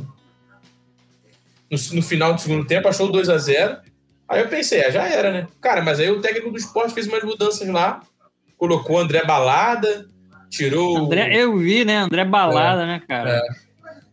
no, 1.70 1.78
no 1.94 2.02
final 2.02 2.34
do 2.34 2.42
segundo 2.42 2.66
tempo, 2.66 2.88
achou 2.88 3.12
2 3.12 3.30
a 3.30 3.38
0 3.38 3.82
Aí 4.30 4.42
eu 4.42 4.48
pensei, 4.48 4.86
ah, 4.86 4.92
já 4.92 5.08
era, 5.08 5.32
né? 5.32 5.48
Cara, 5.60 5.82
mas 5.82 6.00
aí 6.00 6.12
o 6.12 6.22
técnico 6.22 6.52
do 6.52 6.58
esporte 6.58 6.94
fez 6.94 7.08
umas 7.08 7.24
mudanças 7.24 7.68
lá, 7.68 8.02
colocou 8.58 8.98
o 8.98 9.00
André 9.00 9.26
Balada, 9.26 10.06
tirou. 10.50 10.98
André, 10.98 11.36
eu 11.36 11.58
vi, 11.58 11.84
né? 11.84 11.98
André 11.98 12.24
Balada, 12.24 12.84
é, 12.84 12.86
né, 12.86 13.02
cara? 13.08 13.38
É. 13.38 13.42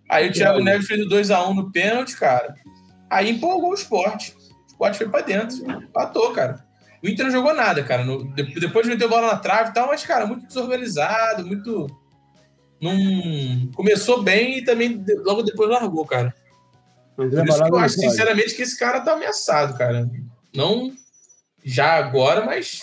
Aí 0.09 0.29
o 0.29 0.33
Thiago 0.33 0.61
Neves 0.61 0.87
fez 0.87 1.05
o 1.05 1.09
2x1 1.09 1.55
no 1.55 1.71
pênalti, 1.71 2.17
cara. 2.17 2.55
Aí 3.11 3.29
empolgou 3.29 3.71
o 3.71 3.75
esporte. 3.75 4.35
O 4.35 4.67
esporte 4.69 4.99
foi 4.99 5.09
pra 5.09 5.21
dentro. 5.21 5.57
Empatou, 5.71 6.31
cara. 6.33 6.65
O 7.03 7.09
Inter 7.09 7.27
não 7.27 7.33
jogou 7.33 7.55
nada, 7.55 7.83
cara. 7.83 8.05
No, 8.05 8.25
depois 8.35 8.87
meteu 8.87 9.09
bola 9.09 9.29
na 9.29 9.37
trave 9.37 9.71
e 9.71 9.75
tal, 9.75 9.89
mas, 9.89 10.05
cara, 10.05 10.27
muito 10.27 10.47
desorganizado, 10.47 11.47
muito. 11.47 11.87
Não... 12.81 13.71
Começou 13.75 14.23
bem 14.23 14.59
e 14.59 14.65
também 14.65 15.05
logo 15.25 15.43
depois 15.43 15.69
largou, 15.69 16.07
cara. 16.07 16.35
Por 17.17 17.27
isso 17.27 17.43
que 17.43 17.71
eu 17.71 17.79
acho, 17.79 17.95
sinceramente, 17.95 18.55
que 18.55 18.63
esse 18.63 18.79
cara 18.79 19.01
tá 19.01 19.15
ameaçado, 19.15 19.77
cara. 19.77 20.09
Não 20.55 20.93
já 21.65 21.95
agora, 21.95 22.45
mas. 22.45 22.83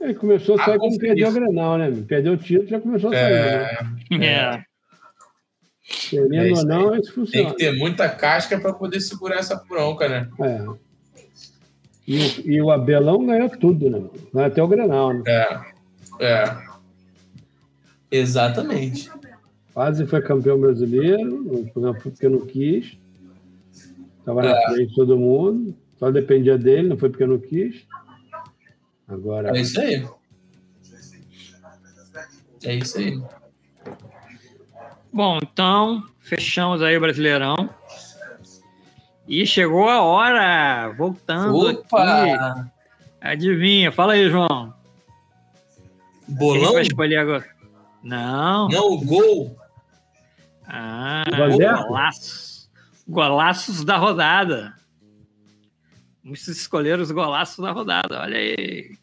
Ele 0.00 0.14
começou 0.14 0.58
a 0.58 0.64
sair 0.64 0.78
quando 0.78 0.98
perdeu 0.98 1.28
o 1.28 1.32
Grenal, 1.32 1.78
né? 1.78 2.04
Perdeu 2.08 2.32
o 2.32 2.36
título 2.36 2.68
já 2.68 2.80
começou 2.80 3.10
a 3.10 3.12
sair. 3.12 3.32
É. 3.32 3.78
Né? 4.10 4.26
é. 4.26 4.64
Querendo 6.08 6.34
é 6.34 6.58
ou 6.58 6.64
não, 6.64 6.96
isso 6.96 7.12
funciona. 7.14 7.48
Tem 7.48 7.54
que 7.54 7.64
ter 7.64 7.78
muita 7.78 8.08
casca 8.08 8.58
para 8.58 8.72
poder 8.72 9.00
segurar 9.00 9.36
essa 9.36 9.56
bronca, 9.68 10.08
né? 10.08 10.28
É. 10.40 10.66
E, 12.08 12.54
e, 12.54 12.60
o 12.60 12.70
Abelão 12.70 13.24
ganhou 13.24 13.48
tudo, 13.48 13.88
né? 13.88 14.02
Vai 14.32 14.46
até 14.46 14.60
o 14.60 14.66
Grenal, 14.66 15.14
né? 15.14 15.22
É. 15.26 15.60
É. 16.20 16.56
Exatamente. 18.10 19.08
Quase 19.72 20.06
foi 20.06 20.20
campeão 20.20 20.58
brasileiro, 20.58 21.70
porque 22.02 22.28
não 22.28 22.40
quis. 22.44 22.98
Estava 24.22 24.40
na 24.40 24.50
é. 24.50 24.66
frente 24.66 24.90
de 24.90 24.94
todo 24.94 25.18
mundo. 25.18 25.76
Só 25.98 26.10
dependia 26.10 26.56
dele, 26.56 26.88
não 26.88 26.96
foi 26.96 27.10
porque 27.10 27.26
não 27.26 27.38
quis. 27.38 27.84
Agora. 29.06 29.56
É 29.56 29.60
isso 29.60 29.80
aí. 29.80 30.06
É 32.64 32.74
isso 32.76 32.98
aí. 32.98 33.20
Bom, 35.12 35.38
então, 35.42 36.04
fechamos 36.20 36.80
aí 36.80 36.96
o 36.96 37.00
Brasileirão. 37.00 37.68
E 39.26 39.44
chegou 39.46 39.88
a 39.88 40.02
hora! 40.02 40.92
Voltando 40.96 41.56
Opa! 41.56 42.22
aqui. 42.22 42.70
Adivinha? 43.20 43.92
Fala 43.92 44.14
aí, 44.14 44.28
João. 44.30 44.72
Bolão? 46.28 46.62
Quem 46.62 46.72
vai 46.72 46.82
escolher 46.82 47.16
agora? 47.16 47.46
Não. 48.02 48.68
Não, 48.68 48.92
o 48.92 49.04
gol. 49.04 49.56
Ah, 50.66 51.24
golaços. 51.86 52.51
Golaços 53.06 53.84
da 53.84 53.96
rodada. 53.96 54.74
Vamos 56.22 56.46
escolher 56.46 57.00
os 57.00 57.10
golaços 57.10 57.58
da 57.58 57.72
rodada. 57.72 58.20
Olha 58.20 58.38
aí. 58.38 58.96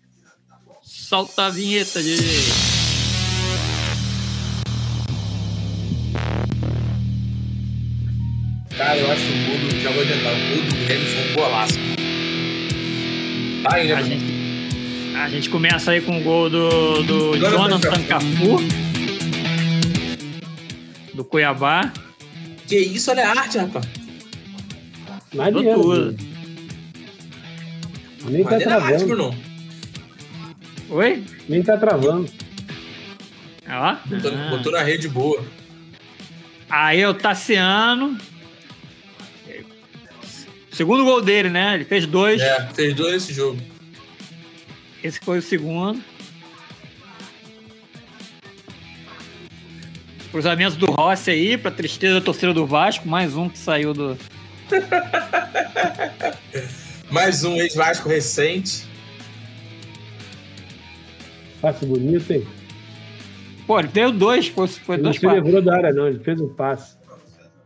Solta 0.82 1.48
a 1.48 1.50
vinheta, 1.50 2.02
de. 2.02 2.18
Cara, 8.78 8.98
eu 8.98 9.12
acho 9.12 9.22
que 9.22 9.32
o 9.32 9.46
gol 9.46 9.70
do. 9.70 9.82
Já 9.82 9.92
vou 9.92 10.06
tentar. 10.06 10.30
O 10.30 10.56
gol 10.56 10.66
do 10.66 10.86
Grêmio 10.86 11.08
foi 11.08 11.32
um 11.32 11.36
golaço. 11.36 11.74
Tá 13.64 13.76
aí, 13.76 13.88
né? 13.90 13.94
A 13.96 14.02
gente, 14.02 15.16
a 15.18 15.30
gente 15.30 15.50
começa 15.50 15.92
aí 15.92 16.02
com 16.02 16.18
o 16.18 16.24
gol 16.24 16.50
do, 16.50 17.04
do 17.04 17.38
Jonathan 17.38 18.04
Cafu. 18.04 18.58
Do 21.14 21.26
Cuiabá. 21.26 21.92
Que 22.70 22.78
isso, 22.78 23.10
olha 23.10 23.28
a 23.28 23.32
arte, 23.32 23.58
rapaz. 23.58 23.86
Tudo. 25.74 26.16
Nem 28.30 28.44
tá 28.44 28.60
travando. 28.60 29.16
não. 29.16 29.36
Oi? 30.92 31.24
Nem 31.48 31.64
tá 31.64 31.78
travando. 31.78 32.30
Ó. 33.68 33.96
Botou, 34.06 34.32
ah. 34.32 34.50
botou 34.52 34.72
na 34.72 34.84
rede 34.84 35.08
boa. 35.08 35.44
Aí 36.70 37.04
o 37.04 37.14
Tassiano. 37.16 38.16
Segundo 40.72 41.04
gol 41.04 41.24
dele, 41.24 41.50
né? 41.50 41.74
Ele 41.74 41.86
fez 41.86 42.06
dois. 42.06 42.40
É, 42.40 42.68
fez 42.76 42.94
dois 42.94 43.14
nesse 43.14 43.34
jogo. 43.34 43.60
Esse 45.04 45.20
foi 45.20 45.40
o 45.40 45.42
segundo. 45.42 46.00
Cruzamento 50.32 50.76
do 50.76 50.92
Rossi 50.92 51.32
aí, 51.32 51.58
pra 51.58 51.72
tristeza 51.72 52.16
da 52.16 52.22
torcida 52.22 52.54
do 52.54 52.66
Vasco. 52.66 53.08
Mais 53.08 53.36
um 53.36 53.50
que 53.50 53.58
saiu 53.58 53.94
do. 53.94 54.18
mais 57.10 57.44
um 57.44 57.56
ex-Vasco 57.56 58.08
recente. 58.08 58.88
Passe 61.60 61.86
bonito, 61.86 62.32
hein? 62.32 62.48
Pô, 63.66 63.80
ele 63.80 63.90
deu 63.90 64.12
dois, 64.12 64.48
foi, 64.48 64.68
foi 64.68 64.96
ele 64.96 65.04
dois 65.04 65.22
não 65.22 65.32
se 65.32 65.36
livrou 65.36 65.62
da 65.62 65.76
área, 65.76 65.94
não, 65.94 66.08
ele 66.08 66.20
fez 66.20 66.40
um 66.40 66.50
passe. 66.50 66.98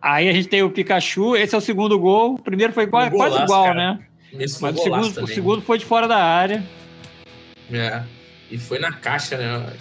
Aí 0.01 0.27
a 0.27 0.33
gente 0.33 0.47
tem 0.47 0.63
o 0.63 0.69
Pikachu, 0.69 1.35
esse 1.35 1.55
é 1.55 1.57
o 1.57 1.61
segundo 1.61 1.97
gol. 1.97 2.33
O 2.33 2.41
primeiro 2.41 2.73
foi 2.73 2.87
quase, 2.87 3.11
quase 3.11 3.41
igual, 3.41 3.65
cara. 3.65 3.75
né? 3.75 3.99
Esse 4.37 4.59
foi 4.59 4.71
Mas 4.71 4.79
o 4.79 4.83
segundo, 4.83 5.23
o 5.23 5.27
segundo 5.27 5.61
foi 5.61 5.77
de 5.77 5.85
fora 5.85 6.07
da 6.07 6.17
área. 6.17 6.63
É. 7.71 8.03
E 8.51 8.57
foi 8.57 8.79
na 8.79 8.91
caixa, 8.91 9.37
né? 9.37 9.73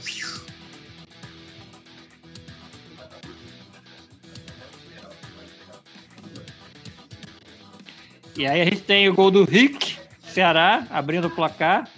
E 8.36 8.46
aí 8.46 8.62
a 8.62 8.64
gente 8.64 8.80
tem 8.80 9.08
o 9.08 9.14
gol 9.14 9.30
do 9.30 9.44
Rick, 9.44 9.96
Ceará, 10.22 10.86
abrindo 10.90 11.26
o 11.26 11.30
placar. 11.30 11.88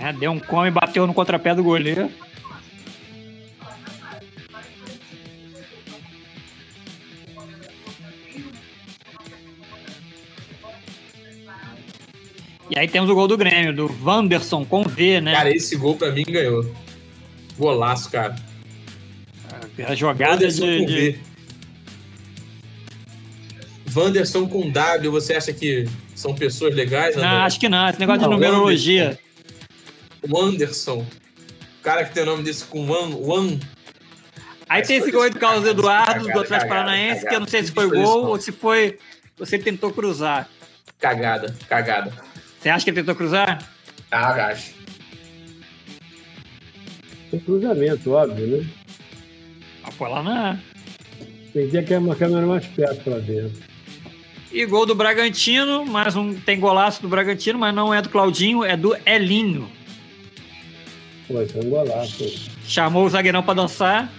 É, 0.00 0.12
deu 0.12 0.30
um 0.30 0.40
come 0.40 0.68
e 0.68 0.70
bateu 0.70 1.06
no 1.06 1.14
contrapé 1.14 1.54
do 1.54 1.62
goleiro. 1.62 2.10
E 12.68 12.78
aí 12.78 12.88
temos 12.88 13.08
o 13.08 13.14
gol 13.14 13.28
do 13.28 13.38
Grêmio, 13.38 13.74
do 13.74 13.90
Wanderson 14.04 14.64
com 14.64 14.82
V, 14.82 15.20
né? 15.20 15.32
Cara, 15.32 15.50
esse 15.50 15.76
gol 15.76 15.96
pra 15.96 16.10
mim 16.10 16.24
ganhou. 16.24 16.74
Golaço, 17.56 18.10
cara. 18.10 18.36
A 19.84 19.94
jogada 19.94 20.48
de, 20.48 20.86
de... 20.86 21.18
Wanderson 23.94 24.46
com 24.48 24.70
W, 24.70 25.10
você 25.10 25.34
acha 25.34 25.52
que 25.52 25.88
são 26.14 26.34
pessoas 26.34 26.74
legais? 26.74 27.16
Não, 27.16 27.42
acho 27.42 27.58
que 27.58 27.68
não. 27.68 27.88
Esse 27.88 27.98
negócio 27.98 28.22
não, 28.22 28.28
de 28.28 28.34
numerologia. 28.34 29.18
O 30.28 30.40
Anderson. 30.40 30.98
O 31.00 31.82
cara 31.82 32.04
que 32.04 32.12
tem 32.12 32.22
o 32.22 32.26
nome 32.26 32.42
desse 32.42 32.64
com 32.64 32.88
One. 32.88 33.14
one. 33.14 33.60
Aí 34.68 34.82
tem 34.82 34.96
esse 34.96 35.10
gol 35.12 35.30
do 35.30 35.38
Carlos 35.38 35.66
Eduardo, 35.66 36.26
cagada, 36.26 36.32
do 36.32 36.40
Atlético 36.40 36.68
Paranaense, 36.68 37.26
que 37.26 37.34
eu 37.34 37.40
não 37.40 37.46
sei 37.46 37.62
se 37.62 37.72
foi 37.72 37.88
gol 37.88 38.26
ou 38.26 38.40
se 38.40 38.50
foi. 38.50 38.98
Você 39.38 39.58
tentou 39.58 39.92
cruzar. 39.92 40.48
Cagada, 40.98 41.54
cagada. 41.68 42.12
Você 42.58 42.68
acha 42.68 42.84
que 42.84 42.90
ele 42.90 43.00
tentou 43.00 43.14
cruzar? 43.14 43.62
Ah, 44.10 44.46
acho. 44.46 44.74
Foi 47.30 47.38
cruzamento, 47.38 48.10
óbvio, 48.10 48.46
né? 48.46 48.66
Foi 49.96 50.08
lá 50.10 50.22
na. 50.22 50.58
Que 51.52 51.96
uma 51.96 52.14
câmera 52.14 52.46
mais 52.46 52.66
perto 52.66 53.02
pra 53.02 53.18
dentro. 53.18 53.62
E 54.52 54.64
gol 54.66 54.86
do 54.86 54.94
Bragantino, 54.94 55.84
mais 55.86 56.14
um 56.14 56.34
tem 56.34 56.60
golaço 56.60 57.02
do 57.02 57.08
Bragantino, 57.08 57.58
mas 57.58 57.74
não 57.74 57.92
é 57.92 58.00
do 58.02 58.08
Claudinho, 58.08 58.62
é 58.62 58.76
do 58.76 58.96
Elinho. 59.06 59.70
Pô, 61.26 61.40
é 61.40 61.46
um 61.64 61.70
golaço. 61.70 62.50
Chamou 62.66 63.04
o 63.04 63.08
zagueirão 63.08 63.42
pra 63.42 63.54
dançar. 63.54 64.12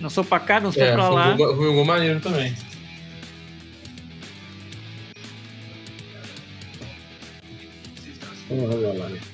Não 0.00 0.10
sou 0.10 0.24
pra 0.24 0.40
cá, 0.40 0.60
não 0.60 0.72
sou 0.72 0.82
é, 0.82 0.92
pra 0.92 1.08
lá. 1.08 1.36
Foi 1.36 1.68
um 1.70 1.74
gol 1.74 1.84
maneiro 1.84 2.20
também. 2.20 2.54
Vamos 8.48 8.98
lá. 8.98 9.31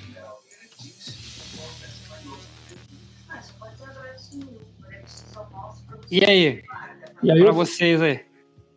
E 6.11 6.25
aí? 6.25 6.63
E 7.23 7.31
aí 7.31 7.41
pra 7.41 7.51
eu... 7.51 7.55
vocês 7.55 8.01
aí? 8.01 8.21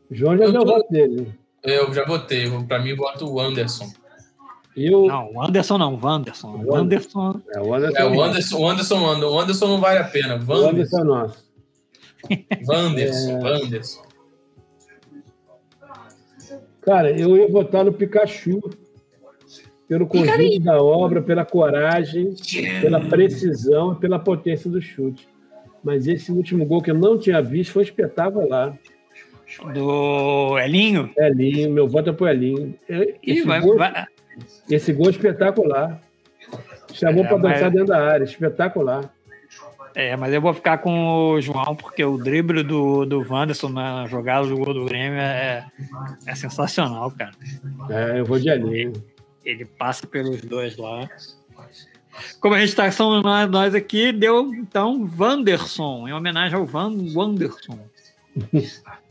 João 0.10 0.38
já 0.38 0.46
eu 0.46 0.52
deu 0.52 0.62
o 0.62 0.66
voto 0.66 0.92
dele. 0.92 1.34
Eu 1.64 1.94
já 1.94 2.06
votei. 2.06 2.50
Pra 2.68 2.80
mim, 2.80 2.96
voto 2.96 3.32
o 3.32 3.40
Anderson. 3.40 3.92
Eu... 4.76 5.06
Não, 5.06 5.34
o 5.34 5.42
Anderson 5.44 5.78
não, 5.78 5.96
o 5.96 6.08
Anderson. 6.08 6.64
O 6.66 6.76
Anderson. 6.76 7.42
É, 7.54 7.62
o 7.62 7.74
Anderson, 7.74 7.98
é, 7.98 8.06
o 8.06 8.22
Anderson, 8.22 8.60
o 8.60 8.70
Anderson, 8.70 9.26
o 9.26 9.40
Anderson 9.40 9.68
não 9.68 9.80
vale 9.80 10.00
a 10.00 10.04
pena. 10.04 10.44
O 10.48 10.54
Anderson 10.54 11.00
é 11.00 11.04
nosso. 11.04 11.52
Wanderson, 12.68 13.38
é... 13.38 13.44
Wanderson. 13.44 14.02
Cara, 16.82 17.12
eu 17.12 17.38
ia 17.38 17.48
votar 17.48 17.86
no 17.86 17.94
Pikachu 17.94 18.60
pelo 19.88 20.08
conjunto 20.08 20.60
da 20.62 20.82
obra, 20.82 21.22
pela 21.22 21.46
coragem, 21.46 22.34
pela 22.82 23.02
precisão 23.02 23.94
e 23.94 23.96
pela 23.98 24.18
potência 24.18 24.70
do 24.70 24.82
chute. 24.82 25.28
Mas 25.84 26.08
esse 26.08 26.32
último 26.32 26.66
gol 26.66 26.82
que 26.82 26.92
eu 26.92 26.96
não 26.96 27.18
tinha 27.18 27.42
visto 27.42 27.74
foi 27.74 27.84
espetacular. 27.84 28.78
Do 29.74 30.58
Elinho? 30.60 31.12
Elinho, 31.18 31.72
meu 31.72 31.88
voto 31.88 32.10
é 32.10 32.14
pro 32.14 32.28
Elinho. 32.28 32.76
Esse, 33.22 33.44
vai, 33.44 33.60
gol, 33.60 33.78
vai... 33.78 34.06
esse 34.70 34.94
gol 34.94 35.08
é 35.08 35.10
espetacular. 35.10 36.02
Chamou 36.94 37.24
é, 37.24 37.28
para 37.28 37.38
dançar 37.38 37.64
mas... 37.64 37.74
dentro 37.74 37.88
da 37.88 38.08
área, 38.08 38.24
espetacular. 38.24 39.14
É, 39.94 40.16
mas 40.16 40.34
eu 40.34 40.40
vou 40.40 40.54
ficar 40.54 40.78
com 40.78 41.34
o 41.34 41.42
João, 41.42 41.76
porque 41.76 42.04
o 42.04 42.18
drible 42.18 42.64
do, 42.64 43.06
do 43.06 43.26
Wanderson 43.30 43.70
na 43.70 44.08
jogada 44.08 44.48
do 44.48 44.56
gol 44.56 44.74
do 44.74 44.86
Grêmio 44.86 45.20
é, 45.20 45.66
é 46.26 46.36
sensacional, 46.36 47.12
cara. 47.12 47.32
É, 47.90 48.20
eu 48.20 48.26
vou 48.26 48.40
de 48.40 48.50
Elinho. 48.50 48.74
Ele, 48.74 48.94
ele 49.44 49.66
passa 49.66 50.08
pelos 50.08 50.42
dois 50.42 50.78
lá. 50.78 51.10
Como 52.40 52.56
a 52.56 52.60
gente 52.60 52.70
está 52.70 52.92
são 52.92 53.22
nós 53.22 53.76
aqui, 53.76 54.12
deu 54.12 54.54
então 54.54 55.10
Wanderson, 55.18 56.08
em 56.08 56.14
homenagem 56.14 56.58
ao 56.58 56.66
Van 56.66 56.94
Wanderson. 57.14 57.80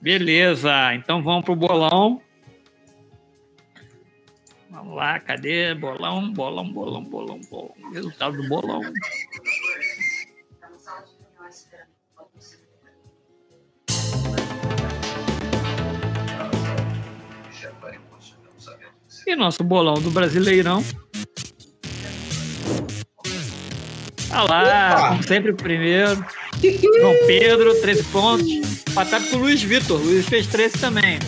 Beleza, 0.00 0.94
então 0.94 1.22
vamos 1.22 1.44
pro 1.44 1.56
bolão. 1.56 2.22
Vamos 4.70 4.94
lá, 4.94 5.18
cadê? 5.18 5.74
Bolão, 5.74 6.32
bolão, 6.32 6.70
bolão, 6.70 7.02
bolão, 7.02 7.40
bolão. 7.50 7.74
Resultado 7.92 8.36
do 8.36 8.48
bolão. 8.48 8.80
E 19.28 19.36
nosso 19.36 19.62
bolão 19.62 20.00
do 20.00 20.10
Brasileirão. 20.10 20.82
Olha 24.30 24.42
lá, 24.42 24.94
Opa! 24.94 25.08
como 25.08 25.22
sempre, 25.22 25.52
primeiro. 25.52 26.24
João 26.98 27.14
Pedro, 27.26 27.78
13 27.78 28.04
pontos. 28.04 28.50
Empatado 28.88 29.26
com 29.26 29.36
o 29.36 29.40
Luiz 29.40 29.62
Vitor. 29.62 30.00
Luiz 30.00 30.24
fez 30.24 30.46
13 30.46 30.78
também. 30.78 31.18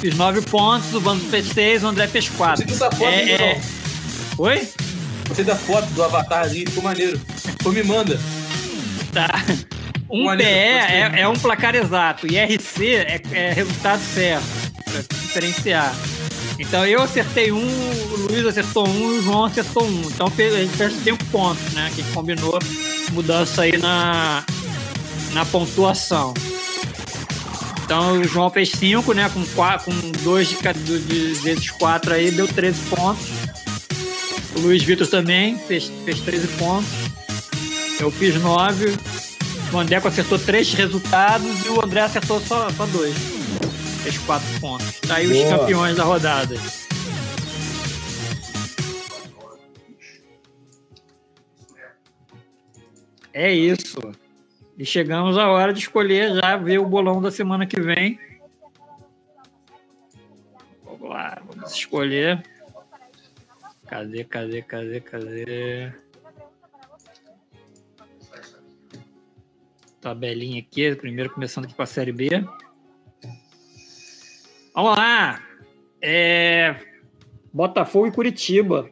Fiz 0.00 0.16
9 0.16 0.40
pontos, 0.48 0.94
o 0.94 1.00
Bando 1.02 1.22
fez 1.26 1.48
6, 1.48 1.84
o 1.84 1.88
André 1.88 2.06
fez 2.06 2.30
4. 2.30 2.66
Você 2.66 2.78
foto 2.78 3.04
é, 3.04 3.32
é... 3.32 3.60
Oi? 4.38 4.66
Você 5.28 5.44
da 5.44 5.54
foto 5.54 5.86
do 5.90 6.02
avatar 6.02 6.44
ali, 6.44 6.64
ficou 6.64 6.82
maneiro. 6.82 7.20
Pô, 7.62 7.70
me 7.70 7.82
manda. 7.82 8.18
Tá. 9.12 9.28
Um 10.10 10.34
PE 10.36 10.44
é, 10.44 11.20
é, 11.20 11.28
um 11.28 11.34
placar 11.34 11.74
exato 11.74 12.26
e 12.26 12.38
RC 12.38 12.94
é, 12.94 13.22
é 13.32 13.52
resultado 13.52 14.00
certo, 14.00 14.44
diferenciar. 15.34 15.94
Então 16.58 16.86
eu 16.86 17.02
acertei 17.02 17.50
um, 17.50 17.58
o 17.58 18.28
Luiz 18.28 18.46
acertou 18.46 18.88
um 18.88 19.14
e 19.14 19.18
o 19.18 19.22
João 19.22 19.44
acertou 19.44 19.84
um. 19.84 20.02
Então 20.02 20.26
a 20.26 20.30
gente 20.30 20.76
fez 20.76 20.92
cinco 21.02 21.24
pontos, 21.26 21.72
né? 21.72 21.90
Que 21.94 22.02
combinou 22.12 22.58
mudança 23.12 23.62
aí 23.62 23.76
na, 23.76 24.44
na 25.32 25.44
pontuação. 25.44 26.32
Então 27.84 28.20
o 28.20 28.24
João 28.24 28.48
fez 28.48 28.70
5, 28.70 29.12
né? 29.12 29.28
Com 29.28 29.40
2 29.40 29.82
com 29.82 30.22
dois 30.22 30.48
de, 30.48 30.56
de, 30.56 30.98
de 31.00 31.34
vezes 31.40 31.70
4 31.70 32.14
aí, 32.14 32.30
deu 32.30 32.46
13 32.46 32.80
pontos. 32.88 33.26
O 34.56 34.60
Luiz 34.60 34.82
Vitor 34.84 35.06
também 35.06 35.58
fez, 35.58 35.90
fez 36.04 36.20
13 36.20 36.46
pontos. 36.56 36.88
Eu 38.00 38.10
fiz 38.10 38.40
9. 38.40 38.96
O 39.72 39.78
Andeco 39.78 40.06
acertou 40.06 40.38
3 40.38 40.72
resultados 40.74 41.66
e 41.66 41.68
o 41.68 41.84
André 41.84 42.00
acertou 42.00 42.40
só 42.40 42.68
2. 42.70 43.14
Só. 43.14 43.33
Fez 44.04 44.18
4 44.18 44.60
pontos. 44.60 45.00
Tá 45.00 45.16
aí 45.16 45.26
Boa. 45.26 45.44
os 45.44 45.50
campeões 45.50 45.96
da 45.96 46.04
rodada. 46.04 46.54
É 53.32 53.50
isso. 53.50 53.98
E 54.76 54.84
chegamos 54.84 55.38
à 55.38 55.48
hora 55.48 55.72
de 55.72 55.80
escolher 55.80 56.34
já 56.34 56.56
ver 56.56 56.78
o 56.78 56.86
bolão 56.86 57.22
da 57.22 57.30
semana 57.30 57.66
que 57.66 57.80
vem. 57.80 58.18
Vamos 60.84 61.08
lá, 61.08 61.42
vamos 61.46 61.72
escolher. 61.72 62.44
Cadê, 63.86 64.24
cadê, 64.24 64.62
cadê, 64.62 65.00
cadê? 65.00 65.92
Tabelinha 70.00 70.60
aqui, 70.60 70.94
primeiro 70.94 71.30
começando 71.30 71.64
aqui 71.64 71.74
com 71.74 71.82
a 71.82 71.86
série 71.86 72.12
B. 72.12 72.44
Vamos 74.74 74.96
lá! 74.96 75.40
É... 76.02 76.74
Botafogo 77.52 78.08
e 78.08 78.12
Curitiba. 78.12 78.90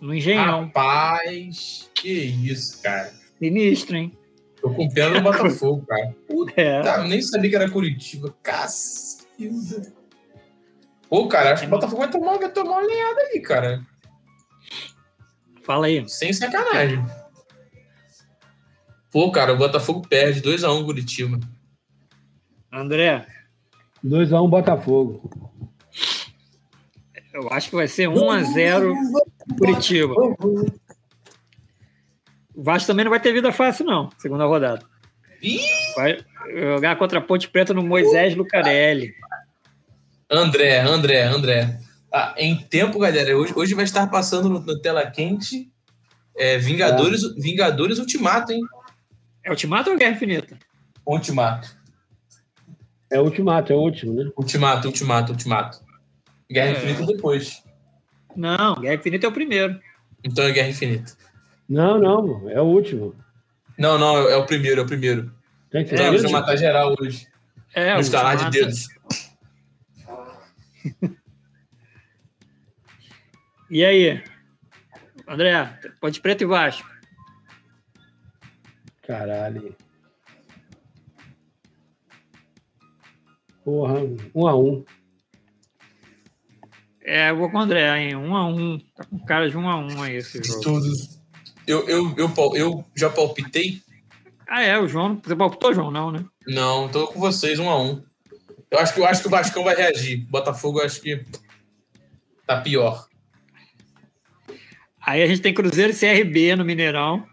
No 0.00 0.14
Engenhão. 0.14 0.64
Rapaz, 0.64 1.90
que 1.94 2.10
isso, 2.10 2.82
cara. 2.82 3.12
Sinistro, 3.38 3.96
hein? 3.96 4.16
Tô 4.60 4.70
com 4.70 4.88
pena 4.88 5.10
no 5.10 5.20
Botafogo, 5.20 5.84
cara. 5.86 6.14
Puta, 6.26 6.60
é. 6.60 7.06
nem 7.06 7.20
sabia 7.20 7.50
que 7.50 7.56
era 7.56 7.70
Curitiba. 7.70 8.34
Cacilda. 8.42 9.92
Pô, 11.08 11.28
cara, 11.28 11.52
acho 11.52 11.62
que 11.62 11.68
o 11.68 11.70
Botafogo 11.70 12.00
vai 12.00 12.10
tomar, 12.10 12.38
vai 12.38 12.50
tomar 12.50 12.78
uma 12.78 12.86
lenhada 12.86 13.20
aí, 13.20 13.40
cara. 13.40 13.86
Fala 15.62 15.86
aí. 15.86 16.08
Sem 16.08 16.32
sacanagem. 16.32 17.04
Pô, 19.10 19.30
cara, 19.30 19.52
o 19.52 19.58
Botafogo 19.58 20.08
perde 20.08 20.40
2x1 20.40 20.80
um, 20.80 20.84
Curitiba. 20.84 21.38
André. 22.72 23.26
2x1 24.04 24.44
um, 24.44 24.48
Botafogo. 24.48 25.30
Eu 27.32 27.48
acho 27.50 27.70
que 27.70 27.76
vai 27.76 27.88
ser 27.88 28.08
1x0 28.08 28.94
Curitiba. 29.58 30.14
O 32.54 32.62
Vasco 32.62 32.86
também 32.86 33.04
não 33.04 33.10
vai 33.10 33.20
ter 33.20 33.32
vida 33.32 33.50
fácil, 33.52 33.86
não, 33.86 34.10
segunda 34.18 34.44
rodada. 34.44 34.84
Vai 35.96 36.18
jogar 36.54 36.96
contra 36.96 37.18
a 37.18 37.22
Ponte 37.22 37.48
Preta 37.48 37.72
no 37.72 37.82
Moisés 37.82 38.36
Lucarelli. 38.36 39.14
André, 40.30 40.80
André, 40.80 41.22
André. 41.22 41.78
Ah, 42.12 42.34
em 42.36 42.56
tempo, 42.56 42.98
galera, 42.98 43.36
hoje, 43.36 43.52
hoje 43.56 43.74
vai 43.74 43.84
estar 43.84 44.06
passando 44.08 44.48
no, 44.48 44.60
no 44.60 44.80
Tela 44.80 45.10
Quente 45.10 45.72
é, 46.36 46.58
Vingadores, 46.58 47.24
é. 47.24 47.28
Vingadores 47.40 47.98
Ultimato, 47.98 48.52
hein? 48.52 48.60
É 49.44 49.50
Ultimato 49.50 49.90
ou 49.90 49.96
Guerra 49.96 50.12
Infinita? 50.12 50.58
Ultimato. 51.06 51.74
É 53.12 53.20
Ultimato, 53.20 53.70
é 53.70 53.76
o 53.76 53.78
último, 53.78 54.14
né? 54.14 54.30
Ultimato, 54.34 54.88
Ultimato, 54.88 55.32
Ultimato. 55.32 55.80
Guerra 56.50 56.68
é. 56.68 56.72
Infinita 56.72 57.04
depois. 57.04 57.62
Não, 58.34 58.80
Guerra 58.80 58.94
Infinita 58.94 59.26
é 59.26 59.28
o 59.28 59.32
primeiro. 59.32 59.78
Então 60.24 60.44
é 60.44 60.50
Guerra 60.50 60.70
Infinita. 60.70 61.12
Não, 61.68 62.00
não, 62.00 62.48
é 62.48 62.58
o 62.58 62.64
último. 62.64 63.14
Não, 63.78 63.98
não, 63.98 64.16
é 64.16 64.36
o 64.36 64.46
primeiro, 64.46 64.80
é 64.80 64.84
o 64.84 64.86
primeiro. 64.86 65.30
Tem 65.70 65.84
que 65.84 65.94
é, 65.94 66.30
matar 66.30 66.56
geral 66.56 66.94
hoje. 66.98 67.28
É, 67.74 67.92
no 67.94 68.00
estalar 68.00 68.36
de 68.36 68.50
dedos. 68.50 68.88
e 73.70 73.84
aí? 73.84 74.24
André, 75.28 75.78
Ponte 76.00 76.18
Preto 76.18 76.44
e 76.44 76.46
Vasco. 76.46 76.90
Caralho. 79.06 79.76
Porra, 83.64 84.00
um 84.34 84.46
a 84.46 84.56
um. 84.56 84.84
É, 87.04 87.30
eu 87.30 87.36
vou 87.36 87.50
com 87.50 87.58
o 87.58 87.60
André, 87.60 87.98
hein? 87.98 88.16
Um 88.16 88.36
a 88.36 88.46
um. 88.46 88.78
Tá 88.78 89.04
com 89.04 89.18
cara 89.24 89.50
de 89.50 89.56
um 89.56 89.68
a 89.68 89.76
um 89.76 90.02
aí 90.02 90.16
esse 90.16 90.42
jogo. 90.42 90.60
Todos. 90.60 91.20
Eu, 91.66 91.88
eu, 91.88 92.14
eu, 92.16 92.32
eu 92.54 92.84
já 92.94 93.08
palpitei. 93.10 93.80
Ah, 94.48 94.62
é, 94.62 94.78
o 94.78 94.86
João. 94.86 95.20
Você 95.22 95.34
palpitou, 95.34 95.74
João, 95.74 95.90
não, 95.90 96.10
né? 96.10 96.24
Não, 96.46 96.88
tô 96.88 97.08
com 97.08 97.18
vocês, 97.18 97.58
um 97.58 97.70
a 97.70 97.80
um. 97.80 98.02
Eu 98.70 98.78
acho 98.78 98.94
que, 98.94 99.00
eu 99.00 99.06
acho 99.06 99.22
que 99.22 99.28
o 99.28 99.30
Vascão 99.30 99.64
vai 99.64 99.74
reagir. 99.74 100.26
Botafogo, 100.28 100.80
eu 100.80 100.86
acho 100.86 101.00
que 101.00 101.24
tá 102.46 102.60
pior. 102.60 103.06
Aí 105.00 105.22
a 105.22 105.26
gente 105.26 105.40
tem 105.40 105.54
Cruzeiro 105.54 105.92
e 105.92 105.96
CRB 105.96 106.54
no 106.56 106.64
Mineirão. 106.64 107.26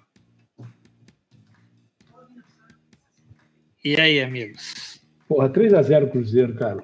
E 3.84 4.00
aí, 4.00 4.22
amigos? 4.22 4.89
Porra, 5.30 5.48
3x0 5.48 6.10
Cruzeiro, 6.10 6.56
cara. 6.56 6.84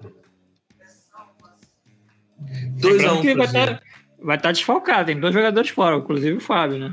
2x1 2.80 3.34
um, 3.34 3.38
vai 3.38 3.46
estar, 3.48 3.68
tá, 3.68 3.82
vai 4.22 4.36
estar 4.36 4.50
tá 4.50 4.52
desfalcado, 4.52 5.08
tem 5.08 5.20
dois 5.20 5.34
jogadores 5.34 5.72
fora, 5.72 5.98
inclusive 5.98 6.38
o 6.38 6.42
Fábio, 6.42 6.78
né? 6.78 6.92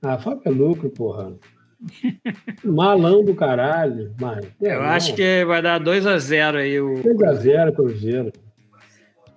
Ah, 0.00 0.16
Fábio 0.16 0.40
é 0.46 0.50
lucro, 0.50 0.88
porra. 0.88 1.34
Malão 2.64 3.22
do 3.22 3.34
caralho. 3.34 4.14
Mas, 4.18 4.46
é, 4.62 4.74
Eu 4.74 4.80
não. 4.80 4.88
acho 4.88 5.14
que 5.14 5.44
vai 5.44 5.60
dar 5.60 5.78
2x0 5.78 6.56
aí. 6.56 6.80
O... 6.80 6.94
2x0 7.02 7.74
Cruzeiro. 7.74 8.32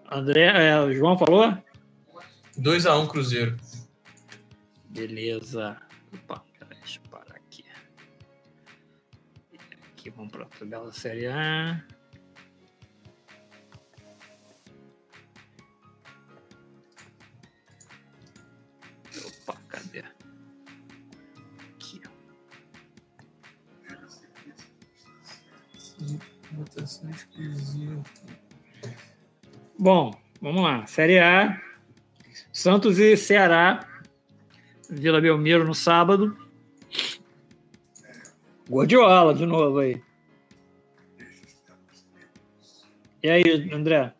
André, 0.09 0.69
é, 0.69 0.79
o 0.79 0.93
João 0.93 1.17
falou? 1.17 1.53
2x1 2.57 3.07
Cruzeiro. 3.09 3.57
Beleza. 4.89 5.75
Opa, 6.13 6.43
parar 7.09 7.22
aqui. 10.03 10.09
Vamos 10.09 10.31
para 10.31 10.43
a 10.43 10.47
tabela 10.47 10.91
Série 10.91 11.27
A. 11.27 11.81
Opa, 19.25 19.57
cadê? 19.69 20.03
Aqui, 21.75 22.01
Votação 26.51 27.09
exclusiva. 27.09 28.03
Bom, 29.79 30.11
vamos 30.41 30.63
lá. 30.63 30.85
Série 30.85 31.19
A. 31.19 31.61
Santos 32.51 32.99
e 32.99 33.17
Ceará, 33.17 33.87
Vila 34.89 35.19
Belmiro 35.19 35.65
no 35.65 35.73
sábado. 35.73 36.42
Guardiola 38.69 39.33
de 39.33 39.45
novo 39.45 39.79
aí. 39.79 40.01
E 43.21 43.29
aí, 43.29 43.71
André? 43.71 44.13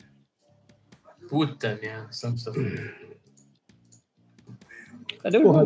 Puta 1.30 1.78
merda, 1.82 2.12
Santos 2.12 2.44
tá 2.44 2.52
Cadê 5.22 5.38
o 5.38 5.44
Porra, 5.44 5.66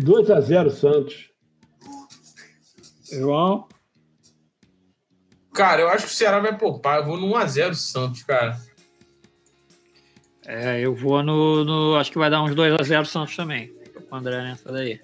2x0 0.00 0.70
Santos. 0.70 1.30
João? 3.12 3.68
Cara, 5.52 5.82
eu 5.82 5.88
acho 5.88 6.06
que 6.06 6.12
o 6.12 6.14
Ceará 6.14 6.38
vai 6.38 6.56
poupar. 6.56 6.98
Eu 6.98 7.06
vou 7.06 7.16
no 7.16 7.34
1x0 7.34 7.74
Santos, 7.74 8.22
cara. 8.22 8.60
É, 10.46 10.80
eu 10.80 10.94
vou 10.94 11.22
no, 11.22 11.64
no, 11.64 11.96
Acho 11.96 12.12
que 12.12 12.18
vai 12.18 12.30
dar 12.30 12.42
uns 12.42 12.54
2x0 12.54 13.04
Santos 13.04 13.36
também. 13.36 13.74
Com 14.08 14.14
o 14.14 14.18
André 14.18 14.42
nessa 14.42 14.72
daí. 14.72 15.00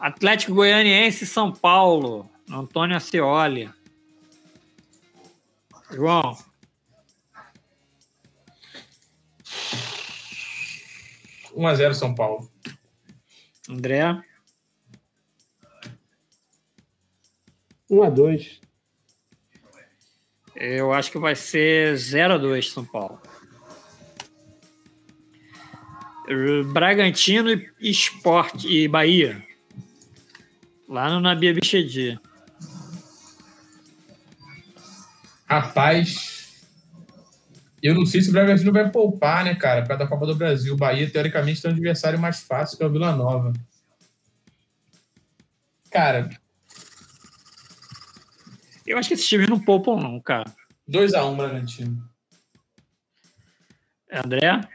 Atlético 0.00 0.54
Goianiense 0.54 1.26
São 1.26 1.52
Paulo. 1.52 2.30
Antônio 2.50 2.96
Ascioli. 2.96 3.70
João. 5.90 6.38
Um 11.54 11.66
a 11.66 11.74
zero 11.74 11.94
São 11.94 12.14
Paulo. 12.14 12.50
André. 13.68 14.24
1 17.90 18.02
a 18.04 18.08
2 18.08 18.60
Eu 20.54 20.92
acho 20.92 21.10
que 21.10 21.18
vai 21.18 21.34
ser 21.34 21.96
0 21.96 22.34
a 22.34 22.38
2 22.38 22.70
São 22.70 22.84
Paulo. 22.84 23.20
Bragantino 26.72 27.50
e 27.50 27.90
Esporte 27.90 28.68
e 28.68 28.86
Bahia. 28.86 29.49
Lá 30.90 31.08
no 31.08 31.20
Nabia 31.20 31.54
Bichedi. 31.54 32.18
Rapaz, 35.48 36.66
eu 37.80 37.94
não 37.94 38.04
sei 38.04 38.20
se 38.20 38.30
o 38.30 38.32
Bragantino 38.32 38.72
vai 38.72 38.90
poupar, 38.90 39.44
né, 39.44 39.54
cara, 39.54 39.84
para 39.84 39.94
da 39.94 40.06
Copa 40.08 40.26
do 40.26 40.34
Brasil. 40.34 40.74
O 40.74 40.76
Bahia, 40.76 41.08
teoricamente, 41.08 41.62
tem 41.62 41.70
um 41.70 41.74
adversário 41.74 42.18
mais 42.18 42.40
fácil 42.40 42.76
que 42.76 42.82
é 42.82 42.86
o 42.86 42.90
Vila 42.90 43.14
Nova. 43.14 43.52
Cara. 45.92 46.28
Eu 48.84 48.98
acho 48.98 49.08
que 49.08 49.14
esses 49.14 49.28
times 49.28 49.48
não 49.48 49.60
poupam, 49.60 49.94
não, 49.94 50.20
cara. 50.20 50.52
2x1 50.88 51.24
um, 51.24 51.36
Bragantino. 51.36 52.10
André? 54.12 54.68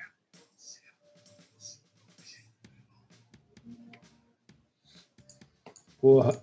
Porra. 6.06 6.40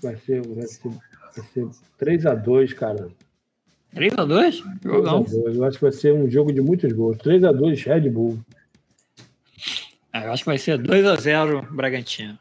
Vai 0.00 0.14
ser, 0.18 0.46
vai 0.46 0.66
ser, 0.68 0.90
vai 1.34 1.44
ser 1.52 1.66
3x2, 2.00 2.72
cara. 2.72 3.08
3x2? 3.92 4.62
Jogão. 4.80 5.24
3x2. 5.24 5.56
Eu 5.56 5.64
acho 5.64 5.78
que 5.78 5.82
vai 5.82 5.92
ser 5.92 6.14
um 6.14 6.30
jogo 6.30 6.52
de 6.52 6.60
muitos 6.60 6.92
gols. 6.92 7.16
3x2 7.16 7.84
Red 7.86 8.10
Bull. 8.10 8.38
Ah, 10.12 10.26
eu 10.26 10.32
acho 10.32 10.44
que 10.44 10.50
vai 10.50 10.58
ser 10.58 10.78
2x0 10.78 11.68
Bragantino. 11.72 12.38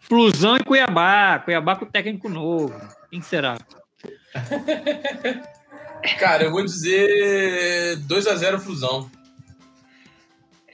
Flusão 0.00 0.56
e 0.56 0.64
Cuiabá. 0.64 1.40
Cuiabá 1.40 1.76
com 1.76 1.84
técnico 1.84 2.30
novo. 2.30 2.74
Quem 3.10 3.20
será? 3.20 3.58
Cara, 6.18 6.44
eu 6.44 6.52
vou 6.52 6.64
dizer 6.64 7.98
2x0 7.98 8.60
Flusão. 8.60 9.10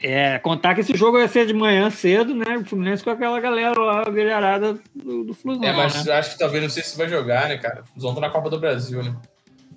É, 0.07 0.39
contar 0.39 0.75
que 0.75 0.83
esse 0.83 0.95
jogo 0.95 1.17
vai 1.17 1.27
ser 1.27 1.47
de 1.47 1.55
manhã 1.55 1.89
cedo, 1.89 2.35
né? 2.35 2.59
O 2.59 2.65
Fluminense 2.67 3.03
com 3.03 3.09
aquela 3.09 3.41
galera 3.41 3.81
lá, 3.81 4.03
a 4.03 4.11
galharada 4.11 4.79
do, 4.95 5.25
do 5.25 5.33
Flusão. 5.33 5.65
É, 5.65 5.73
mas 5.73 6.05
né? 6.05 6.13
acho 6.13 6.33
que 6.33 6.39
talvez 6.39 6.63
não 6.63 6.69
sei 6.69 6.83
se 6.83 6.95
vai 6.95 7.09
jogar, 7.09 7.49
né, 7.49 7.57
cara? 7.57 7.85
O 7.97 8.15
tá 8.15 8.21
na 8.21 8.29
Copa 8.29 8.51
do 8.51 8.61
Brasil, 8.61 9.03
né? 9.03 9.17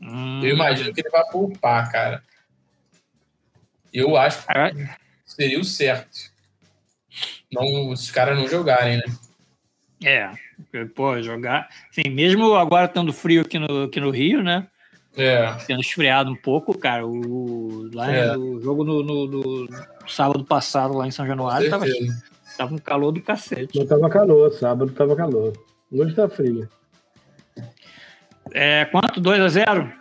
Hum. 0.01 0.41
Eu 0.43 0.53
imagino 0.53 0.93
que 0.93 0.99
ele 0.99 1.09
vai 1.09 1.23
poupar, 1.31 1.89
cara. 1.89 2.21
Eu 3.93 4.17
acho 4.17 4.45
que 4.45 4.89
seria 5.25 5.61
o 5.61 5.63
certo. 5.63 6.29
Não, 7.49 7.87
os 7.89 8.11
caras 8.11 8.37
não 8.37 8.49
jogarem, 8.49 8.97
né? 8.97 9.03
É, 10.03 10.29
pô, 10.93 11.21
jogar. 11.21 11.69
Sim, 11.89 12.09
mesmo 12.09 12.53
agora 12.53 12.85
estando 12.85 13.13
frio 13.13 13.43
aqui 13.43 13.57
no, 13.57 13.83
aqui 13.83 14.01
no 14.01 14.09
Rio, 14.09 14.43
né? 14.43 14.67
É. 15.17 15.51
Tendo 15.65 15.81
esfriado 15.81 16.29
um 16.31 16.35
pouco, 16.35 16.77
cara. 16.77 17.05
O, 17.05 17.89
lá 17.91 18.11
é. 18.11 18.37
o 18.37 18.61
jogo 18.61 18.83
no, 18.83 19.03
no, 19.03 19.27
no, 19.27 19.67
sábado 20.07 20.45
passado, 20.45 20.95
lá 20.95 21.07
em 21.07 21.11
São 21.11 21.25
Januário, 21.25 21.69
tava, 21.69 21.85
tava 22.55 22.75
um 22.75 22.77
calor 22.77 23.11
do 23.11 23.21
cacete. 23.21 23.79
Não 23.79 23.87
tava 23.87 24.09
calor, 24.09 24.51
sábado 24.53 24.91
tava 24.91 25.15
calor. 25.15 25.53
Hoje 25.91 26.13
tá 26.13 26.29
frio. 26.29 26.69
É, 28.53 28.85
quanto? 28.85 29.19
2x0? 29.19 29.91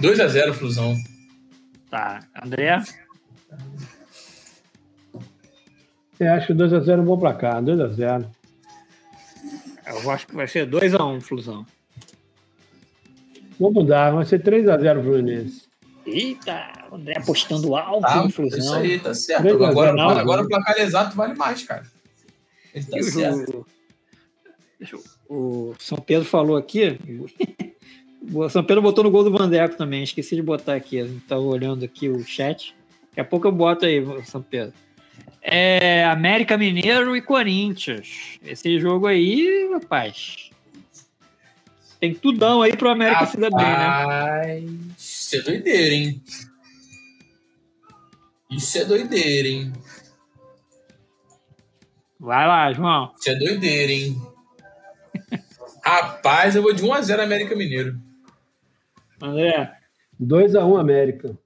2x0, 0.00 0.52
Flusão. 0.52 0.96
Tá. 1.90 2.20
André? 2.44 2.80
Eu 6.20 6.32
acho 6.32 6.46
que 6.46 6.54
2x0 6.54 6.88
é 6.88 6.96
um 6.96 7.04
bom 7.04 7.18
placar. 7.18 7.60
2x0. 7.60 8.26
Eu 9.86 10.10
acho 10.10 10.26
que 10.28 10.34
vai 10.34 10.46
ser 10.46 10.70
2x1, 10.70 11.20
Flusão. 11.20 11.66
Vamos 13.62 13.74
mudar, 13.76 14.10
vai 14.10 14.24
ser 14.24 14.42
3x0 14.42 15.04
Fluminense. 15.04 15.62
Eita, 16.04 16.72
o 16.90 16.96
André 16.96 17.14
apostando 17.16 17.76
alto 17.76 18.28
Flusão. 18.30 18.58
Isso 18.58 18.74
aí, 18.74 18.98
tá 18.98 19.14
certo. 19.14 19.64
Agora, 19.64 19.92
não, 19.92 20.08
agora 20.08 20.42
o 20.42 20.48
placar 20.48 20.76
exato 20.80 21.14
vale 21.14 21.34
mais, 21.34 21.62
cara. 21.62 21.84
Ele 22.74 22.84
tá 22.84 23.02
certo. 23.04 23.64
O, 25.28 25.70
o 25.70 25.74
São 25.78 25.96
Pedro 25.98 26.24
falou 26.24 26.56
aqui. 26.56 26.98
O 28.32 28.50
São 28.50 28.64
Pedro 28.64 28.82
botou 28.82 29.04
no 29.04 29.12
gol 29.12 29.22
do 29.22 29.30
Vandeco 29.30 29.76
também. 29.76 30.02
Esqueci 30.02 30.34
de 30.34 30.42
botar 30.42 30.74
aqui. 30.74 30.98
A 30.98 31.06
gente 31.06 31.20
tava 31.20 31.42
olhando 31.42 31.84
aqui 31.84 32.08
o 32.08 32.24
chat. 32.24 32.74
Daqui 33.10 33.20
a 33.20 33.24
pouco 33.24 33.46
eu 33.46 33.52
boto 33.52 33.86
aí, 33.86 34.04
São 34.24 34.42
Pedro. 34.42 34.74
É 35.40 36.04
América 36.06 36.58
Mineiro 36.58 37.14
e 37.14 37.22
Corinthians. 37.22 38.40
Esse 38.44 38.80
jogo 38.80 39.06
aí, 39.06 39.70
rapaz. 39.72 40.50
Tem 42.02 42.12
tudão 42.12 42.62
aí 42.62 42.76
pro 42.76 42.90
América 42.90 43.20
Rapaz, 43.20 43.30
se 43.30 43.36
dar 43.36 43.50
bem, 43.50 43.64
né? 43.64 44.88
Isso 44.98 45.36
é 45.36 45.40
doideira, 45.40 45.94
hein? 45.94 46.22
Isso 48.50 48.78
é 48.78 48.84
doideira, 48.84 49.46
hein? 49.46 49.72
Vai 52.18 52.44
lá, 52.48 52.72
João. 52.72 53.14
Isso 53.16 53.30
é 53.30 53.36
doideira, 53.36 53.92
hein? 53.92 54.20
Rapaz, 55.84 56.56
eu 56.56 56.62
vou 56.62 56.72
de 56.72 56.82
1x0 56.82 57.20
América 57.20 57.54
Mineiro. 57.54 57.96
André. 59.22 59.72
2x1 60.20 60.80
América. 60.80 61.38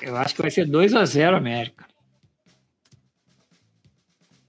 Eu 0.00 0.16
acho 0.16 0.34
que 0.34 0.40
vai 0.40 0.50
ser 0.50 0.66
2x0 0.66 1.36
América. 1.36 1.86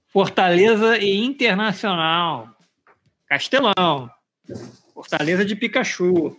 Fortaleza 0.08 0.96
e 0.96 1.18
Internacional. 1.18 2.48
Castelão. 3.26 4.10
Fortaleza 4.94 5.44
de 5.44 5.56
Pikachu. 5.56 6.36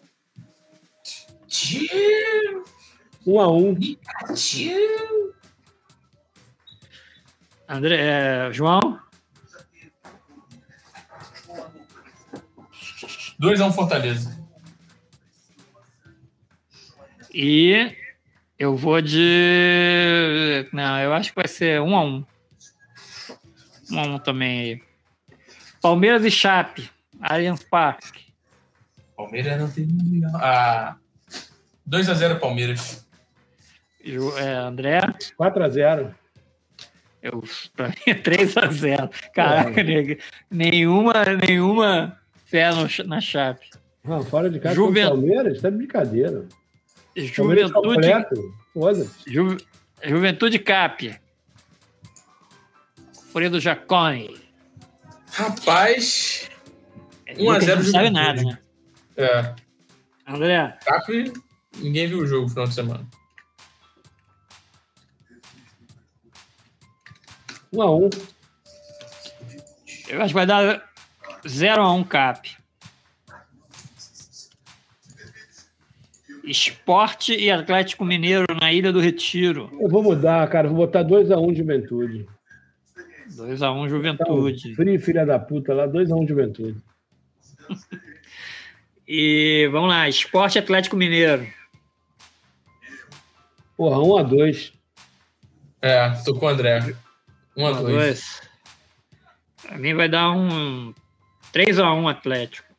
Um 3.25 3.39
a 3.39 3.51
um. 3.51 3.75
Pikachu. 3.75 5.33
André, 7.67 7.95
é, 7.95 8.53
João? 8.53 8.99
2 13.39 13.59
a 13.59 13.65
1 13.65 13.67
um 13.67 13.73
Fortaleza. 13.73 14.39
E 17.33 17.95
eu 18.59 18.75
vou 18.75 19.01
de. 19.01 20.67
Não, 20.71 20.99
eu 20.99 21.11
acho 21.13 21.29
que 21.29 21.35
vai 21.35 21.47
ser 21.47 21.81
1 21.81 21.89
um 21.89 21.95
a 21.95 22.03
1 22.03 22.07
um. 22.07 22.25
1 23.91 23.99
a 23.99 24.03
1 24.03 24.19
também. 24.19 24.83
Palmeiras 25.81 26.23
e 26.23 26.29
Chape. 26.29 26.91
Allianz 27.22 27.64
Parque. 27.64 28.31
Palmeiras 29.15 29.60
não 29.60 29.69
tem 29.69 29.88
Ah, 30.35 30.95
2x0 31.88 32.39
Palmeiras. 32.39 33.06
É, 34.38 34.53
André? 34.56 35.02
4x0. 35.39 36.14
Eu, 37.22 37.43
pra 37.76 37.89
mim 37.89 37.95
é 38.07 38.15
3x0. 38.15 39.11
Caraca, 39.34 39.81
é. 39.81 40.18
nenhuma, 40.49 41.14
nenhuma 41.48 42.18
fé 42.45 42.72
no, 42.72 42.88
na 43.07 43.22
Chape. 43.22 43.69
Não, 44.03 44.23
fora 44.23 44.49
de 44.49 44.60
casa 44.60 44.73
Juven... 44.73 45.07
Palmeiras, 45.07 45.61
tá 45.61 45.69
de 45.69 45.77
brincadeira. 45.77 46.45
Juventude. 47.15 48.07
Ju... 49.27 49.57
Juventude 50.03 50.57
Cap. 50.57 51.15
Fredo 53.31 53.60
Jacone. 53.60 54.41
Rapaz, 55.31 56.49
1x0 57.35 57.75
Não 57.75 57.83
sabe 57.83 58.09
nada, 58.09 58.41
né? 58.41 58.57
É. 59.17 59.55
André. 60.27 60.77
Cap, 60.85 61.33
ninguém 61.77 62.07
viu 62.07 62.19
o 62.19 62.27
jogo 62.27 62.43
no 62.43 62.49
final 62.49 62.67
de 62.67 62.73
semana. 62.73 63.07
1x1. 67.73 68.29
Eu 70.09 70.21
acho 70.21 70.27
que 70.27 70.33
vai 70.33 70.45
dar 70.45 70.83
0x1 71.45 72.07
Cap. 72.07 72.61
Esporte 76.43 77.33
e 77.33 77.49
Atlético 77.49 78.03
Mineiro 78.03 78.45
na 78.59 78.73
Ilha 78.73 78.91
do 78.91 78.99
Retiro. 78.99 79.69
Eu 79.79 79.87
vou 79.87 80.03
mudar, 80.03 80.47
cara. 80.49 80.67
Vou 80.67 80.77
botar 80.77 81.03
2x1 81.03 81.55
Juventude. 81.55 82.27
2x1 83.29 83.89
Juventude. 83.89 84.71
Então, 84.71 84.75
frio, 84.75 84.99
filha 84.99 85.25
da 85.25 85.39
puta 85.39 85.73
lá, 85.73 85.87
2x1 85.87 86.27
Juventude. 86.27 86.77
E 89.07 89.68
vamos 89.72 89.89
lá, 89.89 90.07
Esporte 90.07 90.60
Atlético 90.60 90.95
Mineiro. 90.95 91.48
Porra, 93.76 93.98
1x2. 93.98 94.73
É, 95.81 96.10
tô 96.23 96.35
com 96.35 96.45
o 96.45 96.49
André. 96.49 96.95
1x2. 97.57 98.41
Pra 99.61 99.77
mim 99.77 99.93
vai 99.93 100.07
dar 100.07 100.31
um 100.31 100.93
3x1 101.53 102.10
Atlético. 102.10 102.72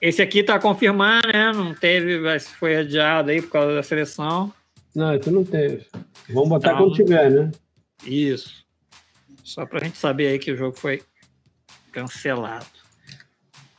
Esse 0.00 0.22
aqui 0.22 0.44
tá 0.44 0.58
confirmado, 0.58 1.26
né? 1.26 1.52
Não 1.52 1.74
teve, 1.74 2.20
mas 2.20 2.46
foi 2.46 2.76
adiado 2.76 3.30
aí 3.30 3.42
por 3.42 3.50
causa 3.50 3.74
da 3.74 3.82
seleção. 3.82 4.52
Não, 4.94 5.14
esse 5.14 5.30
não 5.30 5.44
teve. 5.44 5.86
Vamos 6.28 6.48
botar 6.48 6.74
então, 6.74 6.84
quando 6.84 6.94
tiver, 6.94 7.30
né? 7.30 7.50
Isso. 8.04 8.64
Só 9.42 9.66
pra 9.66 9.84
gente 9.84 9.98
saber 9.98 10.28
aí 10.28 10.38
que 10.38 10.52
o 10.52 10.56
jogo 10.56 10.76
foi 10.76 11.02
cancelado. 11.98 12.66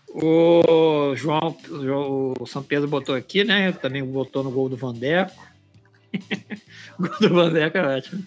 O 0.09 1.13
João, 1.15 1.55
o 2.39 2.45
São 2.45 2.63
Pedro 2.63 2.87
botou 2.87 3.15
aqui, 3.15 3.43
né? 3.43 3.71
Também 3.71 4.03
botou 4.03 4.43
no 4.43 4.51
gol 4.51 4.67
do 4.67 4.75
Vandeco. 4.75 5.47
gol 6.99 7.19
do 7.19 7.29
Vandeco 7.29 7.77
é 7.77 7.97
ótimo. 7.97 8.25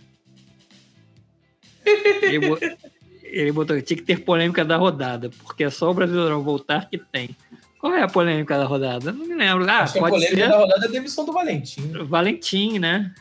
Ele, 1.85 2.77
ele 3.25 3.53
botou 3.53 3.77
que 3.77 3.83
tinha 3.83 3.97
que 3.97 4.05
ter 4.05 4.21
polêmica 4.21 4.65
da 4.65 4.77
rodada, 4.77 5.31
porque 5.43 5.65
é 5.65 5.71
só 5.71 5.91
o 5.91 5.95
Brasileirão 5.95 6.43
voltar 6.43 6.89
que 6.89 6.99
tem. 6.99 7.37
Qual 7.81 7.93
é 7.93 8.03
a 8.03 8.09
polêmica 8.09 8.57
da 8.57 8.65
rodada? 8.65 9.11
Não 9.11 9.27
me 9.27 9.35
lembro. 9.35 9.69
Ah, 9.69 9.81
Acho 9.81 9.95
pode 9.95 10.07
a 10.07 10.11
polêmica 10.11 10.37
ser... 10.37 10.49
da 10.49 10.57
rodada 10.57 10.87
é 10.87 10.89
a 10.89 10.93
demissão 10.93 11.25
do 11.25 11.33
Valentim. 11.33 11.93
Valentim, 12.05 12.79
né? 12.79 13.13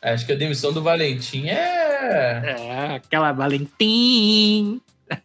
Acho 0.00 0.24
que 0.24 0.32
a 0.32 0.36
demissão 0.36 0.72
do 0.72 0.82
Valentim 0.82 1.48
é. 1.48 2.56
É, 2.56 2.94
aquela 2.94 3.30
Valentim. 3.32 4.80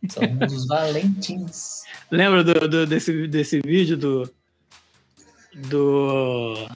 Somos 0.10 0.54
os 0.54 0.68
Valentins. 0.68 1.84
Lembra 2.12 2.44
do, 2.44 2.68
do, 2.68 2.88
desse, 2.88 3.28
desse 3.28 3.60
vídeo 3.62 3.98
do. 3.98 4.34
Do. 5.70 6.68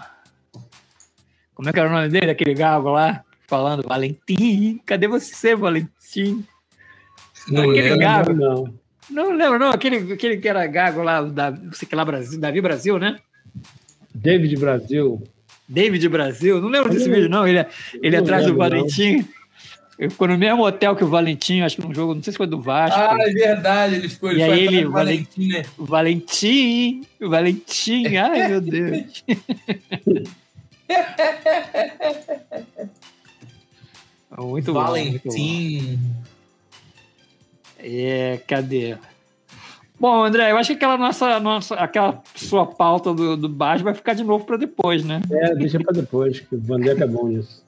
Como 1.53 1.68
é 1.68 1.73
que 1.73 1.80
era 1.80 1.90
o 1.90 1.91
nome 1.91 2.10
dele? 2.10 2.31
Aquele 2.31 2.53
gago 2.53 2.91
lá? 2.91 3.23
Falando, 3.48 3.88
Valentim, 3.88 4.80
cadê 4.86 5.07
você, 5.07 5.56
Valentim? 5.56 6.45
Não 7.48 7.69
aquele 7.72 7.90
lembro, 7.90 7.99
gago. 7.99 8.34
Não. 8.34 8.80
Não 9.10 9.36
lembro, 9.36 9.57
não. 9.57 9.72
Aquele, 9.72 10.14
aquele 10.14 10.38
que 10.38 10.48
era 10.48 10.65
gago 10.68 11.02
lá, 11.02 11.22
da, 11.22 11.53
sei 11.73 11.88
que 11.88 11.95
lá, 11.95 12.06
Brasil, 12.06 12.40
Davi 12.40 12.61
Brasil, 12.61 12.99
né? 12.99 13.18
David 14.14 14.56
Brasil. 14.57 15.23
David 15.68 16.07
Brasil? 16.10 16.61
Não 16.61 16.69
lembro 16.69 16.91
desse 16.91 17.10
vídeo, 17.10 17.30
não. 17.30 17.48
Ele, 17.48 17.65
ele 18.02 18.18
não 18.18 18.23
atrás 18.23 18.45
lembro, 18.45 18.53
do 18.53 18.57
Valentim. 18.57 19.18
Não. 19.18 19.39
Ele 19.99 20.09
ficou 20.09 20.27
no 20.30 20.38
mesmo 20.38 20.65
hotel 20.65 20.95
que 20.95 21.03
o 21.03 21.09
Valentim, 21.09 21.59
acho 21.59 21.76
que 21.76 21.81
num 21.81 21.93
jogo, 21.93 22.15
não 22.15 22.23
sei 22.23 22.31
se 22.31 22.38
foi 22.38 22.47
do 22.47 22.61
Vasco. 22.61 22.97
Ah, 22.97 23.17
é 23.19 23.34
verdade, 23.34 23.95
ele 23.95 24.07
ficou. 24.07 24.31
Ele 24.31 24.39
e 24.39 24.43
aí 24.43 24.61
ele, 24.61 24.85
Valentim, 24.85 25.47
né? 25.49 25.65
Valentim, 25.77 27.05
Valentim, 27.19 28.15
ai 28.15 28.47
meu 28.47 28.61
Deus. 28.61 29.26
muito 34.39 34.71
Valentim. 34.71 35.19
Bom, 35.19 35.31
muito 35.31 35.97
bom. 35.97 36.03
É, 37.77 38.39
cadê? 38.47 38.95
Bom, 39.99 40.23
André, 40.23 40.51
eu 40.51 40.57
acho 40.57 40.69
que 40.69 40.77
aquela 40.77 40.97
nossa, 40.97 41.41
nossa 41.41 41.76
aquela 41.76 42.23
sua 42.35 42.65
pauta 42.65 43.13
do, 43.13 43.35
do 43.35 43.49
baixo 43.49 43.84
vai 43.84 43.93
ficar 43.93 44.13
de 44.13 44.23
novo 44.23 44.45
para 44.45 44.55
depois, 44.55 45.03
né? 45.03 45.19
É, 45.30 45.53
deixa 45.55 45.77
para 45.77 45.91
depois, 45.91 46.39
que 46.39 46.55
o 46.55 46.61
Vandeca 46.61 47.03
é 47.03 47.07
bom 47.07 47.27
nisso. 47.27 47.67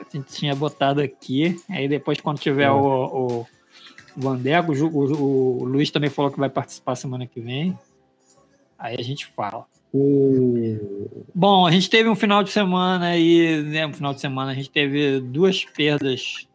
A 0.00 0.16
gente 0.16 0.32
tinha 0.32 0.54
botado 0.54 1.00
aqui, 1.00 1.60
aí 1.68 1.88
depois 1.88 2.20
quando 2.20 2.38
tiver 2.38 2.64
é. 2.64 2.70
o, 2.70 3.40
o 3.42 3.46
Vandeco, 4.16 4.72
o, 4.72 4.86
o, 4.86 5.62
o, 5.62 5.64
Luiz 5.64 5.90
também 5.90 6.10
falou 6.10 6.30
que 6.30 6.38
vai 6.38 6.48
participar 6.48 6.96
semana 6.96 7.26
que 7.26 7.40
vem. 7.40 7.78
Aí 8.78 8.96
a 8.98 9.02
gente 9.02 9.26
fala. 9.26 9.66
Hum. 9.92 11.06
Bom, 11.34 11.66
a 11.66 11.70
gente 11.70 11.90
teve 11.90 12.08
um 12.08 12.14
final 12.14 12.42
de 12.42 12.50
semana 12.50 13.06
aí, 13.06 13.62
né? 13.62 13.86
Um 13.86 13.92
final 13.92 14.14
de 14.14 14.20
semana 14.20 14.52
a 14.52 14.54
gente 14.54 14.70
teve 14.70 15.20
duas 15.20 15.64
perdas 15.64 16.48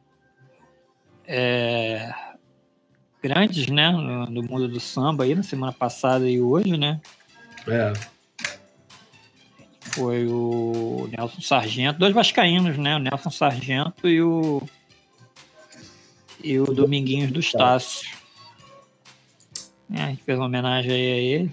é, 1.27 2.13
grandes, 3.21 3.67
né, 3.67 3.89
no, 3.91 4.25
no, 4.27 4.43
mundo 4.43 4.67
do 4.67 4.79
samba 4.79 5.23
aí, 5.23 5.33
na 5.33 5.43
semana 5.43 5.71
passada 5.71 6.29
e 6.29 6.39
hoje, 6.39 6.77
né? 6.77 7.01
É. 7.67 7.93
Foi 9.95 10.27
o 10.27 11.07
Nelson 11.09 11.39
Sargento, 11.39 11.97
dois 11.97 12.13
vascaínos, 12.13 12.77
né? 12.77 12.97
O 12.97 12.99
Nelson 12.99 13.31
Sargento 13.31 14.09
e 14.09 14.21
o 14.21 14.61
e 16.43 16.59
o 16.59 16.65
Dominguinhos 16.65 17.31
do 17.31 17.39
Estácio. 17.39 18.07
É, 19.93 20.01
a 20.01 20.07
gente 20.09 20.21
fez 20.23 20.37
uma 20.37 20.47
homenagem 20.47 20.91
aí 20.91 21.11
a 21.11 21.15
eles. 21.15 21.51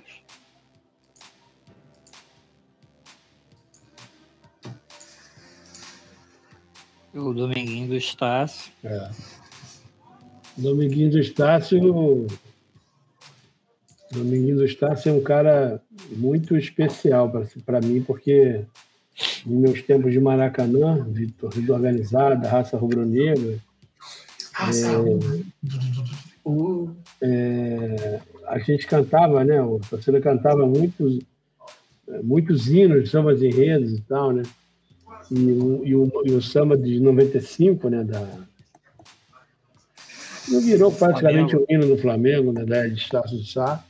O 7.14 7.32
Dominguinho 7.32 7.88
do 7.88 7.96
Estácio. 7.96 8.72
É. 8.82 9.10
Dominguinho 10.56 11.12
do 11.12 11.18
Estácio. 11.20 12.26
Dominguinho 14.12 14.56
do 14.56 14.64
Estácio 14.64 15.10
é 15.10 15.12
um 15.12 15.22
cara 15.22 15.80
muito 16.10 16.56
especial 16.56 17.30
para 17.64 17.80
mim, 17.80 18.02
porque 18.02 18.64
nos 19.44 19.60
meus 19.60 19.82
tempos 19.82 20.12
de 20.12 20.20
Maracanã, 20.20 21.04
de 21.10 21.28
torcida 21.32 21.74
organizada, 21.74 22.48
raça 22.48 22.76
rubro-negra, 22.76 23.58
é, 27.20 27.26
é, 27.26 28.20
a 28.46 28.58
gente 28.58 28.86
cantava, 28.86 29.42
né? 29.44 29.58
A 29.58 29.88
torcida 29.88 30.20
cantava 30.20 30.66
muitos, 30.66 31.20
muitos 32.22 32.68
hinos, 32.68 33.10
sambas 33.10 33.42
enredos 33.42 33.92
e 33.92 34.00
tal, 34.02 34.32
né? 34.32 34.42
E, 35.30 35.34
e, 35.34 35.94
o, 35.94 36.10
e 36.26 36.32
o 36.32 36.42
samba 36.42 36.76
de 36.76 37.00
95, 37.00 37.88
né? 37.88 38.04
Da, 38.04 38.26
não 40.48 40.60
virou 40.60 40.90
praticamente 40.90 41.56
o 41.56 41.64
hino 41.68 41.86
do 41.86 41.96
Flamengo, 41.96 42.52
né, 42.52 42.64
da 42.64 42.86
de 42.86 42.94
Estácio 42.94 43.38
de 43.38 43.50
Sá. 43.50 43.84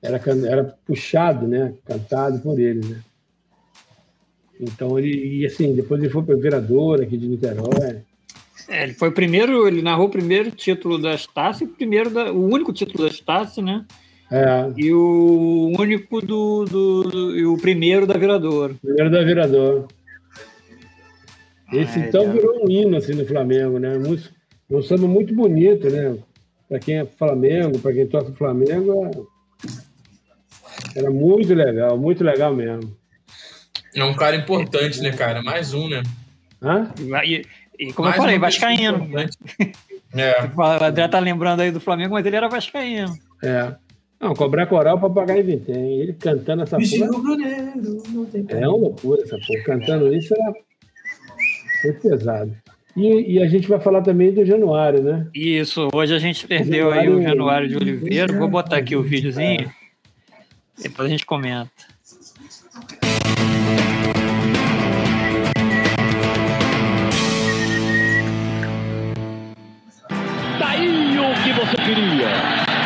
Era, 0.00 0.20
era 0.46 0.64
puxado, 0.86 1.46
né, 1.46 1.74
cantado 1.84 2.38
por 2.40 2.58
ele, 2.58 2.86
né. 2.86 3.00
Então 4.60 4.98
ele, 4.98 5.40
e 5.40 5.46
assim, 5.46 5.74
depois 5.74 6.02
ele 6.02 6.10
foi 6.10 6.22
para 6.22 6.36
o 6.36 6.40
Vereador 6.40 7.00
aqui 7.00 7.16
de 7.16 7.28
Niterói. 7.28 8.02
É, 8.68 8.82
ele 8.82 8.94
foi 8.94 9.08
o 9.08 9.12
primeiro, 9.12 9.66
ele 9.66 9.80
narrou 9.80 10.06
o 10.06 10.10
primeiro 10.10 10.50
título 10.50 10.98
da 10.98 11.14
Estácio, 11.14 11.66
o 11.66 11.70
primeiro 11.70 12.10
da, 12.10 12.32
o 12.32 12.44
único 12.44 12.72
título 12.72 13.04
da 13.04 13.10
Estácio, 13.10 13.62
né? 13.62 13.84
É. 14.30 14.70
E 14.76 14.92
o 14.92 15.72
único 15.78 16.20
do, 16.20 16.64
do, 16.64 17.02
do 17.04 17.36
e 17.36 17.46
o 17.46 17.56
primeiro 17.56 18.06
da 18.06 18.18
Virador. 18.18 18.74
Primeiro 18.82 19.10
da 19.10 19.24
Virador. 19.24 19.86
Esse 21.72 21.98
ah, 21.98 22.06
então 22.06 22.24
é, 22.24 22.32
virou 22.32 22.64
um 22.64 22.70
hino 22.70 22.96
assim 22.96 23.14
no 23.14 23.24
Flamengo, 23.24 23.78
né? 23.78 23.96
Muito, 23.98 24.30
é 24.70 24.76
um 24.76 24.82
samba 24.82 25.06
muito 25.06 25.34
bonito, 25.34 25.88
né? 25.88 26.18
Para 26.68 26.78
quem 26.78 26.98
é 26.98 27.06
Flamengo, 27.06 27.78
para 27.78 27.92
quem 27.94 28.06
torce 28.06 28.30
o 28.30 28.34
Flamengo, 28.34 29.06
é... 29.06 29.37
era 30.98 31.10
muito 31.10 31.54
legal, 31.54 31.98
muito 31.98 32.24
legal 32.24 32.54
mesmo. 32.54 32.96
É 33.94 34.04
um 34.04 34.14
cara 34.14 34.36
importante, 34.36 35.00
né, 35.00 35.10
cara? 35.12 35.42
Mais 35.42 35.72
um, 35.74 35.88
né? 35.88 36.02
Hã? 36.62 36.92
E, 37.24 37.44
e 37.78 37.92
como 37.92 38.08
Mais 38.08 38.16
eu 38.16 38.22
falei, 38.22 38.38
Vascaíno. 38.38 39.08
É. 40.14 40.50
O 40.56 40.62
André 40.62 41.06
tá 41.06 41.18
lembrando 41.18 41.60
aí 41.60 41.70
do 41.70 41.80
Flamengo, 41.80 42.14
mas 42.14 42.24
ele 42.24 42.34
era 42.34 42.48
Vascaíno. 42.48 43.12
É. 43.44 43.74
Não, 44.18 44.34
cobrar 44.34 44.66
coral 44.66 44.98
para 44.98 45.10
pagar 45.10 45.38
em 45.38 45.42
vintém. 45.42 46.00
Ele 46.00 46.14
cantando 46.14 46.62
essa 46.62 46.78
porra. 46.78 47.04
É 48.48 48.68
uma 48.68 48.76
loucura 48.78 49.22
essa 49.22 49.36
porra. 49.46 49.62
Cantando 49.64 50.14
isso 50.14 50.34
era 50.34 50.52
muito 51.84 52.00
pesado. 52.00 52.56
E, 52.96 53.34
e, 53.34 53.42
a 53.42 53.46
gente 53.46 53.68
vai 53.68 53.78
falar 53.78 54.02
também 54.02 54.32
do 54.32 54.44
Januário, 54.44 55.02
né? 55.02 55.28
Isso, 55.32 55.88
hoje 55.94 56.14
a 56.14 56.18
gente 56.18 56.48
perdeu 56.48 56.88
Januário, 56.88 57.12
aí 57.12 57.16
o 57.16 57.22
Januário 57.22 57.68
de 57.68 57.76
Oliveira. 57.76 58.32
Vou 58.36 58.48
botar 58.48 58.78
aqui 58.78 58.96
o 58.96 59.02
videozinho, 59.02 59.70
depois 60.82 61.06
a 61.06 61.10
gente 61.10 61.26
comenta. 61.26 61.70
Daí 70.58 71.18
o 71.18 71.34
que 71.42 71.52
você 71.52 71.76
queria. 71.76 72.28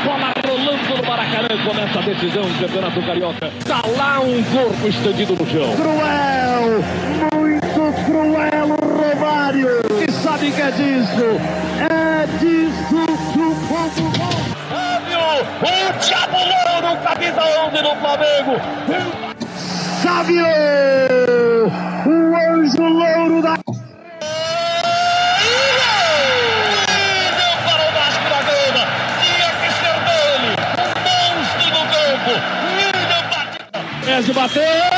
Bola 0.05 0.32
rolando 0.47 0.97
no 0.97 1.09
Maracanã, 1.09 1.48
começa 1.64 1.98
a 1.98 2.02
decisão 2.02 2.43
do 2.43 2.59
Campeonato 2.59 3.02
Carioca. 3.02 3.52
Tá 3.66 3.82
lá 3.97 4.20
um 4.20 4.43
corpo 4.44 4.89
estendido 4.89 5.35
no 5.36 5.47
chão. 5.47 5.77
Cruel! 5.77 6.82
Muito 7.35 8.05
cruel 8.06 8.77
o 8.81 9.14
Romário! 9.14 9.93
sabe 10.23 10.51
que 10.52 10.60
é 10.60 10.70
disso. 10.70 11.24
É 11.90 12.27
disso 12.39 13.06
que 13.32 13.40
o 13.40 13.55
povo 13.69 14.22
o 15.40 15.98
Diabo 15.98 16.38
Louro, 16.38 16.96
camisa 17.02 17.42
11 17.42 17.82
do 17.82 17.96
Flamengo. 17.96 18.60
Sábio, 20.02 20.46
o 22.06 22.36
anjo 22.36 22.82
louro 22.82 23.42
da... 23.42 23.56
Messi 34.04 34.32
bateu 34.32 34.91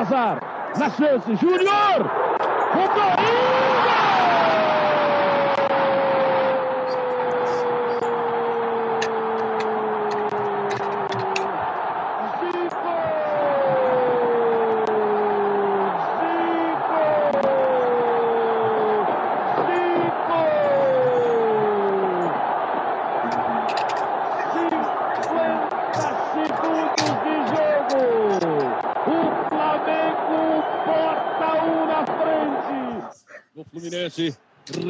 Baltazar, 0.00 0.40
na 0.78 0.88
chance, 0.88 1.36
Júnior! 1.36 2.29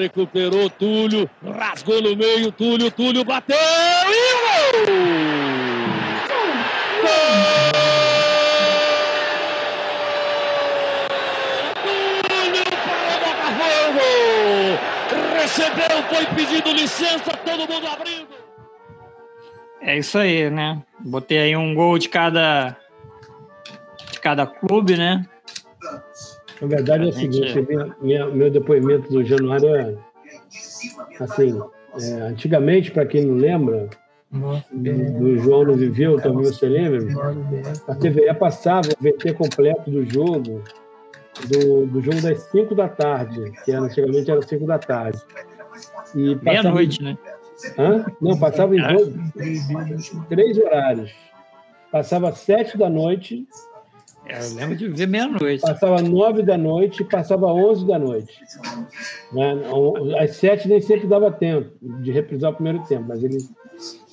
Recuperou 0.01 0.71
Túlio, 0.71 1.29
rasgou 1.45 2.01
no 2.03 2.17
meio, 2.17 2.51
Túlio, 2.53 2.91
Túlio 2.91 3.25
bateu 3.25 3.57
e 3.57 4.33
gol! 4.41 4.85
Túlio 12.23 12.65
para 12.85 13.17
o 13.17 13.21
Botafogo! 13.27 14.05
Recebeu, 15.35 16.03
foi 16.09 16.27
pedindo 16.35 16.73
licença, 16.73 17.31
todo 17.45 17.73
mundo 17.73 17.87
abrindo. 17.87 18.41
É 19.83 19.99
isso 19.99 20.19
aí, 20.19 20.51
né? 20.51 20.83
Botei 21.01 21.39
aí 21.39 21.57
um 21.57 21.75
gol 21.75 21.99
de 21.99 22.09
cada 22.09 22.77
de 24.13 24.21
cada 24.21 24.47
clube, 24.47 24.97
né? 24.97 25.25
Na 26.61 26.67
verdade 26.67 27.05
é 27.05 27.09
o 27.09 27.13
seguinte, 27.13 27.67
minha, 27.69 27.97
minha, 28.01 28.27
meu 28.27 28.51
depoimento 28.51 29.11
do 29.11 29.25
Januário 29.25 29.75
é 29.75 29.97
assim, 31.19 31.59
é, 31.99 32.13
antigamente, 32.23 32.91
para 32.91 33.07
quem 33.07 33.25
não 33.25 33.35
lembra, 33.35 33.89
do, 34.31 35.39
João 35.39 35.65
não 35.65 35.75
viveu, 35.75 36.21
talvez 36.21 36.57
você 36.57 36.69
lembre, 36.69 37.09
a 37.89 37.95
TVE 37.95 38.33
passava 38.35 38.89
o 38.89 39.03
VT 39.03 39.33
completo 39.35 39.91
do 39.91 40.09
jogo, 40.09 40.63
do, 41.49 41.87
do 41.87 42.01
jogo 42.01 42.21
das 42.21 42.43
5 42.51 42.75
da 42.75 42.89
tarde, 42.89 43.51
que 43.65 43.73
era, 43.73 43.83
antigamente 43.83 44.31
era 44.31 44.43
5 44.43 44.67
da 44.67 44.79
tarde. 44.79 45.21
Meia-noite, 46.15 47.03
né? 47.03 47.19
Hã? 47.79 48.07
Não, 48.21 48.39
passava 48.39 48.75
em 48.75 48.79
jogo, 48.79 49.13
três 50.29 50.59
horários. 50.59 51.13
Passava 51.91 52.33
sete 52.33 52.79
da 52.79 52.89
noite 52.89 53.47
eu 54.33 54.55
lembro 54.55 54.77
de 54.77 54.89
ver 54.89 55.09
meia-noite. 55.09 55.63
Passava 55.63 56.01
nove 56.03 56.43
da 56.43 56.57
noite 56.57 57.03
e 57.03 57.05
passava 57.05 57.47
onze 57.47 57.87
da 57.87 57.99
noite. 57.99 58.41
Né? 59.33 59.63
Às 60.21 60.37
sete 60.37 60.69
nem 60.69 60.81
sempre 60.81 61.07
dava 61.07 61.31
tempo 61.31 61.71
de 61.81 62.11
reprisar 62.13 62.51
o 62.51 62.55
primeiro 62.55 62.83
tempo, 62.87 63.07
mas 63.09 63.23
ele 63.23 63.39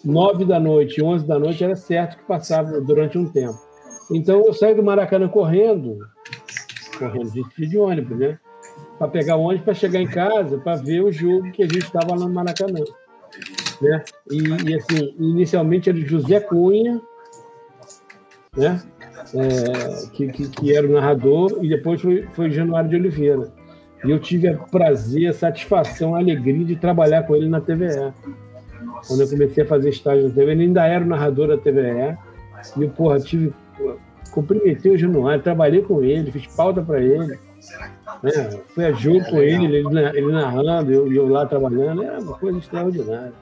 nove 0.04 0.46
da 0.46 0.60
noite 0.60 1.00
e 1.00 1.04
onze 1.04 1.26
da 1.26 1.38
noite 1.38 1.64
era 1.64 1.76
certo 1.76 2.18
que 2.18 2.24
passava 2.24 2.80
durante 2.82 3.18
um 3.18 3.28
tempo. 3.28 3.58
Então 4.12 4.46
eu 4.46 4.54
saí 4.54 4.74
do 4.74 4.84
Maracanã 4.84 5.28
correndo, 5.28 6.00
correndo 6.98 7.32
de, 7.32 7.68
de 7.68 7.78
ônibus, 7.78 8.18
né? 8.18 8.40
Para 8.98 9.10
pegar 9.10 9.36
o 9.36 9.42
ônibus 9.42 9.66
para 9.66 9.74
chegar 9.74 10.00
em 10.00 10.08
casa 10.08 10.58
para 10.60 10.78
ver 10.78 11.04
o 11.04 11.12
jogo 11.12 11.52
que 11.52 11.64
a 11.64 11.68
gente 11.68 11.86
estava 11.86 12.16
lá 12.16 12.26
no 12.26 12.34
Maracanã. 12.34 12.84
Né? 13.82 14.04
E, 14.32 14.70
e 14.70 14.76
assim, 14.76 15.16
inicialmente 15.20 15.90
era 15.90 16.00
José 16.00 16.40
Cunha, 16.40 17.02
né? 18.56 18.82
É, 19.34 20.10
que, 20.14 20.28
que, 20.28 20.50
que, 20.50 20.76
era 20.76 20.88
o 20.88 20.92
narrador, 20.92 21.60
e 21.62 21.70
depois 21.70 22.02
foi, 22.02 22.28
foi 22.34 22.50
Januário 22.52 22.90
de 22.90 22.96
Oliveira. 22.96 23.52
E 24.04 24.12
eu 24.12 24.20
tive 24.20 24.50
o 24.50 24.58
prazer, 24.70 25.28
a 25.28 25.34
satisfação, 25.34 26.16
a 26.16 26.20
alegria 26.20 26.66
de 26.66 26.76
trabalhar 26.76 27.24
com 27.24 27.36
ele 27.36 27.50
na 27.50 27.60
TVE. 27.60 28.14
Quando 29.08 29.22
eu 29.22 29.30
comecei 29.30 29.64
a 29.64 29.68
fazer 29.68 29.90
estágio 29.90 30.28
na 30.28 30.30
TVE, 30.30 30.52
ele 30.52 30.64
ainda 30.64 30.86
era 30.86 31.04
o 31.04 31.08
narrador 31.08 31.48
da 31.48 31.58
TVE. 31.58 32.18
E 32.78 32.84
eu, 32.84 32.90
porra, 32.90 33.20
tive. 33.20 33.54
Cumprimentei 34.32 34.92
o 34.92 34.98
Januário, 34.98 35.42
trabalhei 35.42 35.82
com 35.82 36.04
ele, 36.04 36.32
fiz 36.32 36.46
pauta 36.56 36.82
para 36.82 37.02
ele. 37.02 37.40
Né? 38.22 38.60
Fui 38.70 38.86
a 38.86 38.92
jogo 38.92 39.24
com 39.26 39.38
ele, 39.38 39.66
ele, 39.66 39.84
ele 40.14 40.32
narrando, 40.32 40.92
eu, 40.92 41.12
eu 41.12 41.28
lá 41.28 41.46
trabalhando, 41.46 42.04
era 42.04 42.20
uma 42.20 42.38
coisa 42.38 42.60
extraordinária. 42.60 43.34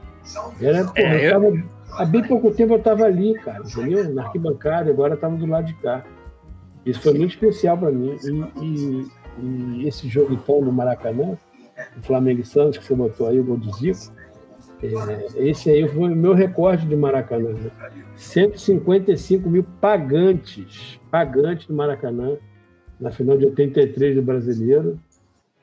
Era, 0.62 0.86
porra, 0.86 1.02
é, 1.02 1.28
eu... 1.28 1.32
tava 1.32 1.64
Há 1.98 2.06
bem 2.06 2.24
pouco 2.24 2.52
tempo 2.52 2.74
eu 2.74 2.78
estava 2.78 3.06
ali, 3.06 3.34
cara, 3.36 3.64
entendeu? 3.64 4.14
Na 4.14 4.24
arquibancada, 4.24 4.90
agora 4.90 5.16
estava 5.16 5.36
do 5.36 5.46
lado 5.46 5.68
de 5.68 5.74
cá. 5.76 6.06
Isso 6.86 7.02
foi 7.02 7.14
muito 7.14 7.32
especial 7.32 7.78
para 7.78 7.92
mim. 7.92 8.18
E, 8.24 8.64
e, 8.64 9.08
e, 9.40 9.88
esse 9.88 10.08
jogo, 10.08 10.34
então, 10.34 10.62
no 10.62 10.72
Maracanã, 10.72 11.38
o 11.98 12.02
Flamengo 12.02 12.42
e 12.42 12.46
Santos, 12.46 12.78
que 12.78 12.86
você 12.86 12.96
botou 12.96 13.28
aí, 13.28 13.40
o 13.40 13.44
gol 13.44 13.58
do 13.58 13.72
Zico, 13.74 14.14
é, 14.84 15.50
esse 15.50 15.70
aí 15.70 15.88
foi 15.88 16.12
o 16.12 16.16
meu 16.16 16.34
recorde 16.34 16.86
de 16.86 16.96
Maracanã. 16.96 17.50
Né? 17.54 17.72
155 18.16 19.50
mil 19.50 19.64
pagantes, 19.82 21.00
pagantes 21.10 21.66
do 21.68 21.74
Maracanã, 21.74 22.38
na 23.00 23.12
final 23.12 23.38
de 23.38 23.46
83 23.46 24.16
do 24.16 24.22
Brasileiro. 24.22 25.00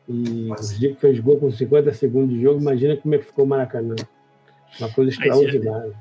E 0.09 0.51
o 0.51 0.63
Zico 0.63 0.99
fez 0.99 1.21
gol 1.21 1.37
com 1.39 1.51
50 1.51 1.93
segundos 1.93 2.35
de 2.35 2.43
jogo. 2.43 2.61
Imagina 2.61 2.97
como 2.97 3.15
é 3.15 3.19
que 3.19 3.27
ficou 3.27 3.45
o 3.45 3.49
Maracanã. 3.49 3.95
Uma 4.81 4.89
coisa 4.91 5.11
extraordinária. 5.11 5.95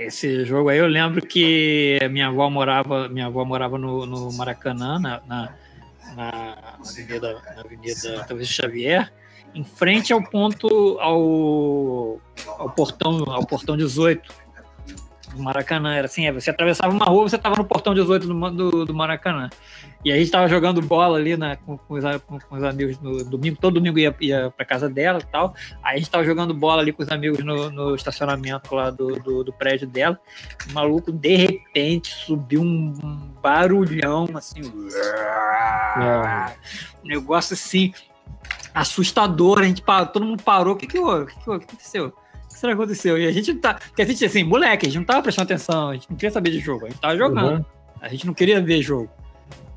Esse 0.00 0.46
jogo 0.46 0.70
aí 0.70 0.78
eu 0.78 0.86
lembro 0.86 1.20
que 1.20 1.98
minha 2.10 2.28
avó 2.28 2.48
morava, 2.48 3.06
minha 3.10 3.26
avó 3.26 3.44
morava 3.44 3.76
no, 3.76 4.06
no 4.06 4.32
Maracanã, 4.32 4.98
na, 4.98 5.20
na, 5.26 5.54
na, 6.16 6.78
avenida, 6.82 7.34
na 7.54 7.60
avenida 7.60 8.24
talvez 8.26 8.48
Xavier, 8.48 9.12
em 9.54 9.62
frente 9.62 10.10
ao 10.10 10.22
ponto 10.22 10.98
ao, 11.00 12.18
ao 12.58 12.70
portão 12.70 13.30
ao 13.30 13.44
portão 13.44 13.76
18 13.76 14.32
do 15.34 15.42
Maracanã. 15.42 15.94
Era 15.94 16.06
assim, 16.06 16.26
é, 16.26 16.32
você 16.32 16.50
atravessava 16.50 16.92
uma 16.92 17.04
rua, 17.04 17.28
você 17.28 17.36
estava 17.36 17.56
no 17.56 17.64
portão 17.64 17.94
18 17.94 18.26
do, 18.26 18.50
do, 18.50 18.84
do 18.86 18.94
Maracanã. 18.94 19.48
E 20.02 20.10
a 20.10 20.14
gente 20.14 20.24
estava 20.26 20.48
jogando 20.48 20.80
bola 20.80 21.18
ali 21.18 21.36
na, 21.36 21.56
com, 21.56 21.76
com, 21.76 21.94
os, 21.94 22.04
com, 22.26 22.56
os, 22.56 22.62
amigos 22.62 22.98
no 23.00 23.22
domingo, 23.22 23.58
todo 23.60 23.74
domingo 23.74 23.98
ia, 23.98 24.14
ia 24.20 24.50
para 24.50 24.64
casa 24.64 24.88
dela 24.88 25.18
e 25.18 25.26
tal. 25.26 25.54
Aí 25.82 25.94
a 25.94 25.96
gente 25.96 26.06
estava 26.06 26.24
jogando 26.24 26.54
bola 26.54 26.80
ali 26.80 26.90
com 26.92 27.02
os 27.02 27.10
amigos 27.10 27.44
no, 27.44 27.70
no 27.70 27.94
estacionamento 27.94 28.74
lá 28.74 28.90
do, 28.90 29.18
do, 29.20 29.44
do, 29.44 29.52
prédio 29.52 29.86
dela. 29.86 30.18
O 30.70 30.72
maluco, 30.72 31.12
de 31.12 31.36
repente, 31.36 32.08
subiu 32.14 32.62
um, 32.62 32.94
barulhão 33.42 34.26
assim. 34.34 34.62
Um 37.02 37.08
negócio 37.08 37.52
assim, 37.52 37.92
assustador. 38.74 39.60
A 39.60 39.64
gente 39.64 39.82
parou, 39.82 40.06
todo 40.06 40.24
mundo 40.24 40.42
parou. 40.42 40.74
O 40.74 40.76
que, 40.76 40.86
que, 40.86 40.98
o 40.98 41.26
que, 41.26 41.34
que, 41.34 41.44
que 41.44 41.50
aconteceu? 41.50 42.14
O 42.60 42.62
que 42.62 42.66
será 42.66 42.76
que 42.76 42.82
aconteceu? 42.82 43.16
E 43.16 43.26
a 43.26 43.32
gente 43.32 43.54
tá. 43.54 43.74
Porque 43.74 44.02
a 44.02 44.04
gente, 44.04 44.22
assim, 44.22 44.44
moleque, 44.44 44.86
a 44.86 44.88
gente 44.90 44.98
não 44.98 45.06
tava 45.06 45.22
prestando 45.22 45.46
atenção, 45.46 45.88
a 45.88 45.94
gente 45.94 46.10
não 46.10 46.16
queria 46.16 46.30
saber 46.30 46.50
de 46.50 46.58
jogo, 46.58 46.84
a 46.84 46.90
gente 46.90 47.00
tava 47.00 47.16
jogando. 47.16 47.56
Uhum. 47.56 47.64
A 48.02 48.08
gente 48.08 48.26
não 48.26 48.34
queria 48.34 48.60
ver 48.60 48.82
jogo. 48.82 49.08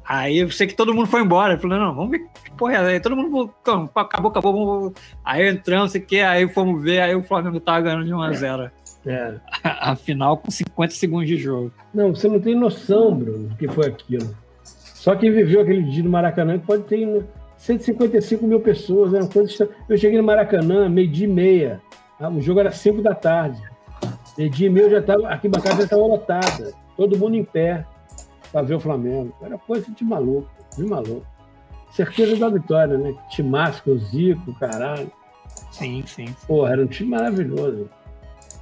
Aí 0.05 0.39
eu 0.39 0.51
sei 0.51 0.68
que 0.68 0.76
todo 0.76 0.93
mundo 0.93 1.07
foi 1.07 1.22
embora. 1.22 1.57
Falei, 1.57 1.80
não, 1.80 1.95
vamos 1.95 2.11
ver 2.11 2.19
que 2.43 2.51
porra 2.51 2.73
é. 2.73 2.95
Aí 2.95 2.99
todo 2.99 3.15
mundo 3.15 3.53
falou, 3.64 3.89
acabou, 3.95 4.31
acabou, 4.31 4.65
vamos. 4.65 4.93
Aí 5.23 5.47
entramos, 5.47 5.93
sei 5.93 6.01
que, 6.01 6.19
aí 6.19 6.45
fomos 6.49 6.84
ver, 6.84 6.99
aí 6.99 7.15
o 7.15 7.23
Flamengo 7.23 7.57
tava 7.61 7.81
ganhando 7.81 8.03
de 8.03 8.11
1x0. 8.11 8.69
É. 9.05 9.35
Afinal, 9.64 10.35
com 10.43 10.51
50 10.51 10.93
segundos 10.93 11.27
de 11.27 11.38
jogo. 11.38 11.72
Não, 11.93 12.14
você 12.14 12.27
não 12.27 12.39
tem 12.41 12.53
noção, 12.53 13.15
Bruno, 13.15 13.47
do 13.47 13.55
que 13.55 13.68
foi 13.69 13.88
aquilo. 13.88 14.35
Só 14.65 15.15
quem 15.15 15.31
viveu 15.31 15.61
aquele 15.61 15.84
dia 15.84 16.03
no 16.03 16.10
Maracanã 16.10 16.60
pode 16.60 16.84
ter 16.84 17.23
155 17.55 18.45
mil 18.45 18.60
pessoas. 18.60 19.14
Né? 19.14 19.22
Eu 19.88 19.97
cheguei 19.97 20.18
no 20.18 20.23
Maracanã, 20.26 20.89
meio-dia 20.89 21.27
e 21.27 21.30
meia. 21.30 21.81
Ah, 22.19 22.30
o 22.30 22.41
jogo 22.41 22.60
era 22.60 22.72
5 22.72 23.02
da 23.02 23.14
tarde. 23.14 23.61
Meio-dia 24.38 24.68
e 24.68 24.69
meia 24.69 24.90
já 24.90 24.99
estava. 24.99 25.27
Aqui 25.30 25.48
a 25.48 25.52
casa 25.52 25.77
já 25.77 25.84
estava 25.84 26.02
lotada. 26.06 26.73
Todo 26.95 27.18
mundo 27.18 27.35
em 27.35 27.44
pé 27.44 27.85
para 28.52 28.61
ver 28.61 28.76
o 28.76 28.80
Flamengo. 28.80 29.35
Era 29.41 29.57
coisa 29.57 29.91
de 29.91 30.03
maluco, 30.03 30.49
de 30.77 30.84
maluco. 30.85 31.26
Certeza 31.91 32.35
da 32.35 32.49
vitória, 32.49 32.98
né? 32.98 33.14
Timasco, 33.30 33.95
Zico, 33.98 34.53
caralho. 34.60 35.11
Sim, 35.72 36.03
sim. 36.06 36.26
Pô, 36.48 36.68
era 36.68 36.81
um 36.81 36.88
time 36.88 37.11
maravilhoso. 37.11 37.90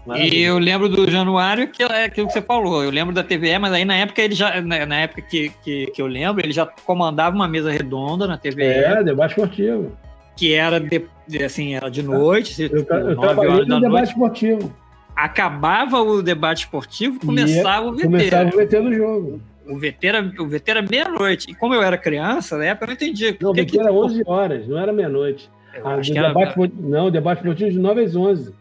maravilhoso. 0.06 0.36
E 0.36 0.42
eu 0.42 0.58
lembro 0.60 0.90
do 0.90 1.10
Januário, 1.10 1.70
que 1.70 1.84
é 1.84 2.06
aquilo 2.06 2.28
que 2.28 2.34
você 2.34 2.42
falou. 2.42 2.84
Eu 2.84 2.90
lembro 2.90 3.14
da 3.14 3.24
TVE, 3.24 3.58
mas 3.60 3.72
aí 3.74 3.86
na 3.86 3.96
época 3.96 4.22
ele 4.22 4.36
já. 4.36 4.60
Na 4.62 5.00
época 5.00 5.22
que, 5.22 5.50
que, 5.64 5.88
que 5.88 6.02
eu 6.02 6.08
lembro, 6.08 6.46
ele 6.46 6.52
já 6.52 6.66
comandava 6.66 7.36
uma 7.36 7.48
mesa 7.48 7.72
redonda 7.72 8.28
na 8.28 8.38
TVE. 8.38 8.64
É, 8.64 9.04
debate 9.04 9.32
esportivo. 9.32 9.96
Que 10.42 10.56
era 10.56 10.80
de, 10.80 11.04
assim, 11.44 11.76
era 11.76 11.88
de 11.88 12.02
noite. 12.02 12.64
Eu, 12.64 12.80
tipo, 12.80 12.92
eu 12.96 13.16
trabalhei 13.16 13.64
no 13.64 13.80
debate 13.80 14.08
esportivo. 14.08 14.76
Acabava 15.16 16.02
o 16.02 16.24
debate 16.24 16.64
esportivo, 16.64 17.20
começava 17.20 17.86
o 17.86 17.92
VT. 17.92 18.04
Começava 18.06 18.50
o 18.50 18.58
VT 18.58 18.80
no 18.80 18.92
jogo. 18.92 19.42
O 19.68 19.78
VT 19.78 19.98
era, 20.02 20.34
o 20.40 20.48
VT 20.48 20.72
era 20.72 20.82
meia-noite. 20.82 21.52
E 21.52 21.54
como 21.54 21.76
eu 21.76 21.84
era 21.84 21.96
criança, 21.96 22.58
na 22.58 22.66
época 22.66 22.86
eu 22.86 22.88
não 22.88 22.94
entendia. 22.96 23.38
Não, 23.40 23.52
o 23.52 23.54
VT 23.54 23.66
que... 23.66 23.80
era 23.80 23.94
11 23.94 24.24
horas, 24.26 24.68
não 24.68 24.80
era 24.80 24.92
meia-noite. 24.92 25.48
Ah, 25.76 25.98
debate, 25.98 26.18
era... 26.18 26.72
Não, 26.80 27.06
o 27.06 27.12
debate 27.12 27.38
esportivo 27.38 27.70
de 27.70 27.78
9 27.78 28.02
às 28.02 28.16
11. 28.16 28.52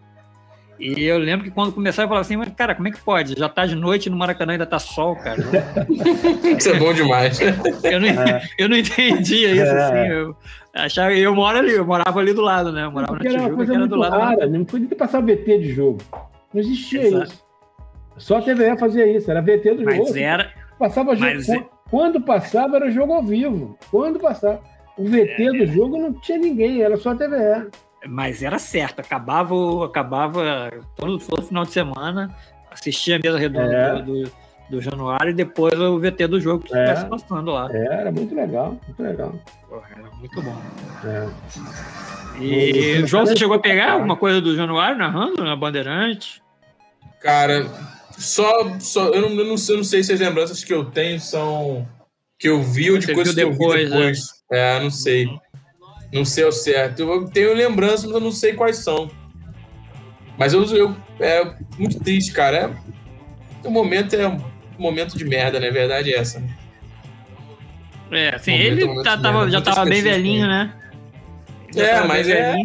E 0.81 1.05
eu 1.05 1.19
lembro 1.19 1.45
que 1.45 1.51
quando 1.51 1.73
começava, 1.73 2.05
eu 2.05 2.09
falava 2.09 2.25
assim, 2.25 2.37
mas 2.37 2.49
cara, 2.55 2.75
como 2.75 2.89
é 2.89 2.91
que 2.91 3.01
pode? 3.01 3.39
Já 3.39 3.51
tá 3.51 3.67
de 3.67 3.77
noite 3.77 4.09
no 4.09 4.17
Maracanã 4.17 4.53
ainda 4.53 4.65
tá 4.65 4.79
sol, 4.79 5.15
cara. 5.15 5.37
isso 6.57 6.71
é 6.71 6.79
bom 6.79 6.95
demais. 6.95 7.39
eu, 7.85 8.01
não, 8.01 8.09
é. 8.09 8.43
eu 8.59 8.69
não 8.69 8.77
entendia 8.77 9.51
isso, 9.51 9.63
é. 9.63 9.83
assim. 9.83 10.13
Eu, 10.13 10.37
achava, 10.75 11.13
eu 11.13 11.35
moro 11.35 11.59
ali, 11.59 11.73
eu 11.73 11.85
morava 11.85 12.19
ali 12.19 12.33
do 12.33 12.41
lado, 12.41 12.73
né? 12.73 12.85
Eu 12.85 12.91
morava 12.91 13.13
Porque 13.13 13.29
na 13.29 13.35
Tijuca, 13.35 13.45
era 13.45 13.53
uma 13.53 13.57
coisa 13.57 13.79
muito 13.79 13.91
do 13.91 13.97
lado. 13.97 14.19
Rara, 14.19 14.47
não 14.47 14.65
podia 14.65 14.97
passar 14.97 15.21
VT 15.21 15.59
de 15.59 15.73
jogo. 15.73 15.99
Não 16.55 16.61
existia 16.61 17.03
Exato. 17.03 17.25
isso. 17.25 17.45
Só 18.17 18.39
a 18.39 18.43
TVE 18.43 18.79
fazia 18.79 19.07
isso, 19.07 19.31
era 19.31 19.43
VT 19.43 19.75
do 19.75 19.85
mas 19.85 19.97
jogo. 19.97 20.17
Era, 20.17 20.51
passava 20.79 21.15
jogo. 21.15 21.31
Mas 21.31 21.47
quando, 21.47 21.59
é... 21.59 21.69
quando 21.91 22.21
passava, 22.23 22.77
era 22.77 22.91
jogo 22.91 23.13
ao 23.13 23.23
vivo. 23.23 23.79
Quando 23.91 24.19
passava. 24.19 24.61
O 24.97 25.05
VT 25.05 25.43
é, 25.43 25.53
do 25.53 25.67
jogo 25.67 25.99
não 25.99 26.13
tinha 26.21 26.39
ninguém, 26.39 26.83
era 26.83 26.97
só 26.97 27.11
a 27.11 27.15
TVE. 27.15 27.71
Mas 28.07 28.43
era 28.43 28.59
certo, 28.59 29.01
acabava, 29.01 29.55
acabava 29.85 30.71
todo, 30.97 31.19
todo 31.19 31.43
final 31.43 31.65
de 31.65 31.73
semana, 31.73 32.35
assistia 32.71 33.17
a 33.17 33.19
mesa 33.19 33.39
redonda 33.39 33.73
é. 33.73 34.03
do, 34.03 34.33
do 34.71 34.81
Januário 34.81 35.31
e 35.31 35.35
depois 35.35 35.79
o 35.79 35.99
VT 35.99 36.27
do 36.27 36.41
jogo 36.41 36.65
que 36.65 36.73
estivesse 36.73 37.05
é. 37.05 37.09
passando 37.09 37.51
lá. 37.51 37.69
É, 37.71 38.01
era 38.01 38.11
muito 38.11 38.35
legal, 38.35 38.79
muito 38.87 39.03
legal. 39.03 39.35
Porra, 39.69 39.89
era 39.97 40.11
muito 40.17 40.43
bom. 40.43 40.57
É. 41.05 42.43
E, 42.43 43.07
João, 43.07 43.27
você 43.27 43.37
chegou 43.37 43.57
a 43.57 43.61
pegar 43.61 43.93
alguma 43.93 44.17
coisa 44.17 44.41
do 44.41 44.57
Januário 44.57 44.97
narrando 44.97 45.45
na 45.45 45.55
Bandeirante? 45.55 46.43
Cara, 47.21 47.67
só, 48.17 48.79
só 48.79 49.09
eu, 49.09 49.23
não, 49.23 49.29
eu, 49.31 49.45
não, 49.45 49.57
eu 49.69 49.77
não 49.77 49.85
sei 49.85 50.03
se 50.03 50.13
as 50.13 50.21
lembranças 50.21 50.65
que 50.65 50.73
eu 50.73 50.87
tenho 50.87 51.21
são 51.21 51.87
que 52.39 52.49
eu 52.49 52.63
vi 52.63 52.91
ou 52.91 52.99
de 52.99 53.13
coisas 53.13 53.35
que 53.35 53.45
depois, 53.45 53.83
eu 53.83 53.87
vi 53.87 53.91
depois. 53.91 54.19
Né? 54.51 54.77
É, 54.77 54.81
não 54.81 54.91
sei. 54.91 55.27
Uhum. 55.27 55.39
Não 56.13 56.25
sei 56.25 56.45
o 56.45 56.53
certo. 56.53 57.03
Eu 57.03 57.29
tenho 57.29 57.55
lembranças, 57.55 58.05
mas 58.05 58.15
eu 58.15 58.21
não 58.21 58.33
sei 58.33 58.55
quais 58.55 58.79
são. 58.79 59.11
Mas 60.37 60.53
eu, 60.53 60.65
eu 60.75 60.97
é 61.21 61.55
muito 61.79 62.01
triste, 62.01 62.33
cara. 62.33 62.57
É, 63.65 63.67
o 63.69 63.71
momento 63.71 64.15
é 64.15 64.27
um 64.27 64.41
momento 64.79 65.17
de 65.17 65.25
merda, 65.25 65.61
né? 65.61 65.71
Verdade 65.71 66.13
é 66.13 66.19
essa. 66.19 66.41
Né? 66.41 66.57
É, 68.11 68.35
assim, 68.35 68.55
ele 68.55 68.85
é 68.85 69.03
tá, 69.03 69.17
tava, 69.17 69.49
já 69.51 69.61
tava 69.61 69.85
bem 69.85 70.03
velhinho, 70.03 70.47
né? 70.47 70.75
Já 71.73 71.87
é, 71.87 72.07
mas 72.07 72.29
é, 72.29 72.57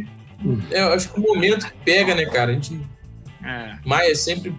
é, 0.72 0.82
Eu 0.82 0.94
acho 0.94 1.14
que 1.14 1.20
o 1.20 1.24
momento 1.24 1.72
pega, 1.84 2.16
né, 2.16 2.26
cara? 2.26 2.52
A 2.52 2.54
gente. 2.56 2.82
É. 3.44 3.76
Mais 3.86 4.10
é 4.10 4.16
sempre 4.16 4.56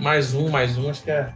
mais 0.00 0.34
um, 0.34 0.48
mais 0.48 0.76
um, 0.76 0.90
acho 0.90 1.02
que 1.02 1.10
é. 1.10 1.32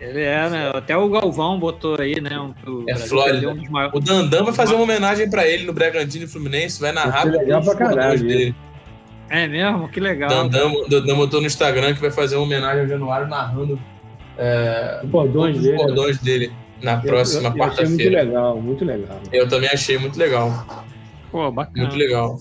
Ele 0.00 0.22
é, 0.22 0.48
né? 0.48 0.70
Até 0.74 0.96
o 0.96 1.08
Galvão 1.10 1.60
botou 1.60 2.00
aí, 2.00 2.20
né? 2.20 2.38
Um, 2.38 2.54
o 2.66 2.84
é 2.88 2.96
Flórida. 2.96 3.50
Um 3.50 3.70
maiores... 3.70 3.94
O 3.94 4.00
Dandão 4.00 4.44
vai 4.46 4.54
fazer 4.54 4.74
uma 4.74 4.84
homenagem 4.84 5.28
para 5.28 5.46
ele 5.46 5.66
no 5.66 5.74
Bragantino 5.74 6.24
e 6.24 6.28
Fluminense, 6.28 6.80
vai 6.80 6.90
narrar 6.90 7.26
é 7.28 7.30
legal 7.30 7.62
pra 7.62 7.74
caralho, 7.74 8.20
dele. 8.20 8.54
É 9.28 9.46
mesmo? 9.46 9.88
Que 9.90 10.00
legal. 10.00 10.30
Dandão, 10.30 10.88
Dandão 10.88 11.16
botou 11.16 11.40
no 11.40 11.46
Instagram 11.46 11.94
que 11.94 12.00
vai 12.00 12.10
fazer 12.10 12.36
uma 12.36 12.44
homenagem 12.44 12.80
ao 12.80 12.88
Januário 12.88 13.28
narrando 13.28 13.78
é, 14.38 15.00
os 15.04 15.10
bordões, 15.10 15.60
dele, 15.60 15.76
bordões 15.76 16.18
dele 16.18 16.52
na 16.82 16.96
próxima 16.96 17.54
quarta-feira. 17.54 17.90
Muito 17.90 18.10
legal, 18.10 18.60
muito 18.60 18.84
legal. 18.84 19.20
Eu 19.30 19.48
também 19.48 19.68
achei 19.68 19.98
muito 19.98 20.18
legal. 20.18 20.86
Pô, 21.30 21.50
bacana. 21.52 21.86
Muito 21.86 21.96
legal. 21.96 22.40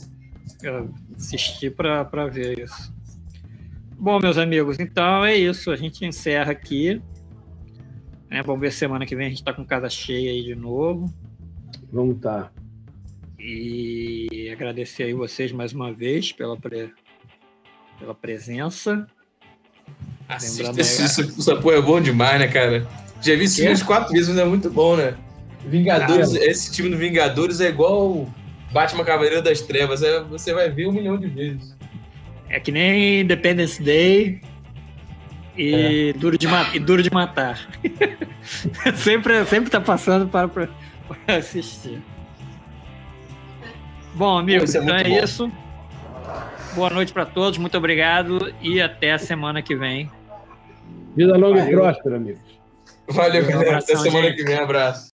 Eu 0.63 0.89
assisti 1.15 1.69
para 1.69 2.27
ver 2.31 2.57
isso. 2.57 2.93
Bom, 3.99 4.17
meus 4.17 4.37
amigos, 4.37 4.79
então 4.79 5.25
é 5.25 5.35
isso. 5.35 5.71
A 5.71 5.75
gente 5.75 6.05
encerra 6.05 6.53
aqui. 6.53 7.01
É, 8.31 8.43
vamos 8.43 8.61
ver 8.61 8.71
semana 8.71 9.05
que 9.05 9.15
vem 9.15 9.25
a 9.25 9.29
gente 9.29 9.39
está 9.39 9.51
com 9.51 9.65
casa 9.65 9.89
cheia 9.89 10.31
aí 10.31 10.43
de 10.43 10.55
novo. 10.55 11.11
Vamos 11.91 12.17
estar. 12.17 12.43
Tá. 12.43 12.51
E 13.39 14.49
agradecer 14.51 15.03
aí 15.03 15.13
vocês 15.13 15.51
mais 15.51 15.73
uma 15.73 15.91
vez 15.91 16.31
pela, 16.31 16.55
pre... 16.55 16.93
pela 17.97 18.13
presença. 18.13 19.07
Assista 20.27 20.79
esse, 20.79 21.01
essa 21.01 21.55
porra 21.55 21.77
é 21.77 21.81
bom 21.81 21.99
demais, 21.99 22.39
né, 22.39 22.47
cara? 22.47 22.87
Já 23.21 23.35
vi 23.35 23.45
isso 23.45 23.63
umas 23.63 23.81
quatro 23.81 24.13
vezes, 24.13 24.29
mas 24.29 24.37
é 24.37 24.45
muito 24.45 24.69
bom, 24.69 24.95
né? 24.95 25.17
Vingadores, 25.65 26.35
ah, 26.35 26.45
esse 26.45 26.71
time 26.71 26.89
do 26.89 26.97
Vingadores 26.97 27.59
é 27.59 27.69
igual 27.69 28.31
Batman 28.71 29.03
Cavaleiro 29.03 29.41
das 29.41 29.61
Trevas. 29.61 30.03
É, 30.03 30.21
você 30.21 30.53
vai 30.53 30.69
ver 30.69 30.87
um 30.87 30.91
milhão 30.91 31.17
de 31.17 31.27
vezes. 31.27 31.75
É 32.47 32.59
que 32.59 32.71
nem 32.71 33.21
Independence 33.21 33.81
Day 33.81 34.41
e, 35.57 36.09
é. 36.09 36.13
duro, 36.13 36.37
de 36.37 36.47
e 36.73 36.79
duro 36.79 37.03
de 37.03 37.11
Matar. 37.11 37.59
sempre, 38.95 39.45
sempre 39.45 39.69
tá 39.69 39.81
passando 39.81 40.27
para, 40.27 40.47
para 40.47 40.69
assistir. 41.27 42.01
Bom, 44.13 44.37
amigos, 44.37 44.75
é 44.75 44.79
então 44.79 44.95
é 44.95 45.03
bom. 45.03 45.23
isso. 45.23 45.51
Boa 46.75 46.89
noite 46.89 47.11
para 47.11 47.25
todos, 47.25 47.57
muito 47.57 47.77
obrigado 47.77 48.53
e 48.61 48.81
até 48.81 49.13
a 49.13 49.17
semana 49.17 49.61
que 49.61 49.75
vem. 49.75 50.09
Vida 51.15 51.35
longa 51.35 51.59
Valeu. 51.59 51.67
e 51.67 51.71
próspera, 51.71 52.15
amigos. 52.15 52.59
Valeu, 53.07 53.45
galera. 53.45 53.79
Até 53.79 53.95
semana 53.95 54.27
gente. 54.27 54.35
que 54.37 54.43
vem. 54.43 54.57
Abraço. 54.57 55.09